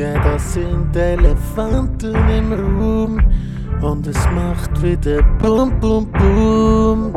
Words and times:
Ja, 0.00 0.14
das 0.24 0.54
sind 0.54 0.96
Elefanten 0.96 2.14
im 2.30 2.52
Raum 2.54 3.20
und 3.82 4.06
es 4.06 4.16
macht 4.34 4.82
wieder 4.82 5.22
Bum 5.42 5.78
Bum 5.78 6.10
Bum. 6.12 7.14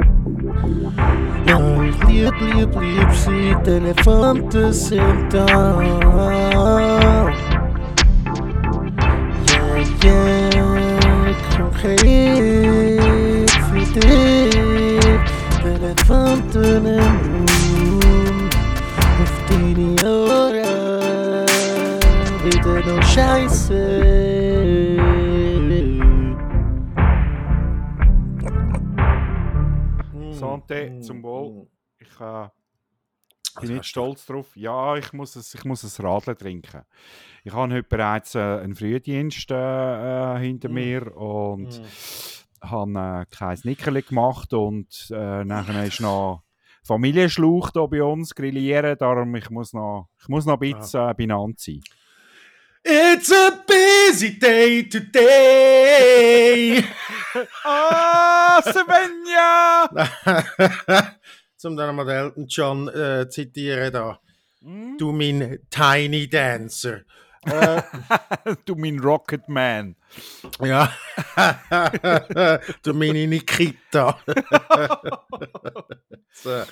Ja, 1.48 1.82
ich 1.82 1.98
lieb, 2.10 2.34
lieb, 2.42 2.76
lieb 2.82 3.12
sie, 3.14 3.56
die 3.66 3.70
Elefanten 3.70 4.74
sind 4.74 5.32
da. 5.32 5.80
Yeah, 10.04 10.50
yeah, 10.54 11.36
konkret 11.56 13.50
für 13.50 13.86
dich, 13.98 14.52
die 15.64 15.70
Elefanten 15.70 16.86
im 16.86 17.00
Raum. 17.00 17.53
Nur 22.86 23.02
Scheiße. 23.02 24.84
Santé, 30.32 31.00
zum 31.02 31.24
Wohl. 31.24 31.68
Ich 32.00 32.20
äh, 32.20 32.48
bin 33.62 33.76
nicht 33.76 33.86
stolz 33.86 34.26
drauf. 34.26 34.56
Ja, 34.56 34.96
ich 34.98 35.14
muss, 35.14 35.36
es, 35.36 35.54
ich 35.54 35.64
muss 35.64 35.84
ein 35.84 36.06
Radler 36.06 36.38
trinken. 36.38 36.82
Ich 37.44 37.54
habe 37.54 37.74
heute 37.74 37.84
bereits 37.84 38.36
äh, 38.36 38.40
einen 38.40 38.76
Frühdienst 38.76 39.52
äh, 39.52 40.36
äh, 40.36 40.40
hinter 40.40 40.70
Mm. 40.70 40.74
mir 40.74 41.16
und 41.16 41.80
Mm. 41.80 42.68
habe 42.68 43.22
äh, 43.22 43.26
kein 43.36 43.60
Nickerli 43.64 44.02
gemacht 44.02 44.54
und 44.54 45.12
äh, 45.12 45.44
nachher 45.46 45.86
ist 45.86 46.00
noch 46.02 46.44
Familienschlauch 46.84 47.72
hier 47.74 47.88
bei 47.88 48.04
uns 48.04 48.36
grillieren, 48.36 48.98
darum 48.98 49.34
ich 49.36 49.50
muss 49.50 49.72
noch, 49.74 50.10
ich 50.20 50.28
muss 50.28 50.46
noch 50.46 50.60
ein 50.60 50.74
bisschen 50.74 51.10
äh, 51.10 51.14
benannt 51.14 51.60
sein. 51.60 51.82
It's 52.86 53.32
a 53.32 53.64
busy 53.66 54.38
day 54.38 54.84
today. 54.84 56.84
Ah, 57.66 58.62
Svenja! 58.64 59.90
Zum 61.58 61.76
dann 61.76 61.96
mal 61.96 62.08
Elton 62.08 62.46
John 62.48 62.88
äh, 62.90 63.28
zitieren 63.28 63.92
da. 63.92 64.20
Hm? 64.62 65.00
Du 65.00 65.12
mein 65.12 65.58
Tiny 65.72 66.30
Dancer. 66.30 67.00
Äh, 67.46 67.82
du 68.66 68.76
mein 68.76 69.00
Rocketman. 69.00 69.96
ja. 70.62 70.92
du 72.84 72.94
meine 72.94 73.28
Nikita. 73.28 74.20
so. 76.32 76.64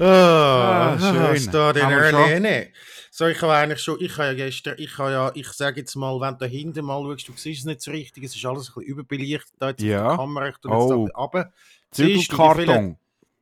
Oh, 0.00 0.04
Ah, 0.04 0.96
schön. 0.98 1.50
Da 1.52 1.72
den 1.72 1.90
inne. 2.36 2.68
So, 3.10 3.26
ich 3.26 3.40
habe 3.42 3.52
eigentlich 3.54 3.80
schon, 3.80 4.00
ich 4.00 4.12
habe 4.16 4.28
ja 4.28 4.34
gestern, 4.34 4.74
ich 4.78 4.96
habe 4.98 5.10
ja, 5.10 5.32
ich 5.34 5.48
sage 5.48 5.80
jetzt 5.80 5.96
mal, 5.96 6.20
wenn 6.20 6.34
du 6.34 6.38
da 6.40 6.46
hinten 6.46 6.84
mal 6.84 7.02
schaust, 7.02 7.26
du 7.28 7.32
siehst 7.34 7.60
es 7.60 7.64
nicht 7.66 7.80
so 7.82 7.90
richtig, 7.90 8.22
es 8.24 8.36
ist 8.36 8.44
alles 8.44 8.68
ein 8.68 8.74
bisschen 8.74 8.82
überbelichtet, 8.92 9.54
da 9.58 9.70
jetzt 9.70 9.82
Ja. 9.82 10.02
auf 10.02 10.08
der 10.10 10.16
Kamera, 10.18 10.48
ich 10.48 10.56
tue 10.58 10.70
Oh. 10.70 10.80
jetzt 11.06 11.12
da 11.14 11.20
runter. 11.20 11.52
Zügelkarton. 11.90 12.96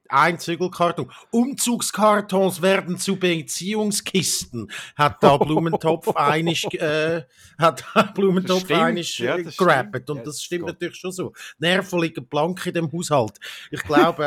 Ein 0.09 0.39
Zügelkarton. 0.39 1.11
Umzugskartons 1.31 2.63
werden 2.63 2.99
zu 2.99 3.17
Beziehungskisten, 3.17 4.71
hat 4.97 5.23
da 5.23 5.37
Blumentopf 5.37 6.09
einig, 6.17 6.65
äh, 6.81 7.23
hat 7.59 7.85
Blumentopf 8.15 8.65
stimmt, 8.65 8.81
einig 8.81 9.19
ja, 9.19 9.37
äh, 9.37 9.45
gerappt. 9.45 10.09
Und 10.11 10.19
Ja, 10.19 10.25
das 10.25 10.43
stimmt 10.43 10.67
geht. 10.67 10.75
natürlich 10.75 10.97
schon 10.97 11.13
so. 11.13 11.33
Nerven 11.59 12.01
liegen 12.01 12.27
blank 12.27 12.67
in 12.67 12.75
dem 12.75 12.93
Haushalt. 12.93 13.39
Ich 13.71 13.83
glaube, 13.83 14.25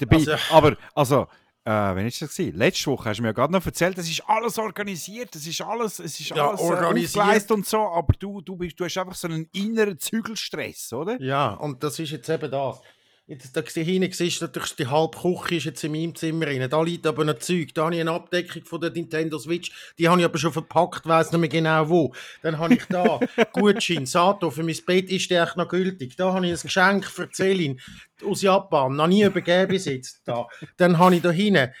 äh, 0.00 0.06
Also- 0.10 0.32
aber, 0.50 0.76
also, 0.94 1.22
äh, 1.64 1.70
wann 1.70 2.06
ist 2.06 2.20
das 2.20 2.34
gewesen? 2.36 2.58
Letzte 2.58 2.90
Woche 2.90 3.08
hast 3.08 3.18
du 3.18 3.22
mir 3.22 3.28
ja 3.28 3.32
gerade 3.32 3.52
noch 3.52 3.64
erzählt, 3.64 3.96
es 3.96 4.08
ist 4.10 4.22
alles 4.26 4.58
organisiert, 4.58 5.34
es 5.34 5.46
ist 5.46 5.62
alles, 5.62 5.98
es 5.98 6.20
ist 6.20 6.28
Ja, 6.30 6.48
alles 6.48 6.60
äh, 6.60 6.64
organisiert. 6.64 7.50
und 7.52 7.64
so, 7.66 7.78
aber 7.78 8.12
du, 8.18 8.40
du, 8.42 8.56
bist, 8.56 8.78
du 8.78 8.84
hast 8.84 8.98
einfach 8.98 9.14
so 9.14 9.28
einen 9.28 9.48
inneren 9.52 9.98
Zügelstress, 9.98 10.92
oder? 10.92 11.18
ja, 11.22 11.54
und 11.54 11.82
das 11.82 11.98
ist 11.98 12.10
jetzt 12.10 12.28
eben 12.28 12.50
das. 12.50 12.80
Jetzt, 13.26 13.56
da 13.56 13.62
hinten 13.62 14.12
siehst 14.12 14.42
du 14.42 14.44
natürlich, 14.44 14.76
die 14.76 14.86
halbe 14.86 15.16
Küche 15.16 15.54
ist 15.54 15.64
jetzt 15.64 15.82
in 15.82 15.92
meinem 15.92 16.14
Zimmer 16.14 16.46
rein. 16.46 16.68
Da 16.68 16.82
liegt 16.82 17.06
aber 17.06 17.24
noch 17.24 17.38
Zeug. 17.38 17.72
Da 17.72 17.84
habe 17.84 17.94
ich 17.94 18.00
eine 18.02 18.12
Abdeckung 18.12 18.64
von 18.66 18.82
der 18.82 18.90
Nintendo 18.90 19.38
Switch. 19.38 19.94
Die 19.98 20.06
habe 20.06 20.20
ich 20.20 20.26
aber 20.26 20.36
schon 20.36 20.52
verpackt, 20.52 21.06
weiss 21.06 21.32
nicht 21.32 21.40
mehr 21.40 21.48
genau 21.48 21.88
wo. 21.88 22.14
Dann 22.42 22.58
habe 22.58 22.74
ich 22.74 22.84
da 22.84 23.18
Gutschein, 23.52 24.04
Sato, 24.04 24.50
für 24.50 24.62
mein 24.62 24.76
Bett 24.86 25.08
ist 25.08 25.30
der 25.30 25.44
echt 25.44 25.56
noch 25.56 25.68
gültig. 25.68 26.16
Da 26.16 26.34
habe 26.34 26.46
ich 26.46 26.52
ein 26.52 26.60
Geschenk 26.60 27.06
für 27.06 27.30
Celine 27.32 27.76
aus 28.22 28.42
Japan, 28.42 28.94
noch 28.96 29.06
nie 29.06 29.22
übergeben 29.22 29.68
bis 29.68 29.86
jetzt. 29.86 30.22
Da. 30.24 30.46
Dann 30.76 30.98
habe 30.98 31.16
ich 31.16 31.22
da 31.22 31.30
hinten, 31.30 31.56
äh, 31.56 31.72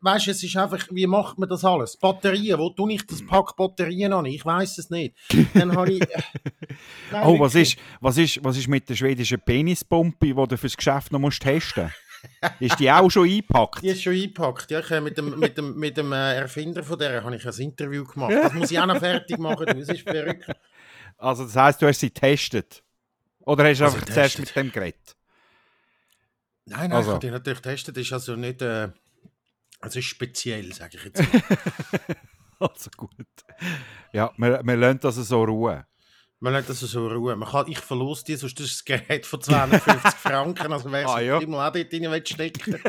weißt 0.00 0.26
du, 0.26 0.30
es 0.30 0.42
ist 0.42 0.56
einfach, 0.56 0.86
wie 0.90 1.06
macht 1.06 1.38
man 1.38 1.48
das 1.48 1.64
alles? 1.64 1.96
Batterien, 1.96 2.58
wo 2.58 2.70
tue 2.70 2.94
ich 2.94 3.06
das 3.06 3.26
Pack 3.26 3.56
Batterien 3.56 4.12
an? 4.12 4.24
Ich 4.26 4.44
weiß 4.44 4.78
es 4.78 4.90
nicht. 4.90 5.16
Dann 5.54 5.76
habe 5.76 5.92
ich... 5.92 6.02
Äh, 6.02 6.22
nein, 7.10 7.22
Oh, 7.26 7.38
was 7.38 7.54
ist, 7.54 7.76
was, 8.00 8.16
ist, 8.16 8.42
was 8.44 8.56
ist 8.56 8.68
mit 8.68 8.88
der 8.88 8.94
schwedischen 8.94 9.40
Penispumpe, 9.40 10.26
die 10.26 10.34
du 10.34 10.56
fürs 10.56 10.76
Geschäft 10.76 11.12
noch 11.12 11.18
musst 11.18 11.42
testen 11.42 11.92
Ist 12.60 12.78
die 12.78 12.90
auch 12.90 13.10
schon 13.10 13.28
eingepackt? 13.28 13.82
Die 13.82 13.88
ist 13.88 14.02
schon 14.02 14.14
eingepackt. 14.14 14.70
Ja, 14.70 14.80
ich 14.80 15.00
mit 15.00 15.18
dem, 15.18 15.38
mit 15.38 15.58
dem, 15.58 15.76
mit 15.76 15.96
dem 15.96 16.12
äh, 16.12 16.36
Erfinder 16.36 16.82
von 16.82 16.98
der 16.98 17.22
habe 17.22 17.34
ich 17.36 17.46
ein 17.46 17.54
Interview 17.54 18.04
gemacht. 18.04 18.32
Das 18.32 18.52
muss 18.52 18.70
ich 18.70 18.78
auch 18.78 18.86
noch 18.86 18.98
fertig 18.98 19.38
machen. 19.38 19.66
Das 19.66 19.88
ist 19.88 20.02
verrückt. 20.02 20.46
Also, 21.18 21.44
das 21.44 21.56
heisst, 21.56 21.82
du 21.82 21.86
hast 21.86 22.00
sie 22.00 22.12
getestet? 22.12 22.82
Oder 23.40 23.68
hast 23.68 23.80
du 23.80 23.84
Also 23.84 23.96
einfach 23.96 24.06
zuerst 24.12 24.36
getestet. 24.36 24.56
mit 24.56 24.64
dem 24.64 24.72
geredet? 24.72 25.16
Nein, 26.66 26.90
nein, 26.90 26.92
Also. 26.92 27.10
ich 27.10 27.14
habe 27.14 27.26
die 27.26 27.30
natürlich 27.30 27.62
getestet. 27.62 27.96
Das 27.96 28.02
ist 28.04 28.12
also 28.12 28.36
nicht. 28.36 28.62
Äh, 28.62 28.88
es 29.84 29.96
ist 29.96 30.04
speziell, 30.04 30.72
sage 30.72 30.96
ich 30.96 31.04
jetzt. 31.04 31.18
mal. 31.20 31.42
Also 32.60 32.90
gut. 32.96 33.16
Ja, 34.12 34.30
wir, 34.36 34.60
wir 34.64 34.76
lassen 34.76 35.00
das 35.00 35.16
so 35.16 35.42
ruhen. 35.42 35.82
Man 36.38 36.52
lässt 36.52 36.68
das 36.70 36.78
so 36.78 37.08
ruhen. 37.08 37.40
Man 37.40 37.48
kann, 37.48 37.66
ich 37.66 37.78
verlose 37.80 38.22
die, 38.24 38.36
sonst 38.36 38.60
ist 38.60 38.72
das 38.72 38.84
Gerät 38.84 39.26
von 39.26 39.40
250 39.40 40.10
Franken. 40.20 40.72
Also 40.72 40.92
wer 40.92 41.08
Ah, 41.08 41.20
ja. 41.20 41.38
immer 41.40 41.66
auch 41.66 41.72
dort 41.72 41.92
rein 41.92 42.24
stecken 42.24 42.80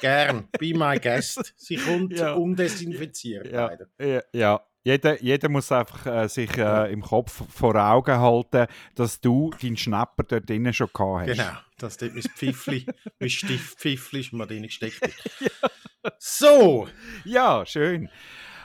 gern. 0.00 0.48
Be 0.58 0.74
my 0.76 0.98
guest. 0.98 1.54
Sie 1.56 1.76
kommt 1.76 2.12
Ja. 2.18 2.32
undesinfiziert. 2.32 3.52
Ja. 3.52 3.70
Ja, 4.00 4.22
ja. 4.32 4.60
Jeder, 4.82 5.22
jeder 5.22 5.48
muss 5.50 5.70
einfach 5.72 6.06
äh, 6.06 6.26
sich 6.28 6.56
äh, 6.56 6.90
im 6.90 7.02
Kopf 7.02 7.42
vor 7.52 7.74
Augen 7.76 8.18
halten, 8.18 8.66
dass 8.94 9.20
du 9.20 9.50
deinen 9.60 9.76
Schnapper 9.76 10.22
dort 10.24 10.48
drinnen 10.48 10.72
schon 10.72 10.88
gehabt 10.92 11.28
hast. 11.28 11.36
Genau, 11.36 11.52
dass 11.76 11.96
dort 11.98 12.14
mein 12.14 12.22
Pfiffli, 12.22 12.86
mein 13.20 13.28
Stiftpfiffli 13.28 14.20
ist 14.20 14.32
mir 14.32 14.46
drin 14.46 14.62
gesteckt. 14.62 15.02
hat. 15.02 15.10
So, 16.18 16.88
Ja, 17.24 17.66
schön. 17.66 18.08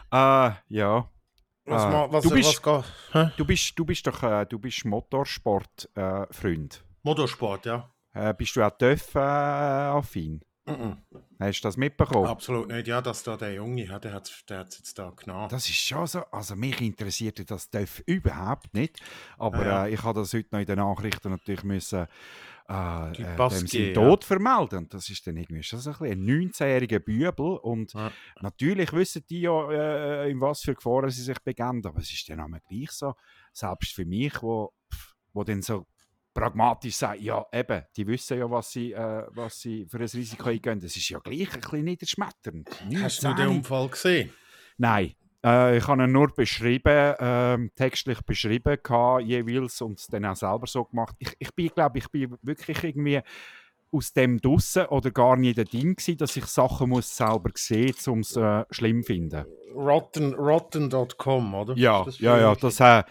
Äh, 0.09 0.51
ja. 0.69 1.09
was, 1.65 1.83
Ah, 1.83 1.89
ma, 1.89 2.07
was, 2.09 2.23
du 2.23 2.29
was 2.29 2.35
bist-? 2.35 2.61
Hä? 3.11 3.31
Du 3.35 3.43
bist, 3.43 3.77
du 3.77 3.83
bist 3.83 4.07
doch 4.07 4.23
äh, 4.23 4.45
du 4.45 4.57
bist 4.57 4.85
Motorsport-Freund. 4.85 6.75
Äh. 6.75 6.93
Motorsport, 7.03 7.65
ja. 7.65 7.93
äh, 8.13 8.33
bist 8.33 8.55
du 8.55 8.63
auch 8.63 8.71
TÜV-affin? 8.77 10.39
Mhm. 10.67 10.97
Hast 11.39 11.59
du 11.61 11.67
das 11.67 11.77
mitbekommen? 11.77 12.25
Absolut 12.27 12.67
nicht. 12.69 12.87
Ja, 12.87 13.01
dass 13.01 13.21
da 13.23 13.37
der 13.37 13.53
Junge 13.53 13.87
hat, 13.89 14.03
der 14.03 14.13
hat 14.13 14.27
es 14.27 14.45
der 14.47 14.59
hat's 14.59 14.77
jetzt 14.79 14.97
da 14.97 15.11
genommen. 15.11 15.47
Das 15.49 15.69
ist 15.69 15.75
schon 15.77 16.07
so. 16.07 16.23
Also 16.31 16.55
mich 16.55 16.81
interessiert 16.81 17.49
das 17.51 17.69
TÜV 17.69 18.01
überhaupt 18.07 18.73
nicht. 18.73 18.99
Aber 19.37 19.59
Ah, 19.59 19.65
ja. 19.65 19.85
äh, 19.85 19.93
ich 19.93 20.01
habe 20.03 20.19
das 20.21 20.33
heute 20.33 20.47
noch 20.51 20.59
in 20.59 20.65
den 20.65 20.77
Nachrichten 20.79 21.29
natürlich 21.29 21.63
müssen, 21.63 22.07
äh, 22.67 23.11
äh, 23.11 23.35
Pass 23.35 23.59
dem 23.59 23.67
seinen 23.67 23.87
ja. 23.89 23.93
Tod 23.93 24.23
vermelden. 24.23 24.89
Das 24.89 25.07
ist 25.09 25.27
dann 25.27 25.37
irgendwie 25.37 25.61
schon 25.61 25.79
so 25.79 25.91
ein, 25.91 26.11
ein 26.11 26.25
19-jähriger 26.25 26.99
Bübel. 26.99 27.57
Und 27.57 27.93
Ja. 27.93 28.11
natürlich 28.41 28.91
wissen 28.91 29.23
die 29.29 29.41
ja, 29.41 29.69
äh, 29.71 30.31
in 30.31 30.41
was 30.41 30.61
für 30.61 30.73
Gefahren 30.73 31.11
sie 31.11 31.21
sich 31.21 31.37
begeben. 31.43 31.85
Aber 31.85 31.99
es 31.99 32.11
ist 32.11 32.27
dann 32.27 32.39
auch 32.39 32.47
gleich 32.67 32.89
so, 32.91 33.13
selbst 33.53 33.93
für 33.93 34.05
mich, 34.05 34.41
wo, 34.41 34.73
wo 35.33 35.43
dann 35.43 35.61
so 35.61 35.85
pragmatisch 36.35 36.97
sagt, 36.97 37.21
ja 37.21 37.43
eben, 37.51 37.83
die 37.95 38.05
wissen 38.05 38.37
ja, 38.37 38.51
was 38.51 38.69
sie, 38.69 38.91
äh, 38.91 39.23
was 39.29 39.61
sie 39.61 39.85
für 39.85 39.97
ein 39.97 40.03
Risiko 40.03 40.49
eingehen. 40.49 40.79
Das 40.81 40.95
ist 40.95 41.09
ja 41.09 41.17
gleich 41.19 41.53
ein 41.53 41.61
bisschen 41.61 41.83
niederschmetternd. 41.85 42.69
Hast 43.01 43.23
du 43.23 43.27
den 43.29 43.37
19. 43.37 43.47
Unfall 43.47 43.87
gesehen? 43.87 44.33
Nein. 44.77 45.15
Äh, 45.43 45.77
ich 45.77 45.87
habe 45.87 46.03
ihn 46.03 46.11
nur 46.11 46.33
beschrieben, 46.33 47.15
ähm, 47.19 47.71
textlich 47.75 48.21
beschrieben, 48.21 48.77
gehabt, 48.83 49.23
jeweils 49.23 49.81
und 49.81 49.97
es 49.99 50.07
dann 50.07 50.25
auch 50.25 50.35
selber 50.35 50.67
so 50.67 50.83
gemacht. 50.83 51.15
Ich, 51.19 51.31
ich 51.39 51.53
bin, 51.55 51.69
glaube 51.69 51.99
ich, 51.99 52.09
bin 52.09 52.35
wirklich 52.41 52.83
irgendwie 52.83 53.21
aus 53.91 54.11
dem 54.11 54.41
draussen 54.41 54.87
oder 54.87 55.11
gar 55.11 55.37
nie 55.37 55.53
der 55.53 55.65
Ding 55.65 55.95
gewesen, 55.95 56.17
dass 56.17 56.35
ich 56.35 56.45
Sachen 56.47 56.89
muss 56.89 57.15
selber 57.15 57.51
sehen 57.53 57.93
muss, 57.95 58.07
um 58.07 58.19
es 58.19 58.35
äh, 58.35 58.65
schlimm 58.71 59.03
zu 59.03 59.07
finden. 59.07 59.45
Rotten, 59.73 60.33
rotten.com, 60.33 61.53
oder? 61.53 61.77
Ja, 61.77 62.05
ja, 62.19 62.39
ja, 62.39 62.55
das, 62.55 62.79
äh, 62.81 63.03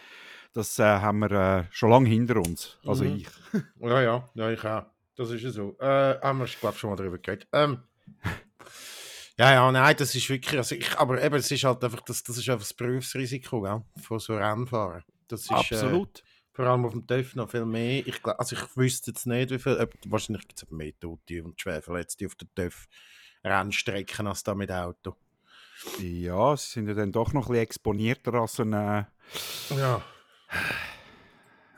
das 0.55 0.79
äh, 0.79 0.85
haben 0.85 1.19
wir 1.19 1.31
äh, 1.33 1.65
schon 1.71 1.91
lange 1.91 2.09
hinter 2.09 2.37
uns. 2.37 2.79
Also 2.87 3.05
Mhm. 3.05 3.17
ich. 3.17 3.29
Ja, 3.81 4.01
ja, 4.03 4.29
ja, 4.35 4.51
ich 4.51 4.65
auch. 4.65 4.87
Das 5.17 5.31
ist 5.31 5.43
ja 5.43 5.51
so. 5.51 5.77
Äh, 5.79 6.19
haben 6.21 6.39
wir, 6.39 6.47
glaube 6.47 6.77
schon 6.79 6.91
mal 6.91 6.97
darüber 6.97 7.19
geredet. 7.19 7.47
Ähm, 7.53 7.83
ja, 9.39 9.53
ja, 9.53 9.71
nein, 9.73 9.95
das 9.99 10.15
ist 10.15 10.29
wirklich, 10.29 10.57
also 10.59 10.75
ich, 10.75 10.97
aber 10.99 11.23
eben, 11.23 11.35
es 11.37 11.51
ist 11.51 11.65
halt 11.65 11.83
einfach, 11.85 12.01
das, 12.01 12.23
das 12.23 12.37
ist 12.39 12.49
einfach 12.49 12.65
das 12.65 12.75
Berufsrisiko, 12.75 13.61
gell, 13.63 13.83
von 14.03 14.19
so 14.19 14.37
Rennfahren. 14.37 15.05
Das 15.29 15.43
ist, 15.43 15.51
Äh, 15.51 15.55
Absolut. 15.55 16.23
vor 16.53 16.67
allem 16.67 16.85
auf 16.85 16.93
dem 16.93 17.07
TÜV 17.07 17.35
noch 17.37 17.51
viel 17.51 17.65
mehr. 17.65 18.07
Ich 18.07 18.23
glaub, 18.23 18.39
also 18.41 18.57
ich 18.57 18.77
wüsste 18.77 19.11
jetzt 19.13 19.27
nicht, 19.27 19.51
wie 19.51 19.59
viel, 19.59 19.77
ob, 19.77 19.93
wahrscheinlich 20.07 20.47
gibt 20.49 20.63
es 20.63 20.71
mehr 20.71 20.93
Tote 20.99 21.43
und 21.45 21.61
Schwerverletzte 21.61 22.27
auf 22.27 22.35
der 22.37 22.49
TÜV 22.55 22.87
Rennstrecken 23.45 24.27
als 24.27 24.43
da 24.43 24.55
mit 24.55 24.71
Auto. 24.73 25.17
Ja, 26.01 26.57
sie 26.57 26.73
sind 26.73 26.89
ja 26.89 26.95
dann 26.95 27.13
doch 27.13 27.33
noch 27.33 27.47
ein 27.47 27.53
bisschen 27.53 27.63
exponierter 27.63 28.35
als 28.35 28.59
ein, 28.61 28.73
äh, 28.73 29.05
Ja. 29.77 30.03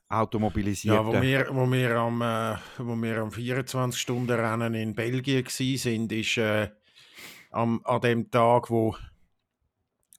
Automobilisierte. 0.08 0.96
Ja, 0.96 1.04
wo 1.06 1.20
wir, 1.20 1.48
wo 1.50 1.70
wir 1.70 1.96
am, 1.96 2.22
äh, 2.22 2.56
wo 2.78 2.94
wir 2.96 3.18
am 3.18 3.30
24-Stunden-Rennen 3.30 4.74
in 4.74 4.94
Belgien 4.94 5.44
waren, 5.44 6.10
ist 6.10 6.36
äh, 6.36 6.70
am, 7.50 7.80
an 7.84 8.00
dem 8.02 8.30
Tag, 8.30 8.70
wo, 8.70 8.96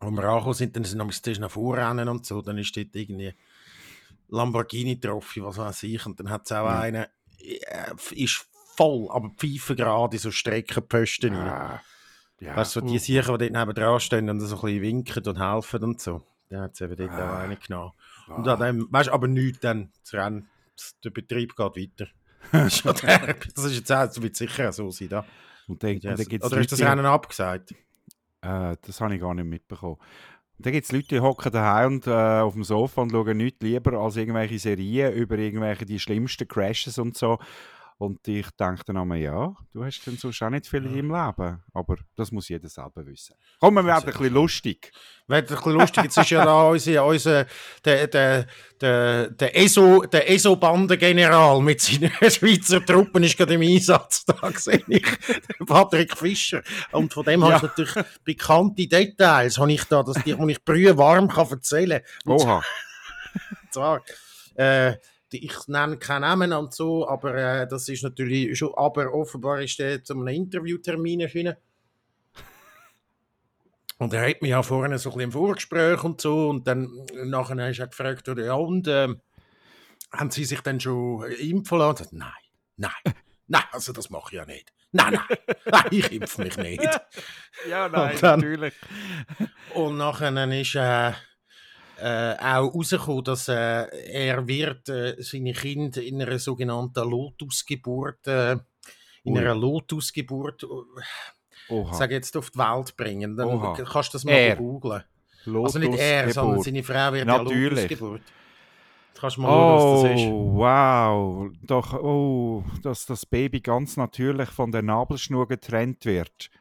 wo 0.01 0.11
wir 0.11 0.23
angekommen 0.25 0.53
sind, 0.55 0.75
dann 0.75 0.83
sind 0.83 0.99
wir 0.99 1.39
noch 1.39 1.51
Vorrennen 1.51 2.09
und 2.09 2.25
so, 2.25 2.41
dann 2.41 2.57
ist 2.57 2.75
dort 2.75 2.93
irgendwie 2.95 3.33
Lamborghini-Trophy, 4.29 5.41
was 5.43 5.57
weiß 5.57 5.83
ich, 5.83 6.05
und 6.05 6.19
dann 6.19 6.29
hat 6.29 6.45
es 6.45 6.51
auch 6.51 6.65
Ja. 6.65 6.79
einen, 6.81 7.05
äh, 7.39 7.93
ist 8.11 8.45
voll, 8.75 9.07
aber 9.09 9.29
pfeifengrad 9.37 10.13
in 10.13 10.19
so 10.19 10.31
Streckenposten 10.31 11.33
rein. 11.33 11.47
Ah, 11.47 11.81
ja. 12.41 12.55
Weißt 12.57 12.75
du, 12.75 12.81
so 12.81 12.85
die 12.87 12.99
Sicher, 12.99 13.37
die 13.37 13.49
dort 13.49 13.65
neben 13.67 13.73
dran 13.73 13.99
stehen 14.01 14.29
und 14.29 14.41
so 14.41 14.55
ein 14.57 14.61
bisschen 14.61 14.81
winken 14.81 15.25
und 15.25 15.39
helfen 15.39 15.83
und 15.83 16.01
so. 16.01 16.21
Der 16.51 16.61
hat 16.61 16.73
es 16.73 16.81
eben 16.81 16.95
dort 16.97 17.11
Ah. 17.11 17.35
auch 17.35 17.39
einen 17.39 17.57
genommen. 17.57 17.93
Und 18.27 18.47
an 18.47 18.59
dem, 18.59 18.87
weißt 18.91 19.09
aber 19.09 19.27
nichts 19.27 19.59
dann, 19.59 19.91
das 20.03 20.13
Rennen, 20.13 20.49
der 21.03 21.09
Betrieb 21.09 21.55
geht 21.55 21.59
weiter. 21.59 22.07
das 22.51 23.65
ist, 23.65 23.75
jetzt 23.75 23.91
auch, 23.91 24.05
das 24.05 24.21
wird 24.21 24.35
sicher 24.35 24.71
so 24.71 24.89
sein. 24.91 25.09
Da. 25.09 25.25
Und 25.67 25.83
dann, 25.83 25.95
und 25.95 26.05
dann 26.05 26.17
gibt's 26.17 26.45
Oder 26.45 26.59
ist 26.59 26.71
das 26.71 26.79
Leute, 26.79 26.91
Rennen 26.91 27.05
abgesagt? 27.05 27.71
Äh, 28.41 28.77
das 28.81 29.01
habe 29.01 29.15
ich 29.15 29.21
gar 29.21 29.33
nicht 29.33 29.45
mitbekommen. 29.45 29.97
Und 30.57 30.65
dann 30.65 30.73
gibt 30.73 30.85
es 30.85 30.91
Leute, 30.91 31.07
die 31.07 31.19
hocken 31.19 31.51
daheim 31.51 31.95
und, 31.95 32.07
äh, 32.07 32.11
auf 32.11 32.53
dem 32.53 32.63
Sofa 32.63 33.01
und 33.01 33.11
schauen 33.11 33.37
nichts 33.37 33.61
lieber 33.61 33.93
als 33.99 34.15
irgendwelche 34.15 34.57
Serien 34.57 35.13
über 35.13 35.37
irgendwelche 35.37 35.85
die 35.85 35.99
schlimmsten 35.99 36.47
Crashes 36.47 36.97
und 36.97 37.15
so. 37.15 37.37
Und 37.99 38.27
ich 38.27 38.47
denke 38.51 38.83
dann 38.85 38.97
einmal, 38.97 39.17
ja, 39.17 39.55
du 39.73 39.83
hast 39.83 40.05
dann 40.05 40.17
sonst 40.17 40.39
auch 40.43 40.51
nicht 40.51 40.67
viel 40.67 40.85
in 40.85 40.93
deinem 40.93 41.11
Leben. 41.11 41.63
Aber 41.73 41.95
das 42.15 42.31
muss 42.31 42.47
jeder 42.47 42.69
selber 42.69 43.03
wissen. 43.07 43.33
Komm, 43.59 43.73
wir 43.73 43.85
werden 43.85 44.05
ein 44.05 44.11
bisschen 44.11 44.33
lustig. 44.35 44.91
Wird 45.25 45.49
ein 45.49 45.55
bisschen 45.55 45.71
lustig, 45.71 46.03
jetzt 46.03 46.17
ist 46.17 46.29
ja 46.29 46.45
da 46.45 46.69
unser, 46.69 47.03
unser 47.05 47.47
der, 47.83 48.05
der, 48.07 48.45
der, 48.79 49.31
der 49.31 49.57
ESO, 49.57 50.03
der 50.03 50.29
ESO-Bandengeneral 50.29 51.59
mit 51.61 51.81
seinen 51.81 52.11
Schweizer 52.29 52.85
Truppen 52.85 53.23
ist 53.23 53.35
gerade 53.35 53.55
im 53.55 53.61
Einsatz. 53.61 54.25
Da 54.25 54.51
sehe 54.55 54.83
ich 54.87 55.05
Patrick 55.65 56.15
Fischer. 56.15 56.61
Und 56.91 57.11
von 57.11 57.25
dem 57.25 57.41
Ja. 57.41 57.53
hast 57.53 57.63
du 57.63 57.67
natürlich 57.67 58.05
bekannte 58.23 58.87
Details, 58.87 59.57
habe 59.57 59.71
ich 59.71 59.83
da, 59.85 60.03
dass 60.03 60.23
die, 60.23 60.35
die 60.35 60.51
ich 60.51 60.63
brühwarm 60.63 61.27
kann 61.29 61.49
erzählen 61.49 62.03
kann. 62.23 62.33
Oha. 62.33 62.61
zwar, 63.71 64.01
äh, 64.55 64.93
ich 65.31 65.67
nenne 65.67 65.97
keinen 65.97 66.21
Namen 66.21 66.53
und 66.53 66.73
so, 66.73 67.07
aber 67.07 67.35
äh, 67.35 67.67
das 67.67 67.89
ist 67.89 68.03
natürlich 68.03 68.57
schon, 68.57 68.73
aber 68.75 69.13
offenbar 69.13 69.61
ist 69.61 69.79
der 69.79 70.03
zu 70.03 70.13
einem 70.13 70.27
Interviewtermin 70.27 71.21
erschienen. 71.21 71.55
Und 73.99 74.13
er 74.13 74.29
hat 74.29 74.41
mich 74.41 74.51
ja 74.51 74.61
vorne 74.61 74.99
so 74.99 75.09
ein 75.09 75.13
bisschen 75.13 75.23
im 75.25 75.31
Vorgespräch 75.31 76.03
und 76.03 76.21
so 76.21 76.49
und 76.49 76.67
dann 76.67 76.87
nachher 77.25 77.69
ist 77.69 77.79
er 77.79 77.87
gefragt, 77.87 78.29
oder, 78.29 78.45
ja 78.45 78.53
und, 78.53 78.87
ähm, 78.87 79.21
haben 80.11 80.29
Sie 80.31 80.45
sich 80.45 80.61
denn 80.61 80.79
schon 80.79 81.23
impfen 81.31 81.79
lassen? 81.79 82.07
Nein, 82.11 82.31
nein, 82.77 82.91
nein, 83.47 83.63
also 83.71 83.93
das 83.93 84.09
mache 84.11 84.33
ich 84.33 84.37
ja 84.37 84.45
nicht. 84.45 84.71
Nein, 84.91 85.13
nein, 85.13 85.37
nein 85.65 85.85
ich 85.91 86.11
impfe 86.11 86.43
mich 86.43 86.57
nicht. 86.57 86.83
Ja, 87.67 87.89
nein, 87.89 88.11
Und 88.13 88.21
dann- 88.23 88.39
natürlich. 88.39 88.73
Und 89.73 89.97
nachher 89.97 90.61
ist 90.61 90.75
äh, 90.75 91.11
äh, 91.99 92.35
auch 92.39 92.73
herausgekommen, 92.73 93.23
dass 93.23 93.47
äh, 93.47 93.53
er 94.11 94.47
wird 94.47 94.89
äh, 94.89 95.15
seine 95.21 95.53
Kinder 95.53 96.01
in 96.01 96.21
einer 96.21 96.39
sogenannten 96.39 97.09
Lotusgeburt, 97.09 98.27
äh, 98.27 98.53
in 99.23 99.33
Ui. 99.33 99.39
einer 99.39 99.55
Lotusgeburt, 99.55 100.63
äh, 100.63 101.73
Oha. 101.73 102.05
jetzt 102.05 102.37
auf 102.37 102.51
die 102.51 102.59
Welt 102.59 102.95
bringen. 102.95 103.35
Dann 103.35 103.47
Oha. 103.47 103.73
kannst 103.73 104.13
du 104.13 104.15
das 104.17 104.25
mal 104.25 104.31
Er. 104.31 104.55
googlen. 104.55 105.03
Also 105.45 105.79
nicht 105.79 105.97
er, 105.97 106.31
sondern 106.33 106.61
seine 106.61 106.83
Frau 106.83 107.13
wird 107.13 107.25
Natürlich. 107.25 107.89
Lotusgeburt. 107.89 108.21
Du 109.13 109.21
kannst 109.21 109.37
mal 109.39 109.47
schauen, 109.47 110.03
was 110.03 110.03
das 110.03 110.19
ist. 110.19 110.27
Oh, 110.27 110.55
wow. 110.57 111.49
Doch, 111.63 111.93
oh, 111.93 112.63
dass 112.83 113.05
das 113.05 113.25
Baby 113.25 113.61
ganz 113.61 113.97
natürlich 113.97 114.49
von 114.49 114.71
der 114.71 114.83
Nabelschnur 114.83 115.47
getrennt 115.47 116.05
wird. 116.05 116.51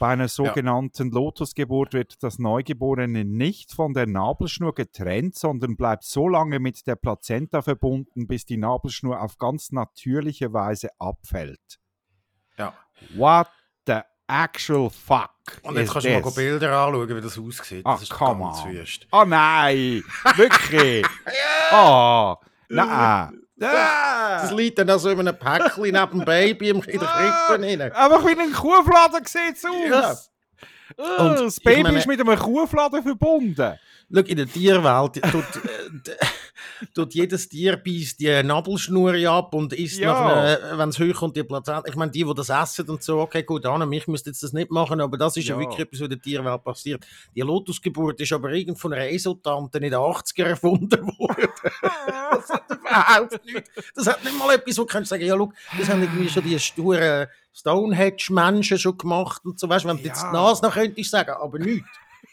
Bei 0.00 0.14
einer 0.14 0.28
sogenannten 0.28 1.10
Lotusgeburt 1.10 1.92
wird 1.92 2.22
das 2.22 2.38
Neugeborene 2.38 3.26
nicht 3.26 3.74
von 3.74 3.92
der 3.92 4.06
Nabelschnur 4.06 4.74
getrennt, 4.74 5.34
sondern 5.34 5.76
bleibt 5.76 6.04
so 6.04 6.26
lange 6.26 6.58
mit 6.58 6.86
der 6.86 6.96
Plazenta 6.96 7.60
verbunden, 7.60 8.26
bis 8.26 8.46
die 8.46 8.56
Nabelschnur 8.56 9.20
auf 9.20 9.36
ganz 9.36 9.72
natürliche 9.72 10.54
Weise 10.54 10.88
abfällt. 10.98 11.78
Ja. 12.56 12.72
What 13.14 13.48
the 13.86 14.00
actual 14.26 14.88
fuck? 14.88 15.32
Und 15.64 15.76
jetzt 15.76 15.92
kannst 15.92 16.08
du 16.08 16.18
mal? 16.18 16.32
Bilder 16.32 16.78
anschauen, 16.78 17.16
wie 17.16 17.20
das 17.20 17.38
aussieht. 17.38 17.82
Ach, 17.84 17.92
das 17.92 18.04
ist 18.04 18.10
come 18.10 18.42
ganz 18.42 18.64
on. 18.64 18.72
wüst. 18.72 19.06
Oh 19.12 19.24
nein! 19.26 20.02
Wirklich? 20.36 21.06
oh, 21.72 22.36
nein! 22.70 23.38
Das 23.60 24.50
Ah. 24.50 24.54
liegt 24.54 24.78
dann 24.78 24.88
also 24.88 25.10
in 25.10 25.20
einem 25.20 25.38
Päckchen 25.38 25.82
neben 25.84 26.10
dem 26.10 26.24
Baby 26.24 26.70
in 26.70 26.80
der 26.80 26.90
Krippe 26.90 27.06
rein. 27.60 27.80
Einfach 27.82 28.24
wie 28.26 28.40
ein 28.40 28.52
Kuhfladen 28.52 29.24
sieht 29.26 29.56
es 29.56 29.62
Ja. 29.88 30.10
aus. 30.12 30.30
Ah, 30.98 31.26
Und 31.26 31.40
das 31.40 31.60
Baby 31.60 31.82
meine- 31.84 31.98
ist 31.98 32.06
mit 32.06 32.20
einem 32.20 32.38
Kuhfladen 32.38 33.02
verbunden. 33.02 33.78
Schau, 34.12 34.20
in 34.22 34.36
der 34.38 34.46
Tierwelt 34.48 35.22
tut, 35.30 35.44
äh, 35.44 36.86
tut 36.94 37.14
jedes 37.14 37.48
Tier 37.48 37.76
beißt 37.76 38.18
die 38.18 38.42
Nabelschnur 38.42 39.14
ab 39.30 39.54
und 39.54 39.72
isst 39.72 40.00
Ja. 40.00 40.58
wenn 40.76 40.88
es 40.88 40.98
hochkommt, 40.98 41.36
die 41.36 41.44
Plazenta. 41.44 41.84
Ich 41.88 41.94
meine, 41.94 42.10
die, 42.10 42.24
die 42.24 42.34
das 42.34 42.48
essen 42.48 42.88
und 42.90 43.04
so, 43.04 43.20
okay, 43.20 43.44
gut, 43.44 43.64
Anna, 43.66 43.88
ich 43.92 44.08
müsste 44.08 44.30
jetzt 44.30 44.42
das 44.42 44.52
nicht 44.52 44.72
machen, 44.72 45.00
aber 45.00 45.16
das 45.16 45.36
ist 45.36 45.46
ja, 45.46 45.54
Ja. 45.54 45.60
wirklich 45.60 45.78
etwas, 45.78 46.00
was 46.00 46.04
in 46.06 46.10
der 46.10 46.20
Tierwelt 46.20 46.64
passiert. 46.64 47.06
Die 47.36 47.40
Lotusgeburt 47.42 48.20
ist 48.20 48.32
aber 48.32 48.50
irgend 48.50 48.80
von 48.80 48.92
einer 48.92 49.06
Eseltante 49.08 49.78
in 49.78 49.84
den 49.84 49.94
80er 49.94 50.46
erfunden 50.48 51.06
worden. 51.18 51.48
das 52.32 52.50
hat 52.50 52.64
überhaupt 52.70 53.44
nichts. 53.44 53.70
Das 53.94 54.06
hat 54.06 54.24
nicht 54.24 54.38
mal 54.38 54.54
etwas, 54.54 54.78
wo 54.78 54.84
du 54.84 55.04
sagen, 55.04 55.24
ja, 55.24 55.36
schau, 55.36 55.52
das 55.78 55.88
haben 55.88 56.02
irgendwie 56.02 56.28
schon 56.28 56.42
die 56.42 56.58
sturen 56.58 57.26
Stonehenge-Menschen 57.52 58.78
schon 58.78 58.96
gemacht 58.98 59.44
und 59.44 59.58
so, 59.58 59.68
weißt 59.68 59.84
wenn 59.86 59.96
du 59.96 60.02
jetzt 60.04 60.22
Ja. 60.22 60.30
die 60.30 60.36
Nase 60.36 60.64
noch 60.64 60.74
könntest 60.74 61.10
sagen, 61.10 61.32
aber 61.32 61.58
nichts. 61.58 61.88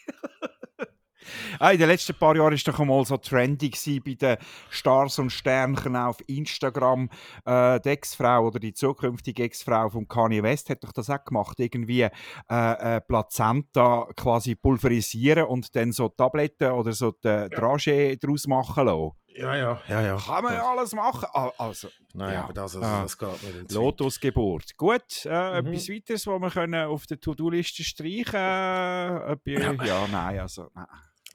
Ah, 1.58 1.72
in 1.72 1.78
den 1.78 1.88
letzten 1.88 2.14
paar 2.14 2.36
Jahren 2.36 2.52
war 2.52 2.72
doch 2.72 2.80
einmal 2.80 3.04
so 3.04 3.16
trendy 3.16 3.70
bei 4.04 4.14
den 4.14 4.36
Stars 4.70 5.18
und 5.18 5.30
Sternchen 5.30 5.96
auf 5.96 6.16
Instagram. 6.26 7.10
Äh, 7.44 7.80
die 7.80 7.88
Ex-Frau 7.90 8.46
oder 8.46 8.58
die 8.58 8.72
zukünftige 8.72 9.42
Ex-Frau 9.42 9.90
von 9.90 10.06
Kanye 10.06 10.42
West 10.42 10.70
hat 10.70 10.84
doch 10.84 10.92
das 10.92 11.10
auch 11.10 11.24
gemacht. 11.24 11.58
Irgendwie 11.58 12.02
äh, 12.02 12.10
äh, 12.48 13.00
Plazenta 13.00 14.06
quasi 14.16 14.54
pulverisieren 14.54 15.44
und 15.46 15.74
dann 15.74 15.92
so 15.92 16.08
Tabletten 16.08 16.70
oder 16.72 16.92
so 16.92 17.12
die 17.12 17.28
Dragé 17.28 18.18
daraus 18.20 18.46
machen 18.46 18.86
lassen. 18.86 19.10
Ja, 19.36 19.54
ja, 19.54 19.80
ja, 19.88 20.00
ja. 20.02 20.16
Kann 20.16 20.42
man 20.42 20.54
ja 20.54 20.68
alles 20.70 20.92
machen. 20.92 21.28
Ah, 21.32 21.50
Also, 21.58 21.88
Nein, 22.14 22.34
Ja. 22.34 22.44
aber 22.44 22.52
das, 22.54 22.74
also, 22.74 22.86
Ah. 22.88 23.02
das 23.02 23.16
geht 23.18 23.54
nicht 23.54 23.72
Lotusgeburt. 23.72 24.76
Gut, 24.76 25.24
äh, 25.26 25.60
Mhm. 25.62 25.68
etwas 25.68 25.88
weiteres, 25.88 26.26
was 26.26 26.40
wir 26.40 26.50
können 26.50 26.86
auf 26.86 27.06
der 27.06 27.20
To-Do-Liste 27.20 27.84
streichen 27.84 28.34
äh, 28.34 29.32
etwas- 29.32 29.86
ja. 29.86 30.06
nein, 30.10 30.40
also. 30.40 30.68
Nein. 30.74 30.86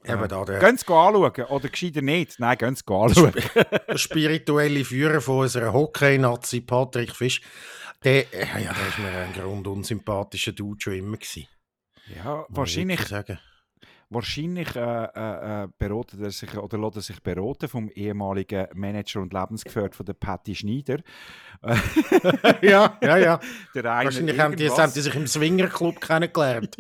Eben 0.05 0.27
da 0.27 0.43
der, 0.43 0.59
Gehen 0.59 0.75
Sie 0.77 0.85
anschauen, 0.93 1.45
oder 1.45 1.69
gescheiter 1.69 2.01
nicht. 2.01 2.37
Nein, 2.37 2.57
gehen 2.57 2.75
Sie 2.75 2.83
anschauen. 2.87 3.31
der 3.87 3.97
spirituelle 3.97 4.83
Führer 4.83 5.21
von 5.21 5.39
unserer 5.41 5.71
Hockey-Nazi, 5.71 6.59
Patrick 6.59 7.15
Fisch, 7.15 7.41
der, 8.03 8.33
äh, 8.33 8.63
ja, 8.63 8.73
der 8.73 8.87
ist 8.89 8.99
mir 8.99 9.07
ein 9.11 9.31
grundunsympathischer 9.33 10.51
Dude 10.51 10.81
schon 10.81 10.93
immer 10.95 11.15
gewesen. 11.17 11.47
Ja, 12.13 12.35
muss 12.35 12.47
ich 12.49 12.57
wahrscheinlich, 12.57 12.99
Sagen. 13.07 13.39
Wahrscheinlich 14.13 14.75
äh, 14.75 14.79
äh, 15.05 15.63
äh, 15.63 15.67
beratet 15.77 16.21
er 16.21 16.31
sich, 16.31 16.55
oder 16.57 16.77
lässt 16.77 16.95
er 16.97 17.01
sich 17.01 17.21
beraten 17.21 17.67
vom 17.67 17.89
ehemaligen 17.89 18.67
Manager 18.73 19.21
und 19.21 19.33
Lebensgefährt 19.33 19.95
von 19.95 20.05
der 20.05 20.13
Patty 20.13 20.55
Schneider. 20.55 20.97
Ja, 22.61 22.97
ja, 23.01 23.17
ja. 23.17 23.39
Wahrscheinlich 23.73 24.37
haben 24.39 24.55
die, 24.55 24.69
haben 24.69 24.93
die 24.93 25.01
sich 25.01 25.15
im 25.15 25.27
Swingerclub 25.27 25.99
kennengelernt. 26.01 26.75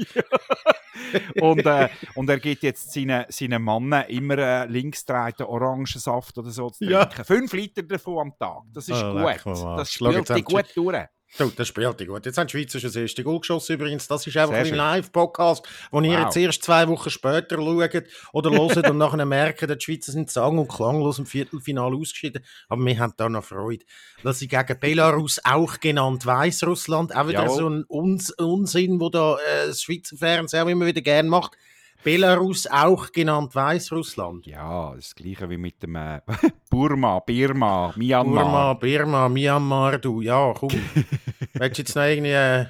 und, 1.41 1.65
äh, 1.65 1.89
und 2.15 2.29
er 2.29 2.39
gibt 2.39 2.63
jetzt 2.63 2.91
seinen, 2.91 3.25
seinen 3.29 3.61
Mannen 3.61 4.03
immer 4.07 4.37
äh, 4.37 4.65
linksdrehten 4.65 5.45
Orangensaft 5.45 6.37
oder 6.37 6.49
so 6.51 6.69
zu 6.69 6.83
Ja. 6.85 7.05
trinken. 7.05 7.25
Fünf 7.25 7.53
Liter 7.53 7.83
davon 7.83 8.19
am 8.19 8.37
Tag. 8.37 8.63
Das 8.73 8.87
ist 8.87 8.95
Ah, 8.95 9.11
gut. 9.43 9.77
Das 9.77 9.91
spielt 9.91 10.29
dich 10.29 10.45
gut 10.45 10.65
durch. 10.75 11.05
Du, 11.37 11.49
das 11.49 11.67
spielt 11.67 11.99
ja 11.99 12.05
gut. 12.05 12.25
Jetzt 12.27 12.37
haben 12.37 12.45
die 12.45 12.51
Schweizer 12.51 12.79
schon 12.79 12.89
das 12.89 12.95
erste 12.95 13.23
Goal 13.23 13.39
geschossen 13.39 13.73
übrigens. 13.73 14.07
Das 14.07 14.27
ist 14.27 14.37
einfach 14.37 14.53
Sehr 14.53 14.65
ein. 14.65 14.75
Live-Podcast, 14.75 15.65
wo 15.89 15.99
ihr 16.01 16.11
Wow. 16.11 16.25
jetzt 16.25 16.37
erst 16.37 16.63
zwei 16.63 16.87
Wochen 16.87 17.09
später 17.09 17.55
schaut 17.57 18.03
oder 18.33 18.51
hört 18.51 18.89
und 18.89 18.97
nachher 18.99 19.25
merkt, 19.25 19.61
die 19.61 19.81
Schweizer 19.81 20.11
sind 20.11 20.29
sang- 20.29 20.59
und 20.59 20.67
klanglos 20.67 21.17
im 21.17 21.25
Viertelfinale 21.25 21.95
ausgeschieden. 21.95 22.45
Aber 22.69 22.85
wir 22.85 22.99
haben 22.99 23.13
da 23.17 23.29
noch 23.29 23.43
Freude, 23.43 23.83
dass 24.23 24.39
sie 24.39 24.47
gegen 24.47 24.79
Belarus, 24.79 25.39
auch 25.43 25.79
genannt 25.79 26.23
Weißrussland, 26.23 27.15
auch 27.15 27.27
wieder 27.27 27.43
Jawohl. 27.43 27.57
so 27.57 27.69
ein 27.69 27.83
Uns 27.85 28.29
Unsinn, 28.31 28.99
wo 28.99 29.09
da 29.09 29.35
äh, 29.37 29.67
das 29.67 29.81
Schweizer 29.81 30.15
Fernsehen 30.15 30.63
auch 30.63 30.67
immer 30.67 30.85
wieder 30.85 31.01
gern 31.01 31.27
macht. 31.27 31.57
Belarus, 32.03 32.67
auch 32.67 33.11
genannt 33.11 33.55
Weißrussland. 33.55 34.45
Ja, 34.45 34.93
das 34.93 35.15
gleiche 35.15 35.49
wie 35.49 35.57
mit 35.57 35.81
dem 35.81 35.95
äh, 35.95 36.19
Burma, 36.69 37.19
Birma, 37.19 37.93
Myanmar. 37.95 38.43
Burma, 38.43 38.73
Birma, 38.73 39.29
Myanmar, 39.29 39.97
du, 39.99 40.21
ja, 40.21 40.53
komm. 40.53 40.69
Willst 41.53 41.77
du 41.77 41.81
jetzt 41.81 41.95
noch 41.95 42.03
irgendwie 42.03 42.31
äh, 42.31 42.65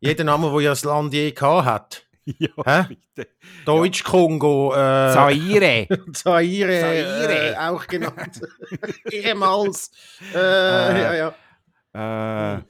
jeden 0.00 0.26
Namen, 0.26 0.50
wo 0.50 0.60
ja 0.60 0.70
das 0.70 0.84
Land 0.84 1.14
je 1.14 1.30
gehabt 1.30 1.66
hat? 1.66 2.06
ja, 2.38 2.48
Hä? 2.64 2.86
bitte. 2.88 3.30
Deutsch-Kongo, 3.64 4.72
äh, 4.72 5.12
Zaire. 5.12 5.86
Zaire, 6.12 6.80
Zaire. 6.80 7.52
Äh, 7.52 7.56
auch 7.56 7.86
genannt. 7.86 8.40
Ehemals. 9.10 9.92
Äh, 10.34 11.02
ja, 11.02 11.32
ja. 11.94 12.56
Äh, 12.56 12.62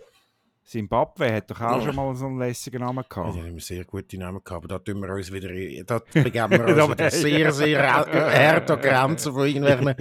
Zimbabwe 0.67 1.33
hat 1.33 1.49
doch 1.51 1.61
auch 1.61 1.81
schon 1.85 1.95
mal 1.95 2.15
so 2.17 2.27
einen 2.27 2.39
lässigen 2.41 2.81
Namen 2.81 2.99
Ja, 2.99 3.09
gehabt. 3.09 3.37
die 3.37 3.41
haben 3.43 3.59
sehr 3.61 3.85
gute 3.85 4.19
Namen 4.19 4.43
gehabt, 4.43 4.65
aber 4.65 4.69
da 4.69 4.79
tun 4.81 5.01
wir 5.01 5.09
uns 5.15 5.33
wieder, 5.33 5.49
da 5.85 6.01
begeben 6.13 6.51
wir 6.51 6.67
uns 6.85 6.91
wieder 6.91 7.11
sehr, 7.11 7.53
sehr 7.53 7.93
hart 7.93 8.71
an 8.71 8.81
Grenzen 8.81 9.33
von 9.33 9.47
irgendwelchen... 9.47 9.95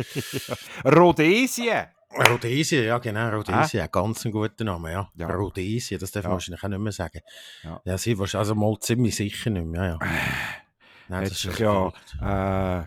Rhodesien. 0.86 1.86
Rhodesien, 2.30 2.86
ja 2.86 2.98
genau, 2.98 3.30
Rhodesien, 3.30 3.82
ja. 3.82 3.88
ganz 3.88 4.26
ein 4.26 4.32
guter 4.32 4.64
Name, 4.64 4.92
ja. 4.92 5.10
Ja. 5.16 5.28
Rhodesien, 5.30 6.00
das 6.00 6.12
darf 6.12 6.24
man 6.24 6.32
Ja. 6.32 6.34
wahrscheinlich 6.36 6.64
auch 6.64 6.70
nicht 6.70 6.80
mehr 6.80 6.92
sagen. 6.92 7.20
Ja. 7.64 7.82
Ja, 7.86 7.98
sie 7.98 8.18
wahrscheinlich, 8.18 8.40
also 8.50 8.56
mal 8.56 8.80
ziemlich 8.80 9.16
sicher 9.16 9.50
nicht 9.52 9.66
mehr, 9.68 9.84
ja. 9.84 10.00
ja. 10.02 10.10
Nein, 11.10 11.26
Hat 11.26 11.32
das 11.32 11.46
ist 11.46 11.60
ja, 11.60 11.88
äh, 12.80 12.84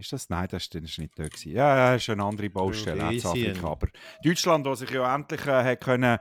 ist 0.00 0.12
das? 0.12 0.28
Nein, 0.28 0.48
das 0.50 0.68
war 0.72 0.80
nicht 0.80 1.18
da. 1.18 1.24
Gewesen. 1.28 1.52
Ja, 1.52 1.92
das 1.92 2.02
ist 2.02 2.10
eine 2.10 2.24
andere 2.24 2.50
Baustelle. 2.50 3.04
Afrika. 3.04 3.68
Aber 3.68 3.88
Deutschland, 4.24 4.66
das 4.66 4.80
sich 4.80 4.90
ja 4.90 5.14
endlich 5.14 5.46
äh, 5.46 5.64
hat 5.64 5.80
können, 5.80 6.18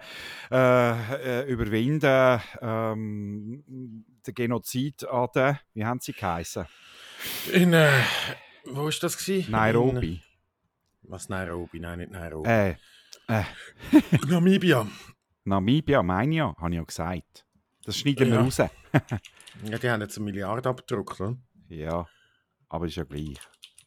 äh, 0.52 1.42
äh, 1.42 1.52
überwinden 1.52 2.42
ähm, 2.62 4.06
der 4.26 4.34
Genozid 4.34 5.06
an 5.08 5.28
der, 5.34 5.60
wie 5.74 5.86
haben 5.86 6.00
sie 6.00 6.14
geheißen? 6.14 6.66
In, 7.54 7.74
äh, 7.74 7.90
wo 8.66 8.88
ist 8.88 9.02
das 9.02 9.18
gewesen? 9.18 9.52
Nairobi. 9.52 10.22
In, 11.04 11.10
was 11.12 11.30
Nairobi? 11.30 11.80
Nein, 11.80 12.00
nicht 12.00 12.12
Nairobi. 12.12 12.50
Äh, 12.50 12.76
Namibia. 14.28 14.88
Namibia, 15.44 16.04
meine 16.04 16.32
ich 16.32 16.38
ja, 16.38 16.56
habe 16.58 16.70
ich 16.72 16.76
ja 16.78 16.84
gesagt. 16.84 17.46
Das 17.86 17.98
schneiden 17.98 18.28
wir 18.30 18.36
Ja. 18.36 18.42
raus. 18.42 18.58
Ja, 19.64 19.78
die 19.78 19.90
haben 19.90 20.00
jetzt 20.00 20.16
eine 20.16 20.24
Milliarde 20.26 20.70
abgedruckt, 20.70 21.20
oder? 21.20 21.36
Ja, 21.68 22.08
aber 22.70 22.86
ist 22.86 22.96
ja 22.96 23.04
gleich. 23.04 23.36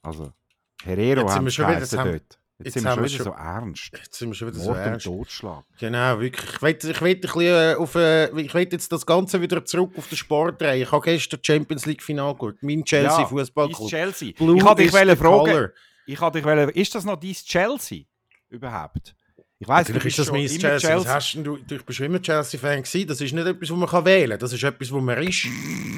Also, 0.02 0.32
Herero 0.82 1.20
sind 1.20 1.30
haben 1.30 1.44
wir 1.46 1.50
schon 1.52 1.64
wieder- 1.66 1.74
geheißen 1.76 1.96
jetzt 1.98 2.00
haben- 2.00 2.10
dort. 2.12 2.38
Jetzt, 2.58 2.64
jetzt 2.66 2.74
sind 2.74 2.84
wir 2.84 2.90
schon 2.94 3.04
wieder 3.04 3.16
schon- 3.16 3.24
so 3.24 3.30
ernst. 3.32 3.90
Jetzt 3.96 4.14
sind 4.18 4.28
wir 4.28 4.34
schon 4.34 4.48
wieder 4.48 4.58
so 4.58 4.64
Mord 4.66 4.76
und 4.78 4.84
ernst. 4.84 5.06
Totschlag. 5.06 5.64
Genau, 5.80 6.20
wirklich. 6.20 6.50
Ich 6.54 6.62
will, 6.62 6.78
ich 6.90 7.00
will, 7.00 7.10
ein 7.14 7.20
bisschen, 7.20 7.40
äh, 7.42 7.74
auf, 7.76 7.94
äh, 7.96 8.40
ich 8.40 8.54
will 8.54 8.68
jetzt 8.70 8.92
das 8.92 9.04
Ganze 9.06 9.40
wieder 9.40 9.64
zurück 9.64 9.92
auf 9.96 10.08
den 10.08 10.16
Sport 10.18 10.60
drehen. 10.60 10.82
Ich 10.82 10.92
habe 10.92 11.02
gestern 11.04 11.40
Champions 11.42 11.86
League 11.86 12.02
Final 12.02 12.34
geschaut. 12.34 12.56
Mein 12.62 12.84
Chelsea 12.84 13.20
Ja, 13.20 13.26
Fußballclub. 13.26 13.88
Chelsea. 13.88 14.32
Blue 14.36 14.56
ich 14.58 14.64
wollte 14.64 14.82
dich 14.82 14.90
fragen, 14.92 15.70
ich 16.06 16.20
wollte 16.20 16.38
dich 16.38 16.44
wollen, 16.44 16.68
ist 16.70 16.94
das 16.94 17.04
noch 17.04 17.18
dein 17.18 17.32
Chelsea 17.32 18.04
überhaupt? 18.48 19.14
Ich 19.62 19.68
weiss, 19.68 19.86
du 19.86 19.92
bist 19.92 20.06
ist 20.06 20.18
das 20.18 20.26
schon 20.26 20.36
immer 20.38 20.48
Chelsea. 20.48 20.96
Was 20.96 21.06
hast 21.06 21.34
denn 21.34 21.44
du, 21.44 21.56
du 21.56 21.78
bist 21.84 21.96
schon 21.96 22.06
immer 22.06 22.20
Chelsea-Fan 22.20 22.82
gewesen. 22.82 23.06
Das 23.06 23.20
ist 23.20 23.32
nicht 23.32 23.46
etwas, 23.46 23.70
was 23.70 23.76
man 23.76 23.88
kann 23.88 24.04
wählen 24.04 24.30
kann. 24.30 24.40
Das 24.40 24.52
ist 24.52 24.64
etwas, 24.64 24.92
was 24.92 25.00
man 25.00 25.22
ist. 25.22 25.46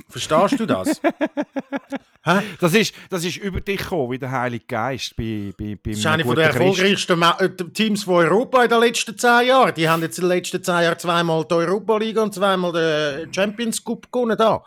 Verstehst 0.06 0.60
du 0.60 0.66
das? 0.66 1.00
Hä? 2.24 2.40
Das 2.60 2.74
ist, 2.74 2.94
das 3.08 3.24
ist 3.24 3.38
über 3.38 3.62
dich 3.62 3.78
gekommen, 3.78 4.10
wie 4.10 4.18
der 4.18 4.30
Heilige 4.30 4.66
Geist 4.66 5.16
bei, 5.16 5.54
bei, 5.56 5.78
bei 5.82 5.92
Das 5.92 6.00
ist 6.00 6.06
einem 6.06 6.12
eine 6.12 6.24
von 6.24 6.34
guten 6.34 6.40
der 6.40 6.46
erfolgreichsten 6.48 7.22
äh, 7.22 7.72
Teams 7.72 8.04
von 8.04 8.14
Europa 8.16 8.64
in 8.64 8.68
den 8.68 8.80
letzten 8.80 9.16
zehn 9.16 9.46
Jahren. 9.46 9.74
Die 9.74 9.88
haben 9.88 10.02
jetzt 10.02 10.18
in 10.18 10.24
den 10.24 10.36
letzten 10.36 10.62
zehn 10.62 10.82
Jahren 10.82 10.98
zweimal 10.98 11.46
die 11.46 11.54
Europa 11.54 11.96
League 11.96 12.18
und 12.18 12.34
zweimal 12.34 12.70
den 12.70 13.32
Champions 13.32 13.82
Cup 13.82 14.12
gewonnen. 14.12 14.36
Da. 14.36 14.62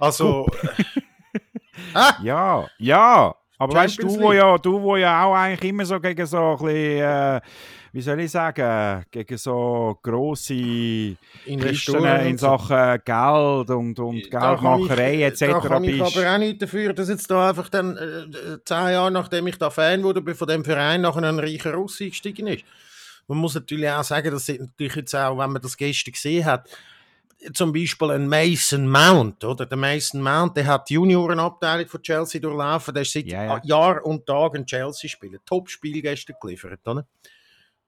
Also. 0.00 0.48
Ja, 2.22 2.68
ja. 2.78 3.34
Aber 3.58 3.74
weißt 3.74 3.98
du, 3.98 4.02
Champions 4.02 4.22
wo 4.22 4.32
ja, 4.32 4.58
du, 4.58 4.80
wo 4.80 4.96
ja 4.96 5.24
auch 5.24 5.34
eigentlich 5.34 5.70
immer 5.70 5.84
so 5.84 5.98
gegen 5.98 6.26
so 6.26 6.36
ein 6.36 6.56
bisschen, 6.58 6.74
äh, 6.74 7.40
wie 7.92 8.00
soll 8.02 8.20
ich 8.20 8.30
sagen, 8.30 9.04
gegen 9.10 9.36
so 9.38 9.98
grosse 10.02 10.54
Kisten 10.54 11.18
Investoren 11.46 12.26
in. 12.26 12.38
Sachen 12.38 13.00
Geld 13.04 13.70
und, 13.70 13.98
und 13.98 14.30
Geldmacherei 14.30 15.24
etc. 15.24 15.40
Da 15.40 15.60
kann 15.60 15.84
ich 15.84 15.98
bist. 15.98 16.16
aber 16.16 16.34
auch 16.34 16.38
nicht 16.38 16.62
dafür, 16.62 16.92
dass 16.92 17.08
jetzt 17.08 17.30
da 17.30 17.48
einfach 17.50 17.68
dann 17.68 17.96
äh, 17.96 18.58
zehn 18.64 18.90
Jahre 18.90 19.10
nachdem 19.10 19.46
ich 19.48 19.58
da 19.58 19.70
Fan 19.70 20.02
wurde, 20.02 20.20
bin 20.20 20.34
von 20.34 20.48
dem 20.48 20.64
Verein 20.64 21.00
nachher 21.00 21.22
ein 21.24 21.38
reicher 21.38 21.74
Russe 21.74 22.04
eingestiegen 22.04 22.46
ist. 22.46 22.64
Man 23.26 23.38
muss 23.38 23.54
natürlich 23.54 23.88
auch 23.88 24.04
sagen, 24.04 24.30
dass 24.30 24.48
natürlich 24.48 24.96
jetzt 24.96 25.14
auch, 25.14 25.38
wenn 25.38 25.52
man 25.52 25.62
das 25.62 25.76
gestern 25.76 26.12
gesehen 26.12 26.44
hat, 26.44 26.68
zum 27.54 27.72
Beispiel 27.72 28.10
ein 28.10 28.28
Mason 28.28 28.86
Mount, 28.86 29.44
oder? 29.44 29.64
Der 29.66 29.78
Mason 29.78 30.20
Mount, 30.20 30.56
der 30.56 30.66
hat 30.66 30.88
die 30.90 30.94
Juniorenabteilung 30.94 31.88
von 31.88 32.02
Chelsea 32.02 32.40
durchlaufen, 32.40 32.92
der 32.92 33.02
ist 33.02 33.12
seit 33.12 33.26
Ja, 33.26 33.44
ja. 33.44 33.60
Jahr 33.64 34.04
und 34.04 34.26
Tag 34.26 34.56
ein 34.56 34.66
Chelsea-Spieler. 34.66 35.38
Top-Spiel 35.46 36.02
gestern 36.02 36.36
geliefert, 36.40 36.80
oder? 36.86 37.06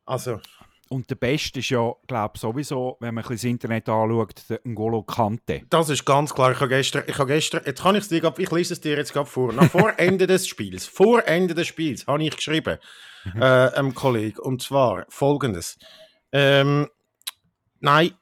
Also, 0.05 0.41
Und 0.93 1.09
der 1.09 1.15
Beste 1.15 1.61
ist 1.61 1.71
ja, 1.71 1.91
glaube 2.07 2.33
ich, 2.35 2.41
sowieso, 2.43 2.99
wenn 3.01 3.15
man 3.15 3.25
ein 3.25 3.29
bisschen 3.29 3.49
das 3.49 3.69
Internet 3.69 3.89
anschaut, 3.89 4.43
der 4.51 4.63
N'Golo 4.63 5.03
Kante. 5.05 5.63
Das 5.71 5.89
ist 5.89 6.05
ganz 6.05 6.35
klar. 6.35 6.53
Ich 6.53 6.61
habe 6.61 6.69
gestern, 6.69 7.05
ich 7.07 7.17
habe 7.19 7.33
gestern, 7.33 7.63
jetzt 7.65 7.83
kann 7.83 7.95
ich 7.95 8.03
es 8.03 8.09
dir, 8.09 8.23
ich 8.37 8.51
lese 8.51 8.75
es 8.75 8.81
dir 8.83 8.99
jetzt 8.99 9.15
gerade 9.15 9.29
vor. 9.29 9.55
Nach 9.55 9.71
vor 9.71 9.95
Ende 9.97 10.27
des 10.27 10.47
Spiels, 10.47 10.85
vor 10.85 11.27
Ende 11.27 11.55
des 11.55 11.67
Spiels, 11.67 12.07
habe 12.07 12.23
ich 12.23 12.37
geschrieben, 12.37 12.77
äh, 13.37 13.41
einem 13.43 13.95
Kollegen, 13.95 14.39
und 14.41 14.61
zwar 14.61 15.07
folgendes. 15.09 15.79
Ähm, 16.31 16.91
nein, 17.81 18.13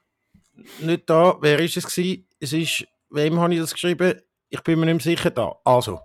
nicht 0.79 1.09
da. 1.09 1.37
Wer 1.41 1.59
ist 1.59 1.75
es 1.75 1.93
gewesen? 1.93 2.25
Es 2.39 2.53
ist, 2.53 2.87
wem 3.09 3.37
habe 3.39 3.53
ich 3.53 3.59
das 3.59 3.73
geschrieben? 3.73 4.21
Ich 4.47 4.61
bin 4.61 4.79
mir 4.79 4.85
nicht 4.85 5.01
sicher 5.01 5.31
da. 5.31 5.57
Also. 5.65 5.99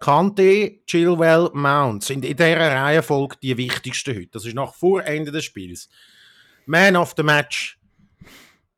Kante, 0.00 0.80
Chilwell, 0.86 1.50
Mount 1.52 2.04
sind 2.04 2.24
in 2.24 2.36
dieser 2.36 2.58
Reihenfolge 2.58 3.36
die 3.42 3.56
wichtigsten 3.56 4.16
heute. 4.16 4.28
Das 4.32 4.46
ist 4.46 4.54
nach 4.54 4.74
vor 4.74 5.04
Ende 5.04 5.30
des 5.30 5.44
Spiels. 5.44 5.88
Man 6.66 6.96
of 6.96 7.14
the 7.16 7.22
Match. 7.22 7.78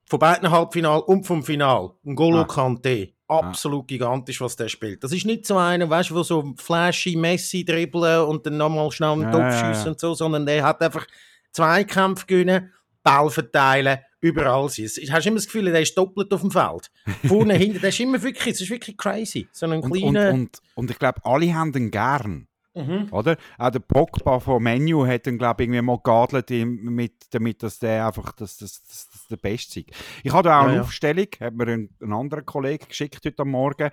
Von 0.06 0.18
beiden 0.18 0.50
Halbfinal 0.50 1.00
und 1.00 1.24
vom 1.26 1.42
Final. 1.42 1.90
N'Golo 2.04 2.42
Ah. 2.42 2.44
Kante. 2.44 3.12
Absolut 3.28 3.88
gigantisch, 3.88 4.40
was 4.42 4.56
der 4.56 4.68
spielt. 4.68 5.02
Das 5.02 5.12
ist 5.12 5.24
nicht 5.24 5.46
so 5.46 5.56
einer, 5.56 5.88
weißt 5.88 6.10
du, 6.10 6.22
so 6.22 6.52
flashy 6.58 7.16
Messi 7.16 7.64
dribbeln 7.64 8.26
und 8.26 8.44
dann 8.44 8.58
nochmal 8.58 8.90
schnell 8.90 9.12
einen 9.12 9.22
Ja, 9.22 9.30
Topf 9.30 9.40
ja, 9.40 9.48
ja. 9.50 9.74
schiessen 9.74 9.88
und 9.92 10.00
so, 10.00 10.12
sondern 10.12 10.44
der 10.44 10.62
hat 10.64 10.82
einfach 10.82 11.06
Zweikämpfe 11.52 12.26
gewinnen, 12.26 12.72
Ball 13.02 13.30
verteilen, 13.30 14.00
überall 14.22 14.68
sein. 14.70 14.86
Es- 14.86 14.98
Hast 15.10 15.24
du 15.24 15.28
immer 15.28 15.36
das 15.36 15.46
Gefühl, 15.46 15.64
der 15.70 15.80
ist 15.82 15.96
doppelt 15.98 16.32
auf 16.32 16.40
dem 16.40 16.50
Feld. 16.50 16.90
Vorne, 17.26 17.54
hinten, 17.58 17.80
der 17.80 17.90
ist 17.90 18.00
immer 18.00 18.22
wirklich, 18.22 18.54
es 18.54 18.60
ist 18.62 18.70
wirklich 18.70 18.96
crazy. 18.96 19.48
So 19.52 19.66
ein 19.66 19.72
Und, 19.82 19.84
und, 19.84 19.92
kleiner... 20.14 20.32
und, 20.32 20.58
und 20.74 20.90
ich 20.90 20.98
glaube, 20.98 21.20
alle 21.24 21.54
haben 21.54 21.74
ihn 21.74 21.90
gern. 21.90 22.48
Mhm. 22.74 23.08
Oder? 23.10 23.36
Auch 23.58 23.68
der 23.68 23.80
Pogba 23.80 24.40
von 24.40 24.62
Menu 24.62 25.06
hat 25.06 25.26
ihn, 25.26 25.36
glaube 25.36 25.62
ich, 25.62 25.68
irgendwie 25.68 25.82
mal 25.82 25.98
geadelt, 26.02 26.48
mit, 26.66 27.12
damit 27.30 27.62
dass 27.62 27.78
der 27.78 28.06
einfach 28.06 28.32
dass, 28.32 28.56
dass, 28.56 28.82
dass, 28.82 29.10
dass 29.10 29.26
der 29.28 29.36
Beste 29.36 29.80
ist. 29.80 29.90
Ich 30.24 30.32
habe 30.32 30.44
da 30.48 30.58
auch 30.60 30.62
Ja, 30.62 30.68
eine 30.68 30.76
ja. 30.76 30.82
Aufstellung, 30.82 31.26
hat 31.38 31.52
mir 31.54 31.66
ein, 31.66 31.90
ein 32.00 32.12
anderer 32.14 32.40
Kollege 32.40 32.86
geschickt 32.86 33.20
heute 33.26 33.44
Morgen. 33.44 33.90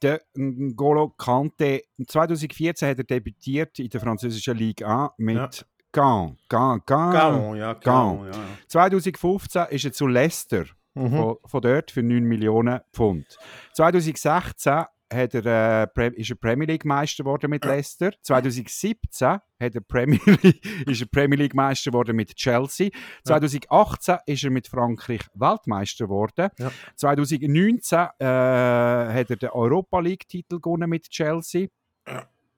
Der 0.00 0.22
N'Golo 0.34 1.12
Kante, 1.18 1.82
2014 2.06 2.88
hat 2.88 2.96
er 2.98 3.04
debütiert 3.04 3.78
in 3.78 3.90
der 3.90 4.00
französischen 4.00 4.56
Ligue 4.56 4.86
1 4.88 5.10
mit 5.18 5.36
Ja. 5.36 5.50
Caen. 5.92 6.36
Caen, 6.48 6.80
Caen. 6.84 7.12
Gaon, 7.12 7.56
ja, 7.56 7.74
Gaon, 7.74 8.26
ja. 8.26 8.38
2015 8.68 9.66
ist 9.70 9.84
er 9.84 9.92
zu 9.92 10.06
Leicester. 10.06 10.66
Mhm. 10.94 11.16
von, 11.16 11.36
von 11.44 11.62
dort 11.62 11.90
für 11.90 12.02
9 12.02 12.24
Millionen 12.24 12.80
Pfund. 12.92 13.38
2016 13.74 14.84
hat 15.12 15.34
er, 15.34 15.88
äh, 15.96 16.10
ist 16.14 16.30
er 16.30 16.36
Premier 16.36 16.66
League 16.66 16.84
Meister 16.84 17.24
geworden 17.24 17.50
mit 17.50 17.64
Leicester. 17.64 18.12
2017 18.22 19.28
hat 19.28 19.42
er 19.74 19.80
Premier 19.80 20.20
League, 20.24 20.64
ist 20.86 21.00
er 21.00 21.06
Premier 21.06 21.38
League 21.38 21.54
Meister 21.54 21.90
geworden 21.90 22.16
mit 22.16 22.34
Chelsea. 22.34 22.90
2018 23.24 24.18
ist 24.26 24.44
er 24.44 24.50
mit 24.50 24.68
Frankreich 24.68 25.22
Weltmeister 25.34 26.06
geworden. 26.06 26.48
Ja. 26.58 26.70
2019 26.96 27.98
äh, 27.98 28.04
hat 28.24 29.30
er 29.30 29.36
den 29.36 29.50
Europa 29.50 30.00
League 30.00 30.28
Titel 30.28 30.60
gewonnen 30.60 30.90
mit 30.90 31.08
Chelsea. 31.08 31.68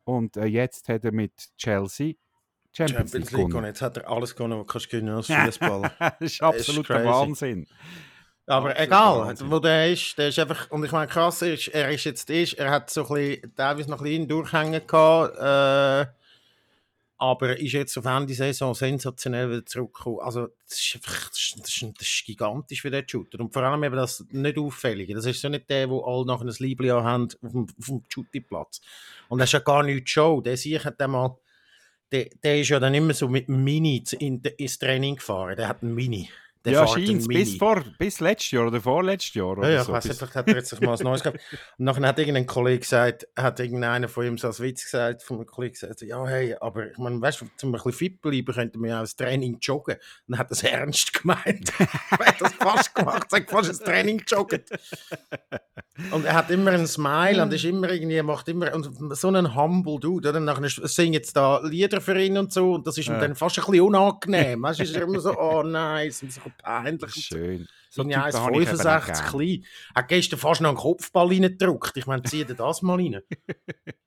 Und 0.04 0.36
äh, 0.36 0.46
jetzt 0.46 0.88
hat 0.88 1.04
er 1.04 1.12
mit 1.12 1.32
Chelsea 1.56 2.14
Champions, 2.72 3.10
Champions 3.12 3.30
League 3.32 3.46
gewonnen. 3.48 3.66
jetzt 3.66 3.82
hat 3.82 3.96
er 3.98 4.08
alles 4.10 4.34
gewonnen, 4.34 4.58
was 4.58 4.66
kannst 4.66 4.86
du 4.86 4.90
gewinnen 4.90 5.14
als 5.16 5.26
Fußball. 5.58 5.90
das 5.98 6.12
ist 6.20 6.42
absoluter. 6.42 7.04
Wahnsinn. 7.04 7.66
Aber 8.46 8.70
Absolut 8.70 8.86
egal, 8.88 9.18
Wahnsinn. 9.20 9.50
wo 9.50 9.58
der 9.60 9.92
ist, 9.92 10.18
der 10.18 10.28
ist 10.28 10.38
einfach, 10.38 10.70
und 10.70 10.84
ich 10.84 10.90
meine, 10.92 11.06
krass 11.06 11.42
ist, 11.42 11.68
er 11.68 11.90
ist 11.90 12.04
jetzt 12.04 12.28
ist, 12.28 12.54
er 12.54 12.70
hat 12.70 12.90
so 12.90 13.06
ein 13.08 13.14
bisschen, 13.14 13.54
teilweise 13.54 13.90
noch 13.90 14.00
ein 14.00 14.04
bisschen 14.04 14.28
Durchhängen 14.28 14.86
gehabt, 14.86 15.38
äh, 15.38 16.12
aber 17.18 17.56
ist 17.56 17.72
jetzt 17.72 17.96
auf 17.96 18.04
Ende 18.04 18.34
Saison 18.34 18.74
sensationell 18.74 19.48
wieder 19.48 19.64
zurückgekommen. 19.64 20.18
Also, 20.22 20.48
das 20.68 20.80
ist 20.80 20.96
einfach, 20.96 21.28
das 21.28 21.38
ist, 21.38 21.82
das 21.96 22.08
ist, 22.08 22.24
gigantisch 22.26 22.82
für 22.82 22.90
den 22.90 23.08
Shooter. 23.08 23.38
Und 23.38 23.52
vor 23.52 23.62
allem 23.62 23.84
eben 23.84 23.94
das 23.94 24.24
nicht 24.30 24.58
Auffällige. 24.58 25.14
Das 25.14 25.24
ist 25.26 25.40
so 25.40 25.48
nicht 25.48 25.70
der, 25.70 25.88
wo 25.88 26.02
alle 26.02 26.26
nachher 26.26 26.46
ein 26.46 26.54
Liebling 26.58 26.90
haben 26.90 27.28
auf 27.40 27.52
dem, 27.52 27.68
auf 27.78 27.86
dem 27.86 28.02
Shootingplatz. 28.08 28.80
Und 29.28 29.38
das 29.38 29.50
ist 29.50 29.52
ja 29.52 29.60
gar 29.60 29.84
nichts 29.84 30.10
Show. 30.10 30.40
Der 30.40 30.56
sich 30.56 30.84
hat 30.84 31.00
einmal, 31.00 31.36
der, 32.12 32.28
der 32.42 32.60
ist 32.60 32.68
ja 32.68 32.78
dann 32.78 32.94
immer 32.94 33.14
so 33.14 33.28
mit 33.28 33.48
dem 33.48 33.64
Mini 33.64 34.04
ins 34.18 34.78
Training 34.78 35.16
gefahren. 35.16 35.56
Der 35.56 35.68
hat 35.68 35.82
einen 35.82 35.94
Mini. 35.94 36.28
Der 36.64 36.74
ja, 36.74 36.86
scheint 36.86 37.26
bis, 37.26 37.56
vor, 37.56 37.82
bis 37.98 38.20
letztes 38.20 38.52
Jahr 38.52 38.68
oder 38.68 38.80
vorletztes 38.80 39.34
Jahr. 39.34 39.58
Oder 39.58 39.68
Ja, 39.68 39.74
ja, 39.74 39.80
ich 39.80 39.86
so. 39.86 39.92
weiss 39.92 40.04
bis, 40.04 40.10
nicht, 40.10 40.18
vielleicht 40.18 40.34
hat 40.36 40.48
er 40.48 40.54
jetzt 40.54 40.70
sich 40.70 40.80
mal 40.80 40.96
ein 40.96 41.02
neues 41.02 41.22
gehabt. 41.22 41.40
Und 41.78 41.84
nachher 41.84 42.06
hat 42.06 42.18
irgendein 42.20 42.46
Kollege 42.46 42.78
gesagt, 42.78 43.26
hat 43.36 43.58
irgendeiner 43.58 44.08
von 44.08 44.24
ihm 44.26 44.38
so 44.38 44.46
als 44.46 44.60
Witz 44.60 44.84
gesagt, 44.84 45.22
von 45.24 45.38
einem 45.38 45.46
Kollegen 45.46 45.72
gesagt, 45.72 45.98
so, 45.98 46.06
ja, 46.06 46.24
hey, 46.24 46.54
aber 46.60 46.90
ich 46.90 46.98
meine, 46.98 47.20
weißt 47.20 47.40
du, 47.40 47.46
zum 47.56 47.70
ein 47.70 47.72
bisschen 47.72 47.92
fit 47.92 48.20
bleiben, 48.22 48.54
könnten 48.54 48.80
wir 48.80 48.90
ja 48.90 48.98
auch 48.98 49.02
das 49.02 49.16
Training 49.16 49.58
joggen. 49.60 49.96
Und 49.96 50.02
dann 50.28 50.38
hat 50.38 50.48
er 50.48 50.52
es 50.52 50.62
ernst 50.62 51.12
gemeint. 51.20 51.72
er 51.78 52.26
hat 52.26 52.40
das 52.40 52.52
fast 52.54 52.94
gemacht, 52.94 53.26
er 53.32 53.40
hat 53.40 53.50
fast 53.50 53.80
ein 53.80 53.84
Training 53.84 54.22
joggen. 54.28 54.62
Und 56.12 56.24
er 56.24 56.34
hat 56.34 56.50
immer 56.50 56.70
einen 56.70 56.86
Smile 56.86 57.42
und 57.42 57.52
ist 57.52 57.64
immer 57.64 57.90
irgendwie, 57.90 58.16
er 58.16 58.22
macht 58.22 58.48
immer 58.48 58.72
und 58.74 59.16
so 59.16 59.28
einen 59.28 59.54
humble 59.54 59.98
Dude. 60.00 60.28
Oder? 60.30 60.38
Und 60.38 60.44
Nachher 60.46 60.68
singt 60.68 61.14
jetzt 61.14 61.36
da 61.36 61.60
Lieder 61.64 62.00
für 62.00 62.18
ihn 62.18 62.38
und 62.38 62.52
so 62.52 62.74
und 62.74 62.86
das 62.86 62.96
ist 62.98 63.08
ihm 63.08 63.14
Ja. 63.14 63.20
dann 63.20 63.34
fast 63.36 63.58
ein 63.58 63.64
bisschen 63.64 63.82
unangenehm. 63.82 64.62
Weißt 64.62 64.80
du, 64.80 64.84
ist 64.84 64.96
er 64.96 65.02
immer 65.02 65.20
so, 65.20 65.38
oh 65.38 65.62
nein, 65.62 66.08
es 66.08 66.22
ist 66.22 66.34
so 66.34 66.40
peinlich. 66.58 67.14
schön. 67.14 67.68
So 67.90 68.02
auch 68.02 68.06
1,65 68.06 69.04
gern. 69.06 69.26
klein. 69.26 69.64
Hat 69.94 70.08
gestern 70.08 70.38
fast 70.38 70.60
noch 70.60 70.70
einen 70.70 70.78
Kopfball 70.78 71.28
reingedrückt. 71.28 71.96
Ich 71.96 72.06
meine, 72.06 72.22
zieh 72.22 72.44
dir 72.44 72.54
das 72.54 72.82
mal 72.82 72.96
rein. 72.96 73.20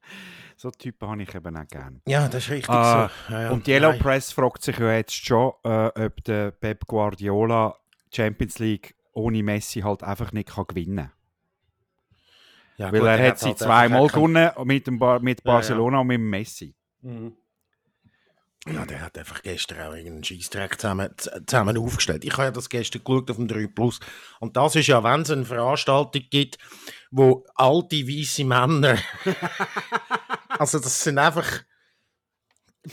So 0.57 0.71
Typen 0.71 1.09
habe 1.09 1.21
ich 1.21 1.35
eben 1.35 1.57
auch 1.57 1.67
gerne. 1.67 1.99
Ja, 2.07 2.29
das 2.29 2.45
ist 2.45 2.49
richtig 2.49 2.69
Ah, 2.69 3.09
so. 3.27 3.33
Ja, 3.33 3.41
ja. 3.41 3.49
Und 3.51 3.67
die 3.67 3.71
Yellow 3.71 3.89
Nein. 3.89 3.99
Press 3.99 4.31
fragt 4.31 4.63
sich 4.63 4.77
ja 4.77 4.93
jetzt 4.93 5.13
schon, 5.13 5.51
äh, 5.65 6.05
ob 6.05 6.23
der 6.23 6.51
Pep 6.51 6.87
Guardiola 6.87 7.75
Champions 8.13 8.59
League 8.59 8.95
ohne 9.11 9.43
Messi 9.43 9.81
halt 9.81 10.01
einfach 10.01 10.31
nicht 10.31 10.49
kann 10.49 10.65
gewinnen 10.67 11.11
Ja, 12.77 12.91
Weil 12.91 12.99
gut, 13.01 13.09
er 13.09 13.27
hat 13.27 13.39
sie 13.39 13.47
halt 13.47 13.59
zweimal 13.59 14.07
gewonnen 14.07 14.49
mit, 14.63 14.87
dem 14.87 14.97
Bar 14.97 15.19
mit. 15.19 15.43
Barcelona 15.43 15.99
und 15.99 16.07
mit 16.07 16.21
Messi. 16.21 16.73
Mhm. 17.01 17.35
Ja, 18.67 18.83
der 18.83 19.01
hat 19.01 19.17
einfach 19.17 19.43
gestern 19.43 19.79
auch 19.81 19.93
irgendeinen 19.93 20.23
Scheissdreck 20.23 20.81
zusammen, 20.81 21.13
zusammen 21.45 21.77
aufgestellt. 21.77 22.25
Ich 22.25 22.33
habe 22.33 22.45
ja 22.45 22.51
das 22.51 22.69
gestern 22.69 23.03
geschaut 23.03 23.29
auf 23.29 23.37
dem 23.37 23.47
3 23.47 23.67
Plus. 23.67 23.99
Und 24.39 24.57
das 24.57 24.75
ist 24.75 24.87
ja, 24.87 25.03
wenn 25.03 25.21
es 25.21 25.29
eine 25.29 25.45
Veranstaltung 25.45 26.23
gibt, 26.31 26.57
wo 27.11 27.45
alte 27.55 27.97
weiße 28.07 28.43
Männer. 28.43 28.97
also, 30.49 30.79
das 30.79 31.03
sind 31.03 31.19
einfach. 31.19 31.45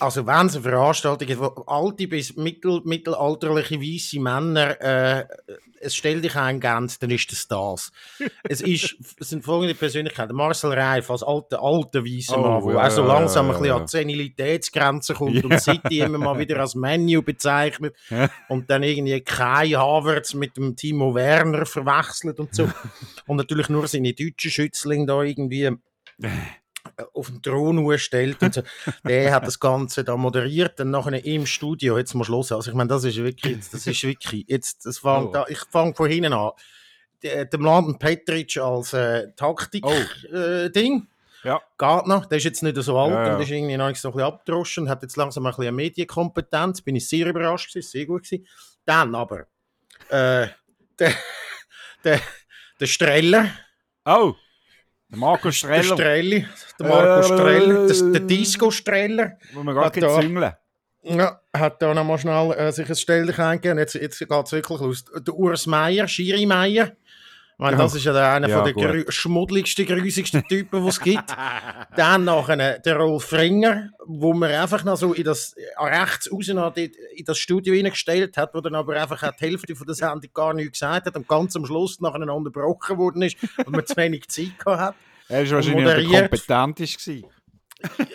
Also, 0.01 0.27
wenn 0.27 0.47
es 0.47 0.55
eine 0.55 0.63
Veranstaltung 0.63 1.27
gibt, 1.27 1.41
wo 1.41 1.63
alte 1.67 2.07
bis 2.09 2.37
mittel, 2.37 2.81
mittelalterliche 2.85 3.81
weiße 3.81 4.21
Männer 4.21 4.81
äh, 4.81 5.25
es 5.83 5.97
stell 5.97 6.21
dich 6.21 6.37
eingeben, 6.37 6.91
dann 7.01 7.11
ist 7.11 7.33
das 7.33 7.49
das. 7.49 7.93
es, 8.49 8.61
ist, 8.61 8.97
es 9.19 9.29
sind 9.29 9.45
folgende 9.45 9.75
Persönlichkeiten. 9.75 10.35
Marcel 10.35 10.73
Reif 10.73 11.11
als 11.11 11.23
alter, 11.23 11.61
alter 11.61 12.05
weißer 12.05 12.39
Oh, 12.39 12.41
Mann, 12.41 12.65
der 12.67 12.75
ja, 12.75 12.87
auch 12.87 12.91
so 12.91 13.03
ja, 13.03 13.07
langsam 13.09 13.47
ja, 13.49 13.53
ein 13.53 13.59
bisschen 13.59 13.67
ja. 13.67 13.77
an 13.77 13.87
die 13.87 13.91
Senilitätsgrenze 13.91 15.15
kommt 15.15 15.35
Ja. 15.35 15.43
und 15.45 15.61
City 15.61 15.99
immer 16.01 16.19
mal 16.19 16.39
wieder 16.39 16.59
als 16.61 16.75
Menu 16.75 17.23
bezeichnet 17.23 17.97
und 18.49 18.71
dann 18.71 18.83
irgendwie 18.83 19.21
Kai 19.21 19.71
Havertz 19.71 20.35
mit 20.35 20.57
dem 20.57 20.77
Timo 20.77 21.15
Werner 21.15 21.67
verwechselt 21.67 22.39
und 22.39 22.55
so. 22.55 22.71
und 23.27 23.37
natürlich 23.37 23.69
nur 23.69 23.87
seine 23.89 24.13
deutschen 24.13 24.51
Schützlinge 24.51 25.07
da 25.07 25.21
irgendwie 25.23 25.65
äh, 25.65 25.77
auf 27.15 27.29
den 27.29 27.43
Thron 27.43 27.99
stellt 27.99 28.43
und 28.43 28.55
so. 28.55 28.63
Der 29.07 29.33
hat 29.33 29.47
das 29.47 29.59
Ganze 29.61 30.05
da 30.05 30.17
moderiert, 30.17 30.79
dann 30.79 30.91
nachher 30.91 31.25
im 31.25 31.47
Studio, 31.47 31.99
jetzt 31.99 32.15
mal 32.15 32.25
Schluss. 32.25 32.53
Also 32.53 32.71
ich 32.71 32.77
meine, 32.77 32.89
das 32.89 33.05
ist 33.05 33.17
wirklich, 33.17 33.59
das 33.71 33.87
ist 33.87 34.03
wirklich, 34.05 34.45
jetzt, 34.49 34.87
das 34.87 34.99
fängt 34.99 35.29
Oh. 35.29 35.33
da, 35.33 35.47
ich 35.49 35.61
fange 35.71 35.95
von 35.95 36.09
hinten 36.11 36.33
an. 36.33 36.51
Der, 37.23 37.45
der 37.45 37.59
Mladen 37.61 37.99
Petric 37.99 38.57
als 38.59 38.93
äh, 38.93 39.33
Taktik-Ding. 39.37 39.93
Oh. 40.33 40.37
Äh. 40.37 41.49
Ja. 41.49 41.61
Geht 41.79 42.07
noch, 42.07 42.27
der 42.27 42.39
ist 42.39 42.45
jetzt 42.45 42.63
nicht 42.63 42.77
so 42.77 42.99
alt 42.99 43.13
Ja, 43.13 43.27
ja. 43.27 43.37
und 43.37 43.43
ist 43.43 43.51
irgendwie 43.51 43.77
noch 43.77 43.87
ein 43.87 43.93
bisschen 43.95 44.21
abgedroschen, 44.21 44.89
hat 44.89 45.03
jetzt 45.03 45.17
langsam 45.17 45.45
ein 45.47 45.51
bisschen 45.51 45.65
eine 45.65 45.73
Medienkompetenz, 45.73 46.83
bin 46.83 46.97
ich 46.97 47.09
sehr 47.09 47.27
überrascht 47.27 47.73
gewesen, 47.73 47.89
sehr 47.91 48.07
gut 48.07 48.25
gewesen. 48.25 48.47
Dann 48.85 49.15
aber, 49.15 49.47
äh, 50.09 50.47
der, 50.99 51.15
der, 52.05 52.21
der 52.79 52.87
Streller, 52.87 53.49
Oh, 54.05 54.35
der 55.13 55.19
Marco 55.19 55.49
der 55.49 55.53
Streller, 55.53 55.83
Strelli, 55.85 56.47
der 56.81 56.89
Marco 56.89 57.21
Äh, 57.21 57.23
Streller, 57.23 57.87
das, 57.87 57.99
der 58.13 58.21
Disco-Streller, 58.23 59.33
wo 59.53 59.63
wir 59.63 59.75
gar 59.75 59.85
Hat 59.85 59.97
nicht 59.97 60.11
züngeln. 60.11 60.53
ja, 61.03 61.41
hat 61.55 61.83
da 61.83 61.95
nochmal 61.95 62.19
schnell 62.19 62.53
äh, 62.53 62.73
sich 62.73 62.89
ein 62.89 62.97
Stelllich 62.97 63.39
eingegeben. 63.39 63.79
Jetzt, 63.79 63.95
jetzt 63.95 64.19
geht 64.19 64.31
es 64.31 64.53
wirklich 64.53 64.81
los. 64.81 65.05
Der 65.05 65.35
Urs 65.35 65.67
Meier, 65.67 66.09
Schiri 66.09 66.47
Meier. 66.47 66.93
Meine, 67.59 67.77
das 67.77 67.95
ist 67.95 68.03
ja 68.05 68.13
der, 68.13 68.33
einer 68.33 68.49
Ja, 68.49 68.57
von 68.57 68.65
der 68.65 68.75
grü 68.75 69.05
schmuddeligsten, 69.09 69.87
grusigsten 69.87 70.43
Typen, 70.49 70.83
die 70.83 70.89
es 70.89 70.99
gibt. 70.99 71.37
Dann 71.97 72.25
nachher 72.25 72.79
der 72.81 72.97
Rolf 72.97 73.33
Ringer, 73.33 73.91
wo 74.05 74.33
man 74.33 74.51
einfach 74.51 74.83
noch 74.83 74.97
so 74.97 75.13
in 75.13 75.23
das, 75.23 75.53
äh, 75.53 75.81
rechts 75.81 76.33
raus 76.33 76.49
noch 76.49 76.75
in 76.77 76.91
das 77.25 77.39
Studio 77.39 77.75
reingestellt 77.75 78.37
hat, 78.37 78.53
wo 78.55 78.61
dann 78.61 78.75
aber 78.75 79.01
einfach 79.01 79.23
auch 79.23 79.37
die 79.37 79.45
Hälfte 79.45 79.77
von 79.77 79.87
der 79.87 79.95
Sendung 79.95 80.31
gar 80.35 80.55
nichts 80.55 80.81
gesagt 80.81 81.07
hat 81.07 81.15
und 81.15 81.29
ganz 81.29 81.55
am 81.55 81.65
Schluss 81.65 82.01
nachher 82.01 82.35
unterbrochen 82.35 82.99
worden 82.99 83.23
ist, 83.23 83.37
weil 83.57 83.67
man 83.69 83.87
zu 83.87 83.97
wenig 83.97 84.27
Zeit 84.29 84.59
gehabt 84.59 84.81
hat. 84.81 84.95
Er 85.29 85.45
war 85.45 85.57
wahrscheinlich 85.57 85.85
der 85.87 86.05
kompetenteste. 86.05 87.23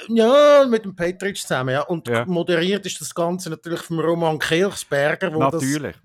Ja, 0.08 0.66
mit 0.70 0.86
dem 0.86 0.96
Petric 0.96 1.38
zusammen, 1.38 1.72
ja. 1.72 1.82
Und 1.82 2.08
Ja. 2.08 2.26
moderiert 2.26 2.86
ist 2.86 3.02
das 3.02 3.14
Ganze 3.14 3.50
natürlich 3.50 3.82
vom 3.82 4.00
Roman 4.00 4.40
Kirchsberger, 4.40 5.34
wo 5.34 5.40
das 5.50 5.62
Natürlich. 5.62 5.96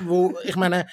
Wo, 0.00 0.36
ich 0.44 0.56
meine, 0.56 0.86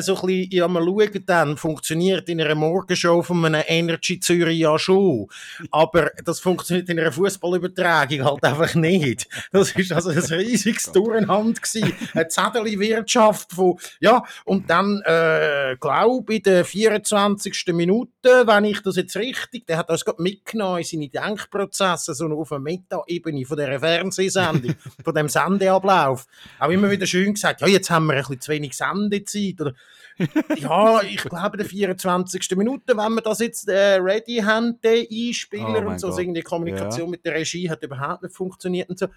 so 0.00 0.16
ein 0.16 0.26
bisschen, 0.26 0.50
ja, 0.50 0.68
mal 0.68 0.82
schauen 0.82 1.24
dann, 1.26 1.56
funktioniert 1.56 2.28
in 2.28 2.40
einer 2.40 2.54
Morgenshow 2.54 3.22
von 3.22 3.44
einem 3.44 3.62
Energy 3.66 4.18
Zürich 4.20 4.58
ja 4.58 4.78
schon. 4.78 5.26
Aber 5.70 6.10
das 6.24 6.40
funktioniert 6.40 6.88
in 6.88 6.98
einer 6.98 7.12
Fußballübertragung 7.12 8.24
halt 8.24 8.44
einfach 8.44 8.74
nicht. 8.74 9.28
Das 9.52 9.72
ist 9.72 9.92
also 9.92 10.10
ein 10.10 10.18
riesiges 10.18 10.90
Durcheinander 10.92 11.60
gewesen. 11.60 11.92
Eine 12.14 12.28
Zettelwirtschaft 12.28 13.52
von, 13.52 13.78
ja, 14.00 14.22
und 14.44 14.70
dann, 14.70 15.02
äh, 15.04 15.76
glaube 15.78 16.36
in 16.36 16.42
der 16.42 16.64
24. 16.64 17.66
Minute, 17.68 18.46
wenn 18.46 18.64
ich 18.64 18.80
das 18.82 18.96
jetzt 18.96 19.16
richtig, 19.16 19.66
der 19.66 19.78
hat 19.78 19.90
das 19.90 20.04
gerade 20.04 20.22
mitgenommen 20.22 20.78
in 20.78 20.84
seine 20.84 21.08
Denkprozesse, 21.08 22.14
so 22.14 22.26
auf 22.26 22.52
einer 22.52 22.60
Meta-Ebene 22.60 23.44
von 23.44 23.58
dieser 23.58 23.80
Fernsehsendung, 23.80 24.74
von 25.04 25.14
dem 25.14 25.28
Sendeablauf. 25.28 26.26
Auch 26.58 26.70
immer 26.70 26.90
wieder 26.90 27.06
schön 27.06 27.34
gesagt, 27.34 27.60
ja, 27.60 27.66
jetzt 27.66 27.90
haben 27.90 28.06
wir 28.06 28.14
ein 28.14 28.20
bisschen 28.20 28.40
zu 28.46 28.52
wenig 28.52 28.76
Sendezeit. 28.76 29.60
Oder, 29.60 29.74
ja, 30.56 31.02
ich 31.02 31.22
glaube, 31.22 31.56
der 31.56 31.66
24. 31.66 32.56
Minute, 32.56 32.96
wenn 32.96 33.14
wir 33.14 33.22
das 33.22 33.40
jetzt 33.40 33.68
äh, 33.68 33.96
ready 33.96 34.38
haben, 34.38 34.80
den 34.80 35.06
Einspieler 35.10 35.84
Oh 35.84 35.90
und 35.90 36.00
so, 36.00 36.08
also 36.08 36.20
irgendwie 36.20 36.40
die 36.40 36.44
Kommunikation 36.44 37.10
mit 37.10 37.24
der 37.24 37.34
Regie 37.34 37.68
hat 37.68 37.82
überhaupt 37.82 38.22
nicht 38.22 38.34
funktioniert 38.34 38.88
und 38.88 38.98
so. 38.98 39.08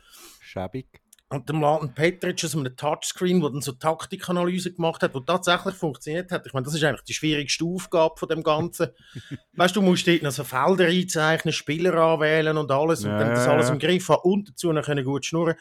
Schäbig. 0.41 1.01
Und 1.31 1.47
der 1.47 1.55
Martin 1.55 1.93
Petric 1.93 2.43
aus 2.43 2.55
einem 2.55 2.75
Touchscreen, 2.75 3.39
der 3.39 3.51
dann 3.51 3.61
so 3.61 3.73
Taktikanalyse 3.73 4.73
gemacht 4.73 5.03
hat, 5.03 5.13
die 5.13 5.23
tatsächlich 5.23 5.75
funktioniert 5.75 6.31
hat. 6.31 6.47
Ich 6.47 6.53
meine, 6.53 6.65
das 6.65 6.73
ist 6.73 6.83
eigentlich 6.83 7.03
die 7.03 7.13
schwierigste 7.13 7.65
Aufgabe 7.65 8.15
von 8.17 8.29
dem 8.29 8.41
Ganzen. 8.41 8.87
weißt 9.53 9.75
du, 9.75 9.81
du 9.81 9.85
musst 9.85 10.07
dort 10.07 10.23
noch 10.23 10.31
so 10.31 10.43
Felder 10.43 10.85
einzeichnen, 10.85 11.53
Spieler 11.53 11.93
anwählen 11.93 12.57
und 12.57 12.71
alles 12.71 13.03
und 13.03 13.11
Ja, 13.11 13.19
dann 13.19 13.29
das 13.29 13.45
ja, 13.45 13.51
alles 13.51 13.67
ja. 13.67 13.73
im 13.73 13.79
Griff 13.79 14.09
haben 14.09 14.23
und 14.23 14.49
dazu 14.49 14.73
noch 14.73 14.83
können 14.83 15.05
gut 15.05 15.23
schnurren. 15.23 15.53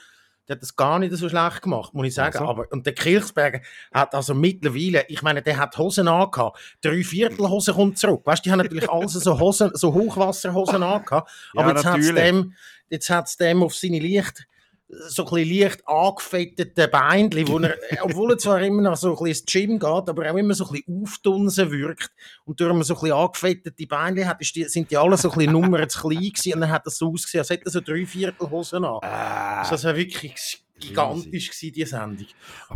Der 0.49 0.57
hat 0.57 0.63
das 0.63 0.75
gar 0.75 0.99
nicht 0.99 1.15
so 1.15 1.29
schlecht 1.29 1.63
gemacht, 1.63 1.93
muss 1.93 2.07
ich 2.07 2.15
sagen. 2.15 2.39
Also? 2.39 2.49
Aber, 2.49 2.67
und 2.71 2.87
der 2.87 2.95
Kirchsberger 2.95 3.61
hat 3.93 4.15
also 4.15 4.35
mittlerweile, 4.35 5.05
ich 5.09 5.23
meine, 5.23 5.43
der 5.43 5.59
hat 5.59 5.77
Hosen 5.77 6.09
angehabt. 6.09 6.59
Drei 6.81 7.03
Viertelhosen 7.03 7.75
kommt 7.75 7.99
zurück. 7.99 8.23
Weißt 8.25 8.45
du, 8.45 8.49
die 8.49 8.53
haben 8.53 8.61
natürlich 8.61 8.91
alles 8.91 9.13
so 9.13 9.39
Hosen, 9.39 9.71
so 9.75 9.93
Hochwasserhosen 9.93 10.83
angehabt. 10.83 11.31
Ja, 11.55 11.61
Aber 11.61 11.71
jetzt 11.73 11.85
hat 11.85 11.99
es 11.99 12.15
dem, 12.15 12.55
jetzt 12.89 13.11
hat's 13.11 13.37
dem 13.37 13.63
auf 13.63 13.75
seine 13.75 13.99
Licht, 13.99 14.47
so 14.89 15.27
ein 15.27 15.35
bisschen 15.35 15.61
leicht 15.61 15.87
angefettete 15.87 16.89
Beinchen, 16.89 17.47
wo 17.49 17.59
er, 17.59 17.77
obwohl 18.03 18.33
er 18.33 18.39
zwar 18.39 18.61
immer 18.63 18.83
noch 18.83 18.97
so 18.97 19.09
ein 19.11 19.25
bisschen 19.25 19.27
ins 19.29 19.45
Gym 19.45 19.79
geht, 19.79 20.09
aber 20.09 20.31
auch 20.31 20.37
immer 20.37 20.55
so 20.55 20.67
ein 20.67 20.73
bisschen 20.73 21.03
aufdunsen 21.03 21.71
wirkt 21.71 22.11
und 22.45 22.59
durch 22.59 22.85
so 22.85 22.95
ein 22.95 23.01
bisschen 23.01 23.13
angefettete 23.17 23.87
Beinchen 23.87 24.27
hat, 24.27 24.41
ist 24.41 24.57
die, 24.57 24.65
sind 24.65 24.91
die 24.91 24.97
alle 24.97 25.17
so 25.17 25.31
ein 25.31 25.37
bisschen 25.39 25.53
Nummer 25.53 25.87
zu 25.89 26.01
klein 26.01 26.31
gewesen 26.31 26.55
und 26.55 26.61
dann 26.63 26.71
hat 26.71 26.87
das 26.87 26.97
so 26.97 27.13
ausgesehen, 27.13 27.41
als 27.41 27.51
hätte 27.51 27.67
er 27.67 27.71
so 27.71 27.81
drei 27.81 28.07
Viertelhosen 28.07 28.85
an. 28.85 28.99
Ah, 29.03 29.69
Das 29.69 29.85
war 29.85 29.95
wirklich 29.95 30.65
gigantisch 30.81 31.51
gewesen, 31.51 31.73
die 31.73 31.85
Sendung. 31.85 32.27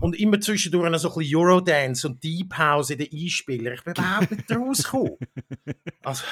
Und 0.00 0.18
immer 0.18 0.40
zwischendurch 0.40 0.90
noch 0.90 0.98
so 0.98 1.12
ein 1.12 1.18
bisschen 1.18 1.36
Eurodance 1.36 2.08
und 2.08 2.22
Deep 2.22 2.52
House 2.58 2.90
in 2.90 2.98
den 2.98 3.08
Einspielern. 3.12 3.74
Ich 3.74 3.84
bin 3.84 3.94
überhaupt 3.94 4.30
nicht 4.30 4.50
rausgekommen. 4.50 5.16
Also, 6.02 6.24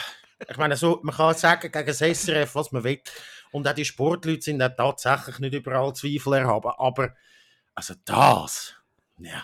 ich 0.48 0.56
meine, 0.56 0.76
so, 0.76 1.00
man 1.02 1.14
kann 1.14 1.34
sagen 1.34 1.70
gegen 1.70 1.86
das 1.86 1.98
SRF, 1.98 2.54
was 2.54 2.72
man 2.72 2.84
will. 2.84 3.00
Und 3.52 3.66
auch 3.66 3.72
die 3.72 3.84
Sportleute 3.84 4.42
sind 4.42 4.62
auch 4.62 4.74
tatsächlich 4.76 5.38
nicht 5.40 5.54
überall 5.54 5.92
Zweifel 5.94 6.34
erhaben. 6.34 6.70
Aber, 6.78 7.14
also 7.74 7.94
das, 8.04 8.74
ja. 9.18 9.42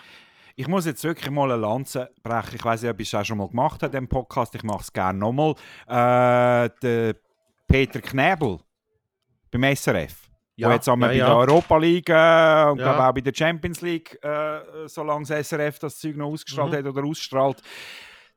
Ich 0.55 0.67
muss 0.67 0.85
jetzt 0.87 1.03
wirklich 1.03 1.29
mal 1.29 1.51
eine 1.51 1.61
Lanze 1.61 2.09
brechen. 2.23 2.55
Ich 2.55 2.65
weiß 2.65 2.81
nicht, 2.81 2.91
ob 2.91 2.99
ich 2.99 3.07
es 3.07 3.13
auch 3.19 3.23
schon 3.23 3.37
mal 3.37 3.47
gemacht 3.47 3.83
habe, 3.83 3.95
im 3.97 4.07
Podcast. 4.07 4.55
Ich 4.55 4.63
mache 4.63 4.81
es 4.81 4.91
gerne 4.91 5.19
nochmal. 5.19 5.53
Äh, 5.85 6.69
der 6.81 7.15
Peter 7.67 8.01
Knebel 8.01 8.57
beim 9.51 9.63
SRF. 9.75 10.15
Ja, 10.55 10.69
Ja, 10.69 10.73
jetzt 10.75 10.87
haben 10.87 10.99
wir 11.01 11.07
ja, 11.07 11.11
bei 11.11 11.17
ja. 11.17 11.25
der 11.27 11.35
Europa 11.37 11.77
League 11.77 12.09
äh, 12.09 12.71
und 12.71 12.79
Ja. 12.79 13.07
auch 13.07 13.13
bei 13.13 13.21
der 13.21 13.33
Champions 13.35 13.81
League, 13.81 14.17
äh, 14.23 14.87
solange 14.87 15.25
das 15.27 15.47
SRF 15.47 15.77
das 15.77 15.99
Zeug 15.99 16.15
noch 16.17 16.31
ausgestrahlt 16.31 16.71
Mhm. 16.71 16.77
hat 16.77 16.85
oder 16.87 17.03
ausstrahlt, 17.03 17.61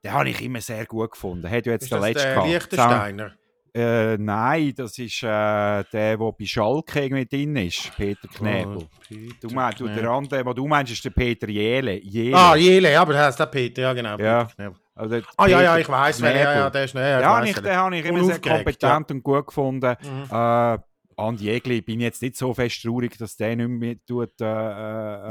den 0.05 0.13
habe 0.13 0.29
ich 0.31 0.43
immer 0.43 0.61
sehr 0.61 0.87
gut 0.87 1.13
gefunden. 1.13 1.49
Hat 1.51 1.67
ja 1.67 1.73
jetzt 1.73 1.85
Ist 1.85 1.93
der 1.93 1.99
das 1.99 2.09
letzte 2.09 2.25
der 2.25 2.35
gehabt. 2.35 2.49
Liechtensteiner? 2.49 3.33
Äh, 3.73 4.17
nein, 4.19 4.73
das 4.77 4.99
ist 4.99 5.23
äh, 5.23 5.27
der, 5.27 5.85
der 5.93 6.17
bei 6.19 6.45
Schalke 6.45 7.01
irgendwie 7.03 7.25
drin 7.27 7.55
ist, 7.55 7.95
Peter 7.97 8.27
Knebel. 8.27 8.79
Oh, 8.79 8.89
Peter 9.09 9.35
du 9.43 9.55
meinst, 9.55 9.79
du, 9.79 9.87
der 9.87 10.11
andere, 10.11 10.43
den 10.43 10.55
du 10.55 10.67
meinst, 10.67 10.93
ist 10.93 11.05
der 11.05 11.11
Peter 11.11 11.49
Jele. 11.49 12.01
Jele. 12.03 12.37
Ah, 12.37 12.57
Jele, 12.57 12.99
aber 12.99 13.13
der 13.13 13.27
heißt 13.27 13.39
der 13.39 13.47
Peter, 13.47 13.83
ja 13.83 13.93
genau. 13.93 14.19
Ja. 14.19 14.45
Peter. 14.45 14.75
Also 14.97 15.11
der 15.15 15.23
Ah 15.37 15.47
ja, 15.47 15.63
ja, 15.63 15.71
Peter 15.77 15.81
ich 15.83 15.89
weiß, 15.89 16.23
wer, 16.23 16.37
ja, 16.37 16.55
ja, 16.55 16.71
der 16.71 16.85
ist, 16.85 16.95
ja, 16.95 17.01
ja, 17.21 17.45
ich 17.45 17.55
Ja, 17.57 17.63
den 17.63 17.77
habe 17.77 17.97
ich 17.97 18.05
immer 18.05 18.25
sehr 18.25 18.41
kompetent 18.41 19.11
und 19.13 19.23
gut 19.23 19.47
gefunden. 19.47 19.97
Mhm. 20.03 20.37
Äh, 20.37 20.79
Andi 21.17 21.51
Egli, 21.51 21.81
bin 21.83 22.01
jetzt 22.01 22.23
nicht 22.23 22.37
so 22.37 22.53
fest 22.53 22.83
traurig, 22.83 23.17
dass 23.19 23.37
der 23.37 23.55
nicht 23.55 23.69
mehr 23.69 23.95
tut. 24.05 24.33
Äh, 24.41 24.45
äh, 24.45 24.49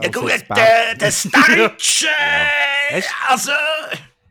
Ja 0.04 0.10
gut, 0.14 0.32
der, 0.32 0.96
der 0.98 1.12
Starch, 1.12 2.04
Ja. 2.04 2.98
äh, 2.98 3.02
also... 3.28 3.52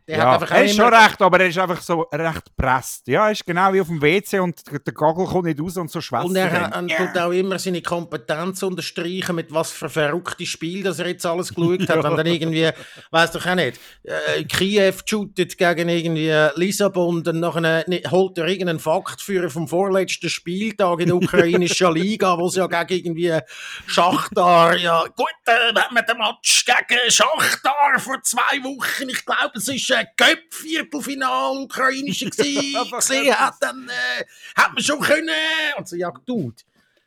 Der 0.09 0.17
ja, 0.17 0.25
hat 0.33 0.43
einfach 0.43 0.57
er 0.57 0.65
ist 0.65 0.75
schon 0.75 0.95
recht, 0.95 1.21
aber 1.21 1.39
er 1.41 1.49
ist 1.49 1.59
einfach 1.59 1.83
so 1.83 2.01
recht 2.11 2.57
presst. 2.57 3.07
Ja, 3.09 3.27
er 3.27 3.33
ist 3.33 3.45
genau 3.45 3.75
wie 3.75 3.81
auf 3.83 3.89
dem 3.89 4.01
WC 4.01 4.39
und 4.39 4.63
der 4.67 4.95
Gagel 4.95 5.27
kommt 5.27 5.45
nicht 5.45 5.61
raus 5.61 5.77
und 5.77 5.91
so 5.91 6.01
schwätzt 6.01 6.25
Und 6.25 6.35
er 6.35 6.51
er 6.51 6.71
hat- 6.71 6.89
tut 6.97 7.19
auch 7.21 7.31
immer 7.31 7.59
seine 7.59 7.83
Kompetenz 7.83 8.63
unterstreichen, 8.63 9.37
mit 9.37 9.53
was 9.53 9.71
für 9.71 9.91
verrückte 9.91 10.47
Spiel, 10.47 10.83
das 10.83 10.99
er 10.99 11.09
jetzt 11.09 11.27
alles 11.27 11.55
geschaut 11.55 11.87
hat. 11.91 12.03
Wenn 12.05 12.17
dann 12.17 12.27
irgendwie, 12.27 12.71
weiß 13.11 13.33
doch 13.33 13.45
auch 13.45 13.55
nicht, 13.55 13.79
äh, 14.05 14.45
Kiew 14.45 14.95
shootet 15.05 15.59
gegen 15.59 15.91
irgendwie 15.91 16.33
Lissabon, 16.55 17.23
dann 17.23 17.41
nachher 17.41 17.85
holt 18.11 18.39
er 18.39 18.47
irgendeinen 18.47 18.79
Faktführer 18.81 19.51
vom 19.51 19.69
vorletzten 19.69 20.31
Spieltag 20.31 21.01
in 21.01 21.09
der 21.09 21.17
ukrainischen 21.17 21.93
Liga, 21.93 22.39
wo 22.39 22.49
sie 22.49 22.61
ja 22.61 22.67
gegen 22.67 23.15
irgendwie 23.19 23.39
Schachtar, 23.87 24.75
ja 24.77 25.05
gut, 25.15 25.29
äh, 25.45 25.75
man 25.93 26.05
den 26.07 26.17
Match 26.17 26.65
gegen 26.65 27.11
Schachtar 27.11 27.99
vor 27.99 28.23
zwei 28.23 28.63
Wochen, 28.63 29.11
ich 29.11 29.23
glaube, 29.27 29.53
es 29.55 29.69
ist 29.69 29.98
ein 29.99 30.07
Cup-Viertelfinal 30.17 31.59
ukrainische 31.59 32.27
gesehen 32.31 33.35
hat, 33.35 33.55
dann 33.61 33.89
äh, 33.89 34.25
hat 34.57 34.73
man 34.73 34.83
schon 34.83 35.01
können. 35.01 35.31
Und 35.77 35.89
so, 35.89 35.97
ja, 35.97 36.13
Dude, 36.27 36.57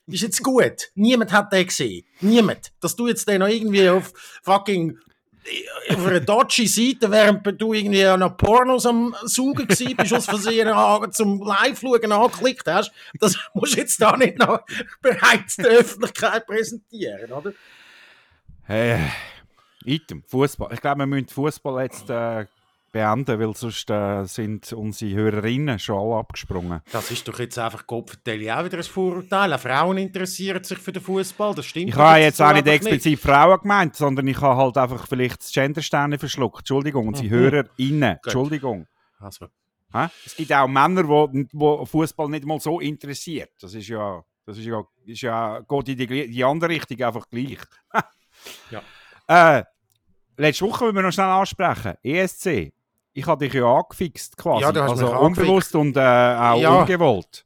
ist 0.08 0.22
jetzt 0.22 0.44
gut. 0.44 0.92
Niemand 0.96 1.32
hat 1.32 1.54
den 1.54 1.66
gesehen. 1.66 2.06
Niemand. 2.20 2.72
Dass 2.80 2.96
du 2.96 3.08
jetzt 3.08 3.28
den 3.28 3.40
noch 3.40 3.48
irgendwie 3.48 3.90
auf 3.90 4.14
fucking 4.44 4.98
äh, 5.44 5.94
auf 5.94 6.06
einer 6.06 6.20
dodgy 6.20 6.68
Seite, 6.68 7.10
während 7.10 7.62
du 7.62 7.74
irgendwie 7.74 8.06
an 8.06 8.22
einer 8.22 8.32
Pornos 8.32 8.86
am 8.86 9.16
Saugen 9.24 9.68
gewesen 9.68 9.96
bist, 9.96 10.14
aus 10.14 10.26
Versehen 10.26 10.70
zum 11.12 11.42
Live-Schauen 11.42 12.12
angeklickt 12.12 12.68
hast, 12.68 12.92
das 13.20 13.38
musst 13.54 13.76
du 13.76 13.80
jetzt 13.80 14.02
da 14.02 14.16
nicht 14.18 14.38
noch 14.38 14.62
bereits 15.02 15.56
der 15.56 15.72
Öffentlichkeit 15.72 16.46
präsentieren, 16.46 17.32
oder? 17.32 17.54
Hey, 18.64 19.00
Item, 19.84 20.24
Fußball. 20.28 20.74
Ich 20.74 20.82
glaube, 20.82 21.00
wir 21.00 21.08
müssen 21.08 21.28
Fußball 21.28 21.84
jetzt 21.84 22.10
äh, 22.10 22.46
beenden, 22.92 23.40
weil 23.40 23.56
sonst 23.56 23.90
äh, 23.90 24.26
sind 24.26 24.74
unsere 24.74 25.14
Hörerinnen 25.16 25.80
schon 25.80 25.98
alle 25.98 26.20
abgesprungen. 26.20 26.82
Das 26.92 27.10
ist 27.12 27.28
doch 27.28 27.40
jetzt 27.40 27.58
einfach 27.58 27.88
Kopfverteilung 27.88 28.50
auch 28.50 28.66
wieder 28.66 28.78
ein 28.78 28.84
Vorurteil. 28.84 29.54
Auch 29.54 29.60
Frauen 29.60 29.98
interessieren 29.98 30.64
sich 30.64 30.78
für 30.78 30.92
den 30.92 31.02
Fußball, 31.02 31.56
das 31.56 31.66
stimmt. 31.66 31.90
Ich 31.90 31.96
habe 31.96 32.20
jetzt 32.20 32.42
auch 32.42 32.54
nicht 32.54 32.68
explizit 32.68 33.20
Frauen 33.20 33.60
gemeint, 33.62 33.96
sondern 33.96 34.28
ich 34.28 34.40
habe 34.42 34.58
halt 34.58 34.78
einfach 34.78 35.08
vielleicht 35.08 35.42
das 35.42 35.52
Gendersterne 35.52 36.20
verschluckt. 36.20 36.60
Entschuldigung, 36.60 37.08
unsere 37.08 37.28
Mhm. 37.28 37.32
HörerInnen. 37.32 38.18
Entschuldigung. 38.24 38.88
Also, 39.20 39.48
Hä? 39.94 40.08
Es 40.26 40.36
gibt 40.36 40.54
auch 40.54 40.68
Männer, 40.68 41.08
wo, 41.08 41.30
wo 41.52 41.86
Fußball 41.86 42.30
nicht 42.30 42.46
mal 42.46 42.60
so 42.60 42.80
interessiert. 42.80 43.52
Das 43.60 43.74
ist 43.74 43.90
ja, 43.90 44.24
das 44.46 44.58
ist 44.58 44.66
ja, 44.66 44.82
ist 45.06 45.22
ja 45.22 45.60
geht 45.68 45.90
in 45.90 45.98
die, 45.98 46.28
die 46.30 46.44
andere 46.44 46.70
Richtung 46.70 47.02
einfach 47.02 47.28
gleich. 47.30 47.60
Ja. 48.72 48.82
Äh, 49.28 49.64
letzte 50.36 50.66
Woche 50.66 50.86
wollen 50.86 50.96
wir 50.96 51.04
noch 51.04 51.12
schnell 51.12 51.28
ansprechen. 51.28 51.94
ESC. 52.02 52.74
Ich 53.14 53.26
habe 53.26 53.46
dich 53.46 53.54
ja 53.54 53.66
angefixt 53.66 54.38
quasi. 54.38 54.62
Ja, 54.62 54.72
du 54.72 54.82
hast 54.82 54.92
also 54.92 55.06
mich 55.08 55.16
unbewusst 55.16 55.76
und 55.76 55.98
äh, 55.98 56.00
auch 56.00 56.60
Ja. 56.60 56.80
ungewollt. 56.82 57.46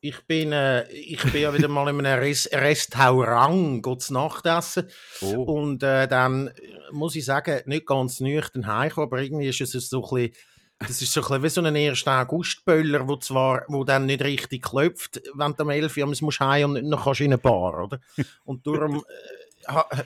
Ich 0.00 0.20
bin, 0.26 0.52
äh, 0.52 0.86
ich 0.90 1.22
bin 1.32 1.40
ja 1.42 1.54
wieder 1.54 1.68
mal 1.68 1.88
in 1.88 2.04
einem 2.04 2.18
Res 2.20 2.48
Restaurant 2.52 3.82
go 3.82 3.94
zu 3.96 4.12
Nacht 4.12 4.44
essen. 4.44 4.88
Oh. 5.22 5.42
Und 5.44 5.82
äh, 5.82 6.06
dann 6.08 6.50
muss 6.92 7.16
ich 7.16 7.24
sagen, 7.24 7.62
nicht 7.66 7.86
ganz 7.86 8.20
nüchtern 8.20 8.66
heimgekommen, 8.66 9.08
aber 9.08 9.22
irgendwie 9.22 9.48
ist 9.48 9.60
es 9.62 9.88
so 9.88 10.04
ein 10.04 10.10
bisschen, 10.14 10.32
das 10.78 11.00
ist 11.00 11.12
so 11.12 11.22
ein 11.22 11.40
bisschen 11.40 11.42
wie 11.42 11.48
so 11.48 11.60
ein 11.62 11.76
1. 11.76 12.06
August-Böller, 12.06 13.08
wo 13.08 13.16
zwar, 13.16 13.62
wo 13.68 13.84
dann 13.84 14.04
nicht 14.06 14.22
richtig 14.22 14.62
klopft, 14.62 15.22
wenn 15.34 15.54
du 15.54 15.62
am 15.62 15.70
11 15.70 15.96
Uhr 15.96 16.06
musst 16.06 16.40
heim 16.40 16.70
und 16.70 16.74
nicht 16.74 16.84
noch 16.86 17.04
kannst 17.04 17.20
in 17.20 17.26
eine 17.28 17.38
Bar, 17.38 17.84
oder? 17.84 18.00
Und 18.44 18.66
darum 18.66 19.02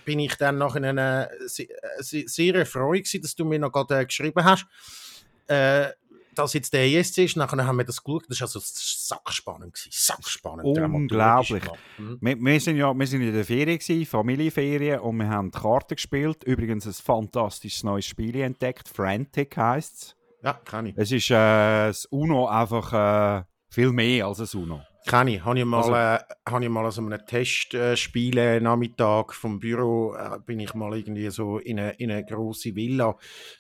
bin 0.05 0.19
ich 0.21 0.35
dann 0.37 0.59
nach 0.59 0.75
einer 0.75 1.29
se- 1.47 1.65
äh, 1.71 2.03
se- 2.03 2.29
sehr 2.29 2.55
erfreut 2.55 3.05
gewesen, 3.05 3.23
dass 3.23 3.35
du 3.35 3.45
mir 3.45 3.59
noch 3.59 3.73
gerade 3.73 4.01
äh, 4.01 4.07
geschrieben 4.07 4.45
hast, 4.45 4.67
äh, 5.47 5.89
dass 6.35 6.53
jetzt 6.53 6.73
der 6.73 6.85
ESC 6.87 7.19
ist. 7.25 7.37
Nachher 7.37 7.67
haben 7.67 7.77
wir 7.79 7.85
das 7.85 8.03
geschaut, 8.03 8.25
das 8.29 8.41
war 8.41 8.47
also 8.47 8.61
sackspannend 8.63 9.75
gewesen, 9.75 9.89
sackspannend. 9.91 10.67
Unglaublich. 10.67 11.65
Mhm. 11.99 12.19
Wir, 12.21 12.37
wir, 12.37 12.61
sind 12.61 12.77
ja, 12.77 12.95
wir 12.95 13.07
sind 13.07 13.23
in 13.23 13.33
der 13.35 13.45
Ferien, 13.45 13.79
gewesen, 13.79 14.07
Familienferien, 14.07 15.01
und 15.01 15.17
wir 15.17 15.29
haben 15.29 15.51
Karten 15.51 15.97
gespielt. 15.97 16.45
Übrigens 16.45 16.87
ein 16.87 16.93
fantastisches 16.93 17.83
neues 17.83 18.07
Spiel 18.07 18.37
entdeckt. 18.41 18.89
Frantic 18.89 19.57
heisst 19.57 19.95
es. 19.97 20.17
Ja, 20.43 20.53
kann 20.53 20.87
ich. 20.87 20.95
Es 20.97 21.11
ist 21.11 21.31
äh, 21.31 21.35
das 21.89 22.05
UNO 22.07 22.47
einfach 22.47 23.41
äh, 23.41 23.45
viel 23.69 23.91
mehr 23.91 24.27
als 24.27 24.39
ein 24.55 24.61
UNO. 24.63 24.81
Kann 25.07 25.29
ich. 25.29 25.45
Habe 25.45 25.59
ich 25.59 25.65
mal, 25.65 25.79
Also- 25.79 25.95
äh, 25.95 26.19
habe 26.51 26.65
ich 26.65 26.71
mal 26.71 26.85
an 26.85 26.91
so 26.91 27.01
einem 27.03 27.19
Testspiele 27.27 28.61
Nachmittag 28.61 29.33
vom 29.35 29.59
Büro 29.61 30.15
äh, 30.15 30.39
bin 30.45 30.61
ich 30.61 30.75
mal 30.75 30.95
irgendwie 30.97 31.31
so 31.31 31.59
in 31.59 31.79
eine, 31.79 31.93
in 31.93 32.11
eine 32.11 32.25
große 32.25 32.75
Villa. 32.75 33.17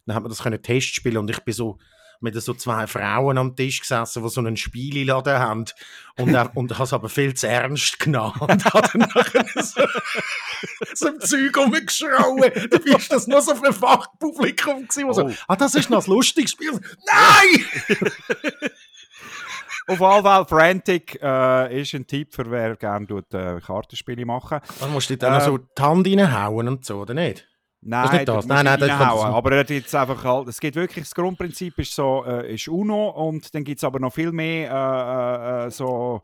Dann 0.06 0.16
hat 0.16 0.22
man 0.22 0.30
das 0.30 0.42
können 0.42 0.62
Testspielen 0.62 1.18
und 1.18 1.30
ich 1.30 1.40
bin 1.40 1.54
so 1.54 1.78
mit 2.20 2.34
so 2.42 2.52
zwei 2.52 2.88
Frauen 2.88 3.38
am 3.38 3.54
Tisch 3.54 3.78
gesessen, 3.80 4.24
die 4.24 4.28
so 4.28 4.40
einen 4.40 4.56
Spieleladen 4.56 5.38
haben 5.38 5.64
und, 6.18 6.34
äh, 6.34 6.48
und 6.54 6.72
habe 6.74 6.82
es 6.82 6.92
aber 6.92 7.08
viel 7.08 7.32
zu 7.34 7.46
ernst 7.46 8.00
genommen 8.00 8.34
und 8.40 8.64
habe 8.64 8.88
dann 8.92 9.08
nachher 9.14 9.44
so, 9.62 9.80
so 10.94 11.08
im 11.08 11.20
Zeug 11.20 11.56
rumgeschrauen. 11.56 12.50
Dabei 12.70 12.90
ist 12.98 13.12
das 13.12 13.28
nur 13.28 13.40
so 13.40 13.54
für 13.54 13.68
ein 13.68 13.72
Fachpublikum 13.72 14.88
gewesen, 14.88 15.06
wo 15.06 15.12
so, 15.12 15.26
Oh. 15.26 15.32
ah, 15.46 15.54
das 15.54 15.76
ist 15.76 15.90
noch 15.90 16.04
ein 16.04 16.10
lustiges 16.10 16.50
Spiel. 16.50 16.72
Nein! 17.06 17.64
Auf 19.88 20.00
jeden 20.00 20.22
Fall, 20.22 20.44
Frantic 20.46 21.18
äh, 21.22 21.80
ist 21.80 21.94
ein 21.94 22.06
Tipp 22.06 22.34
für 22.34 22.50
wer 22.50 22.76
gerne 22.76 23.06
tut, 23.06 23.32
äh, 23.32 23.58
Kartenspiele 23.60 24.26
machen. 24.26 24.60
Dann 24.80 24.92
musst 24.92 25.08
du 25.10 25.16
dann 25.16 25.32
noch 25.32 25.40
Äh, 25.40 25.44
so 25.44 25.58
die 25.58 25.82
Hand 25.82 26.06
reinhauen 26.06 26.68
und 26.68 26.84
so, 26.84 27.00
oder 27.00 27.14
nicht? 27.14 27.48
Nein, 27.80 28.02
nicht 28.02 28.28
das. 28.28 28.32
du 28.32 28.32
musst 28.34 28.48
Nein, 28.48 28.64
nein, 28.64 28.80
nicht 28.80 28.90
das 28.90 28.98
so. 28.98 29.24
Aber 29.24 29.52
er 29.52 29.64
jetzt 29.64 29.94
einfach 29.94 30.24
halt, 30.24 30.48
es 30.48 30.60
gibt 30.60 30.76
wirklich, 30.76 31.04
das 31.04 31.14
Grundprinzip 31.14 31.78
ist 31.78 31.94
so, 31.94 32.24
äh, 32.26 32.52
ist 32.54 32.68
UNO 32.68 33.10
und 33.10 33.54
dann 33.54 33.64
gibt 33.64 33.78
es 33.78 33.84
aber 33.84 33.98
noch 34.00 34.12
viel 34.12 34.32
mehr 34.32 34.70
äh, 34.70 35.64
äh, 35.64 35.66
äh, 35.66 35.70
so, 35.70 36.20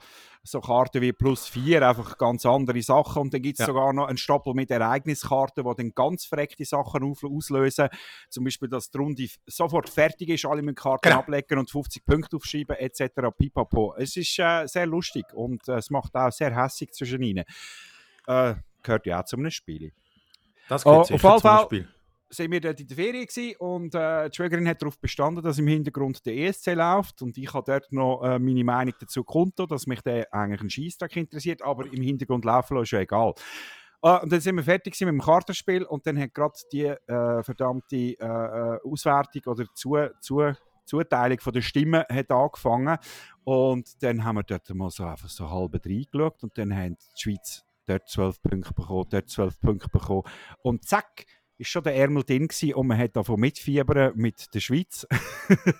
so 0.46 0.60
Karten 0.60 1.00
wie 1.00 1.12
plus 1.12 1.48
4, 1.48 1.88
einfach 1.88 2.18
ganz 2.18 2.44
andere 2.44 2.82
Sachen 2.82 3.22
und 3.22 3.34
dann 3.34 3.40
gibt 3.40 3.58
es 3.58 3.60
Ja. 3.60 3.66
sogar 3.66 3.92
noch 3.94 4.08
einen 4.08 4.18
Stapel 4.18 4.52
mit 4.52 4.70
Ereigniskarten, 4.70 5.64
die 5.64 5.74
dann 5.76 5.90
ganz 5.94 6.26
verreckte 6.26 6.64
Sachen 6.66 7.02
auslösen. 7.02 7.88
Zum 8.28 8.44
Beispiel, 8.44 8.68
dass 8.68 8.90
die 8.90 8.98
Runde 8.98 9.26
sofort 9.46 9.88
fertig 9.88 10.28
ist, 10.28 10.44
alle 10.44 10.60
müssen 10.60 10.74
Karten 10.74 11.08
Genau. 11.08 11.20
ablegen 11.20 11.58
und 11.58 11.70
50 11.70 12.04
Punkte 12.04 12.36
aufschreiben 12.36 12.76
etc. 12.76 13.30
Pipapo. 13.36 13.94
Es 13.96 14.16
ist 14.16 14.38
äh, 14.38 14.66
sehr 14.66 14.84
lustig 14.86 15.24
und 15.32 15.66
äh, 15.68 15.76
es 15.78 15.88
macht 15.88 16.14
auch 16.14 16.30
sehr 16.30 16.54
hässig 16.54 16.92
zwischen 16.92 17.22
ihnen. 17.22 17.44
Äh, 18.26 18.54
gehört 18.82 19.06
ja 19.06 19.20
auch 19.20 19.24
zu 19.24 19.36
einem 19.36 19.50
Spiel 19.50 19.92
Das 20.68 20.84
Oh, 20.84 20.90
geht 20.90 20.98
auf 21.00 21.06
sicher 21.08 21.28
jeden 21.28 21.40
zum 21.40 21.50
Fall- 21.50 21.64
Spiel. 21.64 21.88
Sind 22.28 22.50
wir 22.50 22.60
dort 22.60 22.80
in 22.80 22.86
der 22.86 22.96
Ferien 22.96 23.26
gewesen 23.26 23.56
und 23.58 23.94
äh, 23.94 24.28
die 24.28 24.36
Schwägerin 24.36 24.68
hat 24.68 24.82
darauf 24.82 24.98
bestanden, 24.98 25.42
dass 25.42 25.58
im 25.58 25.66
Hintergrund 25.66 26.24
der 26.26 26.34
ESC 26.36 26.74
läuft 26.74 27.22
und 27.22 27.36
ich 27.38 27.52
habe 27.52 27.64
dort 27.70 27.92
noch 27.92 28.22
äh, 28.22 28.38
meine 28.38 28.64
Meinung 28.64 28.94
dazu 28.98 29.24
kundtun, 29.24 29.68
dass 29.68 29.86
mich 29.86 30.00
der 30.02 30.32
eigentlich 30.32 30.60
ein 30.60 30.70
Scheissdreck 30.70 31.16
interessiert, 31.16 31.62
aber 31.62 31.86
im 31.86 32.02
Hintergrund 32.02 32.44
laufen 32.44 32.74
lassen 32.74 32.84
ist 32.84 32.90
ja 32.92 33.00
egal. 33.00 33.34
Äh, 34.02 34.20
und 34.20 34.32
dann 34.32 34.40
sind 34.40 34.56
wir 34.56 34.64
fertig 34.64 34.98
mit 35.00 35.08
dem 35.08 35.20
Kartenspiel 35.20 35.84
und 35.84 36.06
dann 36.06 36.18
hat 36.18 36.34
gerade 36.34 36.54
die 36.72 36.84
äh, 36.84 37.42
verdammte 37.42 37.96
äh, 37.96 38.14
äh, 38.18 38.78
Auswertung 38.84 39.42
oder 39.46 39.66
zu, 39.74 39.96
zu, 40.20 40.52
Zuteilung 40.84 41.40
von 41.40 41.52
der 41.52 41.62
Stimmen 41.62 42.04
hat 42.10 42.30
angefangen 42.30 42.98
und 43.44 44.02
dann 44.02 44.24
haben 44.24 44.36
wir 44.36 44.42
dort 44.42 44.68
mal 44.74 44.90
so 44.90 45.04
einfach 45.04 45.28
so 45.28 45.50
halb 45.50 45.74
reingeschaut 45.74 46.42
und 46.42 46.56
dann 46.58 46.74
haben 46.74 46.96
die 46.96 47.22
Schweiz 47.22 47.64
dort 47.86 48.08
12 48.08 48.42
Punkte 48.42 48.74
bekommen, 48.74 49.06
dort 49.10 49.28
12 49.28 49.60
Punkte 49.60 49.88
bekommen 49.88 50.24
und 50.62 50.84
zack, 50.84 51.26
ist 51.56 51.68
schon 51.68 51.84
der 51.84 51.94
Ärmel 51.94 52.24
drin 52.24 52.48
gewesen 52.48 52.74
und 52.74 52.86
man 52.88 52.98
hat 52.98 53.16
davon 53.16 53.38
mitfiebern 53.38 54.12
mit 54.16 54.52
der 54.54 54.60
Schweiz. 54.60 55.06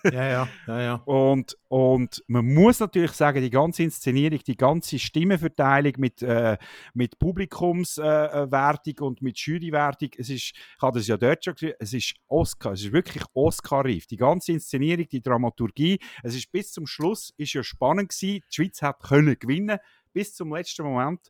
Ja, 0.04 0.28
ja, 0.28 0.48
ja, 0.66 0.82
ja. 0.82 0.94
Und, 1.06 1.56
und 1.68 2.22
man 2.26 2.44
muss 2.44 2.80
natürlich 2.80 3.12
sagen, 3.12 3.40
die 3.40 3.50
ganze 3.50 3.82
Inszenierung, 3.82 4.38
die 4.46 4.56
ganze 4.56 4.98
Stimmenverteilung 4.98 5.94
mit, 5.96 6.20
äh, 6.22 6.58
mit 6.92 7.18
Publikumswertung 7.18 8.94
äh, 8.98 9.02
und 9.02 9.22
mit 9.22 9.38
Jurywertung, 9.38 10.10
es 10.18 10.28
ist, 10.28 10.52
ich 10.52 10.82
habe 10.82 10.98
das 10.98 11.08
ja 11.08 11.16
dort 11.16 11.42
schon 11.42 11.54
gesehen, 11.54 11.74
es 11.78 11.94
ist 11.94 12.14
Oscar, 12.28 12.72
es 12.72 12.82
ist 12.82 12.92
wirklich 12.92 13.24
Oscar-reif. 13.32 14.06
Die 14.06 14.18
ganze 14.18 14.52
Inszenierung, 14.52 15.08
die 15.08 15.22
Dramaturgie, 15.22 15.98
es 16.22 16.34
ist 16.34 16.52
bis 16.52 16.72
zum 16.72 16.86
Schluss 16.86 17.32
ist 17.38 17.54
ja 17.54 17.62
spannend 17.62 18.10
gewesen. 18.10 18.44
Die 18.50 18.54
Schweiz 18.54 18.82
hat 18.82 19.00
können 19.02 19.36
gewinnen, 19.38 19.78
bis 20.12 20.34
zum 20.34 20.54
letzten 20.54 20.84
Moment 20.84 21.20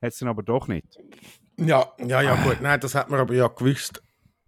hat 0.00 0.12
es 0.12 0.18
dann 0.18 0.28
aber 0.28 0.42
doch 0.42 0.68
nicht. 0.68 0.98
Ja, 1.56 1.92
ja, 2.04 2.20
ja, 2.20 2.34
gut. 2.42 2.60
Nein, 2.60 2.80
das 2.80 2.94
hat 2.94 3.10
man 3.10 3.20
aber 3.20 3.34
ja 3.34 3.46
gewusst. 3.48 4.02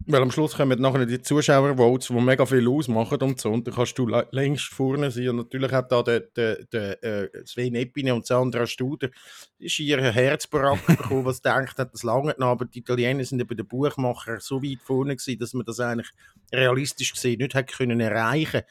Weil 0.09 0.21
am 0.21 0.31
Schluss 0.31 0.55
kommen 0.55 0.79
nachher 0.79 1.05
die 1.05 1.21
Zuschauervotes, 1.21 2.07
die 2.07 2.13
mega 2.13 2.45
viel 2.45 2.65
ausmachen 2.69 3.21
und 3.21 3.41
so. 3.41 3.51
Und 3.51 3.67
dann 3.67 3.73
kannst 3.73 3.97
du 3.97 4.07
längst 4.07 4.67
vorne 4.67 5.11
sein. 5.11 5.29
Und 5.29 5.35
natürlich 5.35 5.71
hat 5.73 5.91
da 5.91 6.01
der, 6.01 6.21
der, 6.21 6.63
der 6.65 7.03
äh, 7.03 7.29
Sven 7.45 7.75
Epine 7.75 8.15
und 8.15 8.25
Sandra 8.25 8.65
Studer 8.65 9.09
schier 9.59 9.97
ein 9.97 10.13
Herzbarack 10.13 10.85
bekommen, 10.87 11.25
was 11.25 11.41
denkt 11.41 11.77
hat, 11.77 11.93
das 11.93 12.03
lange 12.03 12.33
noch. 12.37 12.47
Aber 12.47 12.63
die 12.63 12.79
Italiener 12.79 13.25
sind 13.25 13.41
eben 13.41 13.57
der 13.57 13.65
Buchmacher 13.65 14.39
so 14.39 14.63
weit 14.63 14.79
vorne 14.81 15.17
gewesen, 15.17 15.39
dass 15.39 15.53
man 15.53 15.65
das 15.65 15.81
eigentlich 15.81 16.11
realistisch 16.53 17.11
gesehen 17.11 17.39
nicht 17.39 17.53
hat 17.53 17.67
können 17.67 17.99
erreichen. 17.99 18.61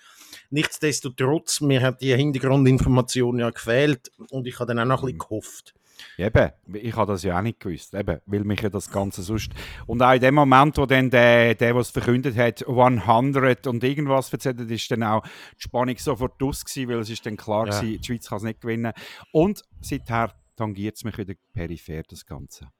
Nichtsdestotrotz, 0.48 1.60
mir 1.60 1.82
hat 1.82 2.00
die 2.00 2.16
Hintergrundinformation 2.16 3.40
ja 3.40 3.50
gefehlt 3.50 4.10
und 4.30 4.46
ich 4.46 4.58
habe 4.58 4.74
dann 4.74 4.78
auch 4.80 4.86
noch 4.86 5.02
ein 5.02 5.06
bisschen 5.06 5.18
gehofft. 5.18 5.74
Eben, 6.18 6.50
ich 6.74 6.94
habe 6.96 7.12
das 7.12 7.22
ja 7.22 7.38
auch 7.38 7.42
nicht 7.42 7.60
gewusst, 7.60 7.94
eben, 7.94 8.20
weil 8.26 8.44
mich 8.44 8.60
ja 8.60 8.70
das 8.70 8.90
Ganze 8.90 9.22
sonst... 9.22 9.52
Und 9.86 10.02
auch 10.02 10.12
in 10.12 10.20
dem 10.20 10.34
Moment, 10.34 10.76
wo 10.78 10.86
dann 10.86 11.10
der, 11.10 11.54
der 11.54 11.74
was 11.74 11.90
verkündet 11.90 12.36
hat, 12.36 12.66
100 12.66 13.66
und 13.66 13.84
irgendwas 13.84 14.32
erzählt 14.32 14.60
hat, 14.60 14.70
ist 14.70 14.90
dann 14.90 15.02
auch 15.02 15.22
die 15.56 15.62
Spannung 15.62 15.96
sofort 15.98 16.42
aus 16.42 16.64
gewesen, 16.64 16.88
weil 16.88 16.98
es 17.00 17.10
ist 17.10 17.24
dann 17.26 17.36
klar 17.36 17.66
Ja. 17.66 17.80
gewesen, 17.80 18.00
die 18.00 18.06
Schweiz 18.06 18.28
kann 18.28 18.38
es 18.38 18.44
nicht 18.44 18.60
gewinnen. 18.60 18.92
Und 19.32 19.62
seither 19.80 20.34
tangiert 20.56 20.96
es 20.96 21.04
mich 21.04 21.16
wieder 21.18 21.34
peripher, 21.52 22.02
das 22.02 22.24
Ganze. 22.24 22.70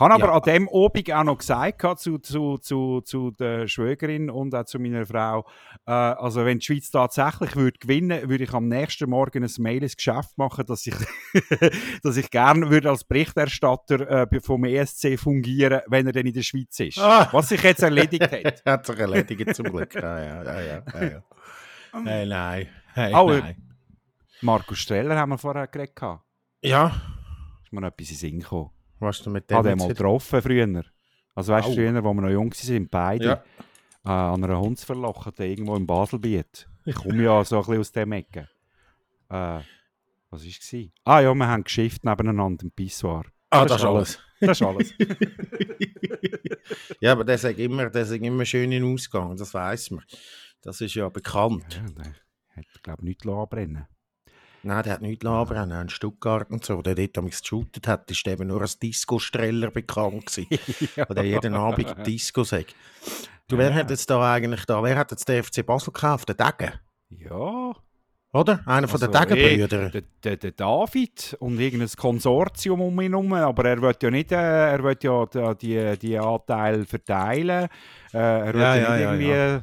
Ich 0.00 0.02
habe 0.02 0.14
aber 0.14 0.28
Ja. 0.28 0.32
an 0.32 0.42
dem 0.44 0.66
Obig 0.68 1.12
auch 1.12 1.24
noch 1.24 1.36
gesagt 1.36 2.00
zu, 2.00 2.16
zu, 2.16 2.56
zu, 2.56 3.02
zu 3.02 3.30
der 3.32 3.68
Schwägerin 3.68 4.30
und 4.30 4.54
auch 4.54 4.64
zu 4.64 4.78
meiner 4.78 5.04
Frau, 5.04 5.46
äh, 5.86 5.90
also 5.90 6.46
wenn 6.46 6.58
die 6.58 6.64
Schweiz 6.64 6.90
tatsächlich 6.90 7.54
würde 7.54 7.78
gewinnen, 7.78 8.26
würde 8.30 8.44
ich 8.44 8.54
am 8.54 8.66
nächsten 8.66 9.10
Morgen 9.10 9.44
ein 9.44 9.50
Mail 9.58 9.82
ins 9.82 9.96
Geschäft 9.96 10.38
machen, 10.38 10.64
dass 10.64 10.86
ich, 10.86 10.94
dass 12.02 12.16
ich 12.16 12.30
gerne 12.30 12.70
würde 12.70 12.88
als 12.88 13.04
Berichterstatter 13.04 14.32
äh, 14.32 14.40
vom 14.40 14.64
ESC 14.64 15.18
fungieren, 15.20 15.82
wenn 15.88 16.06
er 16.06 16.12
dann 16.14 16.24
in 16.26 16.32
der 16.32 16.44
Schweiz 16.44 16.80
ist. 16.80 16.98
Ah. 16.98 17.28
Was 17.32 17.50
sich 17.50 17.62
jetzt 17.62 17.82
erledigt 17.82 18.22
hat. 18.32 18.62
Hat 18.64 18.86
sich 18.86 18.98
erledigt 18.98 19.54
zum 19.54 19.66
Glück. 19.66 19.94
Ja, 19.94 20.18
ja, 20.18 20.42
ja, 20.42 20.60
ja. 20.62 20.82
ja, 20.94 21.04
ja. 21.04 21.22
Hey, 22.04 22.24
nein. 22.26 22.68
Hey, 22.94 23.12
Oh, 23.14 23.28
nein. 23.28 23.54
Markus 24.40 24.78
Streller 24.78 25.18
haben 25.18 25.28
wir 25.28 25.36
vorher 25.36 25.66
geredet. 25.66 26.00
Ja, 26.62 26.86
Ist 27.62 27.70
mir 27.70 27.82
noch 27.82 27.88
etwas 27.88 28.08
in 28.08 28.14
den 28.14 28.18
Sinn 28.18 28.40
gekommen. 28.40 28.70
Was 29.00 29.22
du 29.22 29.30
mit 29.30 29.44
Ich 29.50 29.56
habe 29.56 29.68
dem 29.68 29.78
den 29.78 29.86
mal 29.86 29.94
getroffen 29.94 30.42
früher. 30.42 30.84
Also 31.34 31.52
weißt 31.52 31.68
du, 31.68 31.74
früher, 31.74 32.04
wo 32.04 32.12
wir 32.14 32.22
noch 32.22 32.30
jung 32.30 32.52
waren, 32.52 32.88
beide. 32.88 33.24
Ja. 33.24 33.42
äh, 34.04 34.08
an 34.34 34.44
einer 34.44 34.60
Hundsverlochete 34.60 35.44
irgendwo 35.44 35.76
im 35.76 35.86
Baselbiet. 35.86 36.68
Ich 36.84 36.94
komme 36.94 37.22
ja 37.22 37.44
so 37.44 37.56
ein 37.56 37.62
bisschen 37.62 37.80
aus 37.80 37.92
dem 37.92 38.12
Ecke. 38.12 38.48
Äh, 39.28 39.60
was 40.30 40.44
war 40.44 40.46
es? 40.46 40.74
Ah 41.04 41.20
ja, 41.20 41.34
wir 41.34 41.46
haben 41.48 41.64
geschifft 41.64 42.04
nebeneinander 42.04 42.64
im 42.64 42.70
Pissoir. 42.70 43.24
Ah, 43.50 43.64
Das 43.64 43.66
das 43.66 43.80
ist 43.80 43.82
ist 43.82 43.86
alles. 43.86 44.18
Das 44.40 44.60
ist 44.60 44.66
alles. 44.66 44.94
ja, 47.00 47.12
aber 47.12 47.24
der 47.24 47.38
sagt 47.38 47.58
immer, 47.58 47.90
der 47.90 48.06
sagt 48.06 48.24
immer 48.24 48.44
schön 48.44 48.72
in 48.72 48.84
Ausgang, 48.84 49.36
das 49.36 49.52
weiß 49.52 49.90
man. 49.92 50.04
Das 50.62 50.80
ist 50.80 50.94
ja 50.94 51.08
bekannt. 51.08 51.80
ja, 51.82 51.90
der 51.92 52.06
hat, 52.56 52.82
glaube 52.82 53.02
ich, 53.02 53.08
nichts 53.08 53.26
anbrennen 53.26 53.86
Nein, 54.62 54.82
der 54.82 54.92
hat 54.92 55.00
nichts 55.02 55.24
labern, 55.24 55.70
in 55.70 55.88
Stuttgart 55.88 56.50
und 56.50 56.64
so. 56.64 56.82
Der 56.82 56.94
dort 56.94 57.16
damals 57.16 57.40
geshootet 57.40 57.88
hat, 57.88 58.10
ist 58.10 58.26
eben 58.26 58.48
nur 58.48 58.60
als 58.60 58.78
Disco-Streller 58.78 59.70
bekannt 59.70 60.26
gewesen. 60.26 60.46
Oder 61.08 61.22
jeden 61.22 61.54
Abend 61.54 61.94
Disco 62.06 62.44
sagt. 62.44 62.74
Du, 63.48 63.56
wer 63.58 63.70
Ja. 63.70 63.76
hat 63.76 63.90
jetzt 63.90 64.08
da 64.10 64.32
eigentlich 64.34 64.64
da, 64.66 64.82
wer 64.82 64.96
hat 64.96 65.10
jetzt 65.10 65.28
den 65.28 65.42
FC 65.42 65.64
Basel 65.64 65.92
gekauft? 65.92 66.28
Der 66.28 66.34
Degen, 66.36 66.72
Ja, 67.08 67.72
oder? 68.32 68.60
Einer 68.64 68.86
von 68.86 69.00
den 69.00 69.12
Also, 69.12 69.34
Degen-Brüdern. 69.34 69.90
der, 69.90 70.02
der, 70.22 70.36
der 70.36 70.52
David 70.52 71.36
und 71.40 71.58
irgendein 71.58 71.88
Konsortium 71.96 72.80
um 72.80 73.00
ihn 73.00 73.10
herum, 73.12 73.32
aber 73.32 73.64
er 73.64 73.82
will 73.82 73.92
ja 74.00 74.10
nicht, 74.10 74.30
äh, 74.30 74.36
er 74.70 74.84
will 74.84 74.96
ja 75.02 75.54
die, 75.54 75.98
die, 75.98 76.16
Anteile 76.18 76.84
verteilen. 76.84 77.66
Äh, 78.12 78.18
er 78.18 78.54
will 78.54 78.60
Ja, 78.60 78.74
ja, 78.76 78.82
ja, 78.82 78.90
nicht 78.90 79.00
ja, 79.00 79.10
irgendwie 79.12 79.30
ja. 79.30 79.62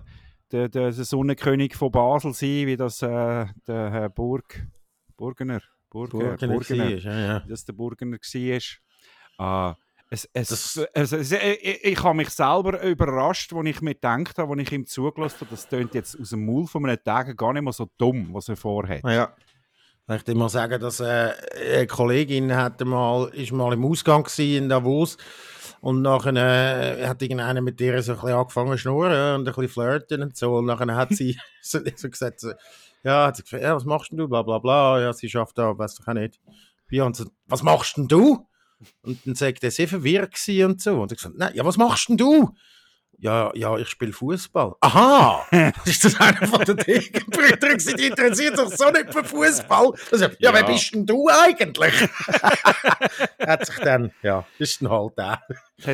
Der, 0.51 0.69
der, 0.69 0.91
der 0.91 0.93
Sonnenkönig 1.05 1.75
von 1.75 1.91
Basel 1.91 2.33
sein, 2.33 2.67
wie 2.67 2.75
das 2.77 3.01
äh, 3.01 3.07
der 3.67 3.91
Herr 3.91 4.09
Burg, 4.09 4.65
Burgener, 5.17 5.61
Burger, 5.89 6.19
Burgener 6.19 6.53
Burgener, 6.53 6.83
war, 6.85 6.91
ja, 6.91 7.19
ja. 7.19 7.43
wie 7.45 7.49
das 7.49 7.65
der 7.65 7.73
Burgener 7.73 8.17
war. 9.37 9.71
Äh, 9.71 9.75
es, 10.09 10.29
es, 10.31 10.77
es, 10.93 11.11
es, 11.11 11.31
ich, 11.33 11.83
ich 11.83 12.03
habe 12.03 12.15
mich 12.15 12.29
selber 12.29 12.81
überrascht, 12.81 13.51
als 13.51 13.67
ich 13.67 13.81
mir 13.81 13.93
gedacht 13.93 14.37
habe, 14.37 14.53
als 14.53 14.61
ich 14.61 14.71
ihm 14.71 14.85
zugelassen 14.85 15.41
habe, 15.41 15.51
das 15.51 15.67
tönt 15.67 15.93
jetzt 15.95 16.17
aus 16.19 16.29
dem 16.29 16.45
Maul 16.45 16.65
von 16.65 16.85
einem 16.85 17.03
Tag 17.03 17.35
gar 17.35 17.51
nicht 17.51 17.63
mehr 17.63 17.73
so 17.73 17.89
dumm, 17.97 18.29
was 18.31 18.47
er 18.47 18.55
vorhat. 18.55 19.03
Ja. 19.03 19.33
Ich 20.03 20.07
möchte 20.07 20.33
mal 20.35 20.47
sagen, 20.47 20.79
dass 20.79 21.01
äh, 21.01 21.33
eine 21.73 21.87
Kollegin 21.87 22.55
hatte 22.55 22.85
mal, 22.85 23.27
ist 23.33 23.51
mal 23.51 23.73
im 23.73 23.83
Ausgang 23.83 24.25
in 24.37 24.69
Davos 24.69 25.17
und 25.81 26.01
nachher 26.01 26.99
äh, 26.99 27.05
hat 27.05 27.21
irgendeiner 27.21 27.59
mit 27.59 27.81
ihr 27.81 28.01
so 28.01 28.13
ein 28.13 28.19
bisschen 28.19 28.37
angefangen 28.37 28.71
zu 28.71 28.77
schnurren 28.77 29.35
und 29.35 29.47
ein 29.47 29.53
bisschen 29.53 29.67
flirten 29.67 30.23
und 30.23 30.37
so 30.37 30.55
und 30.55 30.65
nachher 30.67 30.95
hat 30.95 31.13
sie 31.13 31.37
so, 31.61 31.79
so 31.95 32.09
gesagt, 32.09 32.39
so, 32.39 32.53
ja, 33.07 33.27
hat 33.27 33.37
sie 33.37 33.43
gefragt, 33.43 33.63
ja, 33.63 33.75
was 33.75 33.85
machst 33.85 34.11
denn 34.11 34.17
du, 34.17 34.27
bla 34.27 34.41
bla 34.41 34.59
bla, 34.59 34.99
ja, 34.99 35.13
sie 35.13 35.29
schafft 35.29 35.57
da, 35.57 35.77
weiß 35.77 35.95
doch 35.95 36.07
auch 36.07 36.13
nicht. 36.13 36.39
Ja, 36.91 37.05
und 37.05 37.15
so, 37.15 37.25
was 37.45 37.63
machst 37.63 37.95
denn 37.97 38.07
du? 38.07 38.45
Und 39.01 39.25
dann 39.25 39.35
sagt 39.35 39.63
er, 39.63 39.71
sehr 39.71 39.87
verwirrt 39.87 40.35
und 40.63 40.81
so. 40.81 41.01
Und 41.01 41.11
ich 41.11 41.17
gesagt, 41.17 41.35
nein, 41.37 41.51
ja, 41.55 41.65
was 41.65 41.77
machst 41.77 42.09
denn 42.09 42.17
du? 42.17 42.53
Ja, 43.19 43.51
ja, 43.55 43.75
ich 43.77 43.87
spiele 43.87 44.13
Fußball. 44.13 44.75
Aha! 44.81 45.43
ist 45.85 46.05
das 46.05 46.19
einer 46.19 46.45
von 46.47 46.63
den 46.65 46.77
Degenbrüdern? 46.77 47.77
Die 47.97 48.05
interessiert 48.07 48.57
sich 48.57 48.77
so 48.77 48.91
nicht 48.91 49.11
für 49.11 49.23
Fußball. 49.23 49.91
Also, 50.11 50.25
ja, 50.25 50.31
Ja. 50.39 50.53
wer 50.53 50.63
bist 50.65 50.93
denn 50.93 51.05
du 51.05 51.27
eigentlich? 51.29 51.93
Hat 53.39 53.65
sich 53.65 53.77
dann, 53.77 54.11
ja, 54.21 54.45
ist 54.59 54.81
dann 54.81 54.91
halt 54.91 55.17
der. 55.17 55.41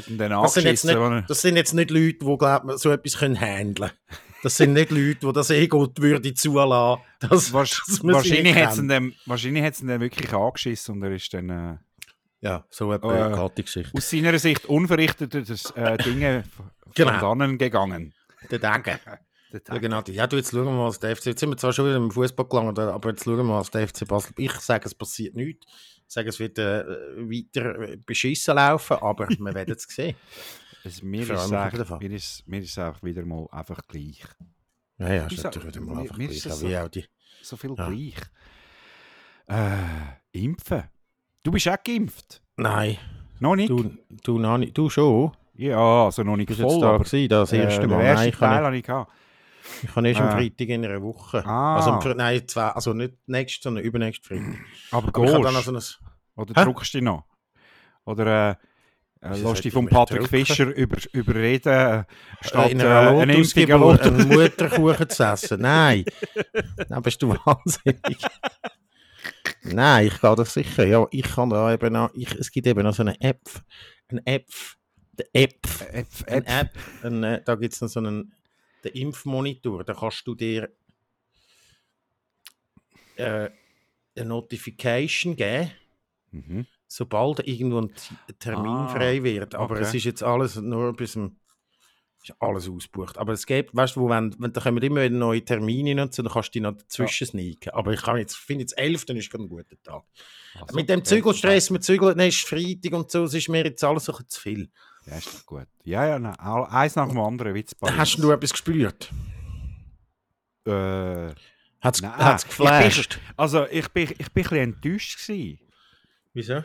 Ihn 0.07 0.17
dann 0.17 0.31
Das 0.31 0.53
sind, 0.55 0.65
nicht, 0.65 1.29
das 1.29 1.41
sind 1.41 1.55
jetzt 1.55 1.73
nicht 1.73 1.91
Leute, 1.91 2.17
die 2.19 2.37
glaub, 2.37 2.71
so 2.77 2.91
etwas 2.91 3.17
können 3.17 3.39
handeln 3.39 3.75
können. 3.75 4.32
Das 4.43 4.57
sind 4.57 4.73
nicht 4.73 4.91
Leute, 4.91 5.15
die 5.25 5.33
das 5.33 5.49
Ego 5.49 5.87
würde 5.97 6.33
zulassen. 6.33 7.01
Das, 7.19 7.51
wahrscheinlich 7.53 8.53
hat 8.55 8.73
es 8.73 8.77
ihn, 8.79 8.87
dann- 8.89 9.13
wahrscheinlich 9.25 9.63
hat's 9.63 9.81
ihn 9.81 9.87
dann 9.87 10.01
wirklich 10.01 10.31
angeschissen 10.33 10.95
und 10.95 11.03
er 11.03 11.11
ist 11.13 11.33
dann 11.33 11.49
äh, 11.49 11.77
Ja, 12.41 12.65
so 12.69 12.91
etwa 12.91 13.45
Äh, 13.45 13.49
die 13.57 13.63
Geschichte. 13.63 13.97
aus 13.97 14.09
seiner 14.09 14.37
Sicht 14.37 14.65
unverrichtetes 14.65 15.71
äh, 15.71 15.97
Dinge 15.97 16.43
Genau. 16.93 17.19
von 17.19 17.39
dannen 17.39 17.57
gegangen. 17.57 18.13
Der 18.51 18.59
Degen. 18.59 18.99
Ja, 19.69 19.77
genau. 19.77 20.01
Ja, 20.07 20.27
du, 20.27 20.35
jetzt 20.35 20.51
schauen 20.51 20.65
wir 20.65 20.71
mal, 20.71 20.87
was 20.87 20.99
der 20.99 21.15
FC. 21.15 21.27
Jetzt 21.27 21.39
sind 21.39 21.49
wir 21.49 21.57
zwar 21.57 21.71
schon 21.71 21.85
wieder 21.85 21.95
im 21.97 22.09
Fußball 22.11 22.47
gelangt, 22.47 22.77
aber 22.79 23.09
jetzt 23.11 23.23
schauen 23.23 23.37
wir 23.37 23.43
mal, 23.43 23.59
was 23.59 23.69
der 23.71 23.87
FC 23.87 24.05
Basel. 24.07 24.33
Ich 24.37 24.51
sage, 24.53 24.85
es 24.87 24.95
passiert 24.95 25.35
nichts. 25.35 25.65
Ich 26.07 26.13
sage, 26.13 26.29
es 26.29 26.39
wird 26.39 26.57
äh, 26.57 26.83
weiter 27.17 27.95
beschissen 28.05 28.55
laufen, 28.55 28.97
aber 28.97 29.29
wir 29.29 29.53
werden 29.53 29.75
es 29.77 29.83
sehen. 29.83 30.15
Also, 30.85 31.05
mir, 31.05 31.21
ist 31.21 31.29
echt- 31.51 31.99
mir, 32.01 32.11
ist, 32.11 32.47
mir 32.47 32.59
ist 32.59 32.71
es 32.71 32.77
einfach 32.77 33.03
wieder 33.03 33.25
mal 33.25 33.47
einfach 33.51 33.81
gleich. 33.87 34.21
Ja, 34.97 35.13
ja, 35.13 35.25
ist 35.27 35.43
natürlich 35.43 35.67
wieder 35.69 35.81
mal 35.81 35.95
mir- 35.95 36.01
einfach 36.01 36.17
mir 36.17 36.27
gleich. 36.27 36.43
das 36.43 36.61
ja, 36.61 36.67
Wie 36.69 36.73
so- 36.73 36.79
auch 36.79 36.89
die. 36.89 37.05
So 37.41 37.57
viel 37.57 37.73
Ja. 37.77 37.87
gleich. 37.89 38.15
Äh, 39.47 40.41
impfen. 40.43 40.83
Du 41.43 41.51
bist 41.51 41.67
auch 41.67 41.81
geimpft. 41.83 42.41
Nein, 42.55 42.97
Noch 43.39 43.55
nicht? 43.55 43.69
du, 43.69 43.97
du, 44.23 44.39
noch 44.39 44.57
nicht. 44.57 44.77
du 44.77 44.89
schon. 44.89 45.31
Ja, 45.55 46.05
also 46.05 46.23
noch 46.23 46.37
nicht 46.37 46.49
Du 46.49 46.53
jetzt 46.53 46.61
voll, 46.63 46.81
da 46.81 46.89
aber 46.95 47.03
gewesen, 47.03 47.29
das 47.29 47.51
erste 47.51 47.83
äh, 47.83 47.87
Mal. 47.87 48.13
Nein, 48.15 48.29
ich 48.29 48.35
Teil 48.35 48.63
habe 48.63 48.77
ich 48.77 48.83
gehabt. 48.83 49.11
ich 49.83 49.91
kann 49.93 50.05
erst 50.05 50.21
am 50.21 50.27
Ah. 50.27 50.31
Freitag 50.31 50.67
in 50.69 50.85
einer 50.85 51.01
Woche. 51.01 51.45
Ah. 51.45 51.75
Also, 51.75 51.91
am 51.91 52.17
nein, 52.17 52.47
zwei, 52.47 52.69
also 52.69 52.93
nicht 52.93 53.13
nächsten, 53.27 53.61
sondern 53.63 53.83
übernächsten 53.83 54.25
Freitag. 54.37 54.59
Aber 54.91 55.07
Aber 55.09 55.23
ich 55.27 55.33
habe 55.33 55.43
gehst 55.43 55.67
also 55.67 55.71
ein, 55.75 56.41
Oder 56.41 56.53
Hä? 56.61 56.65
druckst 56.65 56.93
du 56.93 56.97
dich 56.97 57.05
noch? 57.05 57.25
Oder 58.05 58.51
äh, 58.51 58.55
äh, 59.23 59.35
sollte 59.35 59.61
dich 59.61 59.67
ich 59.67 59.73
von 59.73 59.87
Patrick? 59.87 60.27
Fischer 60.27 60.65
über, 60.75 60.97
überreden, 61.11 61.69
äh, 61.69 62.03
statt 62.41 62.71
in 62.71 62.79
äh, 62.79 62.83
einer 62.83 63.09
eine 63.21 63.35
an 63.35 63.99
einen 63.99 64.27
Mutterkuchen 64.27 65.09
zu 65.09 65.23
essen. 65.23 65.61
Nein, 65.61 66.05
dann 66.89 67.01
bist 67.01 67.21
du 67.21 67.29
wahnsinnig. 67.29 68.17
Nein, 69.63 70.07
ich 70.07 70.19
gehe 70.19 70.35
das 70.35 70.53
sicher. 70.53 70.85
Ja, 70.85 71.07
ich 71.11 71.23
kann 71.23 71.49
da 71.49 71.73
eben 71.73 71.93
noch, 71.93 72.13
ich, 72.13 72.31
es 72.35 72.51
gibt 72.51 72.67
eben 72.67 72.83
noch 72.83 72.93
so 72.93 73.03
eine 73.03 73.19
App. 73.21 73.41
Eine 74.09 74.21
App. 74.25 74.47
Die 75.13 75.25
App. 75.33 75.59
App, 75.91 76.07
Eine 76.27 76.37
App. 76.45 76.47
App. 76.47 76.77
Ein, 77.03 77.23
äh, 77.23 77.41
da 77.43 77.55
gibt 77.55 77.73
es 77.73 77.81
noch 77.81 77.87
so 77.87 77.99
einen 77.99 78.33
den 78.83 78.91
Impfmonitor. 78.93 79.83
Da 79.83 79.93
kannst 79.93 80.27
du 80.27 80.35
dir 80.35 80.69
äh, 83.15 83.49
eine 84.15 84.25
Notification 84.25 85.35
geben, 85.35 85.71
Mhm. 86.31 86.65
Sobald 86.93 87.47
irgendwo 87.47 87.81
ein 87.81 87.91
Termin 88.39 88.67
Ah, 88.67 88.87
frei 88.87 89.23
wird. 89.23 89.55
Aber 89.55 89.75
okay. 89.75 89.83
es 89.83 89.93
ist 89.93 90.03
jetzt 90.03 90.23
alles 90.23 90.55
nur 90.57 90.93
bis 90.95 91.13
zum 91.13 91.37
ist 92.23 92.33
alles 92.39 92.69
ausgebucht. 92.69 93.17
Aber 93.17 93.33
es 93.33 93.45
gibt, 93.45 93.75
weißt 93.75 93.97
du, 93.97 94.01
wo, 94.01 94.09
wenn, 94.09 94.33
wenn 94.39 94.53
da 94.53 94.61
kommen 94.61 94.81
immer 94.81 95.01
wieder 95.01 95.13
neue 95.13 95.43
Termine 95.43 96.01
und 96.01 96.13
so, 96.13 96.23
dann 96.23 96.31
kannst 96.31 96.49
du 96.49 96.51
die 96.53 96.59
noch 96.61 96.71
dazwischen 96.71 97.27
sneaken. 97.27 97.73
Aber 97.73 97.91
ich 97.91 98.01
kann 98.01 98.17
jetzt, 98.17 98.37
finde 98.37 98.61
jetzt 98.61 98.77
11, 98.77 99.05
dann 99.05 99.17
ist 99.17 99.29
gerade 99.29 99.43
ein 99.43 99.49
guter 99.49 99.75
Tag. 99.83 100.03
Also, 100.57 100.75
Mit 100.75 100.87
dem 100.87 100.99
ja, 100.99 101.03
Zügelstress, 101.03 101.69
mit 101.69 101.83
Zügeln, 101.83 102.17
dann 102.17 102.27
ist 102.27 102.47
Freitag 102.47 102.93
und 102.93 103.11
so, 103.11 103.25
es 103.25 103.33
ist 103.33 103.49
mir 103.49 103.65
jetzt 103.65 103.83
alles 103.83 104.05
so 104.05 104.13
ein 104.13 104.17
bisschen 104.17 104.29
zu 104.29 104.39
viel. 104.41 104.69
Ja, 105.05 105.17
ist 105.17 105.35
doch 105.35 105.45
gut. 105.45 105.67
Ja, 105.83 106.07
ja, 106.07 106.19
nein, 106.19 106.35
eins 106.37 106.95
nach 106.95 107.09
dem 107.09 107.19
anderen, 107.19 107.55
wie 107.55 107.65
Paris. 107.77 107.97
Hast 107.97 108.17
du 108.19 108.31
etwas 108.31 108.51
gespürt? 108.51 109.11
Äh, 110.65 111.33
Hat 111.81 112.01
es 112.01 112.45
geflasht? 112.45 113.19
also, 113.35 113.65
ich 113.69 113.89
bin, 113.89 114.03
ich 114.03 114.17
bin 114.17 114.25
ein 114.25 114.31
bisschen 114.33 114.57
enttäuscht 114.59 115.27
gewesen. 115.27 115.59
Wieso? 116.33 116.63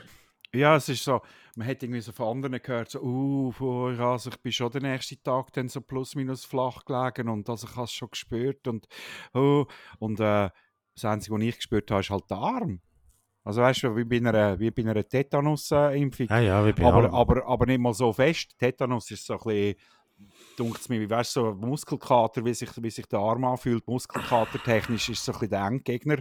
Ja, 0.54 0.76
es 0.76 0.88
ist 0.88 1.04
so, 1.04 1.20
man 1.56 1.66
hat 1.66 1.82
irgendwie 1.82 2.00
so 2.00 2.12
von 2.12 2.36
anderen 2.36 2.62
gehört, 2.62 2.90
so, 2.90 3.00
uh, 3.00 3.52
oh, 3.60 3.86
also 3.86 4.30
ich 4.30 4.38
bin 4.38 4.52
schon 4.52 4.70
den 4.70 4.82
nächsten 4.82 5.22
Tag 5.22 5.52
dann 5.52 5.68
so 5.68 5.82
plus 5.82 6.14
minus 6.14 6.44
flach 6.44 6.84
gelegen 6.86 7.28
und 7.28 7.48
also 7.50 7.66
ich 7.66 7.76
habe 7.76 7.84
es 7.84 7.92
schon 7.92 8.10
gespürt 8.10 8.66
und, 8.66 8.86
oh, 9.34 9.66
und 9.98 10.20
äh, 10.20 10.48
das 10.94 11.04
Einzige, 11.04 11.36
was 11.36 11.42
ich 11.42 11.56
gespürt 11.56 11.90
habe, 11.90 12.00
ist 12.00 12.10
halt 12.10 12.30
der 12.30 12.38
Arm. 12.38 12.80
Also 13.44 13.62
weißt 13.62 13.82
du, 13.82 13.96
wie 13.96 14.04
bei 14.04 14.16
einer, 14.16 14.58
wie 14.58 14.70
bei 14.70 14.82
einer 14.82 15.08
Tetanus-Impfung. 15.08 16.26
Ja, 16.28 16.38
ja, 16.38 16.66
wie 16.66 16.72
bei 16.72 16.84
aber, 16.84 17.12
aber, 17.12 17.46
aber 17.46 17.66
nicht 17.66 17.80
mal 17.80 17.94
so 17.94 18.12
fest. 18.12 18.58
Tetanus 18.58 19.10
ist 19.10 19.24
so 19.24 19.34
ein 19.34 19.38
bisschen, 19.38 19.74
dunkt 20.58 20.88
mir, 20.88 21.00
wie 21.00 21.08
weißt 21.10 21.36
du, 21.36 21.40
so 21.40 21.54
Muskelkater, 21.54 22.44
wie 22.44 22.54
sich, 22.54 22.70
wie 22.82 22.90
sich 22.90 23.06
der 23.06 23.18
Arm 23.20 23.44
anfühlt. 23.44 23.86
Muskelkater 23.86 24.58
technisch 24.62 25.08
ist 25.08 25.24
so 25.24 25.32
ein 25.32 25.34
bisschen 25.38 25.50
der 25.50 25.66
Endgegner 25.66 26.18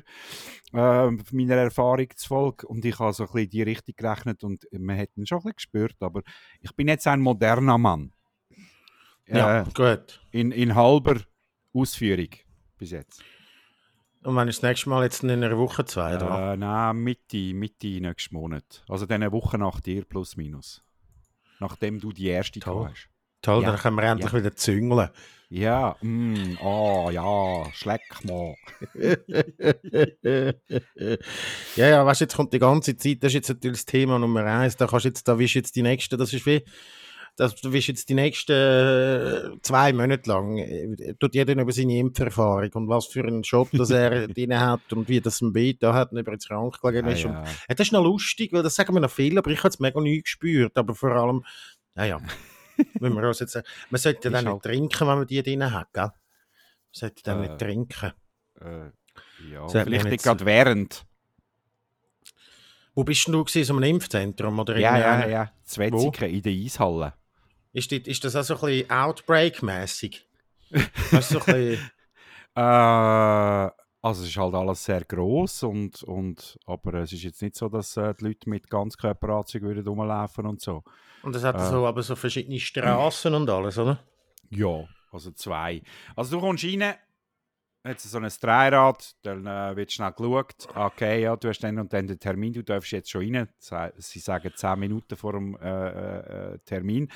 äh, 0.73 1.09
meiner 1.31 1.55
Erfahrung 1.55 2.07
zufolge. 2.15 2.67
Und 2.67 2.85
ich 2.85 2.97
habe 2.99 3.13
so 3.13 3.23
ein 3.23 3.31
bisschen 3.31 3.49
die 3.49 3.63
Richtung 3.63 3.95
gerechnet 3.97 4.43
und 4.43 4.65
man 4.71 4.97
hat 4.97 5.09
ihn 5.15 5.25
schon 5.25 5.37
ein 5.37 5.41
bisschen 5.43 5.55
gespürt. 5.55 5.95
Aber 6.01 6.21
ich 6.61 6.75
bin 6.75 6.87
jetzt 6.87 7.07
ein 7.07 7.19
moderner 7.21 7.77
Mann. 7.77 8.13
ja, 9.27 9.61
Äh, 9.61 9.65
gut. 9.73 10.21
in, 10.31 10.51
in 10.51 10.75
halber 10.75 11.21
Ausführung 11.73 12.29
bis 12.77 12.91
jetzt. 12.91 13.23
Und 14.23 14.35
wenn 14.35 14.47
ich 14.49 14.55
das 14.57 14.63
nächste 14.63 14.89
Mal 14.89 15.03
jetzt 15.03 15.23
in 15.23 15.29
einer 15.29 15.57
Woche 15.57 15.85
zwei, 15.85 16.15
oder? 16.15 16.53
Äh, 16.53 16.57
nein, 16.57 16.97
Mitte, 16.97 17.53
Mitte 17.53 17.87
nächsten 18.01 18.35
Monat. 18.35 18.83
Also 18.89 19.05
dann 19.05 19.23
eine 19.23 19.31
Woche 19.31 19.57
nach 19.57 19.79
dir 19.79 20.03
plus 20.05 20.35
minus. 20.35 20.83
Nachdem 21.59 21.99
du 21.99 22.11
die 22.11 22.27
erste 22.27 22.59
Toll. 22.59 22.89
hast. 22.89 23.09
Toll, 23.41 23.63
ja, 23.63 23.71
dann 23.71 23.79
können 23.79 23.95
wir 23.95 24.03
endlich 24.03 24.33
wieder 24.33 24.55
züngeln. 24.55 25.09
Ja, 25.49 25.95
mm, 26.01 26.57
oh 26.61 27.09
ja, 27.11 27.71
schleck 27.71 28.01
mal. 28.25 28.55
ja, 31.75 31.87
ja, 31.87 32.05
weißt 32.05 32.21
du, 32.21 32.25
jetzt 32.25 32.35
kommt 32.35 32.51
die 32.53 32.59
ganze 32.59 32.97
Zeit, 32.97 33.23
das 33.23 33.29
ist 33.29 33.35
jetzt 33.35 33.49
natürlich 33.49 33.77
das 33.77 33.85
Thema 33.85 34.19
Nummer 34.19 34.43
eins, 34.43 34.75
da 34.75 34.87
kannst 34.87 35.05
du 35.05 35.09
jetzt, 35.09 35.25
da 35.27 35.35
du 35.35 35.43
jetzt 35.43 35.75
die 35.77 35.83
nächsten, 35.83 36.17
das 36.17 36.33
ist 36.33 36.45
wie, 36.45 36.65
das, 37.37 37.63
wirst 37.63 37.87
jetzt 37.87 38.09
die 38.09 38.15
nächsten 38.15 38.51
äh, 38.51 39.61
zwei 39.61 39.93
Monate 39.93 40.29
lang, 40.29 40.57
äh, 40.57 41.13
tut 41.19 41.35
jeder 41.35 41.53
über 41.53 41.71
seine 41.71 41.97
Impferfahrung 41.97 42.71
und 42.73 42.89
was 42.89 43.05
für 43.05 43.23
einen 43.23 43.43
Job 43.43 43.69
das 43.71 43.91
er 43.91 44.27
drin 44.33 44.59
hat 44.59 44.91
und 44.91 45.07
wie 45.07 45.21
das 45.21 45.39
ein 45.41 45.53
Beta 45.53 45.93
hat 45.93 46.11
und 46.11 46.19
ob 46.19 46.27
er 46.27 46.33
jetzt 46.33 46.49
krank 46.49 46.81
gelegen 46.81 47.07
Ja, 47.07 47.13
ist. 47.13 47.25
Und, 47.25 47.33
ja. 47.33 47.43
ja, 47.43 47.75
das 47.75 47.87
ist 47.87 47.93
noch 47.93 48.03
lustig, 48.03 48.51
weil 48.51 48.63
das 48.63 48.75
sagen 48.75 48.93
wir 48.93 48.99
noch 48.99 49.11
viel, 49.11 49.37
aber 49.37 49.51
ich 49.51 49.59
habe 49.59 49.69
es 49.69 49.79
mega 49.79 50.01
nie 50.01 50.21
gespürt, 50.21 50.77
aber 50.77 50.95
vor 50.95 51.11
allem, 51.11 51.45
ja, 51.95 52.05
ja, 52.05 52.21
wenn 52.99 53.13
wir 53.13 53.27
uns 53.27 53.39
jetzt, 53.39 53.61
man 53.89 53.99
sollte 53.99 54.29
dann 54.29 54.43
nicht 54.43 54.51
halt- 54.53 54.63
trinken, 54.63 54.99
wenn 55.07 55.17
man 55.17 55.27
die 55.27 55.41
drin 55.43 55.71
hat, 55.71 55.91
gell? 55.93 56.03
Man 56.03 56.13
sollte 56.91 57.23
dann 57.23 57.43
Äh, 57.43 57.47
nicht 57.47 57.59
trinken. 57.59 58.13
Äh, 58.61 58.91
ja, 59.51 59.67
vielleicht 59.67 60.05
nicht 60.05 60.23
gerade 60.23 60.45
während. 60.45 61.05
Wo 62.95 63.03
bist 63.03 63.27
denn 63.27 63.33
du 63.33 63.43
gewesen, 63.43 63.63
so 63.67 63.73
einem 63.73 63.83
Impfzentrum 63.83 64.57
oder 64.59 64.77
Ja, 64.77 64.97
ja, 64.97 65.05
irgendeiner- 65.09 65.31
ja. 65.31 65.51
Zwetzigen 65.63 66.29
in 66.29 66.41
der 66.41 66.51
Eishalle. 66.53 67.13
Ist, 67.73 67.91
die, 67.91 67.97
ist 67.97 68.23
das 68.23 68.35
auch 68.35 68.43
so 68.43 68.55
ein 68.55 68.61
bisschen 68.61 68.89
Outbreak-mässig? 68.89 70.27
Weißt 71.11 71.31
du, 71.31 71.39
so 71.39 71.39
ein 71.39 71.45
bisschen, 71.45 71.91
Äh, 72.57 73.69
also 74.01 74.23
es 74.23 74.29
ist 74.29 74.37
halt 74.37 74.53
alles 74.53 74.83
sehr 74.85 75.03
gross 75.03 75.63
und, 75.63 76.03
und 76.03 76.57
aber 76.65 76.93
es 76.95 77.11
ist 77.13 77.23
jetzt 77.23 77.41
nicht 77.41 77.55
so, 77.55 77.67
dass 77.69 77.97
äh, 77.97 78.13
die 78.19 78.25
Leute 78.25 78.49
mit 78.49 78.69
Ganzkörperanzügen 78.69 79.67
würden 79.67 79.87
rumlaufen 79.87 80.45
und 80.45 80.61
so. 80.61 80.83
und 81.23 81.35
es 81.35 81.43
hat 81.43 81.55
Äh. 81.59 81.69
so, 81.69 81.85
aber 81.87 82.03
so 82.03 82.15
verschiedene 82.15 82.59
Straßen 82.59 83.33
und 83.33 83.49
alles, 83.49 83.77
oder? 83.77 83.99
Ja, 84.49 84.85
also 85.11 85.31
zwei. 85.31 85.81
Also 86.15 86.37
du 86.37 86.41
kommst 86.41 86.63
rein, 86.63 86.93
jetzt 87.85 88.03
so 88.09 88.17
ein 88.17 88.29
Dreirad, 88.41 89.15
dann 89.23 89.45
äh, 89.45 89.75
wird 89.75 89.91
schnell 89.91 90.11
geschaut, 90.11 90.67
okay, 90.75 91.21
ja, 91.23 91.35
du 91.35 91.49
hast 91.49 91.59
dann 91.59 91.79
und 91.79 91.91
dann 91.91 92.07
den 92.07 92.19
Termin, 92.19 92.53
du 92.53 92.63
darfst 92.63 92.91
jetzt 92.91 93.09
schon 93.09 93.35
rein. 93.35 93.49
Sie 93.97 94.19
sagen 94.19 94.51
10 94.53 94.79
Minuten 94.79 95.15
vor 95.15 95.33
dem 95.33 95.57
äh, 95.57 95.89
äh, 95.89 96.53
äh, 96.53 96.59
Termin. 96.65 97.09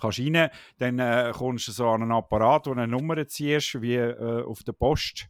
Kannst 0.00 0.18
rein, 0.20 0.50
dann 0.78 0.98
äh, 0.98 1.32
kommst 1.34 1.68
du 1.68 1.72
so 1.72 1.88
an 1.88 2.02
einen 2.02 2.12
Apparat, 2.12 2.66
wo 2.66 2.74
du 2.74 2.80
eine 2.80 2.88
Nummer 2.90 3.26
ziehst, 3.26 3.80
wie 3.80 3.96
äh, 3.96 4.42
auf 4.44 4.62
der 4.64 4.72
Post. 4.72 5.28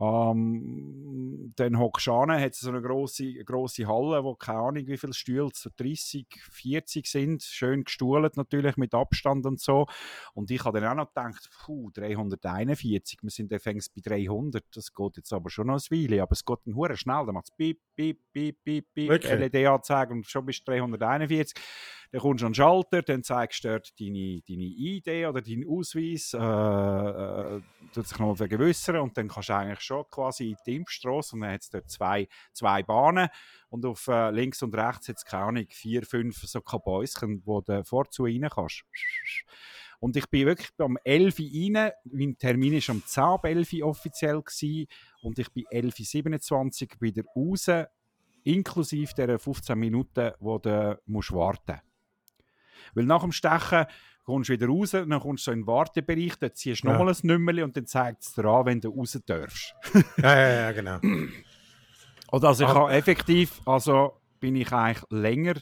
Ähm, 0.00 1.52
dann 1.56 1.78
hockst 1.78 2.06
du 2.06 2.12
an, 2.12 2.30
hat 2.30 2.54
so 2.54 2.68
eine 2.68 2.80
grosse, 2.80 3.32
grosse 3.44 3.86
Halle, 3.88 4.22
wo 4.22 4.34
keine 4.34 4.58
Ahnung 4.58 4.86
wie 4.86 4.96
viele 4.96 5.12
Stühle, 5.12 5.48
so 5.52 5.70
30, 5.76 6.26
40 6.52 7.06
sind, 7.06 7.42
schön 7.42 7.82
gestuhlt 7.82 8.36
natürlich 8.36 8.76
mit 8.76 8.94
Abstand 8.94 9.44
und 9.44 9.60
so. 9.60 9.86
Und 10.34 10.52
ich 10.52 10.64
habe 10.64 10.80
dann 10.80 10.90
auch 10.90 11.04
noch 11.04 11.14
gedacht, 11.14 11.50
puh, 11.64 11.90
341, 11.90 13.18
wir 13.22 13.30
sind 13.30 13.52
fängst 13.60 13.92
bei 13.94 14.00
300, 14.04 14.64
das 14.72 14.94
geht 14.94 15.16
jetzt 15.16 15.32
aber 15.32 15.50
schon 15.50 15.66
noch 15.66 15.74
ein 15.74 15.90
Weile, 15.90 16.22
aber 16.22 16.32
es 16.32 16.44
geht 16.44 16.58
dann 16.64 16.76
hure 16.76 16.96
schnell, 16.96 17.26
dann 17.26 17.34
macht 17.34 17.46
es 17.46 17.56
piep, 17.56 17.80
piep, 17.96 18.20
piep, 18.32 18.62
piep, 18.62 18.86
piep, 18.94 19.10
Wirklich? 19.10 19.52
LED-Anzeige 19.52 20.12
und 20.12 20.26
schon 20.26 20.46
bist 20.46 20.60
du 20.60 20.72
341. 20.72 21.60
Dann 22.10 22.20
kommst 22.22 22.42
du 22.42 22.46
an 22.46 22.52
den 22.52 22.54
Schalter, 22.54 23.02
dann 23.02 23.22
zeigst 23.22 23.64
du 23.64 23.68
dort 23.68 24.00
deine, 24.00 24.40
deine 24.48 24.64
ID 24.64 25.26
oder 25.28 25.42
deinen 25.42 25.68
Ausweis, 25.68 26.32
äh, 26.32 26.38
äh, 26.38 27.60
tut 27.92 28.06
sich 28.06 28.18
nochmal 28.18 28.36
vergewissern 28.36 28.96
und 28.96 29.16
dann 29.16 29.28
kannst 29.28 29.50
du 29.50 29.54
eigentlich 29.54 29.80
schon 29.80 30.04
quasi 30.10 30.50
in 30.50 30.56
die 30.66 30.76
Impfstrasse 30.76 31.36
und 31.36 31.42
dann 31.42 31.52
hat 31.52 31.60
es 31.60 31.70
dort 31.70 31.90
zwei, 31.90 32.28
zwei 32.54 32.82
Bahnen 32.82 33.28
und 33.68 33.84
auf 33.84 34.08
äh, 34.08 34.30
links 34.30 34.62
und 34.62 34.74
rechts 34.74 35.08
hat 35.08 35.16
es 35.16 35.24
keine 35.24 35.44
Ahnung, 35.44 35.66
vier, 35.68 36.02
fünf 36.02 36.38
so 36.42 36.62
Kabäuschen, 36.62 37.42
wo 37.44 37.60
du 37.60 37.84
vorzu 37.84 38.24
rein 38.24 38.48
kannst. 38.50 38.84
Und 40.00 40.16
ich 40.16 40.26
bin 40.30 40.46
wirklich 40.46 40.70
am 40.78 40.96
11 41.04 41.40
Uhr 41.40 41.46
rein, 41.46 41.90
mein 42.04 42.38
Termin 42.38 42.74
war 42.74 42.94
am 42.94 43.02
10 43.04 43.22
ab 43.22 43.44
11 43.44 43.72
Uhr 43.74 43.86
offiziell 43.86 44.40
gewesen, 44.40 44.86
und 45.22 45.38
ich 45.38 45.50
bin 45.52 45.64
11.27 45.64 46.94
Uhr 46.94 47.00
wieder 47.00 47.24
raus, 47.34 47.68
inklusive 48.44 49.12
der 49.14 49.38
15 49.38 49.78
Minuten, 49.78 50.32
wo 50.38 50.58
du 50.58 50.98
musst 51.06 51.32
warten 51.32 51.72
musst. 51.72 51.87
Weil 52.94 53.04
nach 53.04 53.22
dem 53.22 53.32
Stechen 53.32 53.86
kommst 54.24 54.48
du 54.48 54.52
wieder 54.54 54.66
raus, 54.66 54.90
dann 54.90 55.08
kommst 55.20 55.46
du 55.46 55.50
so 55.50 55.52
in 55.52 55.60
den 55.62 55.66
Wartebereich, 55.66 56.34
dort 56.38 56.56
ziehst 56.56 56.82
du 56.82 56.88
Ja. 56.88 56.92
nochmal 56.98 57.14
ein 57.14 57.18
Nummerchen 57.22 57.64
und 57.64 57.76
dann 57.76 57.86
zeigt 57.86 58.22
es 58.22 58.34
dir 58.34 58.44
an, 58.44 58.66
wenn 58.66 58.80
du 58.80 58.90
raus 58.90 59.18
darfst. 59.26 59.74
Ja, 60.18 60.36
ja, 60.38 60.48
ja, 60.52 60.72
genau. 60.72 61.00
Oder 62.32 62.48
also 62.48 62.64
ich 62.64 62.70
Ah. 62.70 62.74
habe 62.74 62.92
effektiv, 62.92 63.60
also 63.64 64.20
bin 64.40 64.54
ich 64.56 64.70
eigentlich 64.72 65.02
länger 65.10 65.54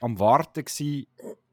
am 0.00 0.18
Warten 0.18 0.64
gewesen, 0.64 1.06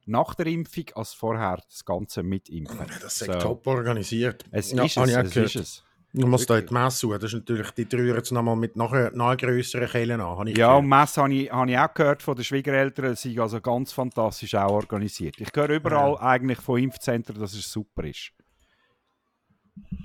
nach 0.05 0.35
der 0.35 0.47
Impfung, 0.47 0.85
als 0.95 1.13
vorher 1.13 1.61
das 1.69 1.85
Ganze 1.85 2.21
mit 2.23 2.49
Impfen. 2.49 2.87
Das 3.01 3.21
ist 3.21 3.25
So. 3.25 3.33
top 3.33 3.65
organisiert. 3.67 4.43
Es 4.51 4.71
Ja, 4.71 4.83
ist 4.83 4.97
es, 4.97 5.15
es 5.15 5.35
ist 5.35 5.55
es. 5.55 5.83
Du 6.13 6.27
musst 6.27 6.49
da 6.49 6.59
die 6.59 6.73
Messe 6.73 6.97
suchen. 6.97 7.19
Das 7.19 7.31
ist 7.31 7.33
natürlich, 7.33 7.71
die 7.71 7.87
rühren 7.95 8.17
jetzt 8.17 8.31
nochmal 8.31 8.55
mit 8.55 8.75
nachher, 8.75 9.11
noch 9.11 9.35
grösseren 9.37 9.87
Kellen 9.87 10.19
an. 10.19 10.47
Ja, 10.47 10.75
und. 10.75 10.87
Messe 10.87 11.21
habe 11.21 11.33
ich, 11.33 11.51
habe 11.51 11.71
ich 11.71 11.77
auch 11.77 11.93
gehört 11.93 12.21
von 12.21 12.35
den 12.35 12.43
Schwiegereltern, 12.43 13.15
sie 13.15 13.29
sind 13.29 13.39
also 13.39 13.61
ganz 13.61 13.93
fantastisch 13.93 14.55
auch 14.55 14.71
organisiert. 14.71 15.35
Ich 15.39 15.49
höre 15.55 15.69
überall 15.69 16.17
eigentlich 16.17 16.59
von 16.59 16.79
Impfzentren, 16.79 17.39
dass 17.39 17.53
es 17.53 17.71
super 17.71 18.03
ist. 18.03 18.31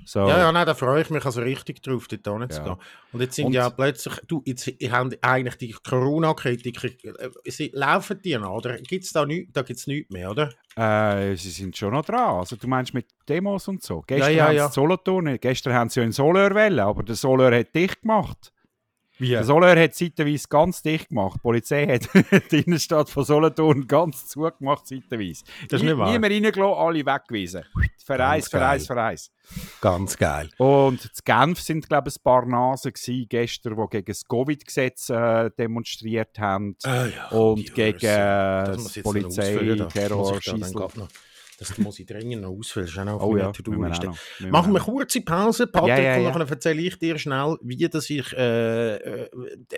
So. 0.05 0.19
ja, 0.21 0.37
ja, 0.37 0.51
nein, 0.53 0.65
da 0.65 0.73
freue 0.73 1.01
ich 1.01 1.09
mich 1.09 1.25
also 1.25 1.41
richtig 1.41 1.83
drauf, 1.83 2.07
dort 2.07 2.25
hinzugehen. 2.25 2.65
Ja. 2.65 2.79
Und 3.11 3.19
jetzt 3.19 3.35
sind 3.35 3.47
Und- 3.47 3.53
ja 3.53 3.69
plötzlich, 3.69 4.13
du, 4.25 4.41
jetzt 4.45 4.65
haben 4.67 5.13
eigentlich 5.21 5.55
die 5.55 5.71
Corona-Kritiker, 5.71 6.87
äh, 6.87 7.69
laufen 7.73 8.21
die 8.23 8.37
noch, 8.37 8.55
oder? 8.55 8.77
Gibt 8.77 9.03
es 9.03 9.11
da 9.11 9.25
nichts, 9.25 9.51
da 9.51 9.63
gibt 9.63 9.79
es 9.79 9.87
nichts 9.87 10.09
mehr, 10.09 10.31
oder? 10.31 10.49
Äh, 10.77 11.35
sie 11.35 11.49
sind 11.49 11.75
schon 11.75 11.91
noch 11.91 12.05
dran. 12.05 12.37
Also 12.37 12.55
du 12.55 12.67
meinst 12.67 12.93
mit 12.93 13.07
Demos 13.27 13.67
und 13.67 13.83
so. 13.83 14.03
Gestern 14.07 14.33
ja, 14.33 14.47
haben 14.47 14.55
ja. 14.55 14.67
sie 14.67 14.73
Solothurn, 14.73 15.37
gestern 15.41 15.73
haben 15.73 15.89
sie 15.89 15.99
ja 15.99 16.05
in 16.05 16.13
Solör 16.13 16.55
wählen, 16.55 16.79
aber 16.79 17.03
der 17.03 17.15
Solör 17.15 17.53
hat 17.57 17.75
dicht 17.75 18.01
gemacht. 18.01 18.53
Wie? 19.19 19.29
Der 19.29 19.43
Solör 19.43 19.79
hat 19.79 19.95
zeitweise 19.95 20.47
ganz 20.47 20.81
dicht 20.81 21.09
gemacht. 21.09 21.35
Die 21.35 21.41
Polizei 21.41 21.87
hat 21.87 22.09
die 22.51 22.59
Innenstadt 22.59 23.09
von 23.09 23.23
Solothurn 23.23 23.87
ganz 23.87 24.27
zugemacht 24.27 24.87
zeitweise. 24.87 25.43
Das 25.69 25.81
ist 25.81 25.85
nicht 25.85 25.97
wahr. 25.97 26.11
Niemand 26.11 26.33
reingelassen, 26.33 26.77
alle 26.77 27.05
weggewiesen. 27.05 27.63
Vereis, 28.05 28.47
Vereis. 28.47 28.85
Vereis. 28.85 29.31
Ganz 29.81 30.17
geil. 30.17 30.49
Und 30.57 31.03
in 31.05 31.11
Genf 31.25 31.61
sind, 31.61 31.87
glaube 31.89 32.09
ich, 32.09 32.17
ein 32.17 32.23
paar 32.23 32.45
Nasen 32.45 32.93
gewesen, 32.93 33.25
gestern, 33.29 33.75
die 33.75 33.87
gegen 33.89 34.05
das 34.05 34.27
Covid-Gesetz 34.27 35.09
äh, 35.09 35.49
demonstriert 35.57 36.37
haben. 36.39 36.75
Ah, 36.83 37.05
ja, 37.05 37.27
und 37.29 37.73
gegen 37.73 37.97
äh, 37.97 38.63
Das 38.65 38.99
Polizei, 39.01 39.77
Terror, 39.91 40.41
Schießel. 40.41 40.87
Das 41.57 41.75
muss 41.79 41.97
ich 41.99 42.05
dringend 42.05 42.43
noch 42.43 42.51
ausfüllen. 42.51 42.85
Das 42.87 42.95
ist 42.95 43.07
auch 43.07 43.21
Oh 43.21 43.35
ja, 43.35 43.51
To-Do-Liste. 43.51 44.11
Machen 44.49 44.73
wir 44.73 44.79
eine 44.79 44.79
kurze 44.79 45.21
Pause, 45.21 45.65
Patrick, 45.65 45.89
Ja, 45.89 45.99
ja, 45.99 46.17
und 46.17 46.23
ja. 46.25 46.31
dann 46.31 46.47
erzähle 46.47 46.81
ich 46.81 46.99
dir 46.99 47.17
schnell, 47.17 47.57
wie 47.61 47.89
das 47.89 48.09
ich, 48.11 48.31
äh, 48.33 48.95
äh, 48.97 49.29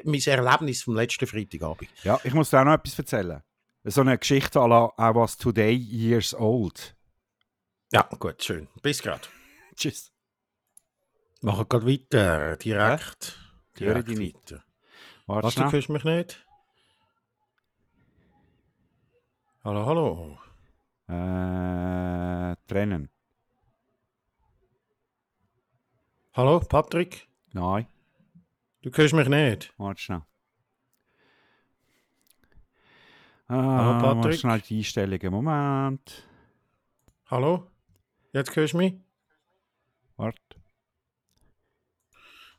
mein 0.04 0.22
Erlebnis 0.22 0.84
vom 0.84 0.96
letzten 0.96 1.26
Freitagabend. 1.26 1.90
Ja, 2.04 2.20
ich 2.24 2.34
muss 2.34 2.50
dir 2.50 2.60
auch 2.60 2.66
noch 2.66 2.74
etwas 2.74 3.00
erzählen. 3.00 3.42
So 3.86 4.02
eine 4.02 4.18
Geschichte 4.18 4.60
à 4.60 4.68
la 4.68 4.92
I 5.00 5.16
was 5.16 5.38
today 5.38 5.74
years 5.74 6.34
old. 6.36 6.96
Ja, 7.94 8.02
gut, 8.20 8.44
schön. 8.44 8.68
Bis 8.82 9.02
gerade. 9.02 9.22
Tschüss. 9.76 10.12
Machen 11.42 11.66
gerade 11.70 11.88
weiter, 11.88 12.58
direkt. 12.58 13.40
Ich 13.76 13.82
höre 13.82 14.04
direkt 14.04 14.20
nicht. 14.20 14.36
weiter. 14.52 14.64
Warte 15.28 15.48
Was, 15.48 15.56
du 15.56 15.72
hörst 15.72 15.88
mich 15.90 16.04
nicht? 16.04 16.46
Hallo, 19.64 19.86
hallo. 19.86 20.38
Äh, 21.10 22.56
trennen. 22.68 23.10
Hallo, 26.34 26.60
Patrick? 26.60 27.28
Nein, 27.54 27.88
Du 28.84 28.92
hörst 28.92 29.14
mich 29.16 29.28
nicht? 29.28 29.74
warte 29.78 30.00
schnell. 30.02 30.22
Ah, 33.48 33.56
Hallo, 33.56 34.00
Patrick. 34.22 34.40
schnell 34.40 34.62
die 34.62 34.78
Einstellungen. 34.78 35.32
Moment. 35.34 36.28
Hallo? 37.26 37.66
Jetzt 38.32 38.56
hörst 38.56 38.74
du 38.74 38.78
mich? 38.78 38.94
Warte. 40.16 40.40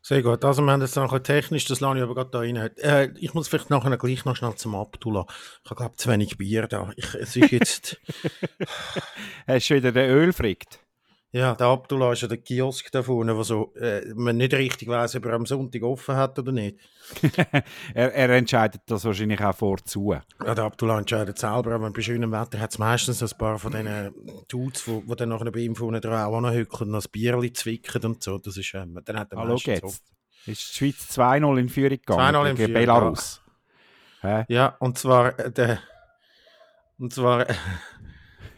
Sehr 0.02 0.22
gut. 0.22 0.44
Also, 0.44 0.62
wir 0.62 0.72
haben 0.72 0.80
jetzt 0.80 0.96
noch 0.96 1.12
ein 1.12 1.22
technisch, 1.22 1.66
das 1.66 1.80
lasse 1.80 1.98
ich 1.98 2.02
aber 2.02 2.14
gerade 2.14 2.30
da 2.30 2.38
rein. 2.38 2.56
Äh, 2.56 3.12
ich 3.18 3.34
muss 3.34 3.48
vielleicht 3.48 3.70
nachher 3.70 3.96
gleich 3.98 4.24
noch 4.24 4.34
schnell 4.34 4.54
zum 4.54 4.74
Abdullah. 4.74 5.26
Ich 5.62 5.70
habe, 5.70 5.76
glaube 5.76 5.96
zu 5.96 6.08
wenig 6.08 6.38
Bier 6.38 6.66
da. 6.68 6.90
Ich, 6.96 7.14
es 7.14 7.36
ist 7.36 7.50
jetzt. 7.50 8.00
Hast 9.46 9.68
du 9.68 9.74
wieder 9.74 9.92
den 9.92 10.10
Öl 10.10 10.32
frickt? 10.32 10.80
Ja, 11.32 11.54
der 11.54 11.68
Abdullah 11.68 12.12
ist 12.12 12.22
ja 12.22 12.28
der 12.28 12.38
Kiosk 12.38 12.90
da 12.90 13.02
vorne, 13.02 13.36
wo 13.36 13.42
so, 13.44 13.72
äh, 13.76 14.02
man 14.14 14.36
nicht 14.36 14.52
richtig 14.52 14.88
weiß, 14.88 15.14
ob 15.16 15.26
er 15.26 15.34
am 15.34 15.46
Sonntag 15.46 15.82
offen 15.82 16.16
hat 16.16 16.38
oder 16.38 16.50
nicht. 16.50 16.78
er, 17.94 18.14
er 18.14 18.30
entscheidet 18.30 18.82
das 18.86 19.04
wahrscheinlich 19.04 19.40
auch 19.40 19.54
vorzu. 19.54 20.12
Ja, 20.12 20.54
der 20.54 20.64
Abdullah 20.64 20.98
entscheidet 20.98 21.38
selber, 21.38 21.72
aber 21.72 21.90
bei 21.90 22.00
schönem 22.00 22.32
Wetter 22.32 22.58
hat 22.58 22.72
es 22.72 22.78
meistens 22.78 23.22
ein 23.22 23.38
paar 23.38 23.58
von 23.58 23.70
diesen 23.70 24.12
Dudes, 24.48 24.84
die, 24.84 25.02
die 25.06 25.16
dann 25.16 25.28
nachher 25.28 25.52
bei 25.52 25.60
ihm 25.60 25.76
vorne 25.76 26.00
dran 26.00 26.24
auch 26.24 26.40
noch 26.40 26.52
hückeln 26.52 26.94
und 26.94 26.96
ein 26.96 27.10
Bierchen 27.12 27.54
zwicken 27.54 28.04
und 28.04 28.22
so. 28.22 28.38
Das 28.38 28.56
ist, 28.56 28.74
ähm, 28.74 29.00
dann 29.04 29.18
hat 29.18 29.30
er 29.32 29.38
Hallo 29.38 29.52
meistens 29.52 29.80
geht's. 29.80 30.02
Ist 30.46 30.72
die 30.72 30.92
Schweiz 30.92 31.18
2-0 31.18 31.58
in 31.58 31.68
Führung 31.68 31.90
gegangen 31.90 32.34
2-0 32.34 32.50
in 32.50 32.56
gegen 32.56 32.56
Führung, 32.56 32.72
Belarus? 32.72 33.42
Hä? 34.22 34.44
Ja, 34.48 34.76
und 34.80 34.98
zwar 34.98 35.38
äh, 35.38 35.52
der, 35.52 35.78
und 36.98 37.12
zwar 37.12 37.46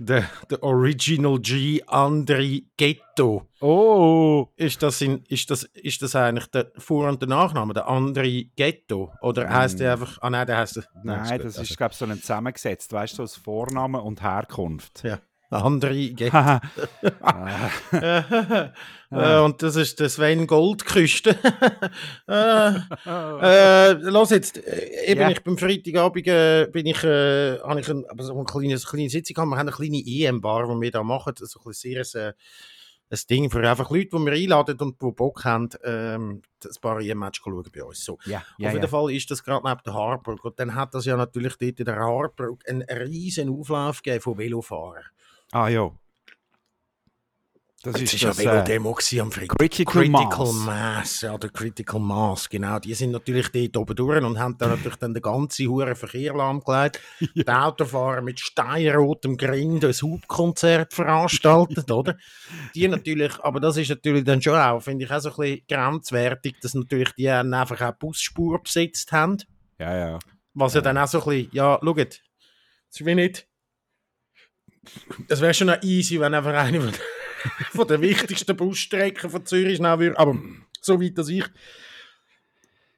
der, 0.05 0.29
der 0.51 0.63
Original 0.63 1.39
G 1.41 1.83
Andri 1.87 2.67
Ghetto. 2.77 3.49
Oh! 3.61 4.49
Ist 4.57 4.83
das, 4.83 5.01
in, 5.01 5.23
ist, 5.29 5.51
das, 5.51 5.63
ist 5.63 6.03
das 6.03 6.17
eigentlich 6.17 6.47
der 6.49 6.73
Vor- 6.77 7.09
und 7.09 7.21
der 7.21 7.29
Nachname, 7.29 7.75
der 7.75 7.89
Andri 7.89 8.51
Ghetto? 8.57 9.13
Oder 9.21 9.49
heißt 9.49 9.81
der 9.81 9.93
einfach, 9.93 10.19
ah 10.21 10.31
nein, 10.31 10.47
der 10.47 10.59
heißt, 10.59 10.83
Nein, 11.05 11.23
gut, 11.23 11.47
das 11.47 11.59
also, 11.59 11.63
ist, 11.63 11.77
glaube 11.77 11.93
ich, 11.93 11.99
so 11.99 12.05
ein 12.05 12.21
zusammengesetzt. 12.21 12.93
Weißt 12.93 13.15
du, 13.15 13.17
so 13.17 13.23
als 13.23 13.37
Vorname 13.37 14.01
und 14.01 14.23
Herkunft. 14.23 15.03
ja, 15.05 15.21
Andri 15.53 16.15
Ghetto. 16.15 16.33
Haha. 16.33 16.61
äh, 19.11 19.39
und 19.41 19.63
das 19.63 19.77
ist 19.77 20.01
der 20.01 20.09
Sven 20.09 20.47
Goldküste. 20.47 21.37
äh, 22.29 22.73
äh, 23.43 23.93
los 23.93 24.31
jetzt, 24.31 24.57
äh, 24.57 25.11
eben, 25.13 25.21
Ja. 25.21 25.31
ich 25.31 25.45
bin 25.45 25.59
Freitagabend, 25.59 26.27
äh, 26.27 26.67
bin 26.73 26.87
ich, 26.87 27.05
äh, 27.05 27.59
habe 27.61 27.81
ich 27.81 27.89
ein, 27.91 28.07
aber 28.07 28.23
so 28.23 28.35
eine 28.35 28.45
kleine, 28.45 28.77
kleine 28.77 29.11
Sitzung 29.11 29.35
gehabt. 29.35 29.51
Wir 29.51 29.59
haben 29.59 29.69
eine 29.69 29.77
kleine 29.77 30.03
EM-Bar, 30.05 30.75
die 30.75 30.81
wir 30.81 30.91
da 30.91 31.03
machen. 31.03 31.35
So 31.37 31.61
ein 31.67 31.73
sehr 31.73 32.03
ein, 32.15 32.33
ein 33.11 33.19
Ding 33.29 33.51
für 33.51 33.69
einfach 33.69 33.91
Leute, 33.91 34.09
die 34.11 34.25
wir 34.25 34.33
einladen 34.33 34.79
und 34.79 35.03
die 35.03 35.13
Bock 35.13 35.45
haben, 35.45 35.69
ähm, 35.85 36.41
das 36.61 36.79
paar 36.79 36.99
EM-Match 36.99 37.43
schauen 37.45 37.69
bei 37.75 37.85
uns. 37.85 38.03
So. 38.03 38.17
ja, 38.25 38.39
Auf 38.39 38.45
ja, 38.57 38.73
jeden. 38.73 38.89
Fall 38.89 39.13
ist 39.13 39.31
das 39.31 39.45
gerade 39.45 39.69
neben 39.69 39.83
der 39.85 39.93
Harburg. 39.93 40.43
Und 40.45 40.59
dann 40.59 40.75
hat 40.75 40.95
das 40.95 41.05
ja 41.05 41.17
natürlich 41.17 41.57
dort 41.57 41.79
in 41.79 41.85
der 41.85 41.97
Harburg 41.97 42.63
einen 42.67 42.83
riesen 42.83 43.51
Auflauf 43.51 44.03
gegeben 44.03 44.23
von 44.23 44.39
Velofahrern. 44.39 45.05
Ah 45.53 45.69
ja. 45.69 45.91
Das 47.83 47.95
Das 47.95 48.03
ist 48.03 48.15
ist 48.15 48.23
ja 48.23 48.29
das 48.29 48.39
äh, 48.39 48.45
Velodemo 48.45 48.93
gewesen 48.93 49.21
am 49.21 49.33
Freitag. 49.33 49.59
Critical, 49.59 49.93
Critical 49.93 50.53
Mass. 50.53 50.65
Mass, 50.65 51.21
ja, 51.23 51.37
der 51.37 51.51
Critical 51.51 52.01
Mass, 52.01 52.49
genau. 52.49 52.79
Die 52.79 52.95
sind 52.95 53.11
natürlich 53.11 53.49
dort 53.49 53.77
oben 53.77 53.97
durch 53.97 54.23
und 54.23 54.39
haben 54.39 54.57
dann 54.57 54.71
natürlich 54.71 54.97
dann 54.97 55.13
den 55.13 55.23
ganzen 55.23 55.67
huren 55.69 55.97
Verkehr 55.97 56.33
lahmgelegt. 56.33 57.01
Die 57.35 57.49
Autofahrer 57.49 58.23
mit 58.23 58.39
steinrotem 58.39 59.37
Grind 59.37 59.85
ein 59.85 59.93
Hubkonzert 59.93 60.95
veranstaltet, 60.95 61.91
oder? 61.91 62.17
Die 62.75 62.87
natürlich, 62.87 63.39
aber 63.41 63.59
das 63.59 63.77
ist 63.77 63.91
natürlich 63.91 64.25
dann 64.25 64.41
schon 64.41 64.55
auch, 64.55 64.81
finde 64.81 65.05
ich, 65.05 65.11
auch 65.11 65.21
so 65.21 65.31
ein 65.31 65.37
bisschen 65.37 65.67
grenzwertig, 65.69 66.61
dass 66.63 66.75
natürlich 66.75 67.13
die 67.17 67.29
einfach 67.29 67.81
auch 67.81 67.99
Busspur 67.99 68.63
besetzt 68.63 69.11
haben. 69.11 69.39
Ja, 69.81 69.97
ja. 69.97 70.19
Was 70.55 70.75
ja 70.75 70.83
dann 70.83 70.99
auch 70.99 71.09
so 71.09 71.19
ein 71.19 71.29
bisschen, 71.29 71.51
ja, 71.53 71.81
schaut, 71.83 71.99
es 71.99 72.21
ist 72.91 73.05
wie 73.05 73.15
nicht. 73.17 73.49
Es 75.29 75.41
wäre 75.41 75.55
schon 75.55 75.69
noch 75.69 75.83
easy, 75.83 76.19
wenn 76.21 76.35
einfach 76.35 76.55
eine 76.55 76.81
von, 76.81 76.93
von 77.73 77.89
der 77.89 78.01
wichtigsten 78.01 78.57
Busstrecken 78.57 79.31
von 79.31 79.47
Zürich 79.47 79.77
schnell 79.77 79.99
würde. 79.99 80.19
Aber 80.19 80.37
so 80.81 81.01
weit, 81.01 81.17
dass 81.17 81.29
ich, 81.29 81.45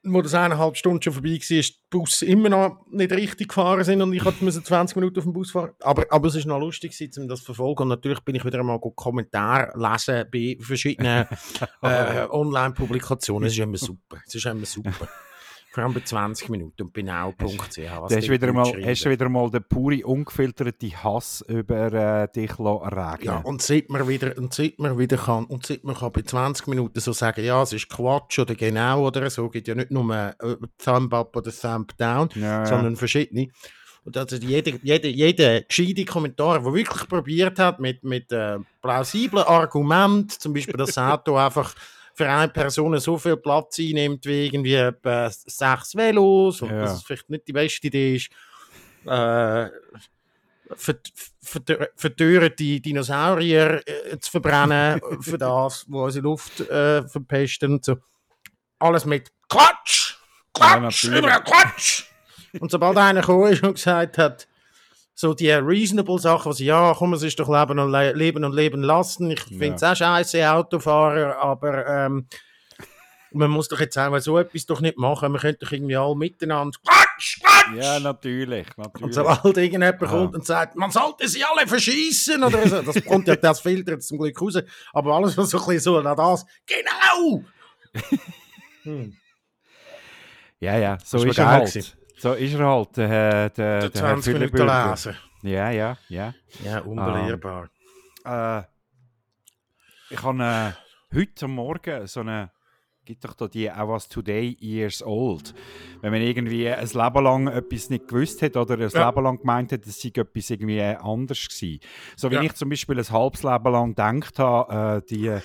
wo 0.02 0.20
das 0.22 0.34
eineinhalb 0.34 0.76
Stunden 0.76 1.02
schon 1.02 1.12
vorbei 1.12 1.30
war, 1.30 1.58
ist 1.58 1.74
die 1.74 1.78
Bus 1.90 2.22
immer 2.22 2.48
noch 2.48 2.86
nicht 2.90 3.12
richtig 3.12 3.48
gefahren 3.48 3.84
sind 3.84 4.02
und 4.02 4.12
ich 4.12 4.24
musste 4.40 4.62
20 4.64 4.96
Minuten 4.96 5.18
auf 5.18 5.24
dem 5.24 5.32
Bus 5.32 5.50
fahren. 5.50 5.72
Aber, 5.80 6.04
aber 6.10 6.28
es 6.28 6.34
ist 6.34 6.46
noch 6.46 6.58
lustig, 6.58 6.94
um 7.18 7.28
das 7.28 7.40
zu 7.40 7.46
verfolgen. 7.46 7.82
Und 7.82 7.88
natürlich 7.88 8.20
bin 8.20 8.34
ich 8.34 8.44
wieder 8.44 8.60
einmal 8.60 8.80
Kommentare 8.80 9.72
lesen 9.78 10.24
bei 10.32 10.56
verschiedenen 10.60 11.26
äh, 11.82 12.26
Online-Publikationen. 12.30 13.46
Es 13.46 13.52
ist 13.52 13.58
immer 13.58 13.78
super. 13.78 14.22
Es 14.26 14.34
ist 14.34 14.46
immer 14.46 14.66
super. 14.66 15.08
Vor 15.74 15.82
allem 15.82 15.92
bei 15.92 16.02
20 16.02 16.50
Minuten 16.50 16.82
und 16.82 16.96
was 16.96 18.08
Da 18.08 18.16
hast 18.16 18.28
du 18.28 18.30
wieder, 18.30 18.52
mal, 18.52 18.64
hast 18.64 19.04
du 19.04 19.10
wieder 19.10 19.28
mal 19.28 19.50
den 19.50 19.64
pure, 19.68 20.06
ungefilterte 20.06 21.02
Hass 21.02 21.44
über 21.48 21.92
äh, 21.92 22.28
dich 22.32 22.60
regnen 22.60 23.18
Ja, 23.24 23.38
und 23.38 23.60
seit 23.60 23.90
man 23.90 24.06
wieder, 24.06 24.38
und 24.38 24.54
seit 24.54 24.78
man 24.78 24.96
wieder 24.96 25.16
kann, 25.16 25.46
und 25.46 25.66
seit 25.66 25.82
man 25.82 25.96
kann 25.96 26.12
bei 26.12 26.22
20 26.22 26.68
Minuten 26.68 27.00
so 27.00 27.12
sagen, 27.12 27.44
ja, 27.44 27.60
es 27.60 27.72
ist 27.72 27.88
Quatsch 27.88 28.38
oder 28.38 28.54
genau 28.54 29.04
oder 29.04 29.28
so, 29.28 29.48
gibt 29.48 29.66
ja 29.66 29.74
nicht 29.74 29.90
nur 29.90 30.14
äh, 30.14 30.56
Thumb 30.78 31.12
up 31.12 31.34
oder 31.34 31.50
Thumb 31.50 31.96
down, 31.96 32.28
Ja, 32.36 32.40
ja. 32.60 32.66
sondern 32.66 32.94
verschiedene. 32.94 33.48
Und 34.04 34.16
also 34.16 34.36
jeder, 34.36 34.78
jeder, 34.80 35.08
jeder 35.08 35.62
gescheite 35.62 36.04
Kommentar, 36.04 36.60
der 36.60 36.72
wirklich 36.72 37.08
probiert 37.08 37.58
hat, 37.58 37.80
mit, 37.80 38.04
mit 38.04 38.30
äh, 38.30 38.60
plausiblen 38.80 39.42
Argumenten, 39.42 40.28
zum 40.38 40.52
Beispiel, 40.52 40.76
dass 40.76 40.92
das 40.92 40.98
Auto 40.98 41.34
einfach 41.36 41.74
für 42.14 42.28
eine 42.30 42.48
Person 42.48 42.98
so 43.00 43.18
viel 43.18 43.36
Platz 43.36 43.78
einnimmt 43.80 44.24
wie 44.24 44.46
irgendwie 44.46 44.74
etwa 44.74 45.28
sechs 45.30 45.94
Velos 45.96 46.62
und 46.62 46.70
Ja. 46.70 46.80
dass 46.82 46.94
es 46.98 47.02
vielleicht 47.02 47.28
nicht 47.28 47.46
die 47.48 47.52
beste 47.52 47.86
Idee 47.88 48.14
ist, 48.16 48.30
äh, 49.04 49.68
ver- 50.76 50.94
ver- 51.42 51.88
verdörrte 51.96 52.80
Dinosaurier 52.80 53.82
äh, 53.86 54.18
zu 54.18 54.30
verbrennen 54.30 55.00
für 55.20 55.38
das, 55.38 55.84
wo 55.88 56.04
unsere 56.04 56.22
Luft 56.24 56.60
äh, 56.60 57.06
verpesten 57.08 57.72
und 57.74 57.84
so. 57.84 57.96
Alles 58.78 59.04
mit 59.04 59.30
Klatsch! 59.48 60.16
Ja, 60.58 60.78
Klatsch! 60.78 61.04
natürlich. 61.04 61.18
überall 61.18 61.42
Klatsch! 61.44 62.04
und 62.60 62.70
sobald 62.70 62.96
einer 62.96 63.20
gekommen 63.20 63.52
ist 63.52 63.62
und 63.64 63.74
gesagt 63.74 64.18
hat, 64.18 64.46
so 65.14 65.32
die 65.34 65.50
reasonable 65.50 66.18
Sachen, 66.18 66.50
was 66.50 66.58
ja, 66.58 66.92
komm, 66.96 67.12
es 67.14 67.22
ist 67.22 67.38
doch 67.38 67.48
Leben 67.48 67.78
und 67.78 67.90
Le 67.92 68.12
Leben 68.12 68.44
und 68.44 68.52
Leben 68.54 68.82
lassen. 68.82 69.30
Ich 69.30 69.40
finde 69.42 69.74
es 69.74 69.82
auch 69.82 69.94
scheiße, 69.94 70.50
Autofahrer, 70.50 71.36
aber 71.40 71.86
ähm, 71.86 72.26
man 73.32 73.50
muss 73.50 73.68
doch 73.68 73.80
jetzt 73.80 73.98
auch 73.98 74.16
so 74.18 74.38
etwas 74.38 74.66
doch 74.66 74.80
nicht 74.80 74.96
machen. 74.96 75.32
Man 75.32 75.40
könnte 75.40 75.64
doch 75.64 75.72
irgendwie 75.72 75.96
alle 75.96 76.16
miteinander 76.16 76.76
Klatsch! 76.84 77.40
Klatsch! 77.40 77.76
Ja, 77.76 77.98
natürlich. 78.00 78.66
Und 78.76 78.84
natürlich. 78.86 79.14
sobald 79.14 79.56
irgendjemand 79.56 80.02
Ah. 80.02 80.06
kommt 80.06 80.34
und 80.34 80.46
sagt, 80.46 80.76
man 80.76 80.90
sollte 80.90 81.28
sie 81.28 81.44
alle 81.44 81.66
verschießen 81.66 82.42
oder 82.42 82.68
so, 82.68 82.82
das 82.82 83.04
kommt 83.04 83.26
ja 83.28 83.36
das 83.36 83.60
filtert 83.60 84.02
zum 84.02 84.18
Glück 84.18 84.40
raus. 84.40 84.58
Aber 84.92 85.14
alles, 85.14 85.36
was 85.36 85.50
so 85.50 85.58
ein 85.58 85.64
bisschen 85.66 85.80
so 85.80 86.00
nach 86.00 86.16
das, 86.16 86.44
genau! 86.66 87.44
hm. 88.82 89.16
Ja, 90.60 90.78
ja, 90.78 90.98
so 91.04 91.18
ist 91.18 91.36
er 91.38 91.44
geil 91.44 91.60
halt. 91.60 91.96
So 92.24 92.32
ist 92.32 92.54
er 92.54 92.66
halt, 92.66 92.96
der, 92.96 93.50
der, 93.50 93.80
Der 93.80 93.90
der 93.90 94.02
Herr 94.02 94.14
20 94.14 94.32
Minuten 94.32 94.56
lesen. 94.56 95.14
Ja, 95.42 95.68
ja, 95.70 95.98
ja. 96.08 96.32
Ja, 96.64 96.78
unbelehrbar. 96.80 97.68
Äh, 98.24 98.62
ich 100.08 100.22
habe 100.22 100.42
äh, 100.42 101.14
heute 101.14 101.48
Morgen 101.48 102.06
so 102.06 102.20
eine, 102.20 102.50
gibt 103.04 103.22
doch 103.26 103.34
da 103.34 103.46
die 103.46 103.66
I 103.66 103.72
was 103.76 104.08
today 104.08 104.56
years 104.58 105.02
old. 105.02 105.52
Wenn 106.00 106.12
man 106.12 106.22
irgendwie 106.22 106.66
ein 106.70 106.86
Leben 106.88 107.24
lang 107.24 107.46
etwas 107.48 107.90
nicht 107.90 108.08
gewusst 108.08 108.40
hat 108.40 108.56
oder 108.56 108.78
ein 108.78 108.88
Ja. 108.88 109.06
Leben 109.10 109.22
lang 109.22 109.38
gemeint 109.40 109.72
hat, 109.72 109.84
es 109.86 110.00
sei 110.00 110.08
etwas 110.14 110.48
irgendwie 110.48 110.80
anders 110.80 111.46
gewesen. 111.46 111.80
So 112.16 112.30
wie 112.30 112.36
Ja. 112.36 112.42
ich 112.42 112.54
zum 112.54 112.70
Beispiel 112.70 112.98
ein 113.00 113.10
halbes 113.10 113.42
Leben 113.42 113.70
lang 113.70 113.90
gedacht 113.90 114.38
habe, 114.38 115.02
äh, 115.04 115.14
die, 115.14 115.38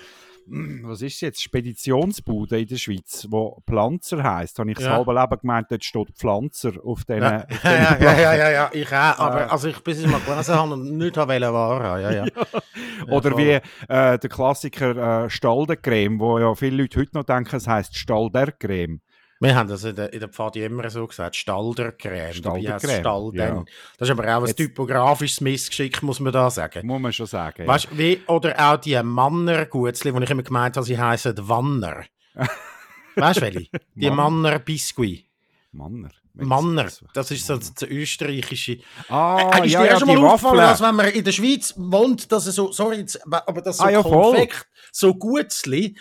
was 0.83 1.01
ist 1.01 1.21
jetzt, 1.21 1.41
Speditionsbude 1.41 2.59
in 2.59 2.67
der 2.67 2.75
Schweiz, 2.77 3.27
wo 3.29 3.61
Pflanzer 3.67 4.23
heisst, 4.23 4.59
habe 4.59 4.69
ich 4.71 4.77
das 4.77 4.85
Ja. 4.85 4.93
halbe 4.97 5.13
Leben 5.13 5.37
gemeint, 5.41 5.67
dort 5.69 5.83
steht 5.83 6.09
Pflanzer 6.17 6.71
auf 6.83 7.05
den 7.05 7.21
Ja, 7.23 7.43
auf 7.45 7.63
ja, 7.63 7.93
den 7.95 8.03
ja, 8.03 8.13
ja, 8.13 8.19
ja, 8.19 8.33
ja, 8.35 8.49
ja, 8.51 8.69
ich 8.73 8.87
auch. 8.87 9.19
Aber 9.19 9.41
Äh. 9.47 9.49
also 9.49 9.67
ich 9.67 9.79
bis 9.83 9.99
ich 9.99 10.07
mal 10.07 10.19
gelesen 10.21 10.55
habe 10.55 10.73
und 10.73 10.97
nicht 10.97 11.17
wollen 11.17 11.53
wahren. 11.53 12.01
Ja, 12.01 12.11
ja. 12.11 12.25
Oder 13.09 13.31
voll. 13.31 13.37
wie 13.39 13.49
äh, 13.51 14.19
der 14.19 14.29
Klassiker 14.29 15.25
äh, 15.25 15.29
Staldencreme, 15.29 16.19
wo 16.19 16.39
ja 16.39 16.53
viele 16.55 16.81
Leute 16.83 16.99
heute 16.99 17.11
noch 17.17 17.23
denken, 17.23 17.55
es 17.55 17.67
heisst 17.67 17.95
Staldercreme. 17.97 19.01
Wir 19.41 19.55
haben 19.55 19.69
das 19.69 19.85
in 19.85 19.95
der, 19.95 20.11
in 20.11 20.19
der 20.19 20.27
Pfadi 20.27 20.63
immer 20.65 20.89
so 20.89 21.07
gesagt, 21.07 21.35
Staldercreme. 21.35 22.33
Staldercreme, 22.33 22.99
Stalden. 22.99 23.37
ja. 23.39 23.63
Das 23.97 24.09
ist 24.09 24.11
aber 24.11 24.23
auch 24.35 24.41
ein 24.41 24.47
Jetzt- 24.47 24.57
typografisches 24.57 25.39
Missgeschick, 25.41 26.03
muss 26.03 26.19
man 26.19 26.33
da 26.33 26.49
sagen. 26.49 26.85
Muss 26.85 26.99
man 27.01 27.13
schon 27.13 27.25
sagen. 27.25 27.65
Weißt 27.65 27.87
du, 27.91 27.97
wie, 27.97 28.21
oder 28.27 28.53
auch 28.59 28.77
die 28.77 29.01
Mannergutzli, 29.01 30.13
wo 30.13 30.19
ich 30.19 30.29
immer 30.29 30.43
gemeint 30.43 30.75
habe, 30.75 30.85
sie 30.85 30.97
heißen 30.99 31.35
Wanner. 31.47 32.03
weißt 33.15 33.37
du, 33.37 33.41
welche? 33.41 33.69
Die 33.95 34.09
Mann- 34.09 34.41
Manner 34.41 34.59
Biscuit. 34.59 35.25
Manner. 35.71 36.09
Manner, 36.33 36.87
das 37.13 37.31
ist 37.31 37.47
so 37.47 37.57
das 37.57 37.73
österreichische. 37.83 38.79
Ah, 39.09 39.51
Äh, 39.61 39.65
ist 39.65 39.73
ja, 39.73 39.81
dir 39.83 39.89
ja, 39.89 39.99
schon 39.99 40.07
die 40.07 40.15
mal 40.15 40.25
aufgefallen, 40.27 40.57
Waffeln. 40.59 40.87
wenn 40.89 40.95
man 40.95 41.05
in 41.09 41.23
der 41.23 41.31
Schweiz 41.33 41.73
wohnt, 41.75 42.31
dass 42.31 42.45
es 42.45 42.55
so, 42.55 42.71
sorry, 42.71 43.05
aber 43.29 43.61
das 43.61 43.77
so 43.77 43.83
Ah, 43.83 43.89
ja. 43.89 44.01
Konfekt, 44.01 44.67
so 44.91 45.15
Gutzli, 45.15 45.97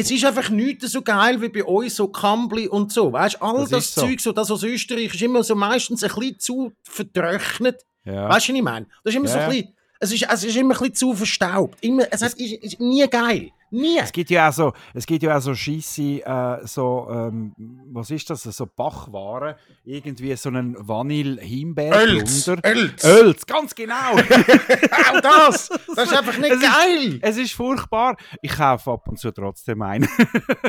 es 0.00 0.10
ist 0.10 0.24
einfach 0.24 0.50
nichts 0.50 0.92
so 0.92 1.02
geil 1.02 1.40
wie 1.42 1.48
bei 1.48 1.64
uns, 1.64 1.96
so 1.96 2.08
Kambli 2.08 2.68
und 2.68 2.92
so. 2.92 3.12
Weißt 3.12 3.36
du, 3.36 3.42
all 3.42 3.60
Das 3.60 3.70
das, 3.70 3.94
so. 3.94 4.00
Zeug, 4.02 4.20
so 4.20 4.32
das 4.32 4.50
aus 4.50 4.62
Österreich, 4.62 5.14
ist 5.14 5.22
immer 5.22 5.42
so 5.42 5.54
meistens 5.54 6.02
ein 6.04 6.10
bisschen 6.14 6.38
zu 6.38 6.72
vertrocknet. 6.82 7.82
Ja. 8.04 8.28
Weißt 8.28 8.48
du, 8.48 8.52
was 8.52 8.56
ich 8.58 8.62
meine? 8.62 8.86
Das 9.04 9.12
ist 9.12 9.16
immer 9.16 9.28
so 9.28 9.38
Ja, 9.38 9.44
ein 9.48 9.50
ja. 9.54 9.56
bisschen, 9.62 9.74
es 10.00 10.12
ist, 10.12 10.26
es 10.30 10.44
ist 10.44 10.56
immer 10.56 10.74
ein 10.74 10.78
bisschen 10.78 10.94
zu 10.94 11.14
verstaubt. 11.14 11.78
Immer, 11.80 12.04
es 12.10 12.22
ist, 12.22 12.40
ist 12.40 12.80
nie 12.80 13.06
geil. 13.08 13.50
Nie. 13.70 13.98
Es 13.98 14.12
gibt 14.12 14.30
ja 14.30 14.48
auch 14.48 14.52
so, 14.52 14.72
es 14.94 15.04
gibt 15.04 15.22
ja 15.22 15.36
auch 15.36 15.42
so 15.42 15.54
scheisse, 15.54 16.24
äh, 16.24 16.66
so, 16.66 17.06
ähm, 17.10 17.52
was 17.92 18.10
ist 18.10 18.30
das, 18.30 18.44
so 18.44 18.64
Bachwaren, 18.64 19.56
irgendwie 19.84 20.34
so 20.36 20.48
einen 20.48 20.74
Vanille-Himbeer 20.78 21.94
Öls. 22.06 22.44
drunter. 22.46 22.70
Öls. 22.74 23.04
Öls, 23.04 23.44
ganz 23.46 23.74
genau. 23.74 23.94
Auch 24.12 25.20
das. 25.20 25.68
Das 25.96 26.10
ist 26.10 26.16
einfach 26.16 26.38
nicht 26.38 26.50
Es 26.52 26.62
ist- 26.62 26.72
geil. 26.72 27.18
es 27.20 27.36
ist 27.36 27.52
furchtbar. 27.52 28.16
Ich 28.40 28.52
kaufe 28.56 28.90
ab 28.92 29.06
und 29.08 29.18
zu 29.18 29.32
trotzdem 29.32 29.82
einen. 29.82 30.08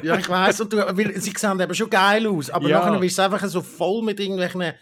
Ja, 0.03 0.17
ich 0.17 0.27
weiss. 0.27 0.59
Und 0.59 0.73
du, 0.73 0.77
weil 0.77 1.21
sie 1.21 1.33
sehen 1.37 1.59
eben 1.59 1.75
schon 1.75 1.89
geil 1.89 2.27
aus. 2.27 2.49
Aber 2.49 2.67
Ja. 2.67 2.79
nachher 2.85 3.01
ist 3.03 3.13
es 3.13 3.19
einfach 3.19 3.45
so 3.47 3.61
voll 3.61 4.01
mit 4.03 4.19
irgendwelchen 4.19 4.73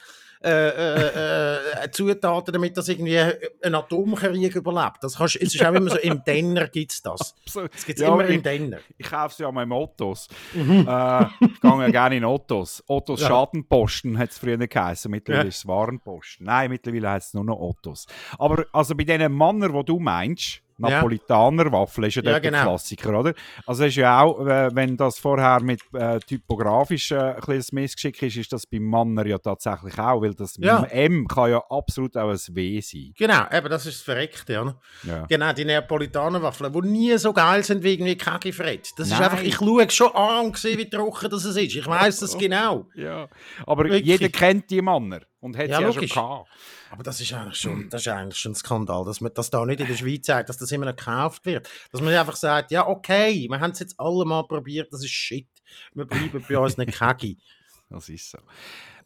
äh, 0.43 0.49
äh, 0.49 1.83
äh, 1.85 1.91
Zutaten, 1.91 2.53
damit 2.53 2.77
das 2.77 2.87
irgendwie 2.89 3.17
ein 3.19 3.75
Atomkrieg 3.75 4.55
überlebt. 4.55 4.97
Das 5.01 5.17
kannst, 5.17 5.35
es 5.37 5.55
ist 5.55 5.65
auch 5.65 5.73
immer 5.73 5.89
so, 5.89 5.97
im 5.97 6.23
Denner 6.23 6.67
gibt 6.67 6.91
es 6.91 7.01
das. 7.01 7.35
Das 7.45 7.85
gibt 7.85 7.99
es 7.99 8.05
ja, 8.05 8.13
immer 8.13 8.25
im 8.25 8.43
Denner. 8.43 8.77
ich 8.97 9.09
kaufe 9.09 9.35
sie 9.35 9.43
ja 9.43 9.51
mal 9.51 9.63
im 9.63 9.71
Ottos. 9.71 10.27
äh, 10.55 10.59
ich 10.59 11.61
gehe 11.61 11.81
ja 11.81 11.89
gerne 11.89 12.17
in 12.17 12.25
Ottos. 12.25 12.83
Ottos 12.87 13.21
Ja. 13.21 13.27
Schadenposten 13.27 14.17
hat 14.17 14.31
es 14.31 14.37
früher 14.37 14.57
geheißen. 14.57 15.09
Mittlerweile 15.09 15.45
Ja. 15.45 15.49
ist 15.49 15.57
es 15.57 15.67
Warenposten. 15.67 16.45
Nein, 16.45 16.69
mittlerweile 16.69 17.09
heißt 17.11 17.27
es 17.29 17.33
nur 17.33 17.43
noch 17.43 17.59
Ottos. 17.59 18.05
Aber 18.37 18.65
also 18.73 18.95
bei 18.95 19.03
diesen 19.03 19.35
Männern, 19.35 19.73
die 19.73 19.85
du 19.85 19.99
meinst. 19.99 20.61
Napolitaner 20.77 21.71
Waffel 21.71 22.05
ist 22.05 22.15
ja, 22.15 22.21
Ja, 22.23 22.31
dort 22.33 22.43
der 22.43 22.51
genau. 22.51 22.63
Klassiker, 22.63 23.19
oder? 23.19 23.33
Also 23.65 23.85
ist 23.85 23.95
ja 23.95 24.21
auch, 24.21 24.45
äh, 24.45 24.69
wenn 24.73 24.97
das 24.97 25.19
vorher 25.19 25.61
mit 25.61 25.81
äh, 25.93 26.19
typografisch 26.19 27.11
äh, 27.11 27.15
ein 27.17 27.41
ein 27.47 27.63
Missgeschick 27.71 28.21
ist, 28.21 28.37
ist 28.37 28.53
das 28.53 28.65
beim 28.65 28.83
Manner 28.83 29.25
ja 29.25 29.37
tatsächlich 29.37 29.97
auch, 29.99 30.21
weil 30.21 30.33
das 30.33 30.55
Ja. 30.57 30.83
M 30.83 31.27
kann 31.27 31.51
ja 31.51 31.61
absolut 31.69 32.15
auch 32.17 32.29
ein 32.29 32.55
W 32.55 32.81
sein. 32.81 33.13
Genau, 33.17 33.43
eben, 33.51 33.69
das 33.69 33.85
ist 33.85 33.97
das 33.99 34.01
Verreckte. 34.03 34.61
Oder? 34.61 34.79
Ja. 35.03 35.25
Genau, 35.27 35.53
die 35.53 35.65
Neapolitaner-Waffeln, 35.65 36.71
die 36.73 36.87
nie 36.87 37.17
so 37.17 37.33
geil 37.33 37.63
sind 37.63 37.83
wie 37.83 37.93
irgendwie 37.93 38.15
Kaki 38.15 38.51
Fred. 38.51 38.87
Das 38.97 39.07
ist 39.07 39.13
Nein. 39.13 39.23
einfach, 39.23 39.43
ich 39.43 39.55
schaue 39.55 39.89
schon 39.89 40.11
an 40.15 40.45
und 40.47 40.57
sehe, 40.57 40.77
wie 40.77 40.89
trocken 40.89 41.29
das 41.29 41.45
ist. 41.45 41.57
Ich 41.57 41.87
weiss 41.87 42.19
das 42.19 42.37
genau. 42.37 42.85
Ja. 42.95 43.27
Aber 43.65 43.85
Wirklich. 43.85 44.05
jeder 44.05 44.29
kennt 44.29 44.69
die 44.69 44.81
Männer 44.81 45.21
und 45.39 45.55
hat 45.57 45.67
Ja, 45.69 45.77
sie 45.77 45.81
ja 45.83 45.87
logisch. 45.89 46.11
schon 46.13 46.23
gehabt. 46.23 46.49
Aber 46.91 47.03
das 47.03 47.21
ist 47.21 47.33
eigentlich 47.33 47.57
schon, 47.59 47.89
das 47.89 48.01
ist 48.01 48.07
eigentlich 48.07 48.37
schon 48.39 48.51
ein 48.53 48.55
Skandal, 48.55 49.05
dass 49.05 49.21
man 49.21 49.31
das 49.33 49.49
da 49.49 49.65
nicht 49.65 49.79
in 49.79 49.87
der 49.87 49.95
Schweiz 49.95 50.25
sagt, 50.25 50.49
dass 50.49 50.57
das 50.57 50.71
immer 50.71 50.85
noch 50.85 50.95
gekauft 50.95 51.45
wird. 51.45 51.69
Dass 51.91 52.01
man 52.01 52.13
einfach 52.13 52.35
sagt, 52.35 52.71
ja, 52.71 52.87
okay, 52.87 53.47
wir 53.49 53.59
haben 53.59 53.71
es 53.71 53.79
jetzt 53.79 53.95
alle 53.99 54.25
mal 54.25 54.43
probiert, 54.43 54.91
das 54.91 55.03
ist 55.03 55.11
shit. 55.11 55.47
Wir 55.93 56.05
bleiben 56.05 56.43
bei 56.47 56.57
uns 56.57 56.77
nicht 56.77 56.93
Kaki. 56.97 57.37
Das 57.89 58.09
ist 58.09 58.31
so. 58.31 58.37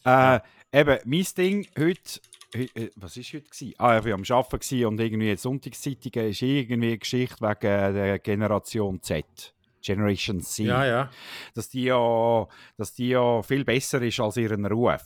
Äh, 0.06 0.40
eben, 0.74 0.98
mein 1.06 1.28
Ding 1.38 1.68
heute, 1.78 2.20
heu- 2.56 2.68
äh, 2.74 2.90
was 2.96 3.16
war 3.16 3.24
heute? 3.24 3.42
Gewesen? 3.42 3.74
Ah, 3.78 4.00
ich 4.00 4.06
war 4.06 4.14
am 4.14 4.24
Arbeiten 4.28 4.86
und 4.88 5.00
irgendwie 5.00 5.30
die 5.30 5.38
Sonntagszeitung 5.38 6.14
ist 6.24 6.42
irgendwie 6.42 6.74
eine 6.88 6.98
Geschichte 6.98 7.36
wegen 7.42 7.94
der 7.94 8.18
Generation 8.18 9.00
Z. 9.04 9.54
Generation 9.84 10.42
Z. 10.42 10.66
Ja, 10.66 10.84
ja. 10.86 11.12
Dass, 11.54 11.70
die 11.70 11.84
ja, 11.84 12.48
dass 12.76 12.94
die 12.96 13.10
ja 13.10 13.44
viel 13.44 13.64
besser 13.66 14.02
ist 14.02 14.20
als 14.20 14.38
ihren 14.38 14.66
Ruf. 14.66 15.04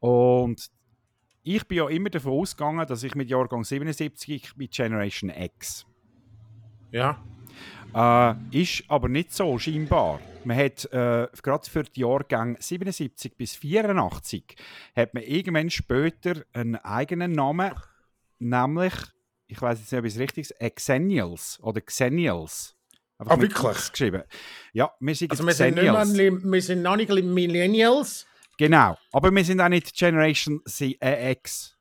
Und 0.00 0.70
ich 1.42 1.66
bin 1.66 1.78
ja 1.78 1.88
immer 1.88 2.10
davon 2.10 2.32
ausgegangen, 2.32 2.86
dass 2.86 3.02
ich 3.02 3.14
mit 3.14 3.30
Jahrgang 3.30 3.64
77 3.64 4.56
mit 4.56 4.72
Generation 4.72 5.30
X. 5.30 5.86
Ja. 6.90 7.22
Äh, 7.94 8.34
ist 8.62 8.84
aber 8.88 9.08
nicht 9.08 9.32
so, 9.32 9.58
scheinbar. 9.58 10.20
Man 10.44 10.56
hat 10.56 10.84
äh, 10.92 11.28
gerade 11.42 11.68
für 11.70 11.82
die 11.82 12.00
Jahrgänge 12.00 12.56
77 12.58 13.36
bis 13.36 13.56
84 13.56 14.56
hat 14.96 15.12
man 15.14 15.22
irgendwann 15.22 15.70
später 15.70 16.44
einen 16.52 16.76
eigenen 16.76 17.32
Namen, 17.32 17.72
nämlich, 18.38 18.94
ich 19.48 19.60
weiß 19.60 19.80
jetzt 19.80 19.92
nicht, 19.92 19.98
ob 19.98 20.06
es 20.06 20.18
richtig 20.18 20.46
sage, 20.48 20.70
Xennials 20.70 21.58
oder 21.62 21.80
Xennials. 21.80 22.74
Einfach 23.18 23.36
Ah, 23.36 23.40
wirklich? 23.40 23.90
Geschrieben. 23.92 24.22
Ja, 24.72 24.90
wir 24.98 25.14
sind 25.14 25.30
Also 25.30 25.44
wir 25.44 25.52
sind, 25.52 25.74
nicht 25.74 25.82
mehr, 25.84 26.02
Xennials. 26.02 26.44
wir 26.44 26.62
sind 26.62 26.82
noch 26.82 26.96
nicht 26.96 27.10
Millennials. 27.10 28.26
Genau, 28.60 28.94
aber 29.10 29.34
wir 29.34 29.42
sind 29.42 29.58
auch 29.58 29.70
nicht 29.70 29.96
Generation 29.96 30.60
äh, 30.80 31.32
X. 31.32 31.78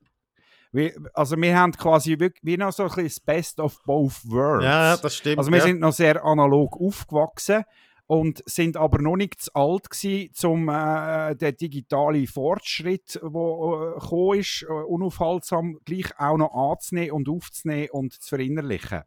Wir, 0.72 0.94
also 1.14 1.36
wir 1.36 1.58
haben 1.58 1.74
quasi 1.74 2.18
wirklich, 2.18 2.42
wie 2.42 2.56
noch 2.56 2.72
so 2.72 2.84
ein 2.84 2.88
bisschen 2.88 3.04
das 3.04 3.20
Best 3.20 3.60
of 3.60 3.84
both 3.84 4.22
worlds. 4.24 4.64
Ja, 4.64 4.96
das 4.96 5.18
stimmt. 5.18 5.40
Also 5.40 5.52
wir 5.52 5.58
ja. 5.58 5.66
sind 5.66 5.82
noch 5.82 5.92
sehr 5.92 6.24
analog 6.24 6.80
aufgewachsen 6.80 7.66
und 8.08 8.42
sind 8.46 8.78
aber 8.78 9.02
noch 9.02 9.18
nicht 9.18 9.42
zu 9.42 9.54
alt 9.56 9.90
gewesen, 9.90 10.32
um 10.46 10.70
äh, 10.70 11.36
den 11.36 11.58
digitalen 11.58 12.28
Fortschritt, 12.28 13.16
der 13.16 13.26
äh, 13.26 14.00
gekommen 14.00 14.40
ist, 14.40 14.64
äh, 14.64 14.72
unaufhaltsam 14.72 15.80
gleich 15.84 16.18
auch 16.18 16.38
noch 16.38 16.54
anzunehmen 16.54 17.12
und 17.12 17.28
aufzunehmen 17.28 17.90
und 17.92 18.14
zu 18.14 18.30
verinnerlichen. 18.30 19.02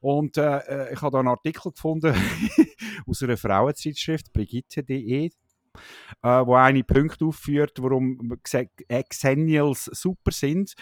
Und 0.00 0.36
äh, 0.36 0.58
äh, 0.58 0.92
ich 0.92 1.02
habe 1.02 1.10
da 1.10 1.18
einen 1.18 1.28
Artikel 1.28 1.72
gefunden 1.72 2.14
aus 3.08 3.20
einer 3.20 3.36
Frauenzeitschrift, 3.36 4.32
brigitte.de, 4.32 5.30
äh, 6.22 6.28
wo 6.46 6.54
eine 6.54 6.84
Punkte 6.84 7.24
aufführt, 7.26 7.78
warum 7.80 8.18
Xe- 8.44 8.68
äh, 8.88 9.02
Xennials 9.02 9.84
super 9.92 10.30
sind. 10.32 10.74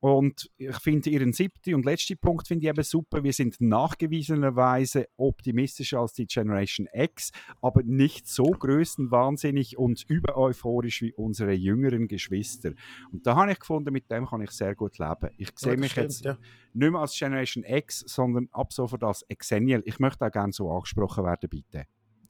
Und 0.00 0.50
ich 0.56 0.76
finde 0.76 1.10
ihren 1.10 1.32
siebten 1.32 1.74
und 1.74 1.84
letzten 1.84 2.18
Punkt 2.18 2.46
finde 2.48 2.64
ich 2.64 2.70
eben 2.70 2.82
super. 2.82 3.22
Wir 3.24 3.32
sind 3.32 3.60
nachgewiesenerweise 3.60 5.08
optimistischer 5.16 6.00
als 6.00 6.12
die 6.14 6.26
Generation 6.26 6.88
X, 6.92 7.30
aber 7.60 7.82
nicht 7.82 8.28
so 8.28 8.44
größenwahnsinnig 8.44 9.78
und 9.78 10.04
übereuphorisch 10.08 11.02
wie 11.02 11.12
unsere 11.14 11.52
jüngeren 11.52 12.08
Geschwister. 12.08 12.72
Und 13.12 13.26
da 13.26 13.36
habe 13.36 13.52
ich 13.52 13.58
gefunden, 13.58 13.92
mit 13.92 14.10
dem 14.10 14.26
kann 14.26 14.42
ich 14.42 14.50
sehr 14.50 14.74
gut 14.74 14.98
leben. 14.98 15.30
Ich 15.38 15.50
sehe 15.56 15.72
Ja, 15.72 15.78
mich 15.78 15.92
stimmt, 15.92 16.04
jetzt 16.04 16.24
ja. 16.24 16.38
nicht 16.72 16.90
mehr 16.92 17.00
als 17.00 17.18
Generation 17.18 17.64
X, 17.64 18.00
sondern 18.06 18.48
ab 18.52 18.72
sofort 18.72 19.02
als 19.04 19.24
Xennial. 19.36 19.82
Ich 19.84 19.98
möchte 19.98 20.24
auch 20.26 20.30
gerne 20.30 20.52
so 20.52 20.70
angesprochen 20.70 21.24
werden, 21.24 21.48
bitte. 21.48 21.86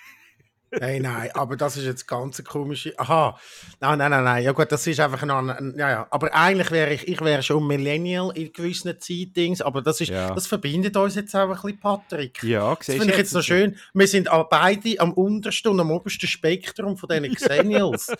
Nein, 0.79 1.01
nein, 1.01 1.29
aber 1.33 1.57
das 1.57 1.75
ist 1.75 1.83
jetzt 1.85 2.07
ganz 2.07 2.39
eine 2.39 2.45
komische. 2.47 2.93
Aha, 2.97 3.37
nein, 3.81 3.97
nein, 3.97 4.09
nein, 4.11 4.23
nein. 4.23 4.43
Ja 4.43 4.53
gut, 4.53 4.71
das 4.71 4.87
ist 4.87 4.99
einfach 5.01 5.21
ein, 5.21 5.29
ein 5.29 5.75
ja, 5.77 5.89
ja. 5.89 6.07
Aber 6.09 6.33
eigentlich 6.33 6.71
wäre 6.71 6.93
ich, 6.93 7.07
ich 7.09 7.19
wäre 7.21 7.43
schon 7.43 7.67
Millennial 7.67 8.31
in 8.35 8.53
gewissen 8.53 8.97
Zeitdings, 8.99 9.61
aber 9.61 9.81
das 9.81 9.99
ist, 9.99 10.09
Ja. 10.09 10.33
das 10.33 10.47
verbindet 10.47 10.95
uns 10.95 11.15
jetzt 11.15 11.35
auch 11.35 11.41
ein 11.41 11.49
bisschen, 11.49 11.79
Patrick. 11.79 12.41
Ja, 12.43 12.73
Das 12.75 12.85
finde 12.85 13.11
ich 13.11 13.17
jetzt 13.17 13.33
noch 13.33 13.41
schön. 13.43 13.75
Wir 13.93 14.07
sind 14.07 14.29
beide 14.49 14.99
am 14.99 15.11
untersten 15.13 15.71
und 15.73 15.79
am 15.81 15.91
obersten 15.91 16.27
Spektrum 16.27 16.95
von 16.95 17.09
diesen 17.09 17.35
Xennials. 17.35 18.13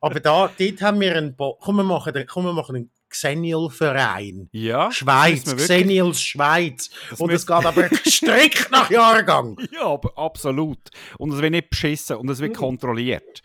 Aber 0.00 0.18
da, 0.18 0.50
dort 0.58 0.82
haben 0.82 1.00
wir 1.00 1.16
einen, 1.16 1.36
Bo 1.36 1.54
komm, 1.60 1.76
wir 1.76 1.84
machen, 1.84 2.12
den- 2.12 2.26
komm, 2.26 2.44
wir 2.46 2.52
machen 2.52 2.74
einen 2.76 2.90
Xennial-Verein. 3.14 4.48
Ja, 4.52 4.90
Schweiz, 4.90 5.44
Xennials 5.56 6.20
Schweiz. 6.20 6.90
Das 7.10 7.20
Und 7.20 7.30
es 7.30 7.46
geht 7.46 7.64
aber 7.64 7.88
strikt 8.06 8.70
nach 8.70 8.90
Jahrgang. 8.90 9.56
Ja, 9.72 9.86
aber 9.86 10.16
absolut. 10.18 10.78
Und 11.18 11.32
es 11.32 11.40
wird 11.40 11.52
nicht 11.52 11.70
beschissen 11.70 12.16
und 12.16 12.28
es 12.28 12.40
wird 12.40 12.52
Mhm. 12.52 12.58
kontrolliert. 12.58 13.42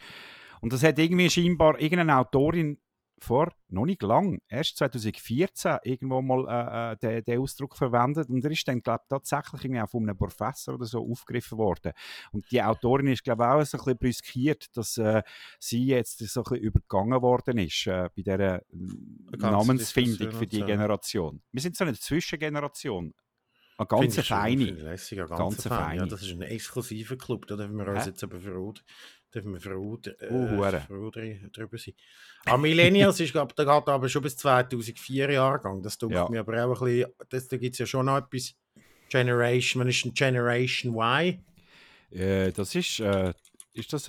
Und 0.61 0.73
das 0.73 0.83
hat 0.83 0.99
irgendwie 0.99 1.29
scheinbar 1.29 1.79
irgendeine 1.79 2.17
Autorin 2.17 2.77
vor 3.23 3.51
noch 3.67 3.85
nicht 3.85 4.01
lang, 4.01 4.41
erst 4.47 4.77
2014 4.77 5.79
irgendwo 5.83 6.21
mal 6.21 6.47
äh, 6.47 6.93
äh, 6.93 6.97
den, 6.97 7.23
den 7.25 7.39
Ausdruck 7.41 7.75
verwendet 7.75 8.29
und 8.29 8.43
er 8.43 8.51
ist 8.51 8.67
dann 8.67 8.81
glaube 8.81 9.03
tatsächlich 9.09 9.65
irgendwie 9.65 9.81
auch 9.81 9.89
von 9.89 10.03
einem 10.03 10.17
Professor 10.17 10.75
oder 10.75 10.85
so 10.85 11.05
aufgegriffen 11.09 11.57
worden. 11.57 11.91
Und 12.31 12.49
die 12.51 12.61
Autorin 12.61 13.07
ist 13.07 13.23
glaube 13.23 13.47
auch 13.47 13.63
so 13.63 13.77
ein 13.77 13.83
bisschen 13.83 13.97
brüskiert, 13.97 14.77
dass 14.77 14.97
äh, 14.97 15.23
sie 15.59 15.87
jetzt 15.87 16.19
so 16.19 16.41
ein 16.41 16.43
bisschen 16.43 16.63
übergangen 16.63 17.21
worden 17.21 17.57
ist 17.57 17.87
äh, 17.87 18.09
bei 18.15 18.21
dieser 18.21 18.39
äh, 18.39 18.61
Namensfindung 19.37 20.31
für 20.31 20.47
die. 20.47 20.69
Generation. 20.69 21.41
Wir 21.51 21.61
sind 21.61 21.75
so 21.75 21.83
eine 21.83 21.93
Zwischengeneration. 21.93 23.13
Eine 23.77 23.87
ganz 23.87 24.17
ich 24.17 24.27
feine. 24.27 24.63
ich 24.63 24.81
lässig, 24.81 25.17
ja, 25.19 25.25
ganz, 25.25 25.65
feine. 25.65 26.01
Ja, 26.01 26.05
das 26.05 26.21
ist 26.21 26.33
ein 26.33 26.41
exklusiver 26.41 27.15
Club, 27.15 27.47
da 27.47 27.55
dürfen 27.55 27.77
wir 27.77 27.87
uns 27.87 28.03
Hä? 28.03 28.09
jetzt 28.09 28.23
aber 28.23 28.39
verrot, 28.39 28.83
dürfen 29.33 29.53
wir 29.53 29.59
verrot, 29.61 30.07
äh, 30.07 30.29
Uh, 30.31 30.69
drüber 31.51 31.77
sein. 31.77 31.93
Ah, 32.45 32.57
Millennials 32.57 33.19
ist, 33.19 33.31
glaub, 33.31 33.55
da 33.55 33.63
geht 33.63 33.87
aber 33.87 34.09
schon 34.09 34.21
bis 34.23 34.35
2004 34.37 35.31
Jahrgang. 35.31 35.81
Das 35.83 35.97
tut 35.97 36.11
Ja. 36.11 36.27
mir 36.29 36.39
aber 36.41 36.65
auch 36.65 36.81
ein 36.81 36.85
bisschen, 36.87 37.11
das, 37.29 37.47
da 37.47 37.57
gibt 37.57 37.73
es 37.73 37.79
ja 37.79 37.85
schon 37.85 38.05
noch 38.05 38.17
etwas. 38.17 38.55
Generation, 39.09 39.79
man 39.79 39.87
ist 39.89 40.05
ein 40.05 40.13
Generation 40.13 40.93
Y. 40.95 41.43
Äh, 42.11 42.51
das 42.51 42.75
ist, 42.75 42.99
äh, 42.99 43.33
ist 43.73 43.91
das, 43.93 44.05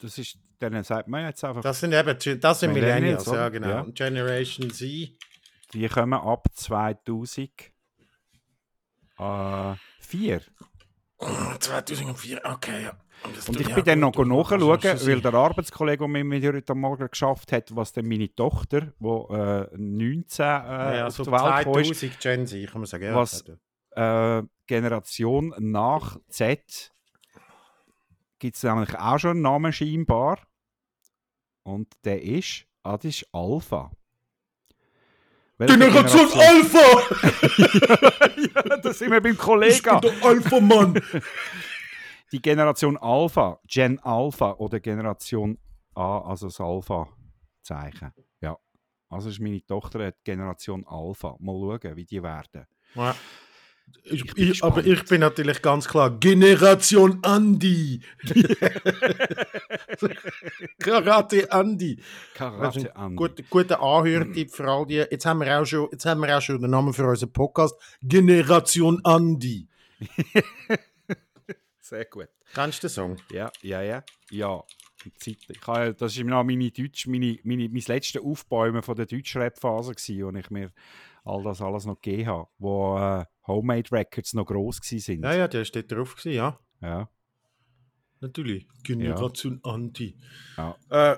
das 0.00 0.18
ist, 0.18 0.38
denen 0.60 0.82
sagt 0.84 1.08
man 1.08 1.24
jetzt 1.26 1.42
einfach, 1.44 1.62
Das 1.62 1.80
sind 1.80 1.92
eben, 1.92 2.40
das 2.40 2.60
sind 2.60 2.72
Millennials, 2.72 3.26
Millennials, 3.26 3.26
ja 3.26 3.48
genau. 3.48 3.68
Ja. 3.68 3.82
Generation 3.94 4.70
Z. 4.70 5.10
die 5.72 5.88
kommen 5.88 6.14
ab 6.14 6.46
2004. 6.54 7.48
Äh, 9.18 9.74
vier. 10.00 10.40
2004, 11.60 12.40
okay, 12.44 12.84
ja. 12.84 12.96
Und 13.46 13.60
ich 13.60 13.74
bin 13.74 13.84
dann 13.84 14.00
noch 14.00 14.12
gut, 14.12 14.28
nachschauen, 14.28 14.60
weil 15.06 15.20
der 15.20 15.34
Arbeitskollege, 15.34 15.98
der 15.98 16.08
mit 16.08 16.24
mir 16.26 16.52
heute 16.52 16.74
Morgen 16.74 17.08
geschafft 17.08 17.52
hat, 17.52 17.74
was 17.74 17.92
dann 17.92 18.06
meine 18.06 18.34
Tochter, 18.34 18.92
die 18.98 19.06
äh, 19.06 19.66
19 19.76 20.44
äh, 20.44 20.48
ja, 20.98 21.06
auf 21.06 21.14
so 21.14 21.24
die 21.24 21.30
Welt 21.32 21.58
gekommen 21.64 21.84
ist, 21.90 22.00
2000 22.00 22.20
Gen 22.20 22.46
Z, 22.46 22.70
kann 22.70 22.80
man 22.80 22.86
sagen. 22.86 23.04
Ja, 23.04 23.14
Was- 23.16 23.44
äh, 23.96 24.42
Generation 24.66 25.54
nach 25.58 26.18
Z 26.28 26.92
gibt 28.38 28.56
es 28.56 28.62
nämlich 28.62 28.94
auch 28.98 29.18
schon 29.18 29.30
einen 29.32 29.42
Namen 29.42 29.72
scheinbar. 29.72 30.38
Und 31.62 31.88
der 32.04 32.20
ist, 32.22 32.66
ah, 32.82 32.96
das 32.96 33.04
ist 33.06 33.26
Alpha. 33.32 33.90
Welche 35.56 35.78
Generation 35.78 36.28
Alpha! 36.32 37.02
ja, 38.54 38.76
da 38.76 38.92
sind 38.92 39.12
wir 39.12 39.20
beim 39.20 39.38
Kollegen. 39.38 40.00
der 40.00 40.12
Alpha-Mann! 40.22 41.00
Die 42.32 42.42
Generation 42.42 42.96
Alpha, 42.96 43.60
Gen 43.66 43.98
Alpha 44.00 44.52
oder 44.54 44.80
Generation 44.80 45.58
A, 45.94 46.18
also 46.20 46.46
das 46.46 46.60
Alpha-Zeichen. 46.60 48.12
Ja. 48.40 48.58
Also 49.08 49.28
ist 49.28 49.40
meine 49.40 49.64
Tochter 49.64 50.00
eine 50.00 50.14
Generation 50.24 50.84
Alpha. 50.86 51.36
Mal 51.38 51.78
schauen, 51.82 51.96
wie 51.96 52.04
die 52.04 52.22
werden. 52.22 52.66
Ja. 52.94 53.14
Ich, 54.04 54.24
Ich 54.36 54.64
aber 54.64 54.84
ich 54.84 55.04
bin 55.04 55.20
natürlich 55.20 55.62
ganz 55.62 55.86
klar 55.86 56.10
Generation 56.10 57.22
Andy. 57.22 58.00
Karate 60.78 61.50
Andy. 61.50 61.98
Karate 62.34 62.96
ein 62.96 63.02
an. 63.02 63.16
guter, 63.16 63.42
guter 63.48 63.80
Anhörtipp 63.82 64.50
für 64.50 64.66
all 64.68 64.86
die. 64.86 64.96
Jetzt 64.96 65.26
haben, 65.26 65.40
wir 65.40 65.60
auch 65.60 65.64
schon, 65.64 65.88
jetzt 65.92 66.04
haben 66.06 66.20
wir 66.20 66.36
auch 66.36 66.40
schon 66.40 66.60
den 66.60 66.70
Namen 66.70 66.92
für 66.92 67.06
unseren 67.06 67.32
Podcast. 67.32 67.74
Generation 68.02 69.00
Andy. 69.04 69.68
Sehr 71.84 72.06
gut. 72.06 72.28
Kennst 72.54 72.82
du 72.82 72.86
den 72.86 72.92
Song? 72.94 73.16
Ja, 73.30 73.52
ja, 73.60 73.82
ja. 73.82 74.02
Ja. 74.30 74.64
die 75.04 75.12
Zeit. 75.12 75.36
Ich 75.50 75.66
habe, 75.66 75.92
das 75.92 76.16
war 76.16 76.24
noch 76.24 76.42
meine 76.42 76.70
Deutsch, 76.70 77.06
meine, 77.06 77.38
meine, 77.44 77.68
mein 77.68 77.82
letztes 77.86 78.22
Aufbäumen 78.22 78.82
von 78.82 78.96
der 78.96 79.04
Deutschrap-Phase, 79.04 79.92
wo 79.92 80.30
ich 80.30 80.50
mir 80.50 80.72
all 81.24 81.42
das 81.42 81.60
alles 81.60 81.84
noch 81.84 82.00
gegeben 82.00 82.28
habe, 82.28 82.48
wo 82.56 82.96
äh, 82.96 83.26
Homemade 83.46 83.92
Records 83.92 84.32
noch 84.32 84.46
gross 84.46 84.80
waren. 84.80 85.22
Ja, 85.24 85.34
ja, 85.34 85.46
der 85.46 85.66
steht 85.66 85.92
drauf 85.92 86.16
gewesen, 86.16 86.36
ja. 86.36 86.58
ja. 86.80 87.10
Natürlich. 88.20 88.66
Generation 88.82 89.60
Andy. 89.62 90.16
Ja. 90.56 90.78
Äh, 90.88 91.16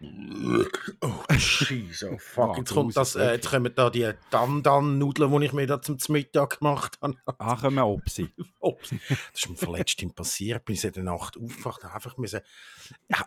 oh, 0.00 1.34
jeez, 1.36 2.04
oh 2.04 2.16
fuck. 2.18 2.58
Jetzt, 2.58 2.72
kommt 2.72 2.96
das, 2.96 3.16
äh, 3.16 3.34
jetzt 3.34 3.48
kommen 3.48 3.72
da 3.74 3.90
die 3.90 4.10
Dan-Dan-Nudeln, 4.30 5.40
die 5.40 5.46
ich 5.46 5.52
mir 5.52 5.66
da 5.66 5.80
zum 5.80 5.98
Mittag 6.08 6.58
gemacht 6.58 6.98
habe. 7.00 7.16
Ach, 7.38 7.62
wir 7.62 7.86
Opsi. 7.86 8.28
Ups. 8.60 8.90
Das 9.08 9.42
ist 9.42 9.48
mir 9.48 9.56
verletzt 9.56 10.14
passiert. 10.14 10.64
Bin 10.64 10.74
ich 10.74 10.84
in 10.84 10.92
der 10.92 11.04
Nacht 11.04 11.36
aufgewacht, 11.36 11.84
einfach 11.84 12.16
müssen, 12.16 12.40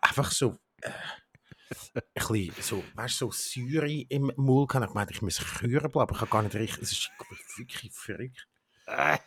einfach 0.01 0.31
so, 0.31 0.57
äh, 0.81 0.89
ein 1.93 2.01
bisschen, 2.13 2.53
so, 2.61 2.83
weißt 2.95 3.17
so 3.17 3.31
Säure 3.31 3.91
im 3.91 4.31
Mund 4.35 4.69
gehabt. 4.69 4.89
Ich 4.89 4.93
meinte, 4.93 5.13
ich 5.13 5.21
muss 5.21 5.39
küren 5.39 5.91
bleiben, 5.91 5.99
aber 5.99 6.15
ich 6.15 6.21
habe 6.21 6.31
gar 6.31 6.41
nicht 6.43 6.55
richtig, 6.55 6.83
es 6.83 6.91
ist 6.91 7.11
wirklich 7.57 7.91
verrückt. 7.93 8.47
Äh, 8.87 9.17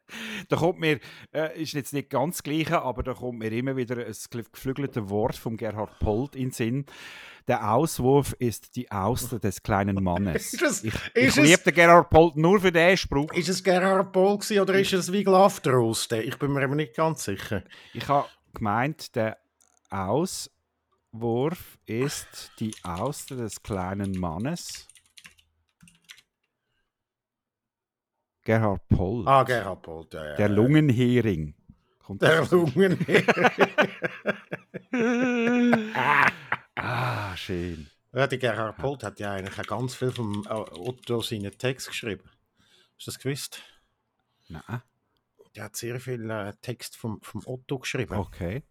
da 0.48 0.56
kommt 0.56 0.80
mir, 0.80 0.98
äh, 1.32 1.62
ist 1.62 1.72
jetzt 1.74 1.92
nicht 1.92 2.10
ganz 2.10 2.36
das 2.38 2.42
Gleiche, 2.42 2.82
aber 2.82 3.02
da 3.02 3.14
kommt 3.14 3.38
mir 3.38 3.52
immer 3.52 3.76
wieder 3.76 3.96
ein 3.98 4.12
gef- 4.12 4.50
geflügeltes 4.52 5.08
Wort 5.08 5.36
von 5.36 5.56
Gerhard 5.56 5.98
Polt 6.00 6.34
in 6.34 6.46
den 6.48 6.50
Sinn. 6.52 6.86
Der 7.48 7.72
Auswurf 7.72 8.34
ist 8.38 8.76
die 8.76 8.90
Auster 8.90 9.38
des 9.38 9.62
kleinen 9.62 10.02
Mannes. 10.02 10.52
Es- 10.62 10.84
ich 10.84 10.94
ich 11.14 11.36
liebe 11.36 11.62
den 11.62 11.74
Gerhard 11.74 12.10
Polt 12.10 12.36
nur 12.36 12.60
für 12.60 12.72
diesen 12.72 12.96
Spruch. 12.96 13.32
Ist 13.32 13.48
es 13.48 13.62
Gerhard 13.62 14.12
gewesen, 14.12 14.60
oder 14.60 14.74
ist 14.74 14.92
es 14.92 15.12
wie 15.12 15.22
Laftrost? 15.24 16.12
Ich 16.12 16.38
bin 16.38 16.52
mir 16.52 16.62
eben 16.62 16.76
nicht 16.76 16.94
ganz 16.96 17.24
sicher. 17.24 17.62
Ich 17.94 18.06
habe 18.08 18.28
gemeint, 18.54 19.14
der 19.16 19.38
Auswurf 21.12 21.78
ist 21.86 22.52
die 22.60 22.74
Auster 22.82 23.36
des 23.36 23.62
kleinen 23.62 24.18
Mannes. 24.18 24.86
Gerhard 28.42 28.86
Polt. 28.88 29.26
Ah, 29.28 29.42
Gerhard 29.44 29.82
Pohl, 29.82 30.06
ja, 30.12 30.24
ja. 30.30 30.36
der 30.36 30.48
Lungenhering. 30.48 31.54
Kommt 31.98 32.22
Der 32.22 32.40
das- 32.40 32.50
Lungen. 32.52 32.98
ah, 36.74 37.36
schön. 37.36 37.88
ja, 38.12 38.26
der 38.26 38.38
Gerhard 38.38 38.76
Polt 38.78 39.02
hat 39.04 39.20
ja 39.20 39.32
eigentlich 39.32 39.58
auch 39.58 39.66
ganz 39.78 39.94
viel 39.94 40.10
vom 40.10 40.44
äh, 40.48 40.52
Otto 40.52 41.20
seinen 41.22 41.56
Text 41.56 41.88
geschrieben. 41.88 42.24
Hast 42.96 43.06
du 43.06 43.10
das 43.12 43.18
gewusst? 43.18 43.62
Nein. 44.48 44.82
Der 45.56 45.64
hat 45.64 45.76
sehr 45.76 46.00
viel 46.00 46.28
äh, 46.30 46.52
Text 46.62 46.96
vom, 46.96 47.20
vom 47.22 47.42
Otto 47.44 47.78
geschrieben. 47.78 48.14
Okay. 48.16 48.62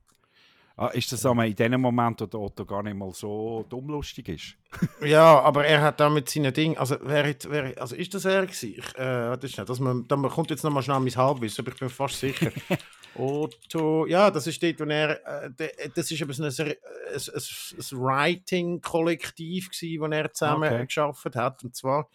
Ah, 0.81 0.87
ist 0.93 1.11
das 1.11 1.25
einmal 1.25 1.49
in 1.49 1.55
dem 1.57 1.81
Moment, 1.81 2.21
wo 2.21 2.25
der 2.25 2.39
Otto 2.39 2.65
gar 2.65 2.81
nicht 2.81 2.95
mal 2.95 3.11
so 3.11 3.65
dummlustig 3.67 4.29
ist? 4.29 4.55
Ja, 5.05 5.41
aber 5.41 5.65
er 5.65 5.81
hat 5.81 5.99
da 5.99 6.09
mit 6.09 6.29
seinen 6.29 6.53
Dingen, 6.53 6.77
also 6.77 6.95
wer, 7.01 7.35
wer, 7.49 7.81
also 7.81 7.97
ist 7.97 8.13
das 8.13 8.23
er 8.23 8.43
gewesen? 8.45 8.75
Ich, 8.77 8.97
äh, 8.97 9.35
das 9.35 9.43
ist 9.43 9.57
nicht, 9.57 9.67
dass 9.67 9.79
man, 9.81 10.07
dann 10.07 10.21
kommt 10.29 10.51
jetzt 10.51 10.63
nochmal 10.63 10.81
schnell 10.81 11.01
mein 11.01 11.13
Halbwissen, 11.13 11.65
aber 11.65 11.73
ich 11.73 11.79
bin 11.79 11.89
fast 11.89 12.19
sicher. 12.21 12.51
Otto, 13.13 14.05
ja, 14.05 14.31
das 14.31 14.47
ist 14.47 14.63
dort, 14.63 14.79
wo 14.79 14.85
er, 14.85 15.43
äh, 15.59 15.89
das 15.93 16.11
ist 16.11 16.21
eben 16.21 16.31
so 16.31 16.43
ein, 16.43 16.49
ein, 16.49 16.55
ein, 16.55 16.71
ein 17.13 17.99
Writing-Kollektiv 17.99 19.71
gewesen, 19.71 20.01
wo 20.01 20.05
er 20.05 20.31
zusammen 20.31 20.71
Okay. 20.71 20.85
geschafft 20.85 21.35
hat, 21.35 21.61
und 21.65 21.75
zwar, 21.75 22.07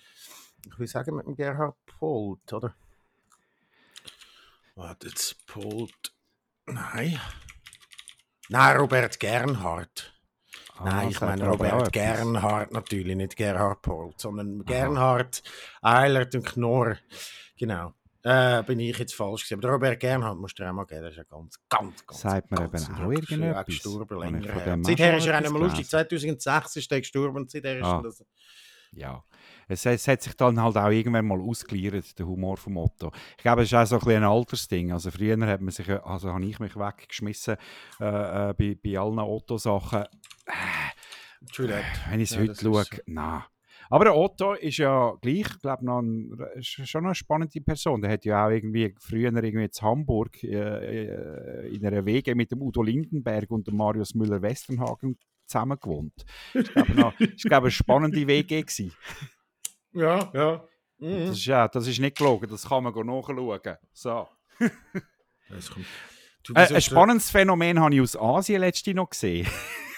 ich 0.66 0.78
will 0.78 0.86
sagen, 0.86 1.16
mit 1.16 1.26
dem 1.26 1.34
Gerhard 1.34 1.76
Polt, 1.84 2.50
oder? 2.50 2.74
Warte, 4.74 5.08
jetzt 5.08 5.46
Polt, 5.46 6.14
nein. 6.64 7.20
Nein, 8.48 8.76
Robert 8.76 9.18
Gernhardt. 9.20 10.12
Nein, 10.82 10.92
Ah, 10.92 11.08
ich 11.08 11.18
sagt 11.18 11.38
meine 11.38 11.48
Robert. 11.50 11.92
Gernhardt 11.92 12.72
natürlich, 12.72 13.16
nicht 13.16 13.36
Gerhard 13.36 13.80
Polt, 13.82 14.20
sondern 14.20 14.64
Gernhardt, 14.64 15.42
Eilert 15.82 16.34
und 16.34 16.44
Knorr. 16.44 16.96
Genau. 17.56 17.92
Äh, 18.22 18.62
bin 18.64 18.80
ich 18.80 18.98
jetzt 18.98 19.14
falsch 19.14 19.44
gewesen. 19.48 19.62
Aber 19.64 19.74
Robert 19.74 20.00
Gernhardt 20.00 20.38
musst 20.38 20.58
du 20.58 20.62
dir 20.62 20.70
auch 20.70 20.74
mal 20.74 20.84
geben, 20.86 21.02
das 21.02 21.10
ist 21.12 21.18
ja 21.18 21.24
ganz, 21.24 21.58
ganz, 21.68 22.06
ganz, 22.06 22.20
Sagt 22.20 22.50
ganz 22.50 22.88
eben 22.88 22.96
auch 22.96 23.10
irgendetwas, 23.12 23.66
gestorben, 23.66 24.16
ich 24.16 24.30
länger 24.42 24.52
her. 24.64 24.78
Seither 24.82 25.16
ist 25.18 25.26
er 25.26 25.36
auch 25.36 25.40
nicht 25.42 25.52
mehr 25.52 25.60
lustig. 25.60 25.90
gelesen. 25.90 26.40
2006 26.40 26.76
ist 26.76 26.92
er 26.92 27.00
gestorben 27.00 27.36
und 27.36 27.50
seither 27.50 27.78
ist 27.78 27.84
Ah. 27.84 28.00
das... 28.02 28.24
Ja. 28.92 29.22
Es, 29.68 29.86
es 29.86 30.06
hat 30.08 30.22
sich 30.22 30.34
dann 30.34 30.60
halt 30.60 30.76
auch 30.76 30.90
irgendwann 30.90 31.26
mal 31.26 31.40
ausgeliert, 31.40 32.18
der 32.18 32.26
Humor 32.26 32.56
vom 32.56 32.76
Otto. 32.76 33.12
Ich 33.36 33.42
glaube, 33.42 33.62
es 33.62 33.68
ist 33.72 33.74
auch 33.74 33.86
so 33.86 33.98
ein, 34.08 34.16
ein 34.16 34.24
Altersding. 34.24 34.92
Also 34.92 35.10
früher 35.10 35.38
hat 35.46 35.60
man 35.60 35.70
sich, 35.70 35.88
also 35.88 36.32
habe 36.32 36.44
ich 36.44 36.58
mich 36.58 36.76
weggeschmissen 36.76 37.56
äh, 38.00 38.50
äh, 38.50 38.54
bei, 38.54 38.76
bei 38.82 38.98
allen 38.98 39.18
Otto-Sachen. 39.18 40.04
Entschuldigung. 41.40 41.82
Wenn 42.10 42.20
ich 42.20 42.30
es 42.30 42.36
Ja, 42.36 42.42
heute 42.42 42.52
das 42.52 42.60
schaue, 42.62 42.80
ist- 42.82 43.02
nein. 43.06 43.42
Aber 43.90 44.04
der 44.06 44.16
Otto 44.16 44.54
ist 44.54 44.78
ja 44.78 45.12
gleich, 45.20 45.46
glaube 45.60 45.84
noch 45.84 46.00
ein, 46.00 46.30
schon 46.62 47.02
noch 47.02 47.08
eine 47.10 47.14
spannende 47.14 47.60
Person. 47.60 48.00
Der 48.00 48.12
hat 48.12 48.24
ja 48.24 48.46
auch 48.46 48.50
irgendwie 48.50 48.94
früher 48.98 49.30
irgendwie 49.32 49.64
in 49.64 49.70
Hamburg 49.82 50.42
äh, 50.42 51.04
äh, 51.04 51.68
in 51.68 51.84
einer 51.86 52.04
Wege 52.06 52.34
mit 52.34 52.50
dem 52.50 52.62
Udo 52.62 52.82
Lindenberg 52.82 53.50
und 53.50 53.66
dem 53.66 53.76
Marius 53.76 54.14
Müller-Westernhagen 54.14 55.18
zusammen 55.46 55.78
gewohnt. 55.78 56.14
Ich 56.54 56.72
glaube, 56.72 56.94
noch, 56.94 57.20
ich 57.20 57.42
glaube, 57.42 57.66
eine 57.66 57.70
spannende 57.70 58.26
WG 58.26 58.62
gewesen. 58.62 58.92
Ja, 59.94 60.30
ja. 60.34 60.64
Mhm. 60.98 61.26
Das 61.26 61.36
ist, 61.36 61.46
ja, 61.46 61.68
das 61.68 61.86
ist 61.86 61.98
nicht 61.98 62.16
gelogen, 62.16 62.48
das 62.50 62.68
kann 62.68 62.84
man 62.84 62.92
nachschauen. 62.94 63.76
So. 63.92 64.28
Du, 66.46 66.52
Äh, 66.52 66.74
ein 66.74 66.82
spannendes 66.82 67.30
Phänomen 67.30 67.80
habe 67.80 67.94
ich 67.94 68.02
aus 68.02 68.16
Asien 68.16 68.60
letztens 68.60 68.96
noch 68.96 69.08
gesehen. 69.08 69.46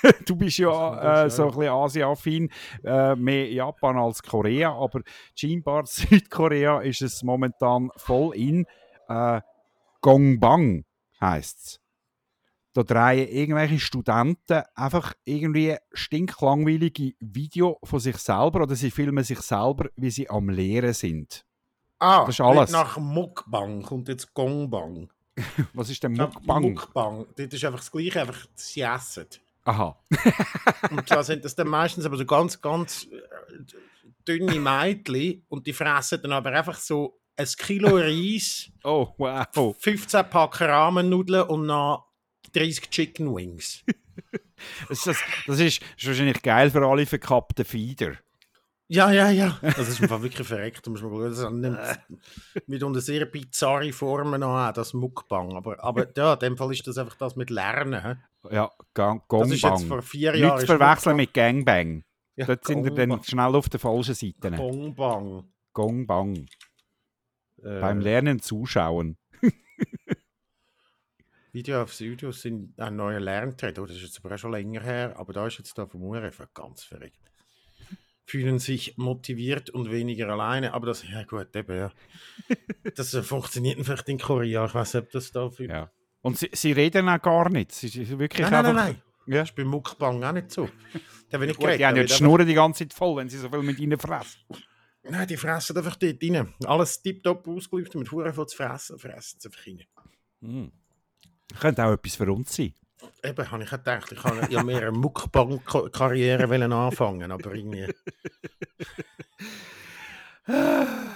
du 0.27 0.37
bist 0.37 0.59
ja 0.59 1.25
äh, 1.25 1.31
so 1.31 1.45
ein 1.45 1.49
bisschen 1.49 1.69
Asien-affin, 1.73 2.51
äh, 2.85 3.17
mehr 3.17 3.51
Japan 3.51 3.97
als 3.97 4.23
Korea, 4.23 4.73
aber 4.73 5.01
scheinbar 5.35 5.87
Südkorea 5.87 6.81
ist 6.81 7.03
es 7.03 7.25
momentan 7.25 7.91
voll 7.97 8.37
in. 8.37 8.67
Äh, 9.09 9.41
Gongbang 10.03 10.85
heisst 11.21 11.59
es. 11.59 11.81
Da 12.77 12.83
drehen 12.83 13.29
irgendwelche 13.29 13.79
Studenten 13.79 14.63
einfach 14.75 15.15
irgendwie 15.25 15.77
stinklangweilige 15.95 17.15
Video 17.21 17.79
von 17.83 18.01
sich 18.01 18.19
selber 18.19 18.65
oder 18.65 18.77
sie 18.77 18.91
filmen 18.91 19.25
sich 19.25 19.41
selber, 19.41 19.89
wie 19.97 20.11
sie 20.11 20.29
am 20.29 20.51
Lehren 20.51 20.93
sind. 20.93 21.43
Ah, 21.99 22.27
das 22.27 22.35
ist 22.35 22.41
alles. 22.43 22.71
Nach 22.73 22.99
Mukbang 22.99 23.81
kommt 23.81 24.09
jetzt 24.09 24.35
Gongbang. 24.35 25.09
Was 25.73 25.89
ist 25.89 26.03
denn 26.03 26.17
Ja, 26.17 26.27
Mukbang? 26.27 26.63
Mukbang. 26.65 27.27
Das 27.35 27.47
ist 27.47 27.65
einfach 27.65 27.79
das 27.81 27.91
Gleiche, 27.91 28.21
einfach 28.21 28.47
sie 28.55 28.83
essen. 28.83 29.27
Aha. 29.65 29.99
Und 30.91 31.09
zwar 31.09 31.25
sind 31.25 31.47
das 31.47 31.55
dann 31.55 31.69
meistens 31.69 32.05
aber 32.05 32.19
so 32.19 32.27
ganz, 32.27 32.61
ganz 32.61 33.05
äh, 33.05 33.23
dünne 34.29 34.61
Mädchen 34.61 35.45
und 35.49 35.67
die 35.67 35.73
fressen 35.73 36.21
dann 36.21 36.33
aber 36.33 36.53
einfach 36.53 36.77
so 36.79 37.19
ein 37.37 37.47
Kilo 37.47 37.89
Reis, 37.97 38.71
Oh, 38.85 39.09
wow. 39.17 39.75
15 39.79 40.29
Packen 40.29 40.67
Rahmennudeln 40.67 41.49
und 41.49 41.65
noch 41.67 42.06
30 42.53 42.91
Chicken 42.91 43.35
Wings. 43.35 43.85
Das, 44.89 45.03
das, 45.05 45.19
das 45.47 45.61
ist, 45.61 45.83
ist 45.99 46.07
wahrscheinlich 46.07 46.41
geil 46.41 46.71
für 46.71 46.85
alle 46.87 47.05
verkappten 47.05 47.65
Fieder. 47.67 48.15
Ja, 48.89 49.13
ja, 49.13 49.29
ja. 49.29 49.59
Das 49.61 49.87
ist 49.87 50.01
einfach 50.01 50.23
wirklich 50.23 50.47
verreckt. 50.49 50.87
Da 50.87 50.91
muss 50.91 51.03
man 51.03 51.11
schauen. 51.11 51.31
Das 51.31 51.51
nimmt 51.51 52.67
mitunter 52.67 53.03
sehr 53.03 53.27
bizarre 53.27 53.93
Formen 53.93 54.43
an, 54.43 54.73
das 54.73 54.95
Mukbang. 54.95 55.55
Aber, 55.55 55.85
aber 55.85 56.07
ja, 56.17 56.33
in 56.33 56.39
dem 56.39 56.57
Fall 56.57 56.73
ist 56.73 56.87
das 56.87 56.97
einfach 56.97 57.17
das 57.17 57.37
mit 57.37 57.51
Lernen. 57.51 58.03
hä? 58.03 58.15
Ja, 58.51 58.71
Gang, 58.95 59.23
Das 59.29 59.43
ist 59.51 59.51
jetzt 59.51 59.63
Gongbang. 59.63 59.89
vor 59.89 60.03
vier 60.03 60.33
Nicht 60.33 60.41
Jahren. 60.41 60.57
zu 60.59 60.65
ist 60.65 60.71
verwechseln 60.71 61.17
mit 61.17 61.35
Gangbang. 61.35 62.05
Ja, 62.37 62.47
Dort 62.47 62.65
sind 62.65 62.83
wir 62.83 62.93
dann 62.93 63.11
Gongbang. 63.11 63.25
schnell 63.29 63.55
auf 63.55 63.69
der 63.69 63.81
falschen 63.81 64.15
Seite. 64.15 64.53
Gongbang. 64.57 65.45
Gongbang. 65.75 66.47
Äh, 67.63 67.81
Beim 67.81 68.01
Lernen 68.01 68.41
zuschauen. 68.41 69.19
Video 71.57 71.83
auf 71.83 71.99
Video 71.99 72.33
sind 72.33 72.79
ein 72.79 72.97
neuer 72.97 73.19
Lerntrend. 73.19 73.79
Oh, 73.79 73.87
das 73.87 73.97
ist 73.97 74.03
jetzt 74.03 74.21
aber 74.23 74.35
auch 74.35 74.39
schon 74.39 74.53
länger 74.53 74.83
her, 74.83 75.15
aber 75.17 75.33
da 75.33 75.47
ist 75.47 75.57
jetzt 75.57 75.79
da 75.79 75.87
vom 75.87 76.03
URF 76.03 76.43
ganz 76.53 76.85
verrückt. 76.85 77.19
Fühlen 78.27 78.59
sich 78.59 78.99
motiviert 78.99 79.71
und 79.71 79.91
weniger 79.91 80.29
alleine, 80.29 80.75
aber 80.75 80.89
das, 80.89 81.09
ja 81.09 81.23
gut, 81.25 81.57
eben, 81.57 81.75
ja. 81.75 81.93
Das 82.95 83.15
äh, 83.15 83.23
funktioniert 83.23 83.79
vielleicht 83.83 84.07
in 84.11 84.19
Korea. 84.19 84.67
Ich 84.67 84.75
weiß 84.75 84.95
nicht, 84.95 85.05
ob 85.05 85.11
das 85.13 85.33
da 85.33 85.49
für. 85.49 85.65
Ja. 85.67 85.91
Und 86.21 86.37
sie, 86.37 86.51
sie 86.53 86.73
reden 86.73 87.09
auch 87.09 87.23
gar 87.23 87.49
nicht. 87.49 87.73
Sie 87.73 87.89
sind 87.89 88.19
wirklich 88.19 88.43
Nein, 88.43 88.51
nein, 88.51 88.63
nein, 88.63 88.77
einfach- 88.77 88.93
nein. 88.93 89.03
Ja. 89.27 89.41
Das 89.41 89.49
ist 89.49 89.57
beim 89.57 89.69
Mukbang 89.69 90.23
auch 90.23 90.33
nicht 90.33 90.51
so. 90.53 90.69
Da 91.31 91.39
bin 91.39 91.49
ich 91.49 91.57
Gut, 91.57 91.71
die 91.79 91.87
haben 91.87 91.97
ja 91.97 92.05
die 92.05 92.13
Schnurren 92.13 92.47
die 92.47 92.53
ganze 92.55 92.85
Zeit 92.87 92.93
voll, 92.93 93.17
wenn 93.17 93.31
sie 93.31 93.39
so 93.39 93.49
viel 93.49 93.63
mit 93.63 93.79
ihnen 93.79 93.99
fressen. 93.99 94.41
Nein, 95.05 95.27
die 95.27 95.37
fressen 95.39 95.75
einfach 95.77 95.97
dort 95.97 96.23
rein. 96.23 96.55
Alles 96.67 97.01
tiptop 97.01 97.49
ausgeleuchtet 97.49 97.95
mit 97.95 98.13
Huren 98.13 98.35
von 98.35 98.47
zu 98.47 98.57
fressen, 98.59 98.99
fressen 98.99 99.41
sie 99.41 99.49
einfach 99.49 99.67
rein. 99.67 99.83
Hm. 100.43 100.73
Könnte 101.61 101.85
auch 101.85 101.93
etwas 101.93 102.17
für 102.17 102.31
uns 102.33 102.55
sein. 102.55 102.75
Eben, 103.23 103.51
habe 103.51 103.63
ich 103.63 103.71
gedacht, 103.71 104.13
ich 104.13 104.19
kann 104.19 104.51
ja 104.51 104.63
mehr 104.63 104.89
eine 104.89 104.93
Mukbang-Karriere 104.93 106.49
wollen 106.49 106.73
anfangen, 106.73 107.31
aber 107.31 107.55
irgendwie... 107.55 107.93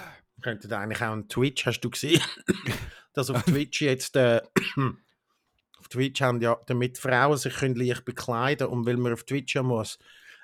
Könnte 0.41 0.67
da 0.67 0.79
eigentlich 0.81 1.01
auch 1.01 1.13
ein 1.13 1.29
Twitch, 1.29 1.65
hast 1.65 1.81
du 1.81 1.89
gesehen, 1.89 2.21
dass 3.13 3.29
auf 3.29 3.43
Twitch 3.43 3.81
jetzt... 3.81 4.15
Äh, 4.15 4.41
auf 5.79 5.87
Twitch 5.89 6.21
haben 6.21 6.41
ja, 6.41 6.57
damit 6.67 6.97
Frauen 6.97 7.37
sich 7.37 7.55
können 7.55 7.75
leicht 7.75 8.05
bekleiden 8.05 8.67
und 8.67 8.85
weil 8.85 8.97
man 8.97 9.13
auf 9.13 9.23
Twitch 9.23 9.55
ja 9.55 9.63
muss, 9.63 9.99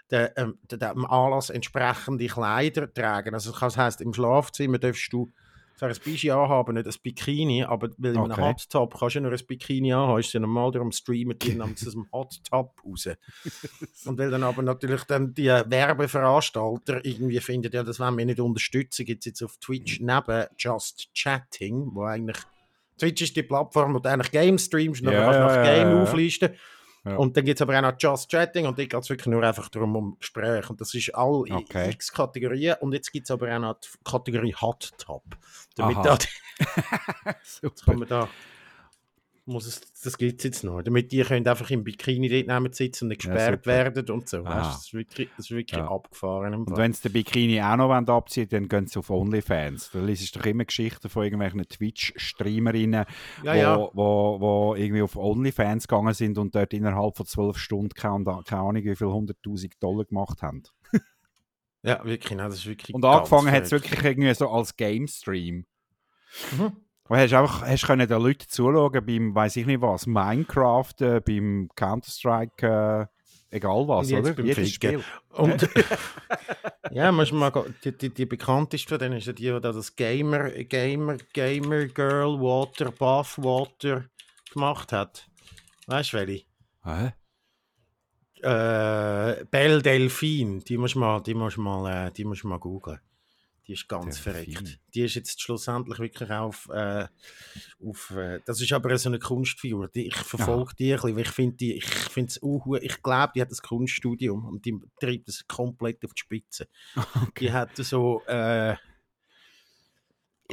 der, 0.09 0.37
ähm, 0.37 0.57
dem 0.71 1.05
Anlass 1.05 1.49
entsprechende 1.49 2.27
Kleider 2.27 2.93
tragen. 2.93 3.33
Also 3.33 3.51
das 3.51 3.77
heisst, 3.77 4.01
im 4.01 4.13
Schlafzimmer 4.13 4.79
darfst 4.79 5.11
du 5.11 5.31
zwar 5.77 5.89
ein 5.89 5.95
Bigi 6.03 6.31
anhaben, 6.31 6.73
nicht 6.75 6.87
ein 6.87 6.93
Bikini, 7.03 7.63
aber 7.63 7.89
weil 7.97 8.15
in 8.15 8.17
Okay. 8.19 8.33
einem 8.33 8.43
Hot 8.43 8.69
Top 8.69 8.97
kannst 8.99 9.15
du 9.15 9.19
ja 9.19 9.23
nur 9.23 9.31
ein 9.31 9.45
Bikini 9.47 9.93
anhaben, 9.93 10.19
ist 10.19 10.33
ja 10.33 10.39
normal 10.39 10.71
darum 10.71 10.91
streamen 10.91 11.37
die 11.39 11.57
dann 11.57 11.71
aus 11.71 11.79
dem 11.79 12.07
Hot 12.11 12.35
Top 12.49 12.81
raus. 12.85 13.07
Und 14.05 14.17
weil 14.17 14.31
dann 14.31 14.43
aber 14.43 14.63
natürlich 14.63 15.03
dann 15.03 15.33
die 15.33 15.45
Werbeveranstalter 15.47 17.03
irgendwie 17.05 17.39
finden, 17.39 17.71
ja, 17.71 17.83
das 17.83 17.99
wollen 17.99 18.17
wir 18.17 18.25
nicht 18.25 18.39
unterstützen, 18.39 19.05
gibt 19.05 19.21
es 19.23 19.25
jetzt 19.27 19.43
auf 19.43 19.57
Twitch 19.57 19.99
neben 19.99 20.45
Just 20.57 21.09
Chatting, 21.13 21.89
wo 21.93 22.03
eigentlich 22.03 22.37
Twitch 22.97 23.21
ist 23.21 23.35
die 23.35 23.43
Plattform, 23.43 23.93
wo 23.93 23.99
du 23.99 24.09
eigentlich 24.09 24.31
Game 24.31 24.57
streamst 24.57 25.01
und 25.01 25.07
dann 25.07 25.13
Ja, 25.15 25.23
kannst 25.25 25.39
du 25.39 25.43
nach 25.43 25.63
Game 25.63 25.89
ja, 25.89 25.95
ja. 25.95 26.01
auflisten. 26.01 26.49
Ja. 26.53 26.59
Und 27.15 27.37
dann 27.37 27.45
gibt 27.45 27.59
es 27.59 27.61
aber 27.61 27.77
auch 27.77 27.81
noch 27.81 27.93
Just 27.97 28.29
Chatting 28.29 28.65
und 28.65 28.77
dort 28.77 28.89
geht 28.89 29.01
es 29.01 29.09
wirklich 29.09 29.27
nur 29.27 29.43
einfach 29.43 29.69
darum, 29.69 29.95
um 29.95 30.17
Gespräche. 30.19 30.69
Und 30.69 30.81
das 30.81 30.93
ist 30.93 31.13
all 31.15 31.43
in 31.47 31.55
Okay. 31.55 31.89
x 31.91 32.11
Kategorien. 32.11 32.75
Und 32.81 32.93
jetzt 32.93 33.11
gibt 33.11 33.25
es 33.25 33.31
aber 33.31 33.55
auch 33.55 33.59
noch 33.59 33.79
die 33.79 33.87
Kategorie 34.03 34.55
Hot 34.55 34.91
Top. 34.97 35.23
Damit 35.75 35.97
Aha. 35.97 36.03
da, 36.03 36.17
jetzt 37.35 37.61
kann 37.61 37.71
Super. 37.75 37.93
man 37.93 38.07
da, 38.07 38.29
muss 39.47 39.65
es, 39.65 39.81
das 40.03 40.17
gibt 40.17 40.39
es 40.39 40.43
jetzt 40.43 40.63
noch. 40.63 40.81
Damit 40.81 41.11
die 41.11 41.21
können 41.23 41.47
einfach 41.47 41.69
im 41.71 41.83
Bikini 41.83 42.27
dort 42.29 42.47
neben 42.61 42.73
sitzen 42.73 43.05
und 43.05 43.09
nicht 43.09 43.23
Ja, 43.23 43.33
gesperrt 43.33 43.63
super. 43.63 43.75
werden 43.75 44.09
und 44.11 44.27
so. 44.29 44.43
Aha. 44.45 44.59
Weißt, 44.59 44.69
das 44.75 44.85
ist 44.87 44.93
wirklich, 44.93 45.29
das 45.37 45.45
ist 45.45 45.51
wirklich 45.51 45.79
Ja. 45.79 45.89
abgefahren. 45.89 46.53
Und 46.53 46.75
wenn 46.77 46.93
sie 46.93 47.03
den 47.03 47.13
Bikini 47.13 47.61
auch 47.61 47.77
noch 47.77 47.91
abziehen 47.91 48.47
dann 48.49 48.67
gehen 48.67 48.87
sie 48.87 48.99
auf 48.99 49.09
OnlyFans. 49.09 49.91
Da 49.91 49.99
liest 49.99 50.35
du 50.35 50.39
doch 50.39 50.45
immer 50.45 50.65
Geschichten 50.65 51.09
von 51.09 51.23
irgendwelchen 51.23 51.67
Twitch-Streamerinnen, 51.67 53.05
ja, 53.43 53.53
wo, 53.53 53.57
ja. 53.57 53.77
Wo, 53.93 54.37
wo 54.41 54.75
irgendwie 54.75 55.01
auf 55.01 55.15
OnlyFans 55.15 55.87
gegangen 55.87 56.13
sind 56.13 56.37
und 56.37 56.53
dort 56.53 56.73
innerhalb 56.73 57.15
von 57.15 57.25
zwölf 57.25 57.57
Stunden 57.57 57.93
keine, 57.93 58.23
keine 58.45 58.61
Ahnung 58.61 58.83
wie 58.83 58.95
viel 58.95 59.07
100'000 59.07 59.71
Dollar 59.79 60.05
gemacht 60.05 60.41
haben. 60.41 60.63
ja, 61.83 62.03
wirklich. 62.03 62.37
Nein, 62.37 62.49
das 62.49 62.59
ist 62.59 62.65
wirklich 62.67 62.93
Und 62.93 63.05
angefangen 63.05 63.51
hat 63.51 63.63
es 63.63 63.71
wirklich 63.71 64.03
irgendwie 64.03 64.33
so 64.33 64.49
als 64.49 64.75
Game-Stream. 64.75 65.65
Mhm. 66.57 66.71
Du 67.07 67.15
hast 67.15 67.33
einfach 67.33 67.61
hast 67.61 67.85
können 67.85 68.07
den 68.07 68.21
Leuten 68.21 68.47
zuschauen 68.49 69.05
beim, 69.05 69.33
weiß 69.33 69.55
ich 69.55 69.65
nicht 69.65 69.81
was, 69.81 70.07
Minecraft, 70.07 70.93
äh, 70.99 71.21
beim 71.21 71.69
Counter-Strike, 71.75 73.09
äh, 73.49 73.55
egal 73.55 73.87
was, 73.87 74.11
oder? 74.11 74.33
beim 74.33 74.45
Jedes. 74.45 74.71
Spiel. 74.71 75.03
Und 75.29 75.69
ja, 76.91 77.11
musst 77.13 77.31
mal, 77.31 77.51
die, 77.83 77.97
die, 77.97 78.09
die 78.13 78.25
bekannteste 78.25 78.89
von 78.89 78.99
denen 78.99 79.17
ist 79.17 79.27
ja 79.27 79.33
die, 79.33 79.43
die 79.43 79.61
da 79.61 79.71
das 79.71 79.95
Gamer, 79.95 80.49
Gamer, 80.49 81.17
Gamer 81.31 81.85
Girl 81.85 82.41
Water, 82.41 82.91
Bath 82.91 83.37
Water 83.37 84.05
gemacht 84.51 84.91
hat. 84.91 85.29
Weißt 85.87 86.11
du 86.11 86.17
welche? 86.17 86.45
Hä? 86.83 87.13
Äh, 88.41 89.45
Belle 89.45 89.81
Delphine, 89.81 90.59
die 90.59 90.77
musst 90.77 90.95
du 90.95 90.99
mal, 90.99 91.21
die 91.21 91.33
musst 91.33 91.57
du 91.57 91.61
mal, 91.61 92.07
äh, 92.07 92.11
die 92.11 92.25
musst 92.25 92.43
mal 92.43 92.59
googlen. 92.59 92.99
Die 93.67 93.73
ist 93.73 93.89
ganz 93.89 94.23
Delphine. 94.23 94.55
verreckt. 94.55 94.79
Die 94.93 95.01
ist 95.01 95.15
jetzt 95.15 95.41
schlussendlich 95.41 95.99
wirklich 95.99 96.31
auf, 96.31 96.69
äh, 96.71 97.07
auf 97.85 98.11
äh, 98.11 98.39
das 98.45 98.61
ist 98.61 98.71
aber 98.71 98.97
so 98.97 99.09
eine 99.09 99.19
Kunstfigur. 99.19 99.89
Die, 99.89 100.07
ich 100.07 100.15
verfolge 100.15 100.73
die 100.75 100.93
ein 100.93 100.95
bisschen, 101.01 101.15
weil 101.15 101.23
ich 101.23 101.31
finde 101.31 101.57
die, 101.57 101.73
ich 101.73 101.85
finde 101.85 102.29
es 102.29 102.41
uh, 102.41 102.75
ich 102.75 103.01
glaube, 103.03 103.33
die 103.35 103.41
hat 103.41 103.51
ein 103.51 103.57
Kunststudium 103.57 104.45
und 104.45 104.65
die 104.65 104.79
treibt 105.01 105.27
das 105.27 105.45
komplett 105.47 106.05
auf 106.05 106.13
die 106.13 106.21
Spitze. 106.21 106.67
Die 107.39 107.51
hat 107.51 107.75
so, 107.75 108.21
äh, 108.25 108.75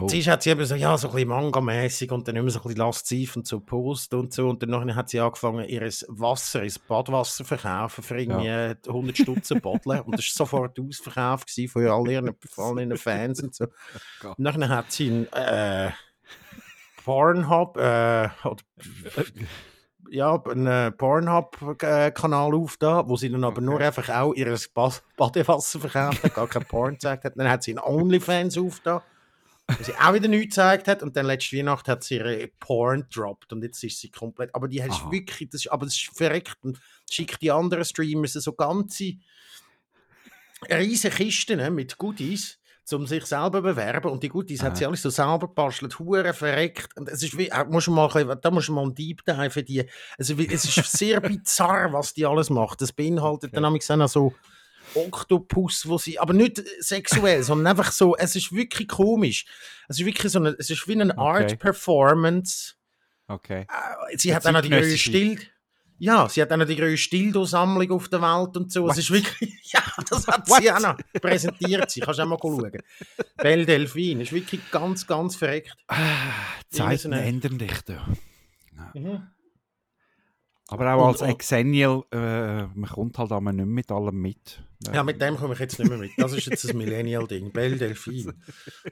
Oh. 0.00 0.06
Zuerst 0.06 0.26
hat 0.26 0.42
sie 0.42 0.50
eben 0.50 0.64
so, 0.64 0.74
ja, 0.74 0.98
so 0.98 1.08
ein 1.08 1.14
bisschen 1.14 1.28
Manga-mässig 1.28 2.10
und 2.10 2.26
dann 2.26 2.34
immer 2.34 2.50
so 2.50 2.58
ein 2.58 2.62
bisschen 2.64 2.78
lasziv 2.78 3.36
und 3.36 3.46
so 3.46 3.60
Post 3.60 4.12
und 4.14 4.32
so. 4.32 4.48
Und 4.48 4.60
dann 4.60 4.94
hat 4.96 5.08
sie 5.08 5.20
angefangen, 5.20 5.68
ihr 5.68 5.82
Wasser, 6.08 6.64
ihr 6.64 6.72
Badwasser 6.88 7.36
zu 7.36 7.44
verkaufen 7.44 8.02
für 8.02 8.18
irgendwie 8.18 8.48
100 8.88 9.16
Stutzen 9.16 9.60
Bottlen. 9.60 10.00
Und 10.00 10.18
das 10.18 10.24
war 10.24 10.46
sofort 10.46 10.80
ausverkauft 10.80 11.46
gewesen 11.46 11.70
von 11.70 11.86
all 11.86 12.10
ihren, 12.10 12.34
von 12.50 12.78
ihren 12.78 12.96
Fans 12.96 13.40
und 13.40 13.54
so. 13.54 13.66
Gott. 14.20 14.36
Und 14.36 14.44
dann 14.44 14.68
hat 14.68 14.90
sie 14.90 15.10
einen 15.10 15.32
äh, 15.32 15.92
Pornhub, 17.04 17.76
äh, 17.76 18.30
oder, 18.44 18.62
ja, 20.10 20.42
einen 20.42 20.66
äh, 20.66 20.90
Pornhub-Kanal 20.90 22.52
aufgetan, 22.52 23.08
wo 23.08 23.14
sie 23.14 23.30
dann 23.30 23.44
aber 23.44 23.60
nur 23.60 23.78
einfach 23.78 24.08
auch 24.08 24.34
ihr 24.34 24.58
Bad 24.74 25.04
Badewasser 25.16 25.78
verkauft 25.78 26.24
hat, 26.24 26.34
gar 26.34 26.48
kein 26.48 26.64
Porn 26.64 26.94
gezeigt 26.94 27.22
hat. 27.22 27.34
Dann 27.36 27.48
hat 27.48 27.62
sie 27.62 27.78
einen 27.78 27.84
OnlyFans 27.84 28.58
aufgetan 28.58 29.00
wo 29.66 29.82
sie 29.82 29.94
auch 29.94 30.12
wieder 30.12 30.28
nichts 30.28 30.56
gezeigt 30.56 30.88
hat 30.88 31.02
und 31.02 31.16
dann 31.16 31.26
letzte 31.26 31.56
Weihnacht 31.56 31.88
hat 31.88 32.04
sie 32.04 32.16
ihre 32.16 32.48
Porn 32.60 33.02
gedroppt 33.02 33.52
und 33.52 33.62
jetzt 33.62 33.82
ist 33.82 34.00
sie 34.00 34.10
komplett, 34.10 34.54
aber 34.54 34.68
die 34.68 34.82
hat 34.82 34.90
Aha. 34.90 35.10
wirklich, 35.10 35.48
das 35.50 35.62
ist, 35.62 35.72
aber 35.72 35.86
das 35.86 35.94
ist 35.94 36.10
verreckt 36.16 36.58
und 36.62 36.78
schickt 37.10 37.40
die 37.40 37.50
anderen 37.50 37.84
Streamers 37.84 38.32
so 38.34 38.52
ganze 38.52 39.14
riesige 40.70 41.14
Kisten 41.14 41.58
ne, 41.58 41.70
mit 41.70 41.96
Goodies, 41.98 42.58
um 42.92 43.06
sich 43.06 43.24
selber 43.24 43.58
zu 43.58 43.62
bewerben 43.62 44.10
und 44.10 44.22
die 44.22 44.28
Goodies 44.28 44.62
hat 44.62 44.72
Aha. 44.72 44.76
sie 44.76 44.86
alles 44.86 45.02
so 45.02 45.10
selber 45.10 45.48
gebastelt, 45.48 45.98
hure 45.98 46.34
verreckt 46.34 46.94
und 46.96 47.08
es 47.08 47.22
ist 47.22 47.36
wie, 47.38 47.48
äh, 47.48 47.64
musst 47.64 47.86
du 47.86 47.92
mal, 47.92 48.08
da 48.40 48.50
musst 48.50 48.68
du 48.68 48.72
mal 48.74 48.82
einen 48.82 48.94
Deep 48.94 49.24
Dive 49.24 49.50
für 49.50 49.62
die, 49.62 49.84
also 50.18 50.34
es 50.38 50.76
ist 50.76 50.92
sehr 50.92 51.20
bizarr, 51.22 51.92
was 51.92 52.12
die 52.12 52.26
alles 52.26 52.50
macht, 52.50 52.82
das 52.82 52.92
beinhaltet 52.92 53.50
Okay. 53.50 53.54
dann 53.54 53.62
nämlich 53.64 53.90
auch 53.90 53.96
noch 53.96 54.08
so 54.08 54.34
Oktopus, 54.94 55.88
wo 55.88 55.98
sie, 55.98 56.18
aber 56.18 56.32
nicht 56.32 56.62
sexuell, 56.80 57.42
sondern 57.42 57.66
einfach 57.68 57.92
so, 57.92 58.16
es 58.16 58.36
ist 58.36 58.52
wirklich 58.52 58.88
komisch. 58.88 59.44
Es 59.88 59.98
ist 60.00 60.06
wirklich 60.06 60.32
so 60.32 60.38
eine, 60.38 60.50
es 60.58 60.70
ist 60.70 60.86
wie 60.88 61.00
eine 61.00 61.16
Art 61.18 61.58
Performance. 61.58 62.74
Okay. 63.28 63.60
Äh, 63.62 64.16
Sie 64.18 64.34
hat 64.34 64.44
Eine 64.46 64.58
auch 64.58 64.62
noch 64.62 64.68
die 64.68 64.74
größte. 64.74 64.98
Still. 64.98 65.38
Ja, 65.98 66.28
sie 66.28 66.42
hat 66.42 66.52
auch 66.52 66.56
noch 66.56 66.66
die 66.66 66.76
größte 66.76 67.10
Dildo-Sammlung 67.16 67.90
auf 67.92 68.08
der 68.08 68.20
Welt 68.20 68.56
und 68.56 68.70
so. 68.72 68.82
What? 68.82 68.92
Es 68.92 68.98
ist 68.98 69.10
wirklich, 69.12 69.52
ja, 69.72 69.80
das 70.10 70.26
hat 70.26 70.48
What? 70.50 70.60
sie 70.60 70.70
auch 70.72 70.80
noch 70.80 70.96
präsentiert. 71.22 71.90
Sie 71.90 72.00
kannst 72.00 72.20
auch 72.20 72.26
mal 72.26 72.38
schauen. 72.40 72.72
Belle 73.36 73.64
Delphine 73.64 74.24
ist 74.24 74.32
wirklich 74.32 74.60
ganz, 74.70 75.06
ganz 75.06 75.36
verreckt. 75.36 75.72
Zeiten 76.70 76.98
so 76.98 77.08
eine- 77.10 77.22
ändern 77.22 77.58
dich 77.58 77.80
da. 77.82 78.06
Mhm. 78.92 79.28
Aber 80.68 80.94
auch 80.94 81.06
als 81.08 81.20
Exennial, 81.20 82.04
äh, 82.10 82.64
man 82.66 82.88
kommt 82.88 83.18
halt 83.18 83.32
einmal 83.32 83.52
nicht 83.52 83.66
mit 83.66 83.90
allem 83.92 84.20
mit. 84.20 84.62
Ja, 84.92 85.02
mit 85.02 85.20
dem 85.20 85.36
komme 85.36 85.54
ich 85.54 85.60
jetzt 85.60 85.78
nicht 85.78 85.88
mehr 85.88 85.98
mit. 85.98 86.12
Das 86.16 86.32
ist 86.32 86.46
jetzt 86.46 86.68
ein 86.70 86.76
Millennial-Ding. 86.78 87.52
Belle 87.52 87.76
Delphine. 87.76 88.34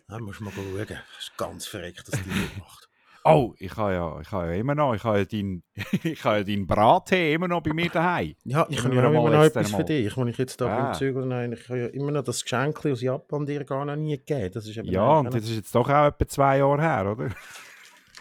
Da 0.08 0.18
musst 0.18 0.40
du 0.40 0.44
mal 0.44 0.52
schauen. 0.52 0.86
Das 0.88 0.98
ist 1.24 1.36
ganz 1.36 1.66
verreckt, 1.66 2.06
dass 2.12 2.20
die 2.22 2.28
das 2.28 2.58
macht. 2.58 2.88
Oh, 3.24 3.54
ich 3.58 3.76
habe 3.76 3.92
ja, 3.92 4.20
ich 4.20 4.32
habe 4.32 4.46
ja 4.48 4.54
immer 4.54 4.74
noch, 4.74 4.94
ich 4.94 5.04
habe 5.04 5.18
ja 5.20 5.24
deinen 5.24 5.62
ich 6.02 6.24
habe 6.24 6.38
ja 6.38 6.44
deinen 6.44 6.66
Brattee 6.66 7.34
immer 7.34 7.46
noch 7.46 7.62
bei 7.62 7.72
mir 7.72 7.88
daheim. 7.88 8.34
Ja, 8.44 8.66
ich 8.68 8.82
habe 8.82 8.94
ja 8.96 9.06
immer 9.08 9.30
noch 9.30 9.44
etwas 9.44 9.70
für 9.70 9.84
dich, 9.84 10.16
wenn 10.16 10.26
ich 10.28 10.38
jetzt 10.38 10.60
da 10.60 10.66
Ah. 10.66 10.82
beim 10.86 10.94
Zügel 10.94 11.24
nein, 11.26 11.52
ich 11.52 11.68
habe 11.68 11.78
ja 11.78 11.86
immer 11.86 12.10
noch 12.10 12.24
das 12.24 12.42
Geschenk 12.42 12.84
aus 12.84 13.00
Japan 13.00 13.46
dir 13.46 13.64
gar 13.64 13.84
noch 13.84 13.94
nie 13.96 14.16
gegeben. 14.18 14.50
Das 14.52 14.66
ist 14.66 14.74
Ja, 14.74 15.18
und 15.20 15.32
das 15.32 15.44
ist 15.44 15.54
jetzt 15.54 15.74
doch 15.74 15.88
auch 15.88 16.06
etwa 16.06 16.26
zwei 16.26 16.58
Jahre 16.58 16.82
her, 16.82 17.12
oder? 17.12 17.30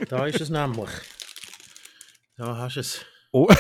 da 0.08 0.26
ist 0.28 0.40
es 0.40 0.50
nämlich. 0.52 0.90
Da 2.38 2.58
hast 2.58 2.76
du 2.76 2.80
es. 2.82 3.06
Oh. 3.32 3.48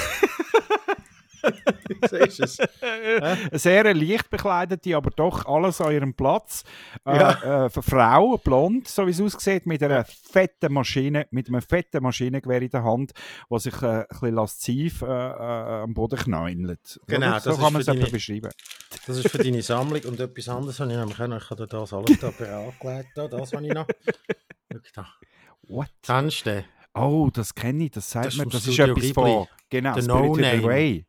Es? 2.12 2.60
Eine 2.82 3.58
sehr 3.58 3.94
leicht 3.96 4.30
bekleidete, 4.30 4.96
aber 4.96 5.10
doch 5.10 5.46
alles 5.48 5.82
an 5.82 5.92
ihrem 5.92 6.14
Platz. 6.14 6.64
Äh, 7.06 7.18
Ja. 7.18 7.66
äh, 7.66 7.70
für 7.70 7.82
Frau, 7.82 8.38
blond, 8.38 8.88
so 8.88 9.08
wie 9.08 9.12
es 9.12 9.20
aussieht, 9.22 9.66
mit 9.66 9.82
einer 9.82 10.06
fetten 10.06 10.72
Maschine, 10.72 11.28
mit 11.32 11.48
einem 11.48 11.62
fetten 11.62 12.04
Maschinengewehr 12.04 12.62
in 12.62 12.70
der 12.70 12.84
Hand, 12.84 13.12
wo 13.50 13.58
sich 13.58 13.74
äh, 13.82 13.86
ein 14.02 14.06
bisschen 14.10 14.36
lasziv 14.36 15.02
äh, 15.02 15.06
äh, 15.08 15.10
am 15.84 15.94
Boden 15.96 16.18
knäunelt. 16.20 17.00
Genau, 17.08 17.40
so 17.40 17.56
kann 17.58 17.74
man 17.74 17.80
es 17.82 17.88
deine- 17.88 18.06
beschreiben. 18.06 18.52
Das 19.08 19.18
ist 19.18 19.30
für 19.30 19.40
deine 19.40 19.62
Sammlung 19.64 20.02
und 20.04 20.20
etwas 20.20 20.48
anderes 20.48 20.80
habe 20.80 20.92
ich 20.92 20.98
nämlich 20.98 21.20
auch 21.20 21.28
noch. 21.28 21.42
Ich 21.42 21.50
habe 21.50 21.66
das 21.68 21.94
alles 21.94 22.20
da 22.20 22.28
angelegt. 22.28 23.10
Da, 23.16 23.28
das 23.28 23.52
habe 23.54 23.66
ich 23.66 23.74
noch. 23.74 23.88
Schau 24.72 24.80
da. 24.96 25.08
What? 25.64 25.90
Kennst 26.04 26.46
du? 26.46 26.64
Oh, 26.94 27.30
das 27.34 27.54
kenne 27.56 27.86
ich, 27.86 27.92
das 27.92 28.10
sagt 28.10 28.26
Das 28.28 28.34
ist 28.34 28.38
mir. 28.40 28.44
vom 28.44 28.52
Das 28.52 28.68
ist 28.68 28.80
etwas 28.80 28.96
Ghibli. 28.96 29.14
von. 29.14 29.48
Genau, 29.70 29.94
The 29.96 30.02
Spirited 30.02 30.28
No-Name. 30.38 30.64
Away. 30.64 31.06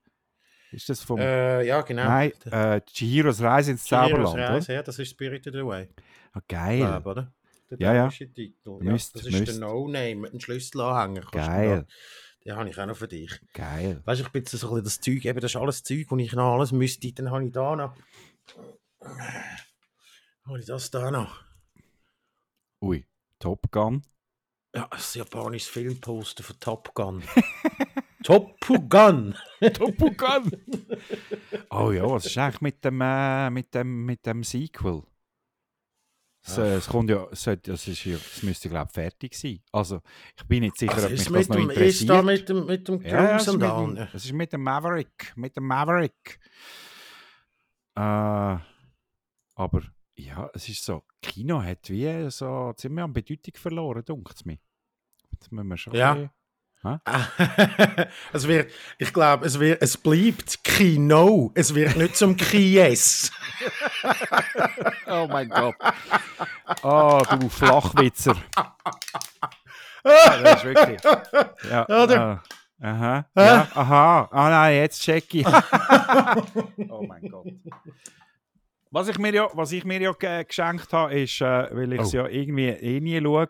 Ist 0.70 0.89
das 0.89 1.03
vom. 1.03 1.18
Äh, 1.18 1.64
ja, 1.66 1.83
genau. 1.83 2.05
Nein, 2.05 2.33
äh, 2.51 2.80
Chihiros 2.87 3.41
Reise 3.43 3.72
ins 3.72 3.85
Chihiros 3.85 4.09
Zauberland. 4.11 4.35
oder? 4.35 4.49
Reise, 4.51 4.72
ja, 4.74 4.83
das 4.83 4.99
ist 4.99 5.11
Spirited 5.11 5.55
Away. 5.57 5.89
Ah, 6.33 6.41
geil. 6.49 6.78
Glaub, 6.78 7.07
oder? 7.07 7.33
Der 7.70 7.78
Ja, 7.80 7.95
ja. 7.95 8.09
Titel. 8.09 8.78
Ja, 8.83 8.93
Müsst- 8.93 9.14
das 9.16 9.26
ist 9.26 9.33
müsst. 9.33 9.49
der 9.49 9.59
No-Name 9.68 10.14
mit 10.16 10.30
einem 10.30 10.41
Schlüsselanhänger. 10.41 11.26
Geil. 11.33 11.87
Den 12.45 12.57
habe 12.57 12.68
ich 12.68 12.78
auch 12.78 12.87
noch 12.87 12.97
für 12.97 13.09
dich. 13.09 13.41
Geil. 13.53 14.01
Weißt 14.05 14.20
du, 14.20 14.24
ich 14.26 14.33
bin 14.33 14.45
so 14.45 14.57
ein 14.57 14.61
bisschen 14.70 14.85
das 14.85 15.01
Zeug, 15.01 15.24
eben, 15.24 15.41
das 15.41 15.53
ist 15.53 15.57
alles 15.61 15.83
Zeug, 15.83 16.07
wo 16.09 16.16
ich 16.16 16.33
noch 16.33 16.55
alles 16.55 16.72
müsste. 16.72 17.12
Dann 17.12 17.30
habe 17.30 17.45
ich 17.47 17.53
da 17.53 17.76
noch. 17.76 17.95
Habe 20.47 20.59
ich 20.59 20.66
das 20.66 20.91
da 20.91 21.11
noch? 21.11 21.41
Ui, 22.83 23.05
Top 23.39 23.70
Gun. 23.70 24.03
Ja, 24.74 24.88
ein 24.90 25.00
japanisches 25.12 25.68
Filmposter 25.68 26.42
von 26.42 26.58
Top 26.58 26.94
Gun. 26.94 27.22
Top 28.24 28.58
Gun! 28.88 29.34
Top 29.74 29.98
Gun! 30.16 30.52
oh 31.70 31.90
ja, 31.90 32.08
was 32.08 32.26
ist 32.26 32.38
eigentlich 32.38 32.60
mit 32.60 32.84
dem, 32.84 33.00
äh, 33.00 33.50
mit 33.50 33.74
dem, 33.74 34.06
mit 34.06 34.24
dem 34.24 34.44
Sequel? 34.44 35.02
Es, 36.44 36.58
äh, 36.58 36.76
es 36.76 36.86
kommt 36.88 37.10
ja, 37.10 37.26
es, 37.30 37.46
es, 37.46 37.88
ist 37.88 38.04
ja, 38.04 38.16
es 38.16 38.42
müsste 38.42 38.68
glaube 38.68 38.88
ich 38.88 38.94
fertig 38.94 39.34
sein. 39.34 39.60
Also, 39.72 40.00
ich 40.36 40.44
bin 40.44 40.60
nicht 40.62 40.78
sicher, 40.78 40.94
Also 40.94 41.06
ob 41.06 41.10
mich 41.12 41.20
ist, 41.20 41.30
das 41.30 41.48
noch 41.48 41.56
dem, 41.56 41.70
ist 41.70 41.76
interessiert. 41.76 42.10
da 42.10 42.22
mit 42.22 42.48
dem, 42.48 42.66
mit 42.66 42.88
dem 42.88 43.02
Ja, 43.02 43.08
ja, 43.08 43.36
es, 43.36 43.44
Cruise 43.44 43.50
ist 43.50 43.56
mit 43.58 43.96
dem, 43.98 44.08
es 44.14 44.24
ist 44.24 44.32
mit 44.32 44.52
dem 44.52 44.62
Maverick. 44.62 45.32
Mit 45.36 45.56
dem 45.56 45.66
Maverick. 45.66 46.40
Äh, 47.94 48.00
aber 48.00 49.82
ja, 50.14 50.50
es 50.54 50.68
ist 50.68 50.84
so, 50.84 51.02
Kino 51.20 51.62
hat 51.62 51.88
wie 51.88 52.30
so 52.30 52.72
ziemlich 52.76 53.04
an 53.04 53.12
Bedeutung 53.12 53.54
verloren, 53.56 54.04
dunkt 54.04 54.34
es 54.34 54.44
mir. 54.44 54.58
Jetzt 55.30 55.50
müssen 55.52 55.68
wir 55.68 55.76
schon 55.76 55.94
Ja. 55.94 56.30
es 58.32 58.48
wird, 58.48 58.72
ich 58.98 59.12
glaube, 59.12 59.46
es, 59.46 59.60
wird, 59.60 59.80
es 59.82 59.96
bleibt 59.96 60.64
Kino. 60.64 61.52
Es 61.54 61.74
wird 61.74 61.96
nicht 61.96 62.16
zum 62.16 62.36
Kies. 62.36 63.30
Oh 65.06 65.28
mein 65.28 65.48
Gott. 65.48 65.74
Oh, 66.82 67.22
du 67.30 67.48
Flachwitzer. 67.48 68.36
Ja, 70.04 70.42
das 70.42 70.56
ist 70.56 70.64
wirklich. 70.64 71.00
Ja, 71.70 71.84
Oder? 71.84 72.42
äh, 72.80 72.86
aha. 72.86 73.26
Ja, 73.36 73.68
aha. 73.74 74.28
Ah 74.32 74.50
nein, 74.50 74.76
jetzt 74.78 75.00
check 75.00 75.32
ich. 75.32 75.46
oh 75.46 77.02
mein 77.06 77.28
Gott. 77.28 77.46
Was 78.93 79.09
ich 79.09 79.18
mir 79.18 79.32
ja, 79.34 79.49
was 79.55 79.72
ich 79.72 79.84
mir 79.84 80.01
ja 80.01 80.12
ge- 80.12 80.45
geschenkt 80.45 80.93
habe, 80.93 81.18
ist, 81.18 81.40
äh, 81.40 81.45
weil 81.74 81.93
ich 81.95 82.01
es 82.01 82.12
Oh. 82.14 82.18
ja 82.18 82.28
irgendwie 82.28 82.68
eh 82.68 83.01
nie 83.01 83.20
schaue, 83.20 83.49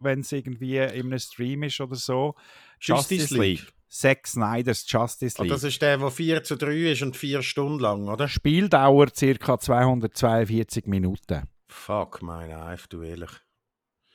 wenn 0.00 0.20
es 0.20 0.32
irgendwie 0.32 0.78
in 0.78 1.06
einem 1.06 1.18
Stream 1.18 1.62
ist 1.64 1.80
oder 1.80 1.94
so. 1.96 2.34
Justice 2.80 3.14
Justice 3.22 3.38
League. 3.40 3.66
Zack 3.88 4.26
Snyder's 4.26 4.84
Justice 4.90 5.36
Und 5.38 5.44
League. 5.46 5.54
das 5.54 5.64
ist 5.64 5.80
der, 5.80 5.98
der 5.98 6.10
4 6.10 6.42
zu 6.42 6.56
3 6.56 6.90
ist 6.92 7.02
und 7.02 7.16
4 7.16 7.42
Stunden 7.42 7.78
lang, 7.78 8.08
oder? 8.08 8.26
Spieldauer 8.26 9.06
ca. 9.38 9.58
242 9.58 10.86
Minuten. 10.86 11.42
Fuck, 11.68 12.22
mein 12.22 12.50
Eif, 12.52 12.86
du 12.88 13.02
ehrlich. 13.02 13.30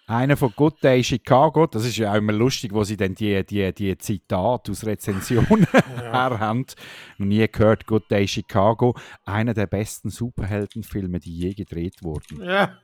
Einer 0.09 0.37
von 0.37 0.51
Good 0.55 0.83
Day 0.83 1.03
Chicago, 1.03 1.67
das 1.67 1.85
ist 1.85 1.97
ja 1.97 2.11
auch 2.11 2.15
immer 2.15 2.33
lustig, 2.33 2.73
wo 2.73 2.83
sie 2.83 2.97
dann 2.97 3.13
die, 3.13 3.45
die, 3.45 3.71
die 3.71 3.95
Zitate 3.95 4.71
aus 4.71 4.83
Rezensionen 4.83 5.67
her 6.01 6.39
haben. 6.39 6.65
Noch 7.19 7.27
nie 7.27 7.47
gehört, 7.47 7.85
Good 7.85 8.09
Day 8.09 8.27
Chicago, 8.27 8.95
einer 9.23 9.53
der 9.53 9.67
besten 9.67 10.09
Superheldenfilme, 10.09 11.19
die 11.19 11.37
je 11.37 11.53
gedreht 11.53 12.01
wurden. 12.01 12.43
Ja. 12.43 12.79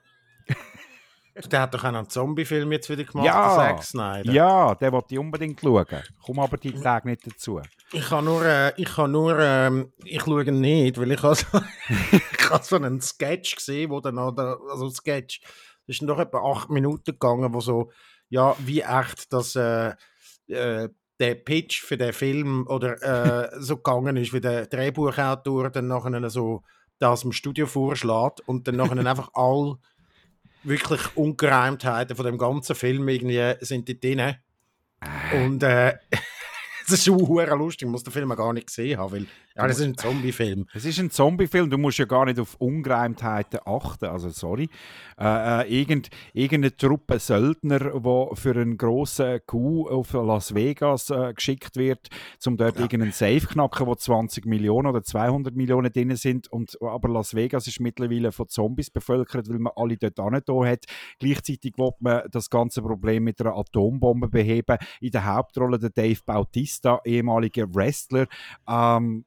der 1.51 1.61
hat 1.61 1.73
doch 1.73 1.83
auch 1.83 1.87
einen 1.87 2.07
Zombie-Film 2.07 2.71
jetzt 2.73 2.91
wieder 2.91 3.05
gemacht, 3.05 3.25
Ja. 3.25 3.55
der 3.57 3.75
Zack 3.75 3.83
Snyder. 3.83 4.31
Ja, 4.31 4.75
der 4.75 4.91
wollte 4.91 5.15
ich 5.15 5.19
unbedingt 5.19 5.59
schauen. 5.59 5.87
Komm 6.23 6.37
aber 6.37 6.57
die 6.57 6.73
Tage 6.73 7.09
nicht 7.09 7.25
dazu. 7.25 7.59
Ich 7.91 8.07
kann 8.07 8.25
nur, 8.25 8.45
äh, 8.45 8.71
ich 8.79 8.93
kann 8.93 9.11
nur, 9.11 9.39
ähm, 9.39 9.91
ich 10.03 10.21
schaue 10.21 10.43
nicht, 10.51 10.99
weil 10.99 11.11
ich 11.11 11.23
habe 11.23 11.33
so, 11.33 11.45
ich 12.11 12.49
habe 12.51 12.63
so 12.63 12.75
einen 12.75 13.01
Sketch 13.01 13.55
gesehen, 13.55 13.89
wo 13.89 13.99
dann 13.99 14.13
noch, 14.13 14.37
also 14.37 14.91
Sketch, 14.91 15.41
das 15.87 15.97
ist 15.97 16.01
noch 16.01 16.19
etwa 16.19 16.51
acht 16.51 16.69
Minuten 16.69 17.11
gegangen, 17.11 17.53
wo 17.53 17.59
so, 17.59 17.91
ja, 18.29 18.55
wie 18.59 18.81
echt 18.81 19.31
das, 19.31 19.55
äh, 19.55 19.93
äh, 20.47 20.89
der 21.19 21.35
Pitch 21.35 21.81
für 21.81 21.97
den 21.97 22.13
Film 22.13 22.67
oder 22.67 23.01
äh, 23.01 23.49
so 23.59 23.77
gegangen 23.77 24.17
ist, 24.17 24.33
wie 24.33 24.41
der 24.41 24.67
Drehbuchautor 24.67 25.69
dann 25.69 25.87
nachher 25.87 26.29
so 26.29 26.63
das 26.99 27.23
im 27.23 27.31
Studio 27.31 27.65
vorschlägt 27.65 28.41
und 28.45 28.67
dann 28.67 28.75
nachher 28.75 28.97
einfach 29.05 29.29
all 29.33 29.77
wirklich 30.63 31.15
Ungereimtheiten 31.15 32.15
von 32.15 32.25
dem 32.25 32.37
ganzen 32.37 32.75
Film 32.75 33.07
irgendwie 33.07 33.53
sind 33.61 33.87
die 33.87 33.99
drin. 33.99 34.35
Und 35.33 35.61
äh, 35.63 35.97
es 36.85 36.93
ist 36.93 37.05
schon 37.05 37.15
hure 37.27 37.55
lustig, 37.55 37.87
ich 37.87 37.91
muss 37.91 38.03
den 38.03 38.13
Film 38.13 38.29
gar 38.29 38.53
nicht 38.53 38.67
gesehen 38.67 38.97
haben, 38.97 39.11
weil 39.11 39.27
ja, 39.55 39.67
das 39.67 39.79
ist 39.79 39.85
ein 39.85 39.97
Zombie-Film. 39.97 40.65
Es 40.73 40.85
ist 40.85 40.99
ein 40.99 41.09
Zombie-Film, 41.09 41.69
du 41.69 41.77
musst 41.77 41.97
ja 41.97 42.05
gar 42.05 42.25
nicht 42.25 42.39
auf 42.39 42.55
Ungereimtheiten 42.55 43.59
achten. 43.65 44.05
Also, 44.05 44.29
sorry. 44.29 44.69
Äh, 45.17 45.61
äh, 45.63 45.79
irgend, 45.81 46.09
irgendeine 46.33 46.75
Truppe 46.75 47.19
Söldner, 47.19 47.79
die 47.79 48.35
für 48.35 48.51
einen 48.51 48.77
grossen 48.77 49.39
Coup 49.45 49.87
auf 49.89 50.11
Las 50.13 50.53
Vegas 50.53 51.09
äh, 51.09 51.33
geschickt 51.33 51.77
wird, 51.77 52.09
um 52.45 52.57
dort 52.57 52.75
Ja. 52.75 52.81
irgendeinen 52.83 53.13
Safe 53.13 53.41
knacken, 53.47 53.87
wo 53.87 53.95
20 53.95 54.45
Millionen 54.45 54.87
oder 54.87 55.03
200 55.03 55.55
Millionen 55.55 55.91
drin 55.91 56.15
sind. 56.15 56.51
Und, 56.51 56.77
aber 56.81 57.07
Las 57.09 57.33
Vegas 57.33 57.67
ist 57.67 57.79
mittlerweile 57.79 58.31
von 58.31 58.47
Zombies 58.49 58.89
bevölkert, 58.89 59.49
weil 59.49 59.59
man 59.59 59.73
alle 59.75 59.97
dort 59.97 60.19
da 60.19 60.29
hat. 60.65 60.85
Gleichzeitig 61.19 61.77
will 61.77 61.91
man 61.99 62.23
das 62.29 62.49
ganze 62.49 62.81
Problem 62.81 63.23
mit 63.23 63.39
einer 63.39 63.55
Atombombe 63.55 64.27
beheben. 64.27 64.77
In 64.99 65.11
der 65.11 65.25
Hauptrolle 65.25 65.79
der 65.79 65.91
Dave 65.91 66.19
Bautista, 66.25 66.99
ehemaliger 67.05 67.73
Wrestler. 67.73 68.27
Ähm, 68.67 69.25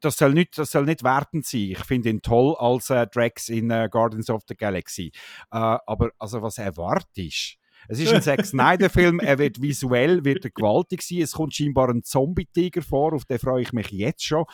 das 0.00 0.16
soll 0.16 0.34
nicht, 0.34 0.58
das 0.58 0.70
soll 0.70 0.84
nicht 0.84 1.02
wertend 1.02 1.46
sein. 1.46 1.72
Ich 1.72 1.84
finde 1.84 2.10
ihn 2.10 2.22
toll 2.22 2.54
als 2.58 2.90
äh, 2.90 3.06
Drax 3.06 3.48
in 3.48 3.70
äh, 3.70 3.88
Guardians 3.90 4.30
of 4.30 4.42
the 4.48 4.54
Galaxy. 4.54 5.12
Äh, 5.50 5.78
aber 5.86 6.10
also 6.18 6.42
was 6.42 6.58
erwartest 6.58 7.58
es 7.86 8.00
ist 8.00 8.12
ein 8.12 8.22
Zack 8.22 8.44
Snyder-Film, 8.44 9.20
er 9.20 9.38
wird 9.38 9.62
visuell 9.62 10.24
wird 10.24 10.44
er 10.44 10.50
gewaltig 10.50 11.02
sein. 11.02 11.22
Es 11.22 11.32
kommt 11.32 11.54
scheinbar 11.54 11.90
ein 11.90 12.02
Zombie-Tiger 12.02 12.82
vor, 12.82 13.12
auf 13.12 13.24
den 13.24 13.38
freue 13.38 13.62
ich 13.62 13.72
mich 13.72 13.90
jetzt 13.90 14.24
schon. 14.24 14.44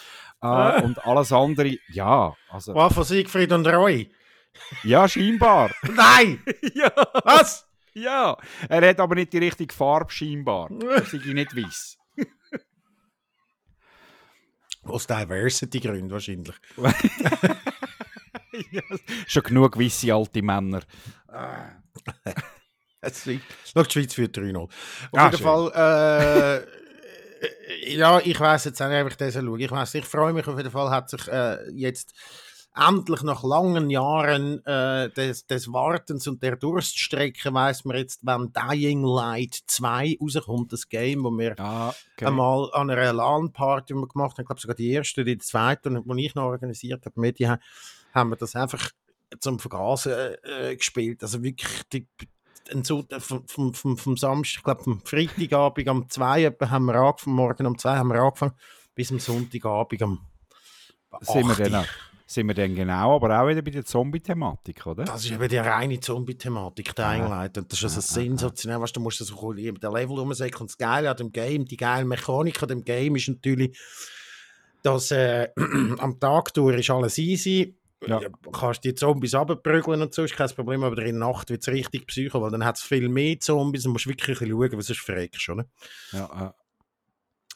Äh, 0.42 0.82
und 0.82 1.04
alles 1.06 1.32
andere, 1.32 1.76
ja, 1.92 2.34
also, 2.50 2.74
Was 2.74 2.92
von 2.92 3.04
Siegfried 3.04 3.52
und 3.52 3.66
Roy? 3.66 4.10
ja, 4.82 5.08
scheinbar. 5.08 5.70
Nein! 5.82 6.42
ja, 6.74 6.92
Was? 7.24 7.66
ja. 7.94 8.36
Er 8.68 8.88
hat 8.88 9.00
aber 9.00 9.14
nicht 9.14 9.32
die 9.32 9.38
richtige 9.38 9.74
Farbe, 9.74 10.12
scheinbar. 10.12 10.68
Das 10.70 11.12
ist 11.12 11.24
nicht 11.26 11.56
weiß. 11.56 11.98
Aus 14.86 15.06
Diversity-Gründen 15.06 16.10
wahrscheinlich. 16.10 16.54
ja, 18.70 18.82
schon 19.26 19.42
genug 19.42 19.78
weiße 19.78 20.12
alte 20.14 20.42
Männer. 20.42 20.80
Es 23.06 23.22
Schau, 23.22 23.82
die 23.82 23.90
Schweiz 23.92 24.14
führt 24.14 24.36
3-0. 24.38 24.56
Auf 24.56 24.70
Ah, 25.12 25.24
jeden 25.26 25.36
schön. 25.36 25.44
Fall, 25.44 26.64
äh, 27.84 27.92
ja, 27.96 28.18
ich 28.20 28.40
weiß 28.40 28.64
jetzt 28.64 28.80
auch 28.80 28.88
nicht, 28.88 29.02
ob 29.02 29.08
ich 29.10 29.16
das 29.16 29.34
schaue. 29.34 29.60
Ich 29.60 29.70
weiß, 29.70 29.94
ich 29.96 30.04
freue 30.06 30.32
mich 30.32 30.46
auf 30.46 30.56
jeden 30.56 30.70
Fall, 30.70 30.88
hat 30.90 31.10
sich 31.10 31.28
äh, 31.28 31.70
jetzt 31.72 32.14
endlich 32.76 33.22
nach 33.22 33.44
langen 33.44 33.88
Jahren 33.88 34.64
äh, 34.66 35.08
des, 35.10 35.46
des 35.46 35.72
Wartens 35.72 36.26
und 36.26 36.42
der 36.42 36.56
Durststrecke, 36.56 37.54
weiß 37.54 37.84
man 37.84 37.96
jetzt, 37.96 38.26
wenn 38.26 38.52
Dying 38.52 39.04
Light 39.04 39.60
2 39.66 40.18
rauskommt, 40.20 40.72
das 40.72 40.88
Game, 40.88 41.24
wo 41.24 41.30
wir 41.30 41.58
Ah, 41.58 41.94
okay. 42.14 42.26
einmal 42.26 42.70
an 42.72 42.90
einer 42.90 43.12
LAN-Party 43.12 43.94
die 43.94 44.08
gemacht 44.08 44.36
haben, 44.36 44.42
ich 44.42 44.46
glaube 44.46 44.60
sogar 44.60 44.74
die 44.74 44.90
erste, 44.90 45.24
die 45.24 45.38
zweite, 45.38 45.90
die 45.90 46.24
ich 46.24 46.34
noch 46.34 46.44
organisiert 46.44 47.06
habe, 47.06 47.20
mit 47.20 47.38
dir, 47.38 47.60
haben 48.12 48.30
wir 48.30 48.36
das 48.36 48.56
einfach 48.56 48.90
zum 49.40 49.58
Vergasen 49.58 50.12
äh, 50.12 50.70
äh, 50.72 50.76
gespielt. 50.76 51.22
Also 51.22 51.42
wirklich 51.42 51.82
die, 51.92 52.08
ein 52.72 52.82
so, 52.82 53.04
vom, 53.18 53.46
vom, 53.46 53.74
vom, 53.74 53.96
vom 53.96 54.16
Samstag, 54.16 54.58
ich 54.58 54.64
glaube 54.64 54.82
vom 54.82 55.00
Freitagabend 55.00 55.88
um 55.88 56.08
2 56.08 56.44
etwa 56.44 56.70
haben 56.70 56.86
wir 56.86 56.94
angefangen, 56.94 57.36
morgen 57.36 57.66
um 57.66 57.78
2 57.78 57.96
haben 57.96 58.08
wir 58.08 58.20
angefangen, 58.20 58.54
bis 58.94 59.12
am 59.12 59.20
Sonntagabend 59.20 60.02
um 60.02 60.26
sind 61.20 61.46
wir, 61.46 61.66
8 61.66 61.72
dann, 61.72 61.86
sind 62.26 62.46
wir 62.46 62.54
dann 62.54 62.74
genau, 62.74 63.16
aber 63.16 63.38
auch 63.40 63.48
wieder 63.48 63.60
bei 63.62 63.70
der 63.70 63.84
Zombie-Thematik, 63.84 64.86
oder? 64.86 65.04
Das 65.04 65.24
ist 65.24 65.30
eben 65.30 65.48
die 65.48 65.58
reine 65.58 66.00
Zombie-Thematik, 66.00 66.94
der 66.94 67.06
Ah. 67.06 67.10
Einleitung. 67.10 67.64
Und 67.64 67.72
das 67.72 67.78
ist 67.82 67.84
also 67.84 67.98
Ah, 67.98 68.02
ah, 68.02 68.08
ah. 68.10 68.14
sensationell. 68.14 68.80
Weißt, 68.80 68.96
du 68.96 69.00
du 69.00 69.04
musst 69.04 69.20
das 69.20 69.28
so 69.28 69.52
über 69.52 69.78
den 69.78 69.92
Level 69.92 70.18
rumsäckeln. 70.18 70.62
Und 70.62 70.70
das 70.70 70.78
Geile 70.78 71.10
an 71.10 71.16
dem 71.16 71.32
Game, 71.32 71.66
die 71.66 71.76
geile 71.76 72.04
Mechanik 72.06 72.62
an 72.62 72.68
dem 72.68 72.84
Game 72.84 73.16
ist 73.16 73.28
natürlich, 73.28 73.78
dass 74.82 75.10
äh, 75.10 75.48
am 75.98 76.18
Tag 76.18 76.54
durch 76.54 76.78
ist 76.80 76.90
alles 76.90 77.18
easy. 77.18 77.76
Ja. 78.06 78.20
Ja. 78.20 78.28
kannst 78.52 78.84
die 78.84 78.94
Zombies 78.94 79.34
abprügeln 79.34 80.02
und 80.02 80.12
so, 80.12 80.24
ist 80.24 80.36
kein 80.36 80.48
Problem, 80.50 80.82
aber 80.84 80.98
in 80.98 81.18
der 81.18 81.26
Nacht 81.26 81.48
wird 81.48 81.62
es 81.62 81.68
richtig 81.68 82.06
psycho, 82.06 82.42
weil 82.42 82.50
dann 82.50 82.62
hat 82.64 82.76
es 82.76 82.82
viel 82.82 83.08
mehr 83.08 83.38
Zombies 83.40 83.86
und 83.86 83.92
musst 83.92 84.06
wirklich 84.06 84.36
schauen, 84.38 84.72
was 84.76 84.90
ist 84.90 85.00
verreckst, 85.00 85.48
oder? 85.48 85.64
Ja, 86.12 86.54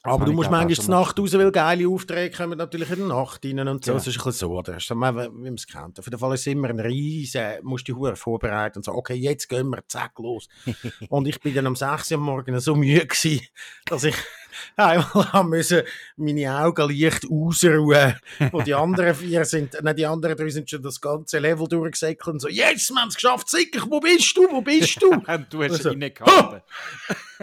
Aber 0.08 0.24
du 0.24 0.32
musst 0.32 0.50
manchmal 0.50 0.86
mal 0.88 1.00
Nacht 1.00 1.18
raus, 1.18 1.32
weil 1.34 1.52
geile 1.52 1.88
Aufträge 1.88 2.36
kommen 2.36 2.58
natürlich 2.58 2.90
in 2.90 2.98
der 2.98 3.08
Nacht 3.08 3.44
rein 3.44 3.68
und 3.68 3.84
so. 3.84 3.92
Ja. 3.92 3.98
Das 3.98 4.06
ist 4.06 4.14
ein 4.18 4.24
bisschen 4.24 4.32
so, 4.32 4.50
oder? 4.52 4.72
Das 4.74 4.84
ist 4.84 4.90
wie 4.90 4.94
man 4.94 5.54
es 5.54 5.66
kennt. 5.66 5.98
Auf 5.98 6.06
jeden 6.06 6.18
Fall 6.18 6.34
ist 6.34 6.40
es 6.40 6.46
immer 6.46 6.68
ein 6.68 6.80
riesen, 6.80 7.42
musst 7.62 7.88
die 7.88 7.92
Hure 7.92 8.16
vorbereiten 8.16 8.78
und 8.78 8.84
so, 8.84 8.92
okay, 8.92 9.14
jetzt 9.14 9.48
gehen 9.48 9.68
wir, 9.70 9.82
zack, 9.86 10.18
los. 10.18 10.48
und 11.08 11.28
ich 11.28 11.40
bin 11.40 11.54
dann 11.54 11.66
um 11.66 11.76
6 11.76 12.10
Uhr 12.12 12.18
am 12.18 12.24
Morgen 12.24 12.58
so 12.60 12.74
müde 12.74 13.06
gewesen, 13.06 13.46
dass 13.86 14.04
ich 14.04 14.16
einmal 14.76 15.44
müssen 15.44 15.82
meine 16.16 16.54
Augen 16.58 16.90
leicht 16.90 17.24
ausruhen, 17.30 18.14
wo 18.52 18.62
die 18.62 18.74
anderen 18.74 19.14
vier 19.14 19.44
sind, 19.44 19.76
nein, 19.82 19.96
die 19.96 20.06
anderen 20.06 20.36
drei 20.36 20.48
sind 20.48 20.68
schon 20.68 20.82
das 20.82 21.00
ganze 21.00 21.38
Level 21.38 21.66
durchgesäckelt 21.68 22.34
und 22.34 22.40
so, 22.40 22.48
yes, 22.48 22.90
wir 22.90 23.00
haben 23.00 23.08
es 23.08 23.14
geschafft, 23.14 23.48
sicher, 23.48 23.82
wo 23.88 24.00
bist 24.00 24.36
du, 24.36 24.48
wo 24.50 24.60
bist 24.60 25.02
du? 25.02 25.10
Und 25.28 25.46
du 25.52 25.62
hast 25.62 25.72
Also, 25.72 25.90
reingehalten. 25.90 26.62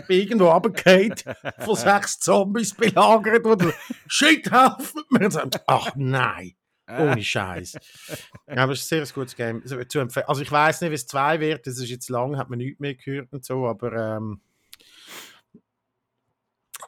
bin 0.08 0.20
irgendwo 0.20 0.50
runtergefallen, 0.50 1.16
von 1.60 1.76
sechs 1.76 2.20
Zombies 2.20 2.74
belagert 2.74 3.46
und 3.46 3.74
shit, 4.08 4.50
helft 4.52 4.96
mir. 5.10 5.26
Und 5.26 5.62
Ach 5.68 5.92
nein, 5.96 6.54
ohne 6.88 7.24
Scheiß. 7.24 7.78
Ja, 8.48 8.64
aber 8.64 8.74
es 8.74 8.82
ist 8.84 8.92
ein 8.94 9.06
sehr 9.06 9.14
gutes 9.14 9.36
Game. 9.36 9.64
Zu 9.66 10.00
empfehlen. 10.00 10.26
also 10.28 10.42
ich 10.42 10.52
weiß 10.52 10.82
nicht, 10.82 10.92
wie 10.92 10.96
es 10.96 11.08
zwei 11.08 11.40
wird, 11.40 11.66
das 11.68 11.78
ist 11.80 11.90
jetzt 11.90 12.10
lang, 12.10 12.38
hat 12.38 12.50
man 12.50 12.60
nichts 12.60 12.80
mehr 12.80 12.96
gehört 12.96 13.32
und 13.34 13.44
so, 13.46 13.68
aber 13.68 13.94
ähm, 14.18 14.42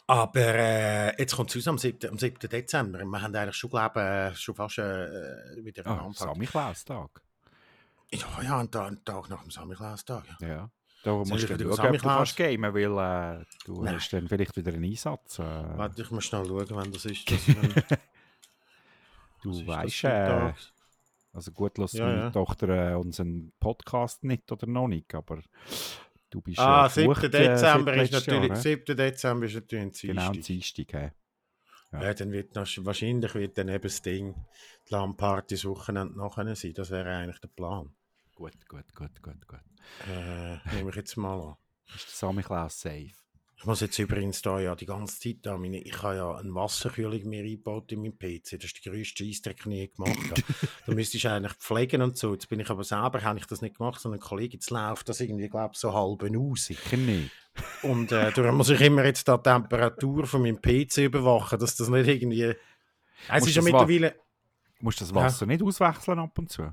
aber 0.08 0.56
äh, 0.56 1.20
jetzt 1.20 1.36
kommt 1.36 1.50
es 1.50 1.58
raus 1.58 1.68
am 1.68 1.78
7. 1.78 2.10
am 2.10 2.18
7. 2.18 2.50
Dezember. 2.50 3.00
Wir 3.00 3.22
haben 3.22 3.36
eigentlich 3.36 3.56
schon, 3.56 3.70
glaube 3.70 4.02
äh, 4.02 4.36
schon 4.36 4.56
fast 4.56 4.78
äh, 4.78 5.64
wieder 5.64 5.86
einen 5.86 6.00
Anfang. 6.00 6.34
Samichlaus-Tag. 6.34 7.22
Ja, 8.12 8.42
ja, 8.42 8.60
einen 8.60 8.72
Tag, 8.72 8.88
einen 8.88 9.04
Tag 9.04 9.30
nach 9.30 9.42
dem 9.42 9.52
Samichlaus-Tag. 9.52 10.24
Ja. 10.40 10.48
Ja. 10.48 10.72
Da 11.04 11.14
musst 11.14 11.32
ich 11.32 11.58
du 11.58 11.76
schauen, 11.76 11.88
ob 11.88 11.94
du 11.94 12.00
kannst 12.00 12.36
gamen, 12.36 12.74
weil 12.74 12.84
äh, 12.84 13.46
du 13.66 13.84
Nein. 13.84 13.96
hast 13.96 14.12
dann 14.12 14.28
vielleicht 14.28 14.56
wieder 14.58 14.74
einen 14.74 14.84
Einsatz. 14.86 15.40
Äh, 15.40 15.44
Warte, 15.44 16.02
ich 16.02 16.12
muss 16.12 16.26
schnell 16.26 16.46
schauen, 16.46 16.68
wann 16.70 16.92
das 16.92 17.06
ist. 17.06 17.30
Das, 17.32 17.48
ähm, 17.48 17.74
du 19.44 19.68
weißt, 19.68 20.04
äh, 20.06 20.54
also 21.34 21.52
gut, 21.52 21.78
lässt 21.78 21.94
Ja, 21.94 22.06
meine 22.08 22.20
ja. 22.20 22.30
Tochter 22.32 22.92
äh, 22.92 22.96
unseren 22.96 23.54
Podcast 23.60 24.24
nicht 24.24 24.52
oder 24.52 24.68
noch 24.68 24.88
nicht, 24.88 25.14
aber 25.14 25.40
du 26.38 26.42
bist 26.42 26.60
Ah, 26.60 26.86
äh, 26.86 26.90
7. 26.90 27.06
Flucht, 27.16 27.24
äh, 27.24 27.30
Dezember 27.30 27.94
seit 27.94 28.04
ist 28.04 28.12
natürlich, 28.14 28.50
Jahr, 28.50 28.58
7. 28.58 28.96
Dezember 28.98 29.46
ist 29.46 29.56
natürlich 29.56 29.86
ein 29.86 29.92
hä? 29.94 30.08
Genau, 30.08 30.28
am 30.28 30.34
Dienstag. 30.34 30.76
Dienstag. 30.88 31.14
ja. 31.92 32.02
Ja, 32.04 32.14
dann 32.14 32.32
wird 32.32 32.56
noch, 32.56 32.68
wahrscheinlich 32.80 33.34
wird 33.36 33.58
dann 33.58 33.70
eben 33.70 33.82
das 33.82 34.02
Ding, 34.02 34.36
die 34.88 34.94
LAN-Party 34.94 35.56
das 35.56 35.66
Wochenende 35.66 36.18
nachher 36.18 36.56
sein. 36.56 36.74
Das 36.74 36.92
wäre 36.92 37.10
eigentlich 37.10 37.40
der 37.40 37.48
Plan. 37.50 37.90
Gut, 38.36 38.54
gut, 38.68 38.94
gut, 38.94 39.22
gut, 39.22 39.48
gut. 39.48 39.60
Äh, 40.08 40.76
nehme 40.76 40.90
ich 40.92 40.96
jetzt 40.96 41.18
mal 41.18 41.40
an. 41.40 41.56
Ist 41.96 42.08
der 42.08 42.16
Samichlaus 42.16 42.80
safe? 42.80 43.14
Ich 43.60 43.66
muss 43.66 43.82
jetzt 43.82 43.98
übrigens 43.98 44.44
da 44.44 44.60
ja 44.60 44.76
die 44.76 44.86
ganze 44.86 45.20
Zeit 45.20 45.38
da, 45.42 45.58
meine, 45.58 45.80
ich 45.80 46.04
habe 46.04 46.16
ja 46.16 46.36
eine 46.36 46.54
Wasserkühlung 46.54 47.24
mir 47.28 47.44
eingebaut 47.44 47.92
in 47.92 48.02
meinem 48.02 48.18
PC. 48.18 48.52
Das 48.52 48.66
ist 48.66 48.86
der 48.86 48.92
grösste 48.92 49.24
Eisdreck, 49.24 49.64
den 49.64 49.72
ich 49.72 49.80
je 49.80 49.88
gemacht 49.88 50.30
habe. 50.30 50.44
da 50.86 50.94
müsste 50.94 51.18
ich 51.18 51.28
eigentlich 51.28 51.54
pflegen 51.54 52.04
und 52.04 52.18
so. 52.18 52.34
Jetzt 52.34 52.50
bin 52.50 52.60
ich 52.60 52.70
aber 52.70 52.84
selber, 52.84 53.22
habe 53.24 53.40
ich 53.40 53.48
das 53.48 53.62
nicht 53.62 53.78
gemacht, 53.78 54.00
sondern 54.00 54.20
ein 54.20 54.24
Kollege, 54.24 54.54
jetzt 54.54 54.70
läuft 54.70 55.10
das 55.10 55.20
irgendwie, 55.22 55.50
glaube 55.50 55.72
ich, 55.74 55.80
so 55.80 55.92
halb 55.92 56.24
aus. 56.24 56.66
Sicher 56.66 56.98
nicht. 56.98 57.32
Und 57.82 58.12
äh, 58.12 58.32
darum 58.32 58.58
muss 58.58 58.70
ich 58.70 58.80
immer 58.80 59.04
jetzt 59.04 59.28
da 59.28 59.38
die 59.38 59.50
Temperatur 59.50 60.28
von 60.28 60.44
meinem 60.44 60.62
PC 60.62 60.98
überwachen, 60.98 61.58
dass 61.58 61.76
das 61.76 61.90
nicht 61.90 62.08
irgendwie... 62.08 62.54
Es 63.28 63.48
ist 63.48 63.56
ja 63.56 63.64
mittlerweile... 63.64 64.12
Du 64.78 64.86
musst 64.86 65.02
das 65.02 65.16
Wasser 65.16 65.48
nicht 65.48 65.64
auswechseln 65.64 66.20
ab 66.20 66.38
und 66.38 66.52
zu. 66.52 66.72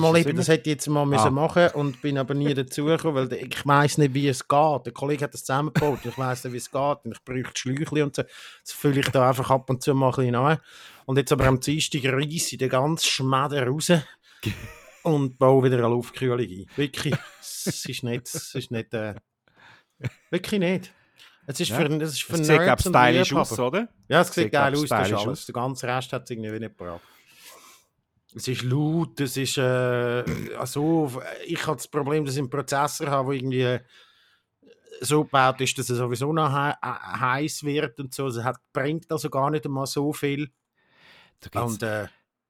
Mal 0.00 0.16
eben, 0.18 0.36
das 0.36 0.48
hätte 0.48 0.68
ich 0.70 0.74
jetzt 0.76 0.86
mal 0.88 1.04
müssen 1.06 1.26
Ah. 1.26 1.30
machen 1.30 1.68
und 1.74 2.00
bin 2.02 2.18
aber 2.18 2.34
nie 2.34 2.52
dazugekommen, 2.54 3.30
weil 3.30 3.32
ich 3.38 3.66
weiß 3.66 3.98
nicht, 3.98 4.14
wie 4.14 4.28
es 4.28 4.46
geht. 4.46 4.86
Der 4.86 4.92
Kollege 4.92 5.24
hat 5.24 5.34
das 5.34 5.44
zusammengebaut 5.44 6.00
ich 6.04 6.16
weiß 6.16 6.44
nicht, 6.44 6.52
wie 6.52 6.56
es 6.58 6.70
geht 6.70 6.98
und 7.04 7.12
ich 7.12 7.24
bräuchte 7.24 7.52
Schläuchli 7.56 8.02
und 8.02 8.14
so. 8.16 8.22
Das 8.22 8.72
fülle 8.72 9.00
ich 9.00 9.08
da 9.08 9.28
einfach 9.28 9.50
ab 9.50 9.68
und 9.70 9.82
zu 9.82 9.94
mal 9.94 10.08
ein 10.10 10.16
bisschen 10.16 10.34
an. 10.34 10.58
Und 11.06 11.18
jetzt 11.18 11.32
aber 11.32 11.46
am 11.46 11.60
Dienstag 11.60 12.02
reisse 12.04 12.54
ich 12.54 12.58
den 12.58 12.68
ganzen 12.68 13.06
Schmeder 13.08 13.66
raus 13.66 13.92
und 15.02 15.38
baue 15.38 15.64
wieder 15.64 15.78
eine 15.78 15.88
Luftkühlung 15.88 16.38
ein. 16.40 16.66
Wirklich, 16.76 17.14
es 17.40 17.84
ist 17.86 18.02
nicht, 18.04 18.26
es 18.34 18.54
ist 18.54 18.70
nicht, 18.70 18.92
äh, 18.94 19.14
wirklich 20.30 20.60
nicht. 20.60 20.92
Es 21.46 21.60
ist 21.60 21.68
Ja. 21.68 21.76
für, 21.76 21.88
das 21.98 22.12
ist 22.12 22.22
für 22.22 22.36
Es 22.36 22.46
sieht, 22.46 22.58
glaube 22.58 22.80
ich, 22.80 22.86
stylisch 22.88 23.32
aus, 23.34 23.58
oder? 23.58 23.88
Ja, 24.08 24.22
es 24.22 24.28
sieht 24.28 24.44
Sieht, 24.44 24.52
geil 24.52 24.74
aus, 24.74 24.90
aus. 25.26 25.44
Der 25.46 25.52
ganze 25.52 25.86
Rest 25.86 26.12
hat 26.14 26.24
es 26.24 26.30
irgendwie 26.30 26.58
nicht 26.58 26.78
gebracht. 26.78 27.02
Es 28.34 28.48
ist 28.48 28.62
laut, 28.62 29.20
es 29.20 29.36
ist, 29.36 29.58
äh, 29.58 30.24
also, 30.58 31.22
ich 31.46 31.64
habe 31.66 31.76
das 31.76 31.86
Problem, 31.86 32.24
dass 32.24 32.34
ich 32.34 32.40
einen 32.40 32.50
Prozessor 32.50 33.06
habe, 33.08 33.32
der 33.32 33.40
irgendwie 33.40 33.62
äh, 33.62 33.80
so 35.00 35.24
gebaut 35.24 35.60
ist, 35.60 35.78
dass 35.78 35.90
er 35.90 35.96
sowieso 35.96 36.32
noch 36.32 36.50
he 36.50 36.72
äh, 36.82 37.20
heiß 37.20 37.62
wird 37.64 38.00
und 38.00 38.12
so. 38.12 38.26
Es 38.26 38.42
hat, 38.42 38.58
bringt 38.72 39.10
also 39.12 39.30
gar 39.30 39.50
nicht 39.50 39.64
einmal 39.64 39.86
so 39.86 40.12
viel. 40.12 40.50
Da 41.40 41.48
gibt's, 41.48 41.74
Und, 41.74 41.82
äh, 41.82 42.08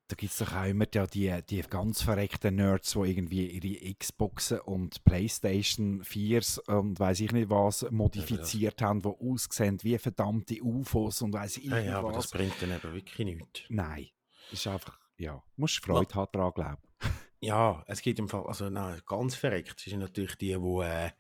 da 0.09 0.17
doch 0.17 0.55
auch 0.55 0.65
immer 0.65 0.87
die, 0.87 1.07
die, 1.07 1.43
die 1.49 1.63
ganz 1.63 2.03
verreckten 2.03 2.57
Nerds, 2.57 2.93
die 2.93 3.11
irgendwie 3.11 3.47
ihre 3.47 3.95
Xboxen 3.95 4.61
und 4.61 5.03
Playstation 5.05 6.03
4s 6.03 6.61
und 6.61 7.01
weiß 7.01 7.21
ich 7.21 7.33
nicht 7.33 7.49
was 7.51 7.91
modifiziert 7.91 8.83
haben, 8.83 9.01
die 9.01 9.09
aussehen 9.09 9.79
wie 9.83 9.99
verdammte 9.99 10.63
UFOs 10.63 11.23
und 11.23 11.33
weiß 11.33 11.57
ich 11.59 11.65
ja, 11.65 11.77
nicht 11.77 11.87
ja, 11.87 11.99
aber 11.99 12.13
das 12.13 12.25
was. 12.25 12.31
bringt 12.33 12.61
dann 12.61 12.73
eben 12.73 12.95
wirklich 12.95 13.27
nichts. 13.27 13.63
Nein, 13.71 14.09
das 14.51 14.61
ist 14.61 14.67
einfach, 14.67 14.99
ja, 15.19 15.43
musst 15.57 15.85
Freude 15.85 16.15
haben 16.15 16.33
daran, 16.33 16.53
glaube 16.55 16.79
ich. 17.01 17.09
Ja, 17.41 17.85
es 17.87 18.01
gibt 18.01 18.19
im 18.19 18.29
Fall, 18.31 18.47
also 18.47 18.71
nein, 18.71 19.03
ganz 19.05 19.35
verreckt 19.35 19.79
sind 19.79 19.99
natürlich 19.99 20.37
die, 20.37 20.57
die 20.59 20.83
äh, 20.83 21.11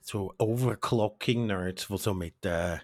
so 0.00 0.32
Overclocking-Nerds, 0.38 1.88
die 1.88 1.98
so 1.98 2.14
mit 2.14 2.42
äh, 2.46 2.78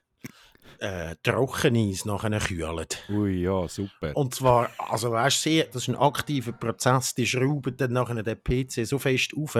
äh, 0.78 1.14
Trockeneis 1.22 2.04
nachher 2.04 2.38
kühlen. 2.40 2.86
Ui, 3.08 3.42
ja, 3.42 3.68
super. 3.68 4.12
Und 4.14 4.34
zwar, 4.34 4.70
also 4.78 5.12
weißt 5.12 5.46
du, 5.46 5.64
das 5.72 5.82
ist 5.82 5.88
ein 5.88 5.96
aktiver 5.96 6.52
Prozess, 6.52 7.14
die 7.14 7.26
schrauben 7.26 7.76
dann 7.76 7.92
nachher 7.92 8.22
den 8.22 8.42
PC 8.42 8.86
so 8.86 8.98
fest 8.98 9.32
auf 9.36 9.56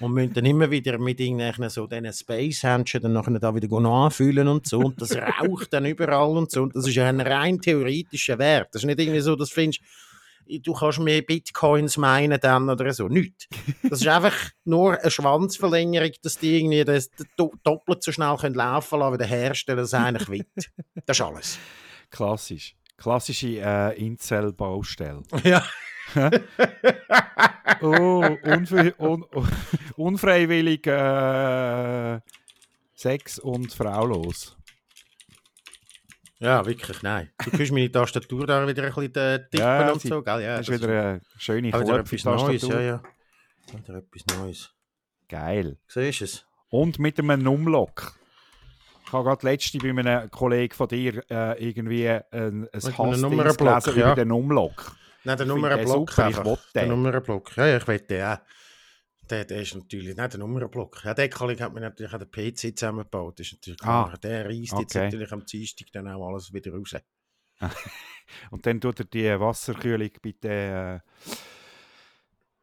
und 0.00 0.12
müssen 0.12 0.34
dann 0.34 0.46
immer 0.46 0.70
wieder 0.70 0.98
mit 0.98 1.20
irgendwelchen 1.20 1.68
so 1.68 1.86
diesen 1.86 2.12
Space-Händchen 2.12 3.02
dann 3.02 3.12
nachher 3.12 3.38
da 3.38 3.54
wieder 3.54 3.76
anfühlen 3.76 4.46
und 4.48 4.66
so 4.66 4.80
und 4.80 5.00
das 5.00 5.16
raucht 5.16 5.72
dann 5.72 5.86
überall 5.86 6.36
und 6.36 6.50
so 6.50 6.62
und 6.62 6.76
das 6.76 6.86
ist 6.86 6.94
ja 6.94 7.08
ein 7.08 7.20
rein 7.20 7.60
theoretischer 7.60 8.38
Wert. 8.38 8.68
Das 8.72 8.82
ist 8.82 8.86
nicht 8.86 9.00
irgendwie 9.00 9.20
so, 9.20 9.34
dass 9.34 9.48
du 9.48 9.54
findest, 9.54 9.82
du 10.46 10.72
kannst 10.72 10.98
mehr 11.00 11.22
Bitcoins 11.22 11.96
meinen 11.96 12.38
dann 12.40 12.68
oder 12.68 12.92
so. 12.92 13.08
Nicht. 13.08 13.48
Das 13.82 14.00
ist 14.00 14.08
einfach 14.08 14.34
nur 14.64 14.98
eine 15.00 15.10
Schwanzverlängerung, 15.10 16.12
dass 16.22 16.38
die 16.38 16.58
irgendwie 16.58 16.84
das 16.84 17.10
do- 17.36 17.54
doppelt 17.62 18.02
so 18.02 18.12
schnell 18.12 18.36
können 18.36 18.54
laufen 18.54 18.98
lassen, 18.98 19.14
wie 19.14 19.18
der 19.18 19.26
Hersteller 19.26 19.82
es 19.82 19.94
eigentlich 19.94 20.28
will. 20.28 20.46
Das 21.06 21.18
ist 21.18 21.24
alles. 21.26 21.58
Klassisch. 22.10 22.76
Klassische 22.96 23.60
äh, 23.60 23.98
Incel-Baustelle. 24.04 25.22
Ja. 25.44 25.64
Oh, 27.80 28.24
unfre 28.44 28.94
un 28.98 29.24
unfreiwillig 29.96 30.86
äh, 30.86 32.20
Sex 32.94 33.38
und 33.38 33.72
fraulos. 33.72 34.56
Ja, 36.42 36.66
wirklich, 36.66 37.02
nein. 37.02 37.30
Du 37.44 37.52
kannst 37.52 37.70
meine 37.70 37.90
Tastatur 37.90 38.48
da 38.48 38.66
wieder 38.66 38.82
ein 38.82 38.92
bisschen 38.92 39.14
äh, 39.14 39.38
tippen 39.48 39.60
Ja, 39.60 39.92
und 39.92 40.02
so, 40.02 40.22
gell? 40.22 40.42
Ja, 40.42 40.56
Das 40.56 40.68
ist 40.68 40.82
wieder 40.82 40.88
eine 40.88 41.20
schöne 41.38 41.68
wieder 41.68 42.00
etwas 42.00 42.24
Neues, 42.24 42.62
ja, 42.62 42.80
ja. 42.80 43.02
Wieder 43.72 43.98
etwas 43.98 44.36
Neues. 44.36 44.70
Geil. 45.28 45.78
Siehst 45.86 46.20
du 46.20 46.24
es? 46.24 46.44
Und 46.68 46.98
mit 46.98 47.16
einem 47.20 47.42
Numlock. 47.42 48.14
Ich 49.06 49.12
habe 49.12 49.28
gerade 49.28 49.46
letzte 49.46 49.78
bei 49.78 49.90
einem 49.90 50.30
Kollegen 50.32 50.74
von 50.74 50.88
dir 50.88 51.22
äh, 51.30 51.64
irgendwie 51.64 52.08
ein, 52.08 52.22
ein 52.32 53.20
Nummernblock, 53.20 53.58
gelesen 53.58 53.98
ja. 54.00 54.06
über 54.06 54.14
den 54.16 54.28
Numlock. 54.28 54.96
Nein, 55.22 55.36
der 55.36 55.46
Ich 55.46 55.52
den 55.52 55.60
Nummernblock 55.60 56.10
ich 56.10 56.18
einfach. 56.18 56.44
will 56.44 56.58
Der 56.74 56.82
den. 56.82 56.88
Nummernblock. 56.90 57.56
Ja, 57.56 57.66
ja, 57.66 57.76
ich 57.76 57.86
will 57.86 58.00
den 58.00 58.22
auch. 58.24 58.38
Der, 59.32 59.46
der 59.46 59.62
ist 59.62 59.74
natürlich, 59.74 60.14
nein, 60.14 60.28
der 60.28 60.40
Nummernblock. 60.40 61.04
Ja, 61.04 61.14
der 61.14 61.30
Kollege 61.30 61.64
hat 61.64 61.72
mir 61.72 61.80
natürlich 61.80 62.12
auch 62.12 62.18
den 62.18 62.30
PC 62.30 62.76
zusammengebaut. 62.78 63.40
Das 63.40 63.46
ist 63.46 63.54
natürlich 63.54 63.80
Ah, 63.82 64.04
klar. 64.04 64.18
Der 64.18 64.44
reißt 64.44 64.72
jetzt 64.78 64.94
okay. 64.94 65.04
natürlich 65.04 65.32
am 65.32 65.46
Dienstag 65.46 65.86
dann 65.92 66.06
auch 66.08 66.28
alles 66.28 66.52
wieder 66.52 66.70
raus. 66.74 66.94
Und 68.50 68.66
dann 68.66 68.78
tut 68.78 69.00
er 69.00 69.06
die 69.06 69.40
Wasserkühlung 69.40 70.10
bitte 70.20 71.02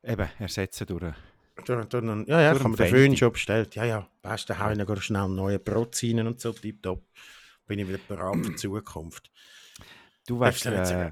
äh, 0.03 0.11
eben 0.11 0.29
ersetzen 0.37 0.85
durch. 0.85 1.15
Durch, 1.65 1.85
durch, 1.87 2.03
einen- 2.03 2.25
ja, 2.27 2.39
ja, 2.39 2.53
kann 2.53 2.69
man 2.71 2.79
einen 2.79 2.85
den 2.85 2.87
Föhn 2.87 3.17
schon 3.17 3.31
bestellt. 3.33 3.73
Ja, 3.75 3.85
ja. 3.85 4.07
Weißt 4.21 4.47
du, 4.49 4.59
hau 4.59 4.69
ich 4.69 4.77
schnell 5.01 5.27
Protz 5.59 6.03
rein 6.03 6.27
und 6.27 6.39
so, 6.39 6.53
tipptopp. 6.53 7.03
Bin 7.65 7.79
ich 7.79 7.87
wieder 7.87 7.97
bereit 8.07 8.45
für 8.45 8.51
die 8.51 8.55
Zukunft. 8.57 9.31
Du 10.27 10.39
nicht 10.39 10.91
äh, 10.91 11.11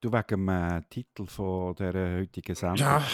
du 0.00 0.12
wegen 0.12 0.26
dem 0.46 0.48
äh, 0.48 0.82
Titel 0.90 1.26
von 1.26 1.76
der 1.76 2.18
heutigen 2.18 2.54
Sendung. 2.56 2.78
Ja, 2.78 3.06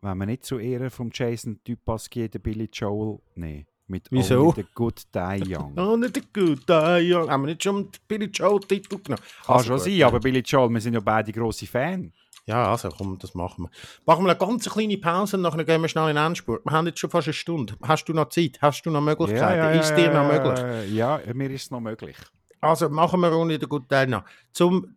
Wenn 0.00 0.18
man 0.18 0.28
nicht 0.28 0.44
zu 0.44 0.58
Ehren 0.58 0.90
vom 0.90 1.10
Jason 1.12 1.60
Dupasquier 1.66 2.28
den 2.28 2.42
Billy 2.42 2.68
Joel 2.72 3.18
nee, 3.34 3.66
mit 3.86 4.08
Wieso? 4.10 4.40
Only 4.48 4.62
the 4.62 4.66
Good 4.74 5.02
Die 5.14 5.54
Young. 5.54 5.78
oh, 5.78 5.96
nicht 5.96 6.16
der 6.16 6.22
Good, 6.32 6.70
ah, 6.70 6.98
ja. 6.98 7.28
Haben 7.28 7.42
wir 7.42 7.48
nicht 7.48 7.62
schon 7.62 7.90
den 7.90 8.00
Billy 8.08 8.26
Joel 8.26 8.60
Titel 8.60 8.98
genommen? 8.98 9.22
Kann 9.44 9.56
Also 9.56 9.66
schon 9.66 9.76
gut, 9.76 9.84
sein, 9.84 9.94
ja. 9.94 10.06
aber 10.06 10.20
Billy 10.20 10.40
Joel, 10.40 10.70
wir 10.70 10.80
sind 10.80 10.94
ja 10.94 11.00
beide 11.00 11.32
grosse 11.32 11.66
Fans. 11.66 12.12
Ja, 12.46 12.70
also 12.70 12.88
komm, 12.90 13.18
das 13.18 13.34
machen 13.34 13.64
wir. 13.64 13.70
Machen 14.04 14.24
wir 14.24 14.30
eine 14.30 14.38
ganz 14.38 14.70
kleine 14.70 14.96
Pause 14.98 15.36
und 15.36 15.42
nachher 15.42 15.64
gehen 15.64 15.82
wir 15.82 15.88
schnell 15.88 16.10
in 16.10 16.14
den 16.14 16.26
Endspurt. 16.26 16.64
Wir 16.64 16.70
haben 16.70 16.86
jetzt 16.86 17.00
schon 17.00 17.10
fast 17.10 17.26
eine 17.26 17.34
Stunde. 17.34 17.74
Hast 17.82 18.04
du 18.04 18.12
noch 18.12 18.28
Zeit? 18.28 18.58
Hast 18.62 18.82
du 18.86 18.90
noch 18.90 19.00
Möglichkeiten? 19.00 19.78
ist 19.80 19.94
dir 19.96 20.12
noch 20.12 20.28
möglich? 20.30 20.94
Ja, 20.94 21.20
mir 21.34 21.50
ist 21.50 21.64
es 21.64 21.70
noch 21.72 21.80
möglich. 21.80 22.16
Also 22.60 22.88
machen 22.88 23.20
wir 23.20 23.36
ohne 23.36 23.58
den 23.58 23.68
guten 23.68 23.88
Teil 23.88 24.06
noch. 24.06 24.24
Zum, 24.52 24.96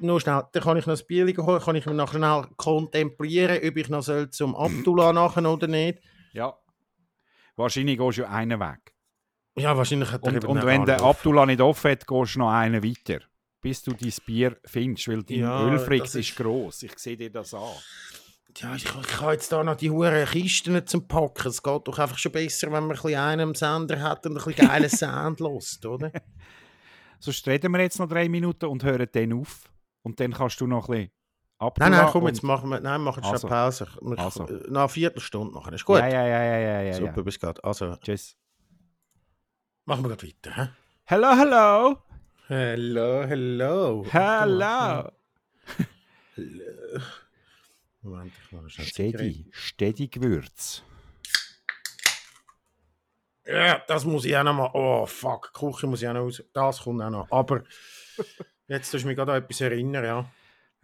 nur 0.00 0.20
schnell, 0.20 0.42
dann 0.52 0.62
kann 0.62 0.76
ich 0.76 0.86
noch 0.86 0.98
ein 0.98 1.06
Bier 1.06 1.26
holen, 1.36 1.60
kann 1.62 1.76
ich 1.76 1.86
mir 1.86 1.94
nachher 1.94 2.18
schnell 2.18 2.44
kontemplieren, 2.56 3.56
ob 3.68 3.76
ich 3.76 3.88
noch 3.88 4.02
soll 4.02 4.30
zum 4.30 4.54
Abdullah 4.54 5.12
nachher 5.12 5.44
oder 5.50 5.66
nicht. 5.66 5.98
Ja. 6.32 6.54
Wahrscheinlich 7.56 7.98
gehst 7.98 8.18
du 8.18 8.28
einen 8.28 8.60
Weg. 8.60 8.94
Ja, 9.56 9.76
wahrscheinlich 9.76 10.10
hat 10.10 10.24
er 10.24 10.32
Und, 10.32 10.44
und 10.46 10.64
wenn 10.64 10.84
der 10.86 11.02
Abdullah 11.02 11.44
nicht 11.46 11.60
offen 11.60 11.90
hat, 11.90 12.06
gehst 12.06 12.34
du 12.34 12.38
noch 12.38 12.50
einen 12.50 12.82
weiter. 12.82 13.20
Bis 13.60 13.82
du 13.82 13.92
dein 13.92 14.12
Bier 14.26 14.56
findest, 14.64 15.08
weil 15.08 15.22
dein 15.22 15.38
Ja, 15.38 15.66
Ölfrix 15.68 16.14
ist, 16.14 16.30
ist- 16.30 16.36
gross. 16.36 16.82
Ich 16.82 16.98
sehe 16.98 17.16
dir 17.16 17.30
das 17.30 17.54
an. 17.54 17.60
Ja, 18.56 18.74
ich, 18.74 18.84
ich 18.84 19.20
habe 19.20 19.32
jetzt 19.32 19.50
da 19.52 19.62
noch 19.64 19.76
die 19.76 19.90
huren 19.90 20.26
Kisten 20.26 20.86
zum 20.86 21.06
Packen. 21.08 21.48
Es 21.48 21.62
geht 21.62 21.88
doch 21.88 21.98
einfach 21.98 22.18
schon 22.18 22.32
besser, 22.32 22.66
wenn 22.66 22.84
man 22.86 22.96
ein 22.96 23.02
bisschen 23.02 23.18
einen 23.18 23.40
am 23.48 23.54
Sender 23.54 24.00
hat 24.00 24.26
und 24.26 24.32
ein 24.36 24.44
bisschen 24.44 24.66
geilen 24.68 24.90
Sound 24.90 25.40
lässt, 25.40 25.86
oder? 25.86 26.10
Sonst 27.22 27.46
reden 27.46 27.70
wir 27.72 27.80
jetzt 27.80 27.98
noch 28.00 28.08
drei 28.08 28.28
Minuten 28.28 28.64
und 28.66 28.82
hören 28.82 29.06
dann 29.12 29.32
auf. 29.32 29.70
Und 30.02 30.18
dann 30.18 30.32
kannst 30.32 30.60
du 30.60 30.66
noch 30.66 30.88
ein 30.88 30.92
bisschen 30.92 31.10
Nein, 31.60 31.68
Abdullah 31.68 31.90
nein, 31.90 32.08
komm, 32.10 32.22
und- 32.24 32.28
jetzt 32.30 32.42
machen 32.42 32.68
wir, 32.70 32.80
nein, 32.80 33.00
machen 33.00 33.22
wir 33.22 33.30
Also. 33.30 33.46
Pause. 33.46 33.86
Wir, 34.00 34.18
Also. 34.18 34.44
Nach 34.68 34.90
Viertelstunde 34.90 35.54
nachher. 35.54 35.72
Ist 35.74 35.84
gut? 35.84 35.98
Ja, 36.00 36.08
ja, 36.08 36.26
ja, 36.26 36.42
ja, 36.42 36.58
ja, 36.58 36.80
ja, 36.82 36.92
Super, 36.94 37.16
ja. 37.18 37.22
bis 37.22 37.38
gerade. 37.38 37.62
Also, 37.62 37.94
Tschüss. 37.96 38.36
machen 39.84 40.02
wir 40.04 40.16
gleich 40.16 40.34
weiter. 40.44 40.56
Hä? 40.56 40.68
Hello, 41.04 41.28
hello. 41.36 41.96
Hello, 42.48 43.22
hello. 43.24 44.04
Hello. 44.10 45.08
Moment, 48.02 48.32
ich 48.44 48.52
mache. 48.52 48.68
Steady, 48.84 49.46
steady 49.52 50.08
Gewürz. 50.08 50.82
Ja, 53.46 53.82
das 53.86 54.04
muss 54.04 54.24
ich 54.24 54.36
auch 54.36 54.44
noch 54.44 54.54
mal. 54.54 54.70
Oh, 54.74 55.06
fuck, 55.06 55.52
Küche 55.52 55.86
muss 55.86 56.02
ich 56.02 56.08
auch 56.08 56.12
noch 56.14 56.22
aus. 56.22 56.42
Das 56.52 56.82
kommt 56.82 57.02
auch 57.02 57.10
noch. 57.10 57.30
Aber 57.30 57.62
jetzt 58.68 58.90
tust 58.90 59.04
du 59.04 59.08
mich 59.08 59.16
gerade 59.16 59.32
an 59.32 59.42
etwas 59.42 59.60
erinnern, 59.60 60.04
ja. 60.04 60.30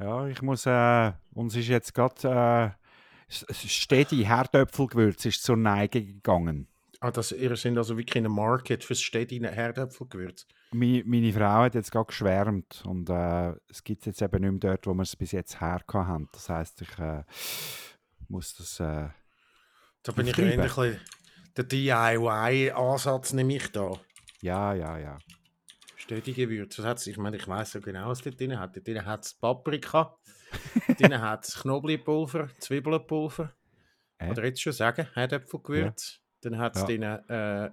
Ja, 0.01 0.27
ich 0.29 0.43
muss, 0.43 0.67
äh, 0.67 1.13
uns 1.35 1.57
ist 1.57 1.69
jetzt 1.69 1.93
gerade 1.95 2.77
äh, 3.31 3.53
steady 3.53 4.25
Herdöpfelgewürz 4.25 5.25
ist 5.25 5.43
zur 5.43 5.57
Neige 5.57 6.05
gegangen. 6.05 6.69
Ah, 7.01 7.11
das, 7.11 7.31
ihr 7.33 7.55
sind 7.57 7.79
also 7.79 7.97
wirklich 7.97 8.17
in 8.17 8.27
einem 8.27 8.35
Market 8.35 8.83
fürs 8.83 9.01
städtische 9.01 9.51
Herdöpfelgewürz. 9.51 10.47
Mi, 10.73 11.03
meine 11.07 11.33
Frau 11.33 11.63
hat 11.63 11.75
jetzt 11.75 11.93
gerade 11.93 12.07
geschwärmt 12.07 12.83
und 12.85 13.09
äh, 13.09 13.55
es 13.71 13.83
gibt 13.85 14.03
es 14.03 14.07
jetzt 14.07 14.23
eben 14.23 14.43
nicht 14.43 14.65
mehr 14.65 14.73
dort, 14.73 14.87
wo 14.87 14.95
wir 14.95 15.03
es 15.03 15.17
bis 15.17 15.33
jetzt 15.33 15.61
her 15.61 15.81
haben. 15.93 16.29
Das 16.33 16.49
heisst, 16.49 16.83
ich 16.83 16.99
äh, 16.99 17.23
muss 18.29 18.55
das. 18.55 18.81
Äh, 18.81 19.09
Da 20.03 20.13
bin 20.13 20.27
ich 20.27 20.39
eher 20.39 20.53
ein 20.53 20.61
bisschen 20.61 21.01
der 21.59 21.65
DIY-Ansatz, 21.65 23.33
nehme 23.33 23.57
ich 23.57 23.71
da. 23.73 23.93
ja, 24.41 24.73
ja, 24.75 24.99
ja. 24.99 25.19
Städtische 25.97 26.47
Gewürze. 26.47 26.83
Was 26.83 26.89
hat's? 26.89 27.07
Ich 27.07 27.19
meine, 27.19 27.37
ich 27.37 27.47
weiß 27.47 27.73
so 27.73 27.81
genau, 27.81 28.09
was 28.09 28.23
dort 28.23 28.41
drin 28.41 28.59
hat. 28.59 28.75
Dort 28.77 28.87
drin 28.87 29.05
hat 29.05 29.25
es 29.27 29.35
Paprika, 29.35 30.17
drin 30.99 31.21
hat 31.21 31.47
es 31.47 31.61
Knoblauchpulver, 31.61 32.49
Zwiebelpulver. 32.61 33.53
Äh? 34.19 34.31
Oder 34.31 34.45
jetzt 34.47 34.63
schon 34.63 34.73
sagen, 34.73 35.07
Herdöpfelgewürz. 35.13 36.21
Dann 36.41 36.57
hat 36.59 36.77
es 36.77 36.81
Ja. 36.83 36.87
drin, 36.87 37.03
äh, 37.03 37.67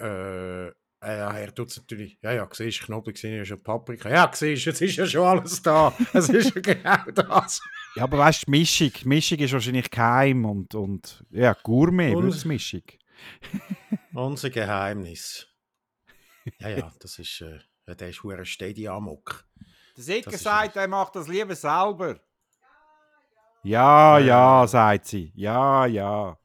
äh, 0.00 0.66
äh, 0.68 0.72
ja, 1.02 1.30
er 1.32 1.54
tut 1.54 1.68
es 1.70 1.78
natürlich, 1.78 2.18
ja, 2.20 2.32
ja, 2.32 2.48
siehst 2.52 2.82
Knoblauch, 2.82 3.16
siehst 3.16 3.24
ja 3.24 3.44
schon 3.44 3.62
Paprika. 3.62 4.10
Ja, 4.10 4.30
siehst 4.34 4.66
jetzt 4.66 4.82
ist 4.82 4.96
ja 4.96 5.06
schon 5.06 5.26
alles 5.26 5.62
da. 5.62 5.94
Es 6.12 6.28
ist 6.28 6.54
ja 6.54 6.60
genau 6.60 7.10
das. 7.14 7.62
Ja, 7.96 8.04
aber 8.04 8.18
weißt 8.18 8.42
du, 8.42 8.44
die 8.46 8.50
Mischung, 8.58 8.92
Mischung 9.04 9.38
ist 9.38 9.52
wahrscheinlich 9.52 9.90
geheim 9.90 10.44
und, 10.44 10.74
und 10.74 11.24
ja, 11.30 11.54
Gourmet, 11.54 12.14
Und- 12.14 12.24
Würzmischung. 12.24 12.82
Unser 14.14 14.50
Geheimnis. 14.50 15.46
Ja, 16.58 16.68
ja, 16.68 16.92
das 17.00 17.18
ist, 17.18 17.40
äh, 17.42 17.58
der 17.94 18.08
ist 18.08 18.22
hure 18.22 18.46
steady 18.46 18.88
Amok. 18.88 19.44
Der 19.96 20.04
Sicker 20.04 20.38
sagt, 20.38 20.76
er 20.76 20.88
macht 20.88 21.16
das 21.16 21.28
lieber 21.28 21.54
selber. 21.54 22.18
Ja, 23.62 24.18
ja, 24.18 24.66
sagt 24.66 25.06
sie. 25.06 25.32
Ja, 25.34 25.84
ja. 25.84 26.38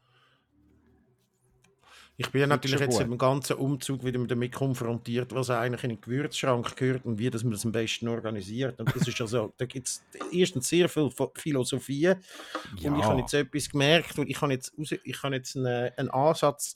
Ich 2.18 2.30
bin 2.30 2.41
ja 2.41 2.47
natürlich 2.47 2.80
jetzt 2.80 2.97
gut. 2.97 3.07
im 3.07 3.18
ganzen 3.18 3.57
Umzug 3.57 4.05
wieder 4.05 4.26
damit 4.26 4.53
konfrontiert, 4.53 5.34
was 5.36 5.49
eigentlich 5.49 5.84
in 5.84 5.89
den 5.91 6.01
Gewürzschrank 6.01 6.76
gehört 6.78 7.05
und 7.05 7.20
wie 7.20 7.30
dass 7.30 7.43
man 7.43 7.51
das 7.51 7.66
am 7.66 7.74
besten 7.74 8.07
organisiert. 8.07 8.80
Und 8.80 8.95
das 8.95 9.07
ist 9.07 9.20
also, 9.20 9.53
da 9.57 9.66
gibt 9.66 9.88
es 9.88 10.03
erstens 10.32 10.70
sehr 10.70 10.88
viel 10.88 11.07
Ph- 11.07 11.38
Philosophie 11.38 12.07
und 12.09 12.97
ich 12.99 13.03
habe 13.03 13.20
jetzt 13.20 13.34
etwas 13.34 13.70
gemerkt 13.70 14.18
und 14.18 14.30
ich 14.30 14.39
habe 14.41 14.53
jetzt, 14.53 14.74
ich 15.03 15.24
habe 15.24 15.36
jetzt 15.36 15.57
einen, 15.57 15.91
einen 15.97 16.09
Ansatz, 16.09 16.76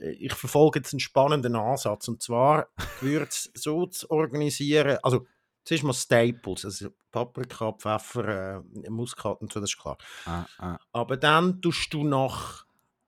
äh, 0.00 0.10
ich 0.10 0.32
verfolge 0.34 0.78
jetzt 0.78 0.92
einen 0.92 1.00
spannenden 1.00 1.56
Ansatz 1.56 2.06
und 2.06 2.22
zwar 2.22 2.68
Gewürz 3.00 3.50
so 3.54 3.86
zu 3.86 4.08
organisieren, 4.10 4.98
also 5.02 5.26
zuerst 5.64 5.82
mal 5.82 5.94
Staples, 5.94 6.64
also 6.64 6.90
Paprika, 7.10 7.72
Pfeffer, 7.72 8.62
äh, 8.84 8.90
Muskat 8.90 9.40
und 9.40 9.52
so, 9.52 9.58
das 9.58 9.70
ist 9.70 9.78
klar. 9.78 9.98
Ah, 10.26 10.44
ah. 10.58 10.78
Aber 10.92 11.16
dann 11.16 11.60
tust 11.60 11.92
du 11.92 12.04
nach 12.04 12.65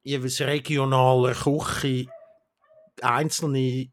jeweils 0.08 0.40
regionaler 0.40 1.34
Küche 1.34 2.06
einzelne 3.02 3.92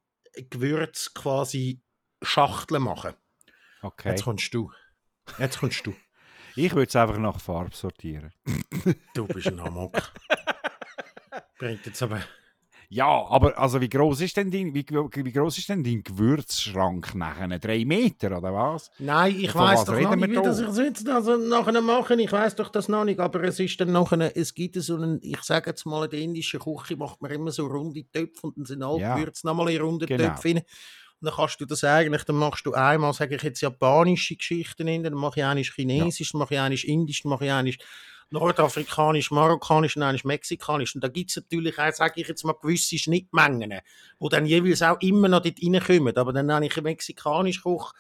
Gewürze 0.49 1.11
quasi 1.13 1.81
Schachteln 2.21 2.83
machen. 2.83 3.13
Okay. 3.81 4.09
Jetzt 4.09 4.23
kommst 4.23 4.53
du. 4.53 4.71
Jetzt 5.37 5.59
kommst 5.59 5.85
du. 5.85 5.93
Ich 6.57 6.73
würde 6.73 6.87
es 6.87 6.95
einfach 6.95 7.17
nach 7.17 7.41
Farbe 7.41 7.75
sortieren. 7.75 8.31
Du 9.13 9.27
bist 9.27 9.47
ein 9.47 9.59
Amok. 9.59 9.91
Bringt 11.59 11.85
jetzt 11.85 12.01
aber. 12.01 12.21
Ja, 12.89 13.25
aber 13.29 13.57
also 13.57 13.81
wie 13.81 13.89
groß 13.89 14.21
ist 14.21 14.37
denn 14.37 14.51
dein, 14.51 14.73
wie, 14.73 14.85
wie 14.87 15.31
groß 15.31 15.57
ist 15.57 15.69
denn 15.69 15.83
dein 15.83 16.03
Gewürzschrank 16.03 17.15
nachher? 17.15 17.59
Drei 17.59 17.83
Meter 17.85 18.37
oder 18.37 18.53
was? 18.53 18.91
Nein, 18.99 19.35
ich 19.39 19.53
weiß 19.53 19.85
doch 19.85 19.99
noch 19.99 20.15
nicht, 20.15 20.29
wie 20.29 20.35
da? 20.35 20.41
das 20.41 20.59
ich 20.59 20.77
jetzt 20.77 21.07
also 21.09 21.37
nachher 21.37 21.81
mache. 21.81 22.19
Ich 22.21 22.31
weiß 22.31 22.55
doch 22.55 22.69
das 22.69 22.87
noch 22.87 23.03
nicht, 23.05 23.19
aber 23.19 23.43
es 23.43 23.59
ist 23.59 23.79
dann 23.79 23.91
nachher, 23.91 24.35
es 24.37 24.53
gibt 24.53 24.75
so 24.75 24.95
einen, 24.95 25.19
ich 25.21 25.41
sage 25.41 25.69
jetzt 25.71 25.85
mal, 25.85 26.05
in 26.05 26.11
der 26.11 26.19
indischen 26.19 26.59
Küche 26.59 26.95
macht 26.97 27.21
man 27.21 27.31
immer 27.31 27.51
so 27.51 27.65
runde 27.67 28.03
Töpfe 28.11 28.47
und 28.47 28.57
dann 28.57 28.65
sind 28.65 28.83
alle 28.83 29.01
Ja. 29.01 29.15
Gewürze 29.15 29.45
nochmal 29.47 29.69
in 29.71 29.81
runde 29.81 30.05
Genau. 30.05 30.23
Töpfe 30.29 30.47
rein. 30.49 30.57
Und 31.21 31.27
dann 31.29 31.33
kannst 31.35 31.59
du 31.61 31.65
das 31.65 31.83
eigentlich, 31.83 32.23
dann 32.25 32.35
machst 32.35 32.65
du 32.65 32.73
einmal, 32.73 33.13
sage 33.13 33.35
ich 33.35 33.41
jetzt, 33.43 33.61
japanische 33.61 34.35
Geschichten 34.35 34.87
rein, 34.87 35.01
dann 35.03 35.13
mache 35.13 35.39
ich 35.39 35.45
einmal 35.45 35.63
chinesisch, 35.63 36.33
dann 36.33 36.39
mache 36.39 36.53
ich 36.55 36.59
einmal 36.59 36.77
indisch, 36.83 37.23
dann 37.23 37.29
mache 37.29 37.45
ich 37.45 37.51
einmal 37.51 37.73
nordafrikanisch, 38.31 39.31
marokkanisch 39.31 39.95
und 39.97 40.25
mexikanisch. 40.25 40.95
Und 40.95 41.03
da 41.03 41.07
gibt 41.07 41.29
es 41.29 41.35
natürlich 41.37 41.77
auch, 41.79 41.91
sage 41.93 42.21
ich 42.21 42.27
jetzt 42.27 42.43
mal, 42.43 42.55
gewisse 42.61 42.97
Schnittmengen, 42.97 43.79
die 44.19 44.29
dann 44.29 44.45
jeweils 44.45 44.81
auch 44.81 44.99
immer 45.01 45.27
noch 45.29 45.41
dort 45.41 45.57
reinkommen. 45.61 46.15
Aber 46.17 46.33
dann 46.33 46.51
habe 46.51 46.65
ich 46.65 46.75
einen 46.77 46.83
mexikanisch 46.85 47.61
Koch, 47.61 47.93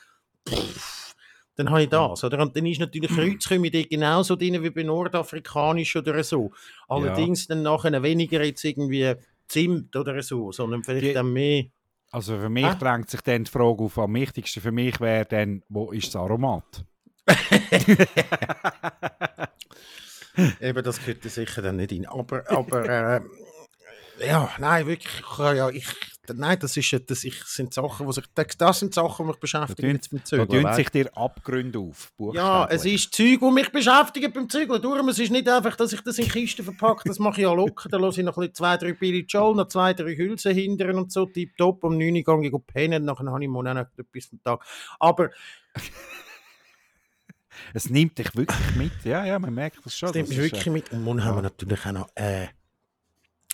pff, 0.47 1.15
dann 1.55 1.69
habe 1.69 1.83
ich 1.83 1.89
das. 1.89 2.23
Oder? 2.23 2.39
Und 2.41 2.55
dann 2.55 2.65
ist 2.65 2.79
natürlich 2.79 3.11
Kreuzkümmel 3.15 3.71
dort 3.71 3.89
genauso 3.89 4.35
drin 4.35 4.61
wie 4.61 4.69
bei 4.71 4.83
Nordafrikanisch 4.83 5.95
oder 5.95 6.21
so. 6.23 6.51
Allerdings 6.89 7.47
dann 7.47 7.61
nachher 7.63 8.01
weniger 8.03 8.43
jetzt 8.43 8.63
irgendwie 8.65 9.13
Zimt 9.47 9.95
oder 9.95 10.21
so, 10.23 10.51
sondern 10.51 10.83
vielleicht 10.83 11.05
Die- 11.05 11.13
dann 11.13 11.31
mehr. 11.31 11.65
Also 12.11 12.37
für 12.37 12.49
mich 12.49 12.65
Ah. 12.65 12.75
drängt 12.75 13.09
sich 13.09 13.19
dann 13.21 13.43
die 13.43 13.51
Frage 13.51 13.83
auf, 13.83 13.97
am 13.99 14.13
wichtigsten 14.15 14.61
für 14.61 14.71
mich 14.71 14.99
wäre 15.01 15.25
dann, 15.25 15.61
wo 15.69 15.91
ist 15.91 16.07
das 16.07 16.15
Aromat? 16.15 16.83
Eben, 20.61 20.83
das 20.83 20.99
gehört 20.99 21.23
da 21.25 21.29
sicher 21.29 21.61
dann 21.61 21.77
nicht 21.77 21.91
rein. 21.91 22.05
Aber, 22.07 22.43
aber 22.49 22.85
äh, 22.89 23.21
ja, 24.25 24.49
nein, 24.59 24.87
wirklich, 24.87 25.21
ja, 25.37 25.69
ich, 25.69 25.85
nein, 26.33 26.57
das, 26.57 26.77
ist, 26.77 27.01
das 27.07 27.23
ich, 27.25 27.43
sind 27.43 27.73
Sachen, 27.73 28.07
die 28.07 28.13
sich, 28.13 28.23
das, 28.33 28.47
das 28.57 28.79
sind 28.79 28.93
Sachen, 28.93 29.25
die 29.25 29.31
mich 29.31 29.39
beschäftigen 29.41 29.89
tun- 29.89 29.95
jetzt 29.95 30.13
Da 30.13 30.23
Zügeln. 30.23 30.47
tun 30.49 30.63
weißt 30.63 30.75
sich 30.77 30.89
dir 30.89 31.17
Abgründe 31.17 31.79
auf. 31.79 32.13
Ja, 32.33 32.65
es 32.69 32.85
ist 32.85 33.13
Zeug, 33.13 33.39
das 33.41 33.51
mich 33.51 33.69
beschäftigt 33.73 34.33
beim 34.33 34.49
Zügeln. 34.49 34.81
Darum, 34.81 35.09
es 35.09 35.19
ist 35.19 35.31
nicht 35.31 35.49
einfach, 35.49 35.75
dass 35.75 35.91
ich 35.91 35.99
das 35.99 36.17
in 36.17 36.29
Kisten 36.29 36.63
verpacke. 36.63 37.09
Das 37.09 37.19
mache 37.19 37.41
ich 37.41 37.43
ja 37.45 37.51
locker. 37.53 37.89
Dann 37.89 38.01
lasse 38.01 38.21
ich 38.21 38.25
noch 38.25 38.37
ein 38.37 38.41
bisschen 38.41 38.55
zwei, 38.55 38.77
drei 38.77 38.93
Billy 38.93 39.25
Joel, 39.27 39.55
noch 39.55 39.67
zwei, 39.67 39.93
drei 39.93 40.15
Hülsen 40.15 40.53
hindern 40.53 40.95
und 40.95 41.11
so. 41.11 41.25
Tipptopp. 41.25 41.83
Um 41.83 41.97
9 41.97 42.23
Uhr 42.25 42.41
gehe 42.41 42.49
ich 42.55 42.65
pennen. 42.73 43.03
Nachher 43.03 43.25
habe 43.29 43.43
ich 43.43 43.49
morgen 43.49 43.67
auch 43.67 43.73
noch 43.73 43.87
etwas 43.97 44.25
vom 44.27 44.41
Tag. 44.41 44.65
Aber 44.97 45.29
Es 47.73 47.89
nimmt 47.89 48.17
dich 48.17 48.35
wirklich 48.35 48.75
mit. 48.75 48.91
Ja, 49.03 49.25
ja, 49.25 49.37
man 49.39 49.53
merkt 49.53 49.85
das 49.85 49.97
schon. 49.97 50.07
das 50.07 50.15
nimmt 50.15 50.29
mich 50.29 50.37
ist, 50.37 50.43
äh, 50.43 50.51
wirklich 50.51 50.65
mit. 50.67 50.91
Und 50.91 51.03
morgen 51.03 51.23
haben 51.23 51.37
wir 51.37 51.41
natürlich 51.41 51.85
auch 51.85 51.91
noch, 51.91 52.09
äh, 52.15 52.47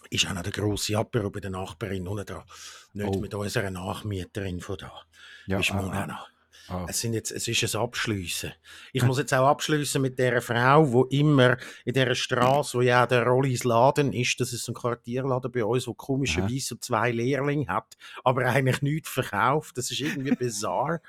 ist 0.10 0.28
auch 0.28 0.34
noch 0.34 0.44
der 0.44 0.52
grosse 0.52 0.98
Apero 0.98 1.30
bei 1.30 1.40
der 1.40 1.52
Nachbarin 1.52 2.08
unten 2.08 2.26
da. 2.26 2.46
Nicht 2.94 3.08
Oh. 3.08 3.20
mit 3.20 3.34
unserer 3.34 3.72
Nachmieterin 3.72 4.60
von 4.60 4.78
da. 4.78 4.92
ja, 5.48 5.60
ist 5.60 5.74
morgen 5.74 5.92
ah, 5.92 6.04
auch 6.04 6.08
noch. 6.08 6.30
Ah. 6.68 6.86
Es, 6.88 7.02
sind 7.02 7.14
jetzt, 7.14 7.32
es 7.32 7.48
ist 7.48 7.76
ein 7.76 7.82
Abschliessen. 7.82 8.54
Ich 8.94 9.04
muss 9.04 9.18
jetzt 9.18 9.34
auch 9.34 9.48
abschliessen 9.48 10.02
mit 10.02 10.20
der 10.20 10.42
Frau, 10.42 11.06
die 11.10 11.20
immer 11.20 11.58
in 11.86 11.94
dieser 11.94 12.16
Straße, 12.16 12.78
wo 12.78 12.82
ja 12.82 13.06
der 13.06 13.26
Rollis 13.26 13.64
Laden 13.64 14.14
ist, 14.14 14.40
das 14.40 14.54
ist 14.54 14.68
ein 14.68 14.74
Quartierladen 14.74 15.52
bei 15.52 15.64
uns, 15.66 15.88
wo 15.88 15.94
komischerweise 15.94 16.80
zwei 16.80 17.12
Lehrlinge 17.12 17.68
hat, 17.68 17.98
aber 18.24 18.46
eigentlich 18.46 18.82
nichts 18.82 19.10
verkauft. 19.10 19.78
Das 19.78 19.92
ist 19.92 20.00
irgendwie 20.00 20.36
bizarre. 20.36 21.02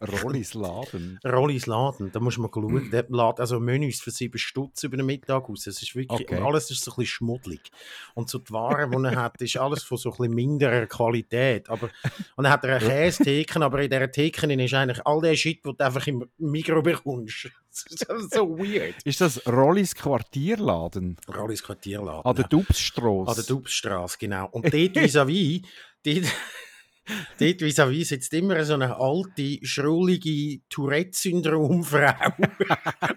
Rollis 0.22 0.54
Laden. 0.54 1.18
Rollis 1.24 1.66
Laden, 1.66 2.12
da 2.12 2.20
muss 2.20 2.38
man 2.38 2.50
schauen. 2.52 2.90
Der 2.90 3.06
lädt 3.08 3.40
also 3.40 3.60
Menüs 3.60 4.00
für 4.00 4.10
sieben 4.10 4.38
Stutz 4.38 4.82
über 4.84 4.96
den 4.96 5.06
Mittag 5.06 5.48
aus. 5.48 5.66
Es 5.66 5.82
ist 5.82 5.94
wirklich, 5.94 6.28
Okay. 6.30 6.42
alles 6.42 6.70
ist 6.70 6.84
so 6.84 6.90
ein 6.92 6.96
bisschen 6.96 7.06
schmuddelig. 7.06 7.70
Und 8.14 8.28
so 8.28 8.38
die 8.38 8.52
Ware, 8.52 8.88
die 8.88 9.04
er 9.04 9.16
hat, 9.16 9.40
ist 9.40 9.56
alles 9.56 9.82
von 9.82 9.98
so 9.98 10.10
ein 10.10 10.16
bisschen 10.16 10.34
minderer 10.34 10.86
Qualität. 10.86 11.68
Aber, 11.70 11.88
und 12.36 12.44
dann 12.44 12.52
hat 12.52 12.64
er 12.64 12.76
eine 12.76 12.88
Käsetheke, 12.88 13.60
aber 13.62 13.82
in 13.82 13.90
dieser 13.90 14.10
Theke 14.10 14.52
ist 14.52 14.74
eigentlich 14.90 15.06
all 15.06 15.20
der 15.20 15.36
Shit, 15.36 15.64
den 15.64 15.76
du 15.76 15.84
einfach 15.84 16.06
im 16.06 16.28
Mikro 16.38 16.82
bekommst. 16.82 17.48
Das 17.70 18.18
ist 18.24 18.34
so 18.34 18.58
weird. 18.58 18.96
Ist 19.04 19.20
das 19.20 19.46
Rollis 19.46 19.94
Quartierladen? 19.94 21.16
Rollis 21.32 21.62
Quartierladen. 21.62 22.24
An 22.24 22.34
der 22.34 22.48
Dubsstrasse? 22.48 23.30
An 23.30 23.36
der 23.36 23.44
Dubsstrasse, 23.44 24.18
genau. 24.18 24.48
Und 24.50 24.64
dort 24.64 24.74
vis-à-vis, 24.96 25.62
dort, 26.02 26.24
dort 27.38 27.60
vis-à-vis 27.62 28.08
sitzt 28.08 28.32
immer 28.34 28.64
so 28.64 28.74
eine 28.74 28.96
alte, 28.96 29.58
schrullige 29.62 30.60
Tourette-Syndrom-Frau 30.68 32.32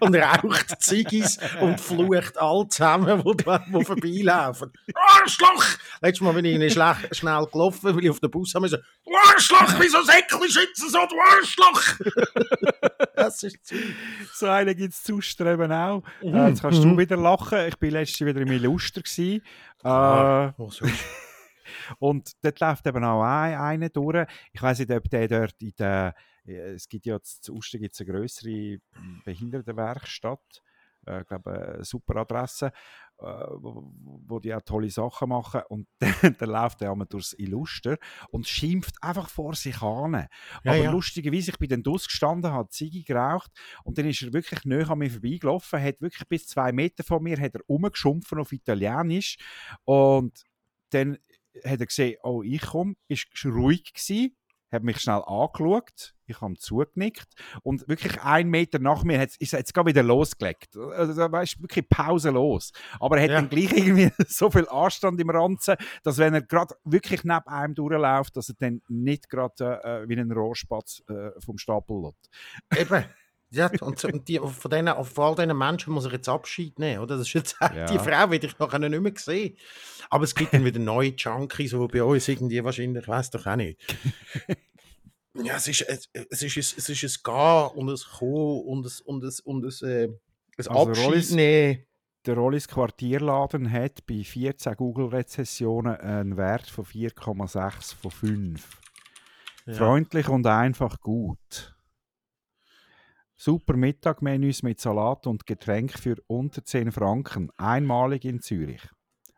und 0.00 0.16
raucht 0.16 0.82
Ziggis 0.82 1.38
und 1.60 1.80
flucht 1.80 2.36
all 2.38 2.66
zusammen, 2.68 3.22
die, 3.24 3.36
die 3.36 3.84
vorbeilaufen. 3.84 4.72
Arschloch! 4.94 5.64
Letztes 6.00 6.20
Mal 6.22 6.32
bin 6.34 6.44
ich 6.44 6.72
schnell 6.72 7.46
gelaufen, 7.52 7.94
weil 7.94 8.04
ich 8.04 8.10
auf 8.10 8.20
den 8.20 8.30
Bus 8.30 8.54
habe. 8.54 8.68
So, 8.68 8.76
du 8.76 9.12
Arschloch, 9.28 9.74
wieso 9.78 10.02
Säckchen 10.02 10.48
schützen 10.48 10.88
so, 10.90 10.98
du 11.08 11.16
Arschloch! 11.20 11.98
das 13.16 13.42
ist 13.42 13.64
zu. 13.66 13.74
So 14.34 14.46
einen 14.46 14.76
gibt 14.76 14.92
es 14.94 15.02
zu 15.02 15.20
Streben 15.20 15.70
auch. 15.72 16.02
Mhm. 16.22 16.34
Äh, 16.34 16.48
jetzt 16.48 16.62
kannst 16.62 16.82
du 16.82 16.88
Mhm. 16.88 16.98
wieder 16.98 17.16
lachen. 17.16 17.58
Ich 17.68 17.80
war 17.80 17.90
letztes 17.90 18.26
wieder 18.26 18.40
im 18.40 18.50
Illuster. 18.50 19.00
Gewesen. 19.02 19.42
Äh, 19.84 19.88
Ah, 19.88 20.54
oh. 20.58 20.70
Und 21.98 22.32
dort 22.42 22.60
läuft 22.60 22.86
eben 22.86 23.04
auch 23.04 23.22
ein, 23.22 23.54
einer 23.58 23.88
durch. 23.88 24.26
Ich 24.52 24.62
weiß 24.62 24.80
nicht, 24.80 24.90
ob 24.90 25.08
der 25.08 25.28
dort 25.28 25.60
in 25.62 25.72
der. 25.78 26.14
äh, 26.46 26.74
Es 26.74 26.88
gibt 26.88 27.06
ja 27.06 27.20
zu 27.20 27.58
gibt's 27.72 28.00
eine 28.00 28.10
größere 28.12 28.78
Behindertenwerkstatt. 29.24 30.62
Äh, 31.06 31.20
ich 31.20 31.26
glaube, 31.26 31.74
eine 31.74 31.84
super 31.84 32.16
Adresse, 32.16 32.72
äh, 33.18 33.24
wo, 33.24 33.92
wo 34.26 34.38
die 34.40 34.54
auch 34.54 34.62
tolle 34.62 34.90
Sachen 34.90 35.28
machen. 35.28 35.62
Und 35.68 35.88
dann, 35.98 36.36
dann 36.38 36.50
läuft 36.50 36.82
er 36.82 36.92
einmal 36.92 37.06
durchs 37.06 37.32
Illuster 37.34 37.98
und 38.30 38.46
schimpft 38.46 38.96
einfach 39.02 39.28
vor 39.28 39.54
sich 39.54 39.80
an. 39.82 40.12
Ja, 40.64 40.72
Aber 40.72 40.76
ja. 40.76 40.90
lustigerweise, 40.90 41.50
ich 41.50 41.58
bin 41.58 41.68
dann 41.68 41.82
gestanden, 41.82 42.50
habe 42.52 42.68
Ziege 42.68 43.02
geraucht 43.02 43.50
und 43.84 43.98
dann 43.98 44.06
ist 44.06 44.22
er 44.22 44.32
wirklich 44.32 44.64
näher 44.64 44.90
an 44.90 44.98
mir 44.98 45.10
vorbeigelaufen, 45.10 45.82
hat 45.82 46.00
wirklich 46.00 46.26
bis 46.28 46.46
zwei 46.46 46.72
Meter 46.72 47.04
von 47.04 47.22
mir, 47.22 47.38
hat 47.40 47.54
er 47.54 47.62
rumgeschumpfen 47.68 48.38
auf 48.38 48.52
Italienisch 48.52 49.36
und 49.84 50.44
dann 50.90 51.18
hat 51.64 51.80
er 51.80 51.86
gesehen, 51.86 52.16
oh, 52.22 52.42
ich 52.42 52.60
komme, 52.62 52.94
ist 53.08 53.26
ruhig 53.44 53.92
gewesen, 53.92 54.36
hat 54.72 54.82
mich 54.82 54.98
schnell 55.00 55.22
angeschaut, 55.24 56.14
ich 56.26 56.40
habe 56.40 56.54
zugenickt 56.54 57.28
und 57.62 57.86
wirklich 57.86 58.20
einen 58.22 58.50
Meter 58.50 58.80
nach 58.80 59.04
mir 59.04 59.20
hat, 59.20 59.36
ist 59.38 59.52
jetzt 59.52 59.72
gerade 59.72 59.90
wieder 59.90 60.02
losgelegt. 60.02 60.76
Also, 60.76 61.14
da 61.14 61.30
war 61.30 61.42
wirklich 61.58 61.88
pausenlos. 61.88 62.72
Aber 62.98 63.16
er 63.18 63.24
hat 63.24 63.30
Ja. 63.30 63.36
dann 63.36 63.48
gleich 63.50 63.70
irgendwie 63.72 64.10
so 64.26 64.50
viel 64.50 64.66
Anstand 64.68 65.20
im 65.20 65.30
Ranzen, 65.30 65.76
dass 66.02 66.18
wenn 66.18 66.34
er 66.34 66.42
gerade 66.42 66.74
wirklich 66.84 67.22
neben 67.22 67.46
einem 67.46 67.74
durchläuft, 67.76 68.36
dass 68.36 68.48
er 68.48 68.56
dann 68.58 68.82
nicht 68.88 69.28
gerade 69.30 69.80
äh, 69.84 70.08
wie 70.08 70.16
ein 70.18 70.32
Rohrspatz 70.32 71.02
äh, 71.08 71.38
vom 71.40 71.58
Stapel 71.58 72.02
lässt. 72.02 72.30
Eben. 72.80 73.04
Ja, 73.54 73.70
und, 73.80 73.98
so, 73.98 74.08
und 74.08 74.26
die, 74.28 74.38
von, 74.38 74.70
denen, 74.70 75.04
von 75.04 75.24
all 75.24 75.34
diesen 75.36 75.56
Menschen 75.56 75.92
muss 75.92 76.06
ich 76.06 76.12
jetzt 76.12 76.28
Abschied 76.28 76.78
nehmen, 76.78 77.00
oder? 77.02 77.16
Das 77.16 77.26
ist 77.26 77.32
jetzt, 77.34 77.56
Ja. 77.60 77.86
Die 77.86 77.98
Frau 77.98 78.30
werde 78.30 78.46
ich 78.46 78.58
nachher 78.58 78.78
nicht 78.78 79.00
mehr 79.00 79.12
sehen. 79.16 79.56
Aber 80.10 80.24
es 80.24 80.34
gibt 80.34 80.52
dann 80.54 80.64
wieder 80.64 80.78
neue 80.80 81.10
Junkies, 81.16 81.70
die 81.70 81.86
bei 81.88 82.02
uns 82.02 82.28
irgendwie 82.28 82.62
wahrscheinlich, 82.64 83.02
ich 83.02 83.08
weiß 83.08 83.30
doch 83.30 83.46
auch 83.46 83.56
nicht. 83.56 83.78
Ja, 85.36 85.56
es 85.56 85.66
ist, 85.66 85.80
es, 85.82 86.08
es 86.30 86.42
ist, 86.42 86.56
ein- 86.56 86.78
es 86.78 86.88
ist 86.88 87.02
ein 87.02 87.22
Gehen 87.24 87.70
und 87.76 87.90
ein 87.90 87.98
Kommen 88.18 88.60
und 88.66 88.86
ein, 88.86 88.92
und 89.04 89.24
ein, 89.24 89.32
und 89.42 89.64
ein, 89.64 89.88
äh, 89.88 90.04
ein 90.04 90.18
Also 90.58 90.70
Abschied 90.70 91.04
Rollis- 91.06 91.34
nehmen. 91.34 91.84
Der 92.24 92.34
Rollis 92.36 92.68
Quartierladen 92.68 93.70
hat 93.70 94.06
bei 94.06 94.22
14 94.22 94.76
Google-Rezessionen 94.76 95.96
einen 95.96 96.36
Wert 96.36 96.70
von 96.70 96.84
4,6 96.84 97.96
von 98.00 98.10
5. 98.12 98.80
Ja. 99.66 99.74
Freundlich 99.74 100.28
und 100.28 100.46
einfach 100.46 101.00
gut. 101.00 101.73
Super 103.36 103.76
Mittagmenüs 103.76 104.62
mit 104.62 104.80
Salat 104.80 105.26
und 105.26 105.46
Getränk 105.46 105.98
für 105.98 106.16
unter 106.28 106.64
10 106.64 106.92
Franken. 106.92 107.50
Einmalig 107.56 108.24
in 108.24 108.40
Zürich. 108.40 108.82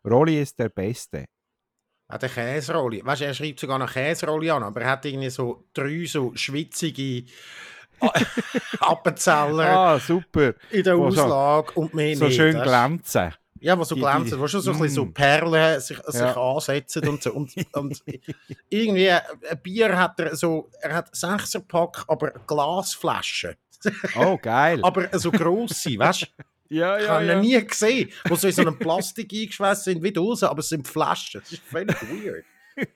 Rolli 0.05 0.41
ist 0.41 0.59
der 0.59 0.69
Beste. 0.69 1.25
Hat 2.09 2.23
eine 2.23 2.33
Käserolli. 2.33 3.05
Weißt 3.05 3.23
du, 3.23 3.25
er 3.27 3.35
schreibt 3.35 3.59
sogar 3.59 3.79
noch 3.79 3.93
Käserolli 3.93 4.51
an, 4.51 4.63
aber 4.63 4.83
er 4.83 4.91
hat 4.91 5.05
irgendwie 5.07 5.31
so 5.31 5.65
drei 5.73 6.05
so 6.05 6.33
schwitzige 6.37 7.25
Appenzeller 8.81 9.67
Ah, 9.77 9.99
super. 9.99 10.55
in 10.71 10.85
der 10.85 10.99
wo 10.99 11.11
so- 11.11 11.23
Auslage 11.23 11.73
und 11.73 11.95
mehr 11.95 12.17
So 12.17 12.27
nicht. 12.27 12.37
schön 12.37 12.55
weisst 12.55 12.67
du? 12.67 12.69
glänzen. 12.71 13.35
Ja, 13.59 13.79
was 13.79 13.89
so 13.89 13.97
glänzen, 13.97 14.39
wo 14.39 14.47
schon 14.47 14.61
so 14.61 14.71
ein 14.73 14.79
bisschen 14.79 14.95
so 14.95 15.05
Mm. 15.07 15.15
Perlen 15.15 15.81
sich, 15.81 15.97
sich 15.99 16.21
Ja. 16.21 16.37
ansetzen 16.37 17.09
und 17.09 17.23
so. 17.23 17.33
Und, 17.33 17.55
und 17.75 18.03
irgendwie 18.69 19.11
ein 19.11 19.23
Bier 19.63 19.99
hat 19.99 20.21
er 20.21 20.37
so, 20.37 20.69
er 20.83 20.95
hat 20.95 21.13
6er 21.15 21.61
Pack, 21.67 22.05
aber 22.07 22.33
Glasflaschen. 22.47 23.55
Oh, 24.17 24.39
geil. 24.39 24.81
Aber 24.83 25.19
so 25.19 25.31
grosse, 25.31 25.99
weißt 25.99 26.23
du? 26.23 26.27
ja, 26.75 26.99
Ich 26.99 27.09
habe 27.09 27.27
ihn 27.33 27.41
nie 27.41 27.65
gesehen, 27.67 28.11
wo 28.29 28.35
so 28.37 28.47
in 28.49 28.53
so 28.55 28.63
einem 28.63 28.79
Plastik 28.79 29.33
eingeschweißt 29.33 29.85
sind 29.85 30.03
wie 30.03 30.13
Dose, 30.13 30.49
aber 30.51 30.61
es 30.61 30.69
sind 30.69 30.87
Flaschen. 30.89 31.41
Das 31.41 31.53
ist 31.53 31.63
völlig 31.63 31.97
weird. 32.03 32.45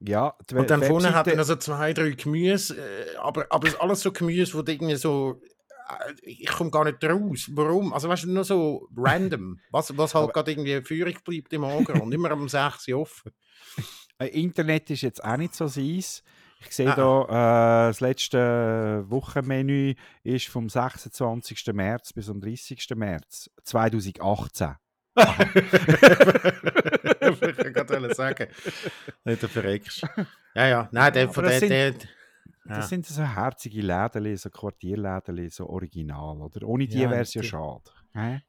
Ja, 0.00 0.34
die 0.50 0.54
Und 0.54 0.68
dann 0.70 0.80
Webseite- 0.80 0.86
vorne 1.02 1.14
hat 1.14 1.26
er 1.26 1.36
noch 1.36 1.44
so 1.44 1.56
zwei, 1.56 1.92
drei 1.94 2.10
Gemüse, 2.10 2.76
äh, 2.76 3.16
aber, 3.16 3.46
aber 3.50 3.68
alles 3.80 4.00
so 4.00 4.12
Gemüse, 4.12 4.52
wo 4.54 4.58
irgendwie 4.70 4.96
so. 4.96 5.40
äh, 5.88 6.12
Ich 6.22 6.46
komme 6.48 6.70
gar 6.70 6.84
nicht 6.84 7.02
raus. 7.02 7.48
Warum? 7.52 7.92
Also, 7.94 8.08
weißt 8.08 8.24
du, 8.24 8.30
nur 8.30 8.44
so 8.44 8.88
random. 8.94 9.58
Was, 9.70 9.96
was 9.96 10.14
halt 10.14 10.24
Aber- 10.24 10.32
gerade 10.34 10.50
irgendwie 10.52 10.82
führig 10.82 11.24
bleibt 11.24 11.52
im 11.54 11.64
Auge 11.64 11.94
und 11.94 12.12
immer 12.12 12.30
um 12.32 12.46
6 12.48 12.88
Uhr 12.88 13.00
offen. 13.00 13.32
Äh, 14.18 14.26
Internet 14.28 14.90
ist 14.90 15.00
jetzt 15.02 15.24
auch 15.24 15.36
nicht 15.38 15.54
so 15.54 15.66
seins. 15.66 16.22
Ich 16.68 16.74
sehe 16.76 16.90
Ah, 16.92 16.96
da, 16.96 17.22
äh, 17.86 17.88
das 17.90 18.00
letzte 18.00 19.04
Wochenmenü 19.08 19.94
ist 20.22 20.48
vom 20.48 20.68
26. 20.68 21.72
März 21.72 22.12
bis 22.12 22.28
am 22.28 22.40
30. 22.40 22.94
März 22.96 23.50
2018. 23.64 24.74
ich 25.18 25.24
wollte 27.40 27.72
gerade 27.72 28.14
sagen. 28.14 28.48
Nicht 29.24 29.42
der 29.42 29.48
verreckst. 29.48 30.02
Ja, 30.54 30.66
ja. 30.66 30.88
Nein, 30.92 31.12
der 31.12 31.28
von 31.30 31.44
das 31.44 31.60
der. 31.60 31.60
sind- 31.60 31.70
der 31.70 31.92
Das 32.68 32.76
Ja. 32.78 32.82
sind 32.82 33.06
so 33.06 33.22
herzige 33.22 33.80
Läden, 33.80 34.36
so 34.36 34.50
Quartierläden, 34.50 35.48
so 35.50 35.68
original. 35.68 36.40
Oder? 36.42 36.66
Ohne 36.66 36.86
die 36.88 36.98
Ja, 36.98 37.10
wäre 37.10 37.22
es 37.22 37.32
ja 37.34 37.42
schade. 37.42 37.82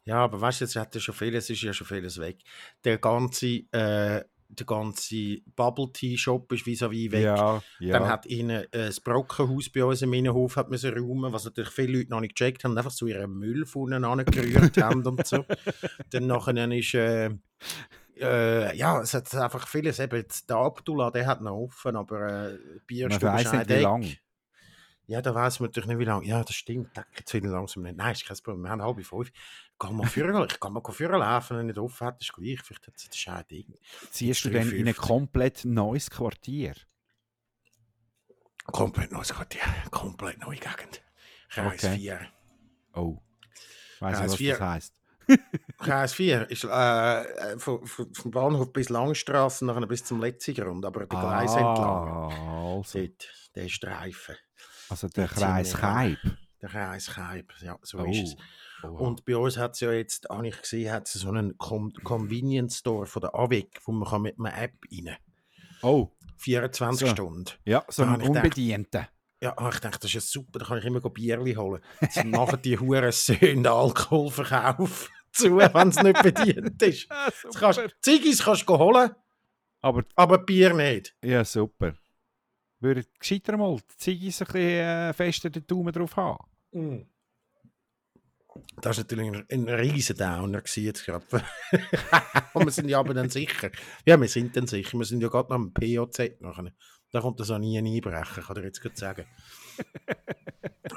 Ja, 0.05 0.23
aber 0.23 0.39
weißt 0.41 0.61
du, 0.61 0.65
jetzt 0.65 0.75
hat 0.77 0.95
er 0.95 1.01
schon 1.01 1.13
vieles, 1.13 1.49
ist 1.49 1.61
ja 1.61 1.71
schon 1.73 1.85
vieles 1.85 2.17
weg. 2.19 2.37
Der 2.83 2.97
ganze, 2.97 3.47
äh, 3.71 4.23
der 4.49 4.65
ganze 4.65 5.37
Bubble 5.55 5.91
Tea 5.91 6.17
Shop 6.17 6.51
ist 6.51 6.65
vis-à-vis 6.65 7.11
weg. 7.11 7.23
Ja, 7.23 7.61
ja. 7.79 7.99
Dann 7.99 8.07
hat 8.07 8.25
ihnen 8.25 8.63
äh, 8.71 8.87
das 8.87 8.99
Brockenhaus 8.99 9.69
bei 9.69 9.83
uns 9.83 10.01
im 10.01 10.13
Innenhof 10.13 10.55
hat 10.55 10.69
müssen 10.69 10.93
räumen, 10.93 11.33
was 11.33 11.45
natürlich 11.45 11.71
viele 11.71 11.97
Leute 11.97 12.11
noch 12.11 12.21
nicht 12.21 12.35
gecheckt 12.35 12.63
haben, 12.63 12.77
einfach 12.77 12.91
so 12.91 13.07
ihren 13.07 13.31
Müll 13.31 13.65
von 13.65 13.83
unten 13.83 14.05
angerührt 14.05 14.77
haben 14.81 15.05
und 15.05 15.25
so. 15.25 15.45
Dann 16.11 16.27
nachher 16.27 16.71
ist, 16.71 16.93
äh, 16.93 17.29
äh, 18.19 18.75
ja, 18.75 19.01
es 19.01 19.13
hat 19.13 19.33
einfach 19.35 19.67
vieles, 19.67 19.99
eben, 19.99 20.23
der 20.49 20.55
Abdullah, 20.55 21.11
der 21.11 21.25
hat 21.25 21.41
noch 21.41 21.55
offen, 21.55 21.95
aber 21.95 22.51
äh, 22.51 22.57
Bierstube 22.85 23.41
ist 23.41 23.53
nicht, 23.53 23.69
ein 23.69 23.69
wie 23.69 23.81
lang. 23.81 24.17
Ja, 25.07 25.21
da 25.21 25.33
weiß 25.33 25.61
man 25.61 25.69
natürlich 25.69 25.87
nicht, 25.87 25.99
wie 25.99 26.03
lange. 26.05 26.25
Ja, 26.27 26.43
das 26.43 26.53
stimmt. 26.55 26.89
Da 26.95 27.03
geht 27.15 27.25
es 27.27 27.33
wieder 27.33 27.47
langsam 27.49 27.83
nicht. 27.83 27.95
Nein, 27.95 28.11
ist 28.11 28.25
kein 28.25 28.37
Problem. 28.37 28.63
Wir 28.63 28.69
haben 28.71 28.81
halb 28.81 29.03
fünf. 29.05 29.31
Geh 29.79 29.89
mal 29.91 30.05
führen, 30.07 30.45
ich 30.49 30.59
kann 30.59 30.73
mal 30.73 30.81
führen 30.91 31.19
laufen, 31.19 31.57
wenn 31.57 31.67
nicht 31.67 31.79
offen 31.79 32.07
hat, 32.07 32.21
ist 32.21 32.33
gleich. 32.33 32.59
Vielleicht 32.61 32.87
hat 32.87 32.95
es 32.97 33.05
das 33.07 33.17
schade 33.17 33.45
Ding. 33.45 33.73
Ziehst 34.11 34.43
du 34.43 34.49
Drei, 34.49 34.59
dann 34.59 34.69
in 34.71 34.79
ein 34.87 34.93
50. 34.93 34.97
komplett 34.97 35.65
neues 35.65 36.09
Quartier? 36.09 36.73
Komplett 38.65 39.11
neues 39.13 39.33
Quartier, 39.33 39.61
komplett 39.91 40.39
neue 40.39 40.57
Gegend. 40.57 41.01
Kreis 41.49 41.83
Okay. 41.85 41.95
4. 41.95 42.19
Oh. 42.95 43.17
Ich, 43.93 43.99
das 44.01 44.19
was 44.25 44.35
vier- 44.35 44.57
das 44.57 44.61
heisst. 44.61 44.93
Kreis 45.77 46.13
4 46.13 46.49
ist 46.49 46.63
äh, 46.65 47.21
äh, 47.21 47.57
von, 47.59 47.85
vom 47.85 48.31
Bahnhof 48.31 48.71
bis 48.73 48.89
Langstrasse 48.89 49.65
nachher 49.65 49.85
bis 49.87 50.03
zum 50.03 50.19
Letzigrund, 50.21 50.83
aber 50.85 51.01
der 51.05 51.07
Gleis 51.07 51.51
entlang. 51.53 51.77
Ah, 51.77 52.75
also, 52.77 52.99
Dort, 52.99 53.51
der 53.55 53.67
Streifen. 53.69 54.35
Also 54.89 55.07
der 55.07 55.27
Kreis. 55.27 55.73
Kaib. 55.73 56.17
Der 56.61 56.69
Kreis 56.69 57.07
Kaib, 57.07 57.53
ja, 57.61 57.77
so 57.83 57.99
Oh. 57.99 58.05
ist 58.05 58.23
es. 58.23 58.35
Oha. 58.83 58.89
Und 58.99 59.25
bei 59.25 59.35
uns 59.35 59.57
hat 59.57 59.73
es 59.73 59.79
ja 59.79 59.91
jetzt, 59.91 60.27
habe 60.29 60.47
ich 60.47 60.61
gesehen, 60.61 60.91
hat 60.91 61.07
es 61.07 61.13
so 61.13 61.29
einen 61.29 61.57
Com 61.57 61.91
Convenience 62.03 62.77
Store 62.79 63.05
von 63.07 63.21
der 63.21 63.33
AWEC, 63.35 63.79
wo 63.85 63.91
man 63.91 64.07
kann 64.07 64.21
mit 64.21 64.37
einer 64.39 64.55
App 64.57 64.73
rein 64.91 65.15
oh, 65.81 66.11
24 66.37 67.07
So. 67.07 67.13
Stunden. 67.13 67.45
Ja, 67.65 67.83
so 67.87 68.03
Da 68.03 68.07
ein 68.09 68.13
habe 68.13 68.21
ich 68.23 68.27
gedacht- 68.29 68.43
Unbedienten. 68.45 69.07
Ja, 69.41 69.53
ah, 69.57 69.69
ich 69.71 69.79
dachte, 69.79 69.99
das 69.99 70.05
ist 70.09 70.13
ja 70.13 70.21
super, 70.21 70.59
da 70.59 70.65
kann 70.65 70.79
ich 70.79 70.85
immer 70.85 70.99
Bierli 70.99 71.53
holen. 71.53 71.81
Jetzt 72.01 72.23
machen 72.25 72.59
die 72.63 72.77
Huren 72.79 73.11
Söhne 73.11 73.69
Alkoholverkauf 73.71 75.09
zu, 75.31 75.57
wenn 75.57 75.89
es 75.89 76.01
nicht 76.01 76.21
bedient 76.23 76.81
ist. 76.81 77.07
Ziggis 78.01 78.43
kannst 78.43 78.67
du 78.67 78.77
holen, 78.77 79.11
Aber 79.81 80.03
aber 80.15 80.39
Bier 80.39 80.73
nicht. 80.73 81.15
ja, 81.23 81.43
super. 81.45 81.93
Würde 82.79 83.05
gescheiter 83.19 83.57
mal 83.57 83.77
die 83.77 83.97
Ziggis 83.97 84.41
ein 84.41 84.45
bisschen 84.45 84.61
äh, 84.61 85.13
fester 85.13 85.49
den 85.49 85.65
Daumen 85.65 85.91
drauf 85.91 86.15
haben. 86.15 86.45
Mm. 86.71 87.07
Das 88.81 88.97
war 88.97 89.03
natürlich 89.03 89.27
ein, 89.27 89.45
ein 89.49 89.69
riesen 89.69 90.17
Downer 90.17 90.63
jetzt 90.75 91.05
gerade. 91.05 91.25
Und 92.53 92.65
wir 92.65 92.71
sind 92.71 92.89
ja 92.89 92.99
aber 92.99 93.13
dann 93.13 93.29
sicher. 93.29 93.71
Ja, 94.05 94.19
wir 94.19 94.27
sind 94.27 94.55
dann 94.55 94.67
sicher. 94.67 94.97
Wir 94.97 95.05
sind 95.05 95.21
ja 95.21 95.29
gerade 95.29 95.53
am 95.53 95.73
POZ 95.73 96.39
nachher. 96.39 96.71
Da 97.11 97.21
kommt 97.21 97.39
das 97.39 97.51
auch 97.51 97.59
nie 97.59 97.77
ein 97.77 97.85
Einbrechen, 97.85 98.43
kann 98.43 98.55
ich 98.55 98.61
dir 98.61 98.67
jetzt 98.67 98.81
gut 98.81 98.97
sagen. 98.97 99.25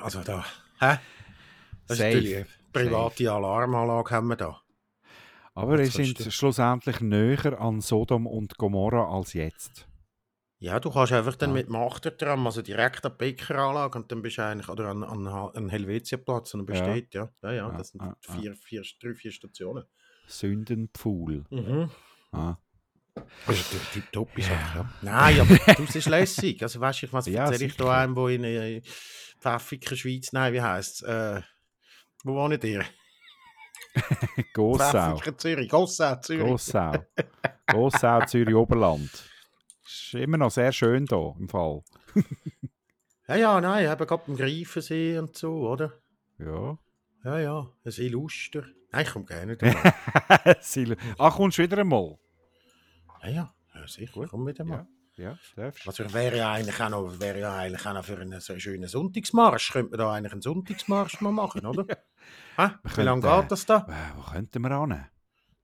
Also 0.00 0.22
da, 0.22 0.46
hä? 0.78 0.98
Das 1.86 1.98
ist 1.98 1.98
Safe. 1.98 2.14
natürlich 2.14 2.36
eine 2.36 2.46
private 2.72 3.32
Alarmanlage 3.32 4.10
haben 4.14 4.28
wir 4.28 4.36
da. 4.36 4.60
Aber 5.54 5.78
wir 5.78 5.90
sind 5.90 6.32
schlussendlich 6.32 7.00
näher 7.00 7.60
an 7.60 7.80
Sodom 7.80 8.26
und 8.26 8.56
Gomorra 8.56 9.12
als 9.12 9.34
jetzt. 9.34 9.89
Ja, 10.62 10.78
du 10.78 10.90
kannst 10.90 11.10
einfach 11.12 11.36
dann 11.36 11.50
Ja. 11.50 11.54
mit 11.54 11.68
dem 11.68 11.76
Achtertram, 11.76 12.46
also 12.46 12.60
direkt 12.60 13.06
an 13.06 13.12
die 13.12 13.16
Bäckeranlage 13.18 13.98
und 13.98 14.12
dann 14.12 14.20
bist 14.20 14.36
du 14.36 14.44
eigentlich, 14.44 14.68
oder 14.68 14.88
an, 14.88 15.02
an, 15.02 15.26
an 15.26 15.68
Helvetiaplatz 15.70 16.52
und 16.52 16.60
dann 16.60 16.66
besteht, 16.66 17.14
ja. 17.14 17.30
Ja, 17.42 17.50
ja, 17.50 17.68
Ja, 17.68 17.76
das 17.78 17.88
sind 17.88 18.02
vier, 18.20 18.54
vier, 18.54 18.82
drei, 19.00 19.14
vier 19.14 19.32
Stationen. 19.32 19.84
Sündenpfuhl. 20.26 21.44
Mhm. 21.48 21.90
Ah. 22.32 22.56
Das 23.14 23.56
ist 23.58 23.72
natürlich 23.72 23.88
tipptopp, 23.88 24.38
ja. 24.38 24.90
Nein, 25.00 25.40
aber 25.40 25.56
das 25.56 25.96
ist 25.96 26.08
lässig. 26.08 26.62
Also 26.62 26.78
weißt 26.78 27.02
du, 27.04 27.12
was 27.12 27.26
Ja, 27.26 27.46
erzähle 27.46 27.64
ich 27.64 27.76
da 27.76 28.02
einem, 28.02 28.14
wo 28.14 28.28
in 28.28 28.44
äh, 28.44 28.82
Pfäffiker, 29.40 29.96
Schweiz, 29.96 30.32
nein, 30.32 30.52
wie 30.52 30.60
heisst 30.60 31.02
es? 31.02 31.08
Äh, 31.08 31.40
wo 32.22 32.34
wohnt 32.34 32.62
ihr? 32.64 32.84
Gossau. 34.52 35.16
Pfäffiker, 35.16 35.38
Zürich, 35.38 35.68
Gossau, 35.70 36.16
Zürich. 36.16 36.46
Gossau. 36.46 37.04
Gossau, 37.66 38.24
Zürich 38.26 38.54
Oberland. 38.54 39.10
Ist 39.90 40.14
immer 40.14 40.36
noch 40.36 40.50
sehr 40.50 40.70
schön 40.72 41.06
hier 41.08 41.34
im 41.38 41.48
Fall. 41.48 41.82
Ja, 43.26 43.34
ja, 43.34 43.60
nein, 43.60 43.90
eben 43.90 44.06
gerade 44.06 44.22
beim 44.26 44.36
Greifensee 44.36 45.18
und 45.18 45.36
so, 45.36 45.68
oder? 45.68 45.92
Ja. 46.38 46.78
Ja, 47.24 47.38
ja, 47.38 47.72
ein 47.84 47.92
Illuster. 47.98 48.64
Nein, 48.92 49.04
ich 49.04 49.12
komme 49.12 49.24
gerne 49.26 49.60
wieder. 49.60 49.94
Ach, 51.18 51.36
kommst 51.36 51.58
du 51.58 51.62
wieder 51.62 51.78
einmal? 51.78 52.18
ja, 53.22 53.28
ja, 53.28 53.54
ja, 53.74 53.86
sicher, 53.86 54.26
komm 54.28 54.46
wieder 54.46 54.64
mal. 54.64 54.86
Ja, 55.16 55.36
darfst. 55.56 55.86
Also 55.86 56.14
wäre 56.14 56.38
ja 56.38 56.52
eigentlich 56.52 56.80
auch 56.80 56.88
noch, 56.88 57.20
wäre 57.20 57.40
ja 57.40 57.54
eigentlich 57.56 57.84
auch 57.84 57.92
noch 57.92 58.04
für 58.04 58.16
einen 58.18 58.40
so 58.40 58.58
schönen 58.58 58.88
Sonntagsmarsch, 58.88 59.72
könnte 59.72 59.90
man 59.90 59.98
da 59.98 60.12
eigentlich 60.12 60.32
einen 60.32 60.40
Sonntagsmarsch 60.40 61.20
mal 61.20 61.32
machen, 61.32 61.66
oder? 61.66 61.84
Hä? 62.56 62.68
Wie 62.96 63.02
lange 63.02 63.20
geht 63.20 63.50
das 63.50 63.66
da? 63.66 63.86
Äh, 63.88 64.16
wo 64.16 64.22
könnten 64.22 64.62
wir 64.62 64.80
hin? 64.80 65.04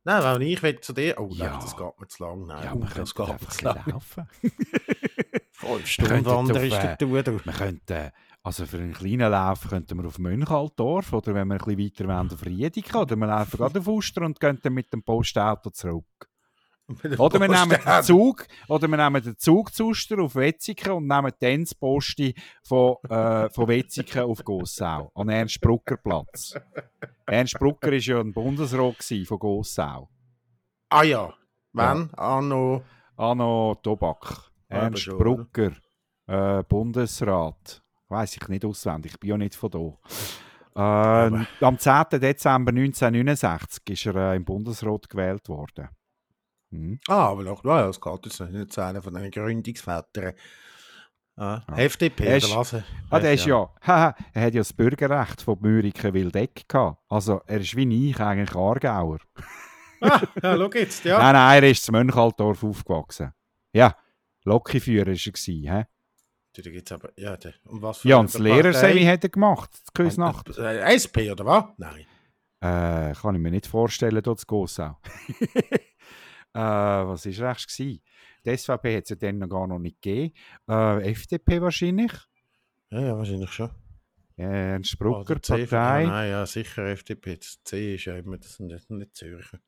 Nein, 0.07 0.23
weil 0.23 0.43
ich 0.43 0.63
will 0.63 0.81
zu 0.81 0.93
dir. 0.93 1.17
Oh, 1.19 1.29
Ja. 1.33 1.51
nein, 1.51 1.59
das 1.61 1.77
geht 1.77 2.01
mir 2.01 2.07
zu 2.07 2.23
lang. 2.23 2.47
Nein, 2.47 2.65
Ja, 2.65 2.75
wir 2.75 2.89
das 2.95 3.13
geht 3.13 3.29
mir 3.29 3.49
zu 3.49 3.65
lang. 3.65 3.83
laufen. 3.87 4.29
Fünf 5.53 5.87
Stunden 5.87 6.11
könnten 6.13 6.27
wandern 6.31 6.57
auf, 6.59 6.63
ist 6.63 6.73
der 6.73 6.99
Tour. 6.99 7.11
Wir 7.27 7.53
könnten, 7.53 8.11
also 8.45 8.67
für 8.67 8.77
einen 8.77 8.93
kleinen 8.93 9.31
Lauf 9.33 9.69
könnten 9.69 9.99
wir 9.99 10.07
auf 10.07 10.19
Mönchaldorf 10.21 11.13
oder 11.13 11.35
wenn 11.35 11.49
wir 11.49 11.55
ein 11.55 11.59
bisschen 11.59 11.79
weiter 11.79 12.07
wollen, 12.07 12.31
auf 12.33 12.45
Riedika 12.47 13.01
oder 13.01 13.17
wir 13.17 13.27
laufen 13.27 13.57
gerade 13.57 13.79
auf 13.81 13.87
Uster 13.89 14.23
und 14.23 14.39
gehen 14.39 14.59
dann 14.63 14.75
mit 14.75 14.93
dem 14.93 15.03
Postauto 15.03 15.71
zurück. 15.71 16.05
Oder 17.19 17.41
wir 17.41 17.49
nehmen 17.49 17.79
den 17.85 18.03
Zug, 18.05 18.47
oder 18.69 18.87
wir 18.89 18.97
nehmen 18.97 19.23
den 19.23 19.37
Zug 19.37 19.75
zu 19.75 19.91
auf 19.91 20.37
Wetzigen 20.37 20.93
und 20.93 21.09
nehmen 21.09 21.33
dann 21.41 21.65
das 21.65 21.75
Posti 21.75 22.35
von, 22.63 22.97
äh, 23.09 23.51
von 23.51 23.69
Wetzigen 23.69 24.23
auf 24.23 24.45
Gossau, 24.45 25.11
an 25.15 25.29
Ernst 25.29 25.61
Brucker 25.61 25.97
Platz. 25.97 26.55
Ernst 27.27 27.59
Brucker 27.59 27.91
war 27.91 27.99
ja 27.99 28.21
ein 28.21 28.33
Bundesrat 28.33 29.03
von 29.27 29.39
Gossau. 29.39 30.09
Ah 30.89 31.03
ja, 31.03 31.35
wann? 31.73 32.11
Anno. 32.15 32.85
Anno 33.17 33.77
Tobak. 33.83 34.53
Ja, 34.71 34.77
aber 34.77 34.85
Ernst 34.85 35.03
schon, 35.03 35.19
Brucker, 35.19 35.73
äh, 36.29 36.63
Bundesrat. 36.63 37.83
Weiß 38.09 38.37
ich 38.37 38.47
nicht 38.47 38.65
auswendig, 38.65 39.13
ich 39.15 39.21
bin 39.21 39.31
ja 39.31 39.39
nicht 39.39 39.57
von 39.57 39.71
da. 39.71 39.99
Äh, 40.77 41.47
am 41.65 41.79
10. 41.79 42.21
Dezember 42.21 42.71
1969 42.71 43.83
ist 43.89 44.07
er 44.07 44.33
äh, 44.33 44.37
im 44.37 44.45
Bundesrat 44.45 45.09
gewählt 45.09 45.49
worden. 45.49 45.89
Hm. 46.77 47.01
Ah, 47.09 47.29
aber 47.29 47.43
noch, 47.43 47.65
ja, 47.65 47.87
das 47.87 48.01
geht 48.01 48.27
jetzt 48.27 48.41
nicht 48.41 48.73
zu 48.73 48.81
einer 48.83 49.03
von 49.03 49.15
den 49.15 49.31
Gründungsvätern. 49.31 50.35
Ah, 51.39 51.61
Ja. 51.69 51.77
FDP, 51.77 52.25
Er 52.27 52.37
ist- 52.39 52.47
oder 52.51 52.57
was? 52.61 52.75
Ah, 53.11 53.21
der 53.21 53.35
ist 53.35 53.45
ja, 53.47 53.69
haha, 53.87 54.15
er 54.33 54.43
hat 54.47 54.55
ja 54.55 54.61
das 54.61 54.73
Bürgerrecht 54.73 55.43
von 55.43 55.59
Müriken 55.61 56.15
Wildeck 56.15 56.67
gehabt. 56.69 57.03
Also 57.09 57.43
er 57.47 57.61
ist 57.61 57.77
wie 57.77 58.11
ich 58.11 58.19
eigentlich 58.21 58.55
Aargauer. 58.55 59.19
Ah, 60.01 60.21
ja, 60.43 60.57
schau 60.57 60.71
jetzt, 60.75 61.05
ja. 61.05 61.19
Nein, 61.23 61.33
nein, 61.35 61.63
er 61.63 61.71
ist 61.71 61.85
zu 61.85 61.93
Mönchaldorf 61.93 62.63
aufgewachsen. 62.65 63.33
Ja, 63.73 63.97
Lokführer 64.45 65.07
war 65.13 65.75
er. 65.79 65.89
Du, 66.55 66.63
da 66.63 66.71
gibt's 66.71 66.93
aber, 66.93 67.11
ja, 67.17 67.37
der, 67.37 67.53
und 67.65 67.83
was 67.83 67.99
für 67.99 68.09
Ja, 68.09 68.17
und 68.17 68.33
das 68.33 68.39
Lehrersemi 68.41 69.05
hat 69.05 69.23
er 69.25 69.29
gemacht, 69.29 69.71
die 69.89 69.93
Küsnacht. 70.03 70.57
Äh, 70.57 70.95
SP, 70.97 71.31
oder 71.31 71.45
was? 71.45 71.65
Nein. 71.77 72.07
Äh, 72.63 73.13
kann 73.15 73.35
ich 73.35 73.41
mir 73.43 73.51
nicht 73.51 73.67
vorstellen, 73.67 74.23
dort 74.23 74.41
zu 74.41 74.47
Gossau. 74.47 74.97
äh, 76.55 76.59
was 76.59 77.27
war 77.27 77.51
rechts? 77.51 77.77
Gewesen? 77.77 78.03
Die 78.45 78.57
SVP 78.57 78.97
hat 78.97 79.05
es 79.05 79.11
ja 79.11 79.17
dann 79.17 79.39
noch 79.39 79.49
gar 79.49 79.67
noch 79.67 79.79
nicht 79.79 80.01
gegeben. 80.01 80.35
Äh, 80.69 81.11
FDP 81.11 81.61
wahrscheinlich. 81.61 82.13
Ja, 82.91 83.01
ja, 83.01 83.17
wahrscheinlich 83.19 83.51
schon. 83.51 83.71
Äh, 84.39 84.73
Ernst 84.73 84.99
Brucker, 84.99 85.21
Oder 85.33 85.43
C- 85.43 85.67
Partei. 85.67 86.03
Ja, 86.03 86.09
nein, 86.09 86.31
ja, 86.31 86.47
sicher 86.47 86.85
FDP. 86.87 87.37
Das 87.37 87.59
C 87.65 87.95
ist 87.95 88.05
ja 88.05 88.17
immer, 88.17 88.39
das 88.39 88.55
sind 88.57 88.67
nicht, 88.69 88.89
nicht 88.91 89.15
Zürcher. 89.17 89.59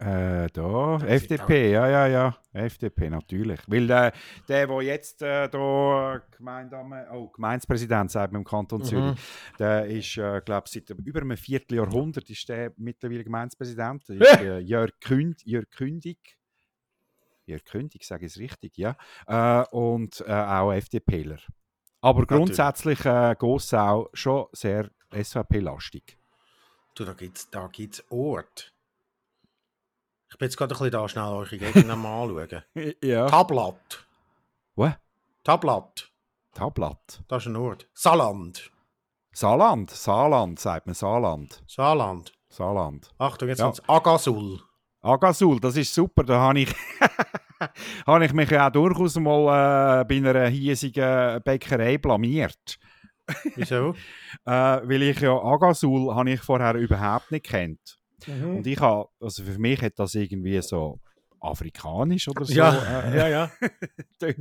Äh, 0.00 0.46
da, 0.52 0.98
Das 1.00 1.10
FDP, 1.10 1.72
ja, 1.72 1.88
ja, 1.88 2.06
ja. 2.06 2.36
FDP, 2.52 3.10
natürlich. 3.10 3.58
Weil 3.66 3.90
äh, 3.90 4.12
der, 4.48 4.66
der 4.68 4.82
jetzt 4.82 5.22
äh, 5.22 5.48
da 5.48 6.22
Gemeindame, 6.36 7.08
oh, 7.12 7.26
Gemeindepräsident 7.28 8.12
sagt 8.12 8.32
man 8.32 8.42
im 8.42 8.44
Kanton 8.44 8.80
Mhm. 8.80 8.84
Zürich, 8.84 9.18
der 9.58 9.86
ist, 9.86 10.16
äh, 10.16 10.40
glaube 10.44 10.66
ich, 10.66 10.72
seit 10.72 10.90
über 10.90 11.20
einem 11.20 11.36
Vierteljahrhundert 11.36 12.30
ist 12.30 12.48
der 12.48 12.72
mittlerweile 12.76 13.24
Gemeindepräsident. 13.24 14.08
Ist, 14.08 14.20
äh, 14.40 14.58
Jörg, 14.58 14.92
Künd, 15.00 15.44
Jörg 15.44 15.68
Kündig. 15.70 16.38
Jörg 17.46 17.64
Kündig, 17.64 18.04
sage 18.04 18.26
ich 18.26 18.32
es 18.32 18.38
richtig, 18.38 18.78
ja. 18.78 18.96
Äh, 19.26 19.64
und 19.70 20.20
äh, 20.28 20.32
auch 20.32 20.72
FDPler. 20.72 21.38
Aber 22.00 22.24
grundsätzlich 22.24 23.04
äh, 23.04 23.34
Gossau 23.36 24.10
schon 24.12 24.46
sehr 24.52 24.90
SVP-lastig. 25.10 26.16
Du, 26.94 27.04
da 27.04 27.14
gibt 27.14 27.36
es 27.36 27.50
da 27.50 27.68
gibt's 27.72 28.04
Ort. 28.10 28.72
Ich 30.30 30.36
bin 30.38 30.46
jetzt 30.46 30.56
gerade 30.56 30.74
ein 30.74 30.78
bisschen 30.78 30.90
da 30.92 31.08
schnell 31.08 31.24
eure 31.24 31.58
Gegend 31.58 31.86
mal 31.88 32.22
anschauen. 32.22 32.62
Ja. 33.02 33.26
Tablat. 33.26 34.06
Was? 34.76 34.94
Tablat. 35.44 36.10
Tablatt. 36.54 37.22
Das 37.28 37.42
ist 37.44 37.46
ein 37.48 37.56
Ort. 37.56 37.88
Saarland. 37.94 38.70
Saarland, 39.32 39.90
Saarland, 39.90 40.58
sagt 40.58 40.86
man 40.86 40.94
Saarland. 40.94 41.62
Saarland. 41.66 42.32
Saarland. 42.48 43.10
Achtung, 43.18 43.48
jetzt 43.48 43.58
Ja. 43.58 43.66
kommt's. 43.66 43.82
Agasul. 43.88 44.60
Agasul, 45.02 45.60
das 45.60 45.76
ist 45.76 45.94
super. 45.94 46.24
Da 46.24 46.40
habe 46.40 46.60
ich, 46.60 46.74
habe 48.06 48.24
ich 48.24 48.32
mich 48.32 48.50
ja 48.50 48.66
auch 48.68 48.72
durchaus 48.72 49.16
mal 49.16 50.00
äh, 50.00 50.04
bei 50.04 50.16
einer 50.16 50.48
hiesigen 50.48 51.40
Bäckerei 51.42 51.98
blamiert. 51.98 52.78
Wieso? 53.54 53.94
Äh, 54.44 54.50
weil 54.50 55.02
ich 55.02 55.20
ja 55.20 55.32
Agasul 55.36 56.14
habe 56.14 56.30
ich 56.30 56.40
vorher 56.40 56.74
überhaupt 56.74 57.30
nicht 57.30 57.46
kennt. 57.46 57.97
Mhm. 58.28 58.56
Und 58.56 58.66
ich 58.66 58.78
habe, 58.78 59.08
also 59.20 59.42
für 59.42 59.58
mich 59.58 59.80
hat 59.82 59.98
das 59.98 60.14
irgendwie 60.14 60.60
so 60.62 61.00
afrikanisch 61.40 62.28
oder 62.28 62.44
so 62.44 62.52
Ja, 62.52 63.02
äh, 63.02 63.16
ja, 63.16 63.28
ja. 63.28 63.50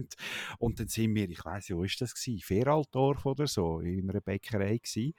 Und 0.59 0.79
dann 0.79 0.87
sind 0.87 1.15
wir, 1.15 1.29
ich 1.29 1.43
weiß 1.43 1.69
ja, 1.69 1.75
wo 1.75 1.83
ist 1.83 1.99
das 2.01 2.13
gewesen? 2.13 2.41
Feraldorf 2.41 3.25
oder 3.25 3.47
so, 3.47 3.79
in 3.79 4.09
einer 4.09 4.21
Bäckerei 4.21 4.77
gewesen. 4.77 5.13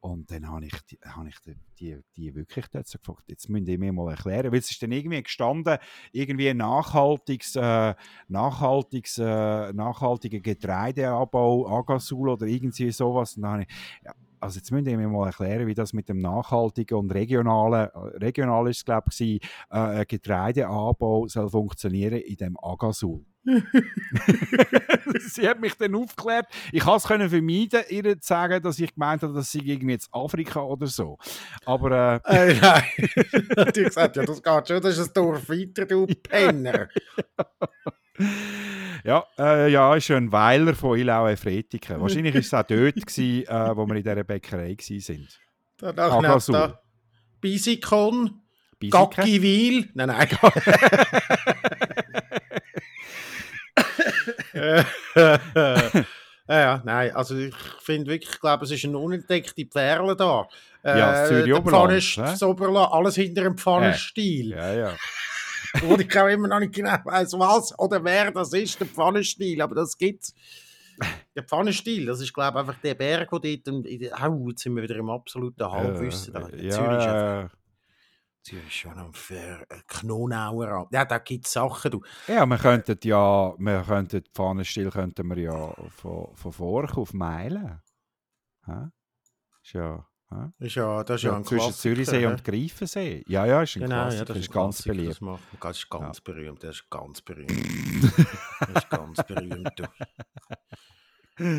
Und 0.00 0.30
dann 0.30 0.48
habe 0.48 0.64
ich, 0.64 0.80
die, 0.82 0.98
habe 1.04 1.28
ich 1.28 1.36
die, 1.80 2.00
die, 2.16 2.34
wirklich 2.34 2.66
so 2.84 2.98
gefragt, 2.98 3.24
jetzt 3.26 3.48
müsst 3.48 3.66
ihr 3.66 3.78
mir 3.80 3.92
mal 3.92 4.12
erklären, 4.12 4.52
weil 4.52 4.60
es 4.60 4.70
ist 4.70 4.80
dann 4.80 4.92
irgendwie 4.92 5.20
gestanden, 5.20 5.76
irgendwie 6.12 6.54
nachhaltiges, 6.54 7.56
äh, 7.56 7.94
nachhaltiges, 8.28 9.18
äh, 9.18 9.72
nachhaltiger 9.72 10.38
Getreideabbau, 10.38 11.66
Agasul 11.80 12.28
oder 12.28 12.46
irgendwie 12.46 12.92
sowas. 12.92 13.36
Und 13.36 13.42
dann 13.42 13.52
habe 13.52 13.62
ich, 13.62 13.68
ja, 14.04 14.14
also 14.40 14.58
jetzt 14.58 14.70
müsst 14.70 14.86
ihr 14.86 14.96
mir 14.96 15.08
mal 15.08 15.26
erklären, 15.26 15.66
wie 15.66 15.74
das 15.74 15.92
mit 15.92 16.08
dem 16.08 16.18
nachhaltigen 16.18 16.98
und 16.98 17.10
regionalen, 17.12 17.88
äh, 17.88 17.98
regional 18.18 18.68
ist 18.68 18.84
glaube 18.84 19.10
ich, 19.18 19.40
äh, 19.70 20.04
Getreideanbau 20.06 21.26
soll 21.28 21.48
funktionieren 21.48 22.18
in 22.20 22.36
dem 22.36 22.56
Agasul. 22.62 23.24
Sie 25.20 25.48
hat 25.48 25.60
mich 25.60 25.74
dann 25.74 25.94
aufgeklärt. 25.94 26.46
Ich 26.72 26.82
konnte 26.82 26.98
es 26.98 27.04
können 27.04 27.30
vermeiden, 27.30 27.82
ihr 27.88 28.20
zu 28.20 28.26
sagen, 28.26 28.62
dass 28.62 28.78
ich 28.78 28.92
gemeint 28.94 29.22
habe, 29.22 29.32
dass 29.32 29.50
sie 29.50 29.60
irgendwie 29.60 29.92
jetzt 29.92 30.08
Afrika 30.12 30.60
oder 30.62 30.86
so. 30.86 31.16
Aber 31.64 32.20
äh, 32.26 32.48
Äh, 32.48 32.54
nein. 32.60 32.84
du 32.96 33.64
hast 33.64 33.74
gesagt, 33.74 34.16
ja, 34.16 34.24
das 34.24 34.42
geht 34.42 34.68
schon, 34.68 34.82
das 34.82 34.98
ist 34.98 35.08
ein 35.08 35.14
Dorf 35.14 35.48
weiter, 35.48 35.86
du 35.86 36.06
Penner. 36.22 36.88
Ja, 39.04 39.24
äh, 39.38 39.70
ja, 39.70 39.94
ist 39.94 40.10
ein 40.10 40.30
Weiler 40.32 40.74
von 40.74 40.98
Ilau 40.98 41.34
Fretiken. 41.36 42.00
Wahrscheinlich 42.00 42.34
war 42.34 42.40
es 42.40 42.54
auch 42.54 42.62
dort, 42.64 42.94
gewesen, 42.96 43.46
äh, 43.46 43.76
wo 43.76 43.86
wir 43.86 43.96
in 43.96 44.02
dieser 44.02 44.24
Bäckerei 44.24 44.76
waren. 44.76 45.28
Danach 45.78 46.12
Ah, 46.12 46.16
neben 46.16 46.22
Gasol. 46.32 46.54
da 46.54 46.80
Bisikon? 47.40 48.42
Gackiwil. 48.90 49.90
Nein, 49.94 50.08
nein, 50.08 50.28
ja, 56.48 56.60
ja, 56.60 56.82
nein, 56.84 57.14
also 57.14 57.36
ich 57.36 57.54
finde 57.80 58.10
wirklich, 58.10 58.30
ich 58.34 58.40
glaube, 58.40 58.64
es 58.64 58.70
ist 58.70 58.84
eine 58.84 58.98
unentdeckte 58.98 59.64
Perle 59.66 60.16
da. 60.16 60.48
Äh, 60.82 60.98
Ja, 60.98 61.12
das 61.12 61.28
Zürich 61.28 61.44
der 61.46 61.56
Oberland, 61.58 61.90
Pfannenst- 61.92 62.16
ne? 62.18 62.24
das 62.24 62.42
Oberland, 62.42 62.92
alles 62.92 63.14
hinter 63.16 63.42
dem 63.42 63.58
Pfannenstil. 63.58 64.50
Ja, 64.50 64.72
ja. 64.74 64.92
Wo 65.82 65.96
ich 65.96 66.18
auch 66.18 66.26
immer 66.28 66.48
noch 66.48 66.60
nicht 66.60 66.74
genau 66.74 66.96
weiß, 67.04 67.32
was 67.34 67.78
oder 67.78 68.02
wer 68.04 68.30
das 68.32 68.52
ist, 68.52 68.80
der 68.80 68.86
Pfannenstil, 68.86 69.60
aber 69.60 69.74
das 69.74 69.96
gibt's. 69.96 70.34
Der 71.36 71.44
Pfannenstil, 71.44 72.06
das 72.06 72.20
ist, 72.20 72.32
glaube 72.34 72.58
ich, 72.58 72.60
einfach 72.66 72.80
der 72.82 72.94
Berg, 72.94 73.30
der 73.30 73.38
dort. 73.56 73.68
Und, 73.68 73.86
au, 73.86 74.48
jetzt 74.48 74.62
sind 74.62 74.74
wir 74.74 74.82
wieder 74.82 74.96
im 74.96 75.08
absoluten 75.10 75.70
Halbwissen. 75.70 76.32
da. 76.32 76.40
Äh, 76.48 76.50
Zürich, 76.50 76.66
ist 76.66 76.78
einfach- 76.80 76.92
ja, 77.04 77.40
ja. 77.42 77.50
Zürich 78.42 78.66
ist 78.66 78.72
schon 78.74 78.98
am 78.98 79.12
äh, 79.30 79.56
Knonauer. 79.86 80.88
Ja, 80.90 81.04
da 81.04 81.18
gibt 81.18 81.46
es 81.46 81.52
Sachen, 81.52 81.90
du. 81.92 82.02
Ja, 82.26 82.44
wir 82.46 82.56
könnten 82.58 82.98
ja, 83.04 83.54
wir 83.58 83.82
könnten 83.86 84.24
Pfannenstiel 84.34 84.90
könnten 84.90 85.28
wir 85.28 85.38
ja 85.38 85.74
von, 85.90 86.34
von 86.34 86.52
Forch 86.52 86.96
auf 86.96 87.12
Meilen. 87.12 87.80
Hä? 88.66 88.88
Ist 89.62 89.74
ja, 89.74 90.04
Ist 90.58 90.74
ja, 90.74 91.02
das 91.04 91.16
ist 91.16 91.22
ja, 91.22 91.30
ja 91.30 91.36
ein 91.36 91.44
zwischen 91.44 91.64
Klassiker, 91.64 91.80
Zürichsee 91.80 92.20
hä? 92.20 92.26
und 92.26 92.44
Greifensee. 92.44 93.24
Ja, 93.26 93.46
ja, 93.46 93.62
ist 93.62 93.76
ein 93.76 93.82
Genau, 93.82 93.94
Klassiker, 94.02 94.18
ja, 94.18 94.24
das 94.26 94.36
ist 94.36 94.42
ist 94.42 94.52
ganz 94.52 94.82
Klassiker, 94.82 94.94
beliebt. 94.94 95.10
Das, 95.10 95.20
macht, 95.22 95.42
das 95.60 95.78
ist 95.78 95.90
ganz 95.90 96.20
berühmt, 96.20 96.64
das 96.64 96.74
ist 96.76 96.90
ganz 96.90 97.20
berühmt. 97.22 97.48
das 98.60 98.84
ist 98.84 98.90
ganz 98.90 99.22
berühmt. 99.26 99.82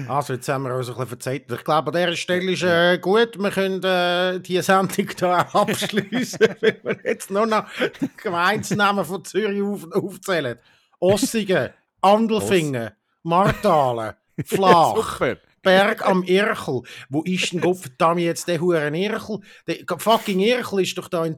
Also, 0.10 0.34
jetzt 0.34 0.50
haben 0.50 0.64
wir 0.64 0.76
uns 0.76 0.90
ein 0.90 0.94
bisschen 0.94 1.08
verzeiht. 1.08 1.52
Ich 1.52 1.64
glaube, 1.64 1.88
an 1.88 1.94
dieser 1.94 2.16
Stelle 2.18 2.52
ist 2.52 2.64
äh, 2.64 2.98
gut. 3.00 3.40
Wir 3.40 3.50
können 3.50 3.82
äh, 3.82 4.40
die 4.40 4.62
Sendung 4.62 5.08
hier 5.18 5.30
auch 5.30 5.56
abschließen, 5.62 6.56
wenn 6.60 6.84
wir 6.84 7.00
jetzt 7.06 7.32
nur 7.32 7.46
noch 7.46 7.66
die 8.02 8.10
Gemeinsnamen 8.18 9.06
von 9.06 9.24
Zürich 9.24 9.62
auf, 9.62 9.90
aufzählen. 9.94 10.60
Ossigen, 11.00 11.70
Andelfingen, 12.02 12.92
Martalen, 13.24 14.16
Flach, 14.44 14.98
Super. 14.98 15.38
Berg 15.62 16.06
am 16.06 16.24
Irchel. 16.24 16.82
Wo 17.10 17.22
ist 17.24 17.52
denn 17.54 17.62
Gott 17.62 17.78
verdammt 17.78 18.22
jetzt 18.22 18.48
der 18.48 18.60
Huren 18.60 18.94
Irchel? 18.96 19.40
Der 19.68 19.78
fucking 19.98 20.40
Irchel 20.40 20.82
ist 20.82 20.98
doch 20.98 21.08
da 21.08 21.26
in. 21.26 21.38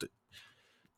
D- 0.00 0.06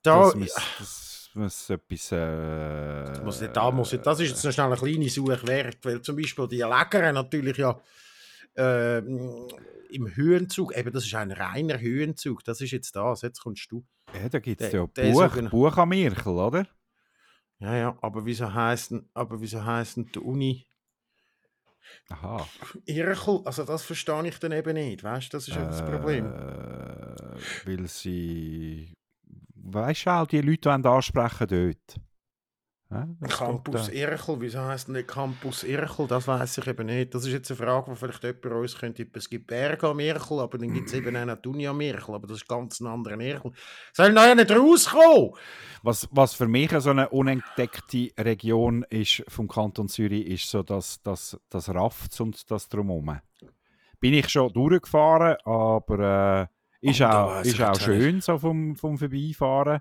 Da, 0.02 0.24
Das 0.24 0.34
muss, 0.36 0.54
das 0.78 1.30
muss 1.34 1.70
etwas. 1.70 2.12
Äh, 2.12 3.24
muss 3.24 3.40
nicht, 3.40 3.56
da 3.56 3.70
muss 3.70 3.90
das 4.02 4.20
ist 4.20 4.28
jetzt 4.30 4.44
noch 4.44 4.52
schnell 4.52 4.66
eine 4.66 4.76
kleine 4.76 5.08
Suche 5.08 5.40
wert, 5.46 5.78
weil 5.82 6.02
zum 6.02 6.16
Beispiel 6.16 6.46
die 6.48 6.58
Lägere 6.58 7.12
natürlich 7.12 7.56
ja 7.56 7.80
ähm, 8.56 9.48
im 9.90 10.14
Höhenzug, 10.14 10.76
eben 10.76 10.92
das 10.92 11.06
ist 11.06 11.14
ein 11.14 11.32
reiner 11.32 11.80
Höhenzug, 11.80 12.44
das 12.44 12.60
ist 12.60 12.70
jetzt 12.72 12.94
das, 12.96 13.22
jetzt 13.22 13.40
kommst 13.40 13.70
du. 13.70 13.84
Ja, 14.14 14.28
da 14.28 14.38
gibt 14.38 14.60
es 14.60 14.72
ja 14.72 14.86
Buch, 14.86 15.50
Buch 15.50 15.76
am 15.76 15.92
Irchel, 15.92 16.32
oder? 16.32 16.66
Ja, 17.58 17.74
ja, 17.76 17.98
aber 18.02 18.24
wieso 18.26 18.52
heisst 18.52 18.90
denn, 18.90 19.08
aber 19.14 19.40
wieso 19.40 19.64
die 20.14 20.18
Uni 20.18 20.66
Aha. 22.08 22.46
Irchel? 22.86 23.40
Also 23.44 23.64
das 23.64 23.82
verstehe 23.82 24.26
ich 24.28 24.38
dann 24.38 24.52
eben 24.52 24.74
nicht, 24.74 25.02
weißt 25.02 25.32
du, 25.32 25.36
das 25.36 25.48
ist 25.48 25.54
ja 25.54 25.64
das 25.64 25.84
Problem. 25.84 26.26
Äh, 26.26 27.66
weil 27.66 27.88
sie. 27.88 28.94
Weißt 29.54 30.06
du 30.06 30.10
auch, 30.10 30.26
die 30.26 30.40
Leute 30.40 30.68
wollen 30.70 30.84
ansprechen 30.84 31.46
dort. 31.48 32.00
Ja, 32.94 33.28
Campus 33.28 33.88
Irchel, 33.88 34.36
wieso 34.38 34.60
heisst 34.60 34.86
denn 34.86 34.94
nicht 34.94 35.08
Campus 35.08 35.64
Irchel? 35.64 36.06
Das 36.06 36.28
weiß 36.28 36.58
ich 36.58 36.66
eben 36.66 36.86
nicht. 36.86 37.14
Das 37.14 37.26
ist 37.26 37.32
jetzt 37.32 37.50
eine 37.50 37.58
Frage, 37.58 37.90
die 37.90 37.96
vielleicht 37.96 38.22
jemand 38.22 38.44
uns 38.44 38.78
könnte. 38.78 39.06
Es 39.14 39.28
gibt 39.28 39.48
Berge 39.48 39.88
am 39.88 39.98
Irchel, 39.98 40.38
aber 40.38 40.58
dann 40.58 40.72
gibt 40.72 40.88
es 40.88 40.94
eben 40.94 41.16
auch 41.16 41.24
noch 41.24 41.36
die 41.36 41.48
Uni 41.48 41.66
am 41.66 41.80
Irchel, 41.80 42.14
aber 42.14 42.26
das 42.28 42.38
ist 42.38 42.48
ganz 42.48 42.80
ein 42.80 42.86
anderer 42.86 43.18
Irchel. 43.20 43.52
Soll 43.92 44.14
da 44.14 44.28
ja 44.28 44.34
nicht 44.34 44.50
rauskommen? 44.50 45.32
Was, 45.82 46.08
was 46.12 46.34
für 46.34 46.46
mich 46.46 46.70
so 46.78 46.90
eine 46.90 47.08
unentdeckte 47.08 48.10
Region 48.18 48.84
ist 48.88 49.24
vom 49.28 49.48
Kanton 49.48 49.88
Zürich, 49.88 50.26
ist 50.26 50.48
so 50.48 50.62
das, 50.62 51.02
das, 51.02 51.38
das 51.50 51.68
Rafts 51.68 52.20
und 52.20 52.50
das 52.50 52.68
Drumherum. 52.68 53.18
Bin 53.98 54.14
ich 54.14 54.28
schon 54.28 54.52
durchgefahren, 54.52 55.36
aber 55.44 56.48
äh, 56.82 56.90
ist 56.90 57.00
Oh, 57.00 57.04
auch, 57.06 57.40
ist 57.42 57.60
auch 57.62 57.80
schön 57.80 58.20
so 58.20 58.38
vom, 58.38 58.76
vom 58.76 58.98
Vorbeifahren. 58.98 59.80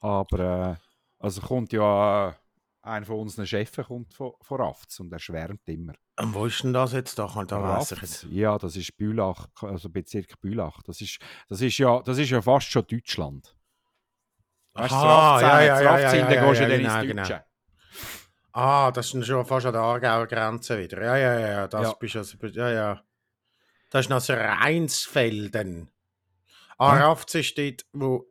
Aber 0.00 0.38
äh, 0.72 0.87
also 1.18 1.40
kommt 1.40 1.72
ja 1.72 2.30
äh, 2.30 2.34
einer 2.82 3.06
von 3.06 3.20
unseren 3.20 3.46
Chefs 3.46 3.76
kommt 3.86 4.14
von, 4.14 4.32
von 4.40 4.60
Rafts 4.60 5.00
und 5.00 5.12
er 5.12 5.18
schwärmt 5.18 5.68
immer. 5.68 5.94
Und 6.18 6.34
wo 6.34 6.46
ist 6.46 6.62
denn 6.62 6.72
das 6.72 6.92
jetzt? 6.92 7.18
Da, 7.18 7.26
da 7.44 7.62
weiss 7.62 7.92
ich 7.92 8.00
jetzt. 8.00 8.24
Ja, 8.24 8.58
das 8.58 8.76
ist 8.76 8.96
Bülach, 8.96 9.46
also 9.62 9.88
Bezirk 9.90 10.40
Bülach. 10.40 10.82
Das 10.82 11.00
ist, 11.00 11.18
das 11.48 11.60
ist, 11.60 11.78
ja, 11.78 12.00
das 12.02 12.18
ist 12.18 12.30
ja 12.30 12.40
fast 12.42 12.70
schon 12.70 12.86
Deutschland. 12.86 13.54
Weißt 14.74 14.92
du, 14.92 14.96
Aha, 14.96 15.40
ja, 15.40 15.60
ja, 15.60 15.80
ja, 15.80 15.98
ja, 15.98 16.10
dann 16.12 16.32
ja, 16.32 16.46
gehst 16.46 16.60
du 16.60 16.62
ja, 16.64 16.68
dann 16.68 16.80
ins 16.80 17.08
genau. 17.08 17.22
Deutsche. 17.22 17.44
Ah, 18.52 18.90
das 18.90 19.14
ist 19.14 19.26
schon 19.26 19.44
fast 19.46 19.66
an 19.66 19.72
der 19.72 19.82
Aargauer 19.82 20.26
Grenze 20.26 20.78
wieder. 20.78 21.02
Ja, 21.02 21.16
ja, 21.16 21.38
ja, 21.38 21.68
das 21.68 21.82
Ja. 21.82 21.92
bist 21.94 22.16
also, 22.16 22.36
ja, 22.46 22.70
ja. 22.70 23.02
Das 23.90 24.06
ist 24.06 24.10
noch 24.10 24.20
so 24.20 24.34
Rheinsfelden. 24.34 25.90
Ah, 26.76 26.96
Hä? 26.96 27.02
Rafts 27.02 27.34
ist 27.34 27.56
dort, 27.58 27.86
wo, 27.92 28.26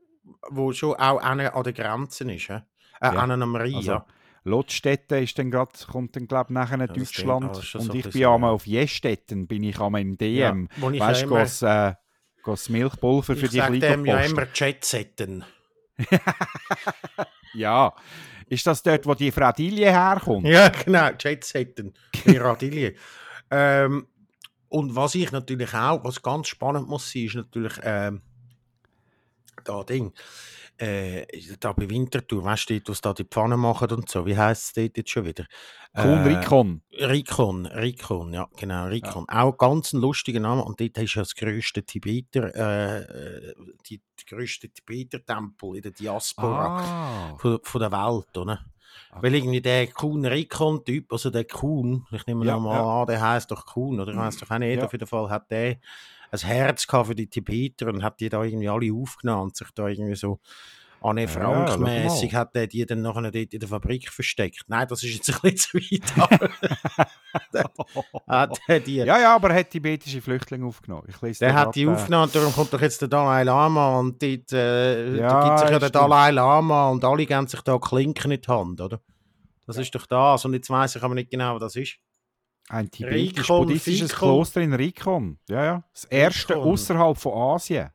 wo 0.50 0.72
schon 0.74 0.96
auch 0.96 1.20
an, 1.22 1.40
an 1.40 1.64
der 1.64 1.74
Grenze 1.74 2.32
ist, 2.32 2.50
hä? 2.50 2.62
Äh, 3.02 3.06
Ja, 3.14 3.20
an 3.22 3.32
einer 3.32 3.46
Maria. 3.46 3.78
also, 3.78 4.02
Lottstetten 4.44 5.24
ist 5.24 5.38
dann 5.38 5.52
grad, 5.52 5.88
kommt 5.92 6.16
dann 6.16 6.28
glaube 6.28 6.46
ich 6.50 6.54
nachher 6.54 6.76
in 6.80 6.88
das 6.88 6.94
Ding- 6.94 7.04
Deutschland 7.04 7.66
schon 7.66 7.82
und 7.82 7.88
so 7.88 7.94
ich 7.94 8.10
bin 8.10 8.26
einmal 8.26 8.52
auf 8.52 8.66
Jestetten, 8.66 9.46
bin 9.48 9.64
ich 9.64 9.80
einmal 9.80 10.02
im 10.02 10.18
DM. 10.18 10.70
wo 10.78 10.90
ich 10.90 11.00
weißt 11.02 11.22
ja 11.22 11.28
du, 11.28 11.34
goss, 11.36 11.62
äh, 11.64 11.94
goss 12.44 12.70
Milchpulver 12.70 13.36
für 13.36 13.46
ich 13.46 13.52
die 13.52 13.58
sag 13.58 13.72
dem 13.80 14.06
ja 14.06 14.20
immer 14.22 14.48
Jetsetten. 14.54 15.44
Ja, 17.54 17.94
ist 18.48 18.68
das 18.68 18.84
dort, 18.84 19.06
wo 19.06 19.14
die 19.16 19.32
Fradilie 19.32 19.90
herkommt? 19.92 20.46
Ja, 20.48 20.70
genau, 20.70 21.10
Jetsetten. 21.20 21.94
Die 22.26 22.38
Radillie. 22.38 22.96
ähm, 23.52 24.08
und 24.70 24.96
was 24.96 25.16
ich 25.16 25.32
natürlich 25.32 25.74
auch, 25.74 26.04
was 26.04 26.22
ganz 26.22 26.48
spannend 26.48 26.88
muss 26.88 27.12
sein, 27.12 27.26
ist 27.26 27.36
natürlich 27.36 27.74
ähm, 27.84 28.22
da 29.64 29.84
Ding. 29.84 30.14
Äh, 30.80 31.26
da 31.60 31.74
bei 31.74 31.90
Winterthur, 31.90 32.44
weißt 32.44 32.70
du, 32.70 32.80
was 32.88 33.02
da 33.02 33.14
die 33.14 33.24
Pfanne 33.24 33.58
machen 33.58 33.90
und 33.92 34.10
so, 34.10 34.26
wie 34.26 34.38
heisst 34.38 34.66
es 34.68 34.74
dort 34.74 34.98
jetzt 34.98 35.10
schon 35.10 35.26
wieder? 35.26 35.46
Kuhn 35.96 36.26
Äh, 36.26 36.38
Rikon. 36.38 36.82
Rikon, 36.92 37.66
Rikon, 37.66 38.34
ja, 38.34 38.48
genau, 38.58 38.86
Rikon. 38.86 39.26
Auch 39.30 39.58
ganz 39.58 39.94
ein 39.94 40.02
lustiger 40.02 40.40
Name. 40.40 40.64
Und 40.64 40.80
dort 40.80 40.98
ist 41.00 41.16
ja 41.16 41.22
das 41.24 41.34
grösste 41.36 41.84
Tibeter, 41.84 42.54
äh, 42.56 43.54
die, 43.90 44.02
die 44.20 44.26
grösste 44.26 44.70
Tibeter-Tempel 44.70 45.78
in 45.78 45.82
der 45.82 45.92
Diaspora 45.92 46.78
Ah, 46.78 47.38
von, 47.38 47.60
von 47.64 47.82
der 47.82 47.92
Welt, 47.92 48.38
oder? 48.38 48.60
Okay. 49.12 49.24
Weil 49.24 49.36
irgendwie 49.36 49.62
der 49.62 49.88
Kuhn 49.88 50.26
Rikon-Typ, 50.26 51.12
also 51.12 51.30
der 51.30 51.46
Kuhn, 51.46 52.06
ich 52.12 52.26
nehme 52.28 52.46
Ja, 52.46 52.60
mal 52.60 52.76
ja. 52.76 53.02
an, 53.02 53.08
der 53.08 53.22
heißt 53.22 53.50
doch 53.52 53.66
Kuhn, 53.66 54.00
oder? 54.00 54.12
Ich 54.12 54.18
weiß 54.18 54.38
doch 54.38 54.52
auch 54.52 54.58
nicht. 54.60 54.78
Ja. 54.78 54.86
Auf 54.86 54.92
jeden 54.92 55.08
Fall 55.08 55.30
hat 55.30 55.50
der 55.52 55.78
ein 56.32 56.40
Herz 56.40 56.88
gehabt 56.88 57.08
für 57.08 57.16
die 57.16 57.28
Tibeter 57.28 57.88
und 57.88 58.04
hat 58.04 58.20
die 58.20 58.30
da 58.30 58.44
irgendwie 58.44 58.70
alle 58.70 58.92
aufgenommen 58.94 59.44
und 59.44 59.56
sich 59.58 59.70
da 59.74 59.88
irgendwie 59.88 60.16
so 60.16 60.40
Anne 61.00 61.22
Ja, 61.22 61.28
Frank 61.28 61.70
schau 61.70 61.78
mal. 61.78 62.04
mäßig 62.04 62.34
hat 62.34 62.56
der 62.56 62.66
die 62.66 62.84
dann 62.86 63.04
nachher 63.04 63.22
dort 63.32 63.36
in 63.54 63.60
der 63.60 63.70
Fabrik 63.70 64.10
versteckt. 64.10 64.64
Nein, 64.68 64.88
das 64.90 65.04
ist 65.04 65.14
jetzt 65.14 65.30
ein 65.30 65.52
bisschen 65.52 65.58
zu 65.58 65.78
weit. 65.78 66.18
aber 66.18 66.50
hat 68.28 68.60
die, 68.88 68.96
ja, 68.96 69.20
ja, 69.20 69.36
aber 69.36 69.52
er 69.52 69.60
hat 69.60 69.70
tibetische 69.70 70.22
Flüchtlinge 70.22 70.66
aufgenommen. 70.66 71.08
Der 71.40 71.54
hat 71.54 71.76
die 71.76 71.88
aufgenommen, 71.88 72.32
darum 72.34 72.52
kommt 72.52 72.74
doch 72.74 72.82
jetzt 72.82 73.00
der 73.02 73.10
Dalai 73.10 73.44
Lama 73.44 74.00
und 74.00 74.22
dort, 74.22 74.52
äh, 74.54 75.18
Ja, 75.18 75.28
da 75.28 75.48
gibt 75.48 75.60
sich 75.60 75.70
ja 75.70 75.80
der 75.80 75.88
stimmt. 75.88 75.96
Dalai 75.96 76.32
Lama 76.32 76.90
und 76.90 77.04
alle 77.06 77.26
geben 77.26 77.48
sich 77.48 77.62
da 77.62 77.78
Klinken 77.78 78.32
in 78.32 78.42
die 78.42 78.48
Hand, 78.48 78.82
oder? 78.82 79.00
Das 79.68 79.78
ist 79.78 79.94
doch 79.94 80.06
das 80.08 80.46
und 80.46 80.54
jetzt 80.54 80.70
weiß 80.70 80.96
ich 80.96 81.04
aber 81.04 81.14
nicht 81.14 81.30
genau, 81.30 81.54
was 81.56 81.60
das 81.62 81.76
ist. 81.76 81.98
Ein 82.70 82.92
tibetisch-buddhistisches. 82.92 84.14
Kloster 84.14 84.62
in 84.62 84.74
Rikon. 84.74 85.40
Ja, 85.50 85.64
ja. 85.64 85.84
Das 85.94 86.06
erste 86.06 86.56
Rikon. 86.56 86.72
außerhalb 86.72 87.18
von 87.18 87.34
Asien. 87.34 87.90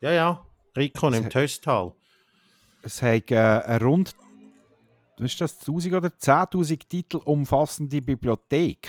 Ja, 0.00 0.10
ja, 0.12 0.46
Rikon 0.76 1.14
im 1.14 1.30
Töstal. 1.30 1.92
Es 2.82 3.02
hat 3.02 3.30
äh, 3.30 3.36
eine 3.36 3.84
rund 3.84 4.14
was 5.20 5.32
ist 5.32 5.40
das, 5.40 5.60
1000 5.60 5.94
oder 5.94 6.08
10.000 6.08 6.88
Titel 6.88 7.18
umfassende 7.18 8.00
Bibliothek, 8.00 8.88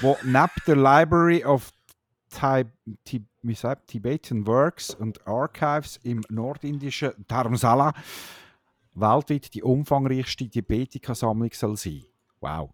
wo 0.00 0.16
neben 0.22 0.48
der 0.66 0.76
Library 0.76 1.44
of 1.44 1.72
sagt, 3.52 3.88
Tibetan 3.88 4.46
Works 4.46 4.94
und 4.94 5.26
Archives 5.26 5.98
im 6.04 6.22
nordindischen 6.28 7.12
Dharamsala 7.26 7.92
weltweit 8.94 9.52
die 9.54 9.62
umfangreichste 9.62 10.48
Tibetika-Sammlung 10.48 11.50
soll 11.52 11.76
sein. 11.76 12.04
Wow. 12.40 12.70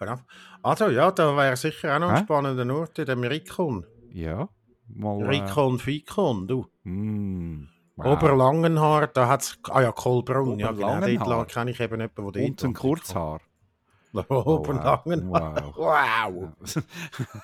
Verdammt. 0.00 0.24
Also 0.62 0.88
ja, 0.88 1.10
da 1.10 1.36
wäre 1.36 1.56
sicher 1.56 1.94
auch 1.94 1.98
noch 2.00 2.08
ein 2.08 2.16
Hä? 2.16 2.22
spannender 2.22 2.74
Ort 2.74 2.98
in 2.98 3.04
dem 3.04 3.22
Rikon. 3.22 3.84
Ja. 4.14 4.48
Mal, 4.88 5.20
äh, 5.20 5.28
Rikon 5.28 5.78
Fikon, 5.78 6.48
du. 6.48 6.66
mm, 6.84 7.68
Wow. 7.96 8.06
Oberlangenhaar, 8.16 9.08
da 9.08 9.28
hat 9.28 9.42
es. 9.42 9.58
Ah 9.68 9.82
ja, 9.82 9.92
Kohlbrunn. 9.92 10.58
Ja, 10.58 10.72
genau. 10.72 11.24
Dort 11.26 11.52
kenne 11.52 11.70
ich 11.72 11.80
eben 11.80 12.00
jemanden, 12.00 12.14
der 12.16 12.24
dort 12.32 12.36
Und 12.38 12.64
ein 12.64 12.72
Kurzhaar. 12.72 13.40
wohnt. 14.12 14.30
Oberlangenhaar. 14.30 15.74
Wow. 15.76 16.54
Wow. 16.64 16.74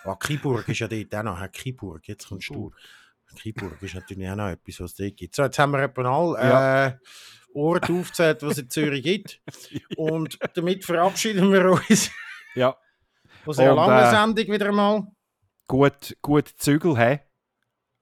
Ah, 0.05 0.15
Kiburg 0.17 0.67
ist 0.71 0.79
ja 0.79 0.89
dort 0.89 1.15
auch 1.15 1.23
noch. 1.25 1.53
Kiburg, 1.53 2.09
jetzt 2.09 2.27
kommst 2.27 2.49
du. 2.49 2.71
Kiburg 3.39 3.83
ist 3.83 3.97
natürlich 3.97 4.31
auch 4.31 4.37
noch 4.37 4.49
etwas, 4.49 4.81
was 4.81 4.93
es 4.93 4.97
dort 4.97 5.17
gibt. 5.19 5.35
So, 5.35 5.43
jetzt 5.43 5.59
haben 5.59 5.73
wir 5.73 5.83
etwa 5.83 6.03
alle 6.11 6.39
Ja. 6.49 6.87
äh, 6.87 6.97
Orte 7.53 7.93
aufgezählt, 7.93 8.43
was 8.43 8.53
es 8.53 8.59
in 8.61 8.71
Zürich 8.71 9.03
gibt. 9.03 9.43
Und 9.99 10.39
damit 10.55 10.87
verabschieden 10.87 11.53
wir 11.53 11.71
uns 11.71 12.11
Ja, 12.57 12.77
aus 13.47 13.59
einer 13.59 13.71
Und, 13.71 13.77
langen 13.77 14.05
äh, 14.05 14.11
Sendung 14.11 14.53
wieder 14.55 14.69
einmal. 14.69 15.07
gut, 15.69 16.17
gut 16.23 16.49
Zügel, 16.57 16.97
hä? 16.99 17.21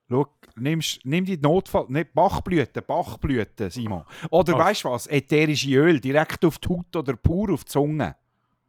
Schau, 0.08 0.26
nimmst, 0.56 1.00
nimm 1.04 1.24
die 1.24 1.36
Notfall, 1.38 1.86
nicht 1.88 2.12
Bachblüten, 2.14 2.82
Bachblüten, 2.86 3.70
Simon. 3.70 4.04
Oder 4.30 4.54
Oh. 4.54 4.58
weißt 4.58 4.84
du 4.84 4.90
was? 4.90 5.06
Ätherische 5.06 5.70
Öl 5.74 5.98
direkt 6.00 6.44
auf 6.44 6.58
die 6.58 6.68
Haut 6.68 6.94
oder 6.94 7.16
pur 7.16 7.52
auf 7.52 7.64
die 7.64 7.70
Zunge. 7.72 8.14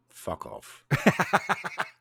Fuck 0.10 0.46
off. 0.46 0.86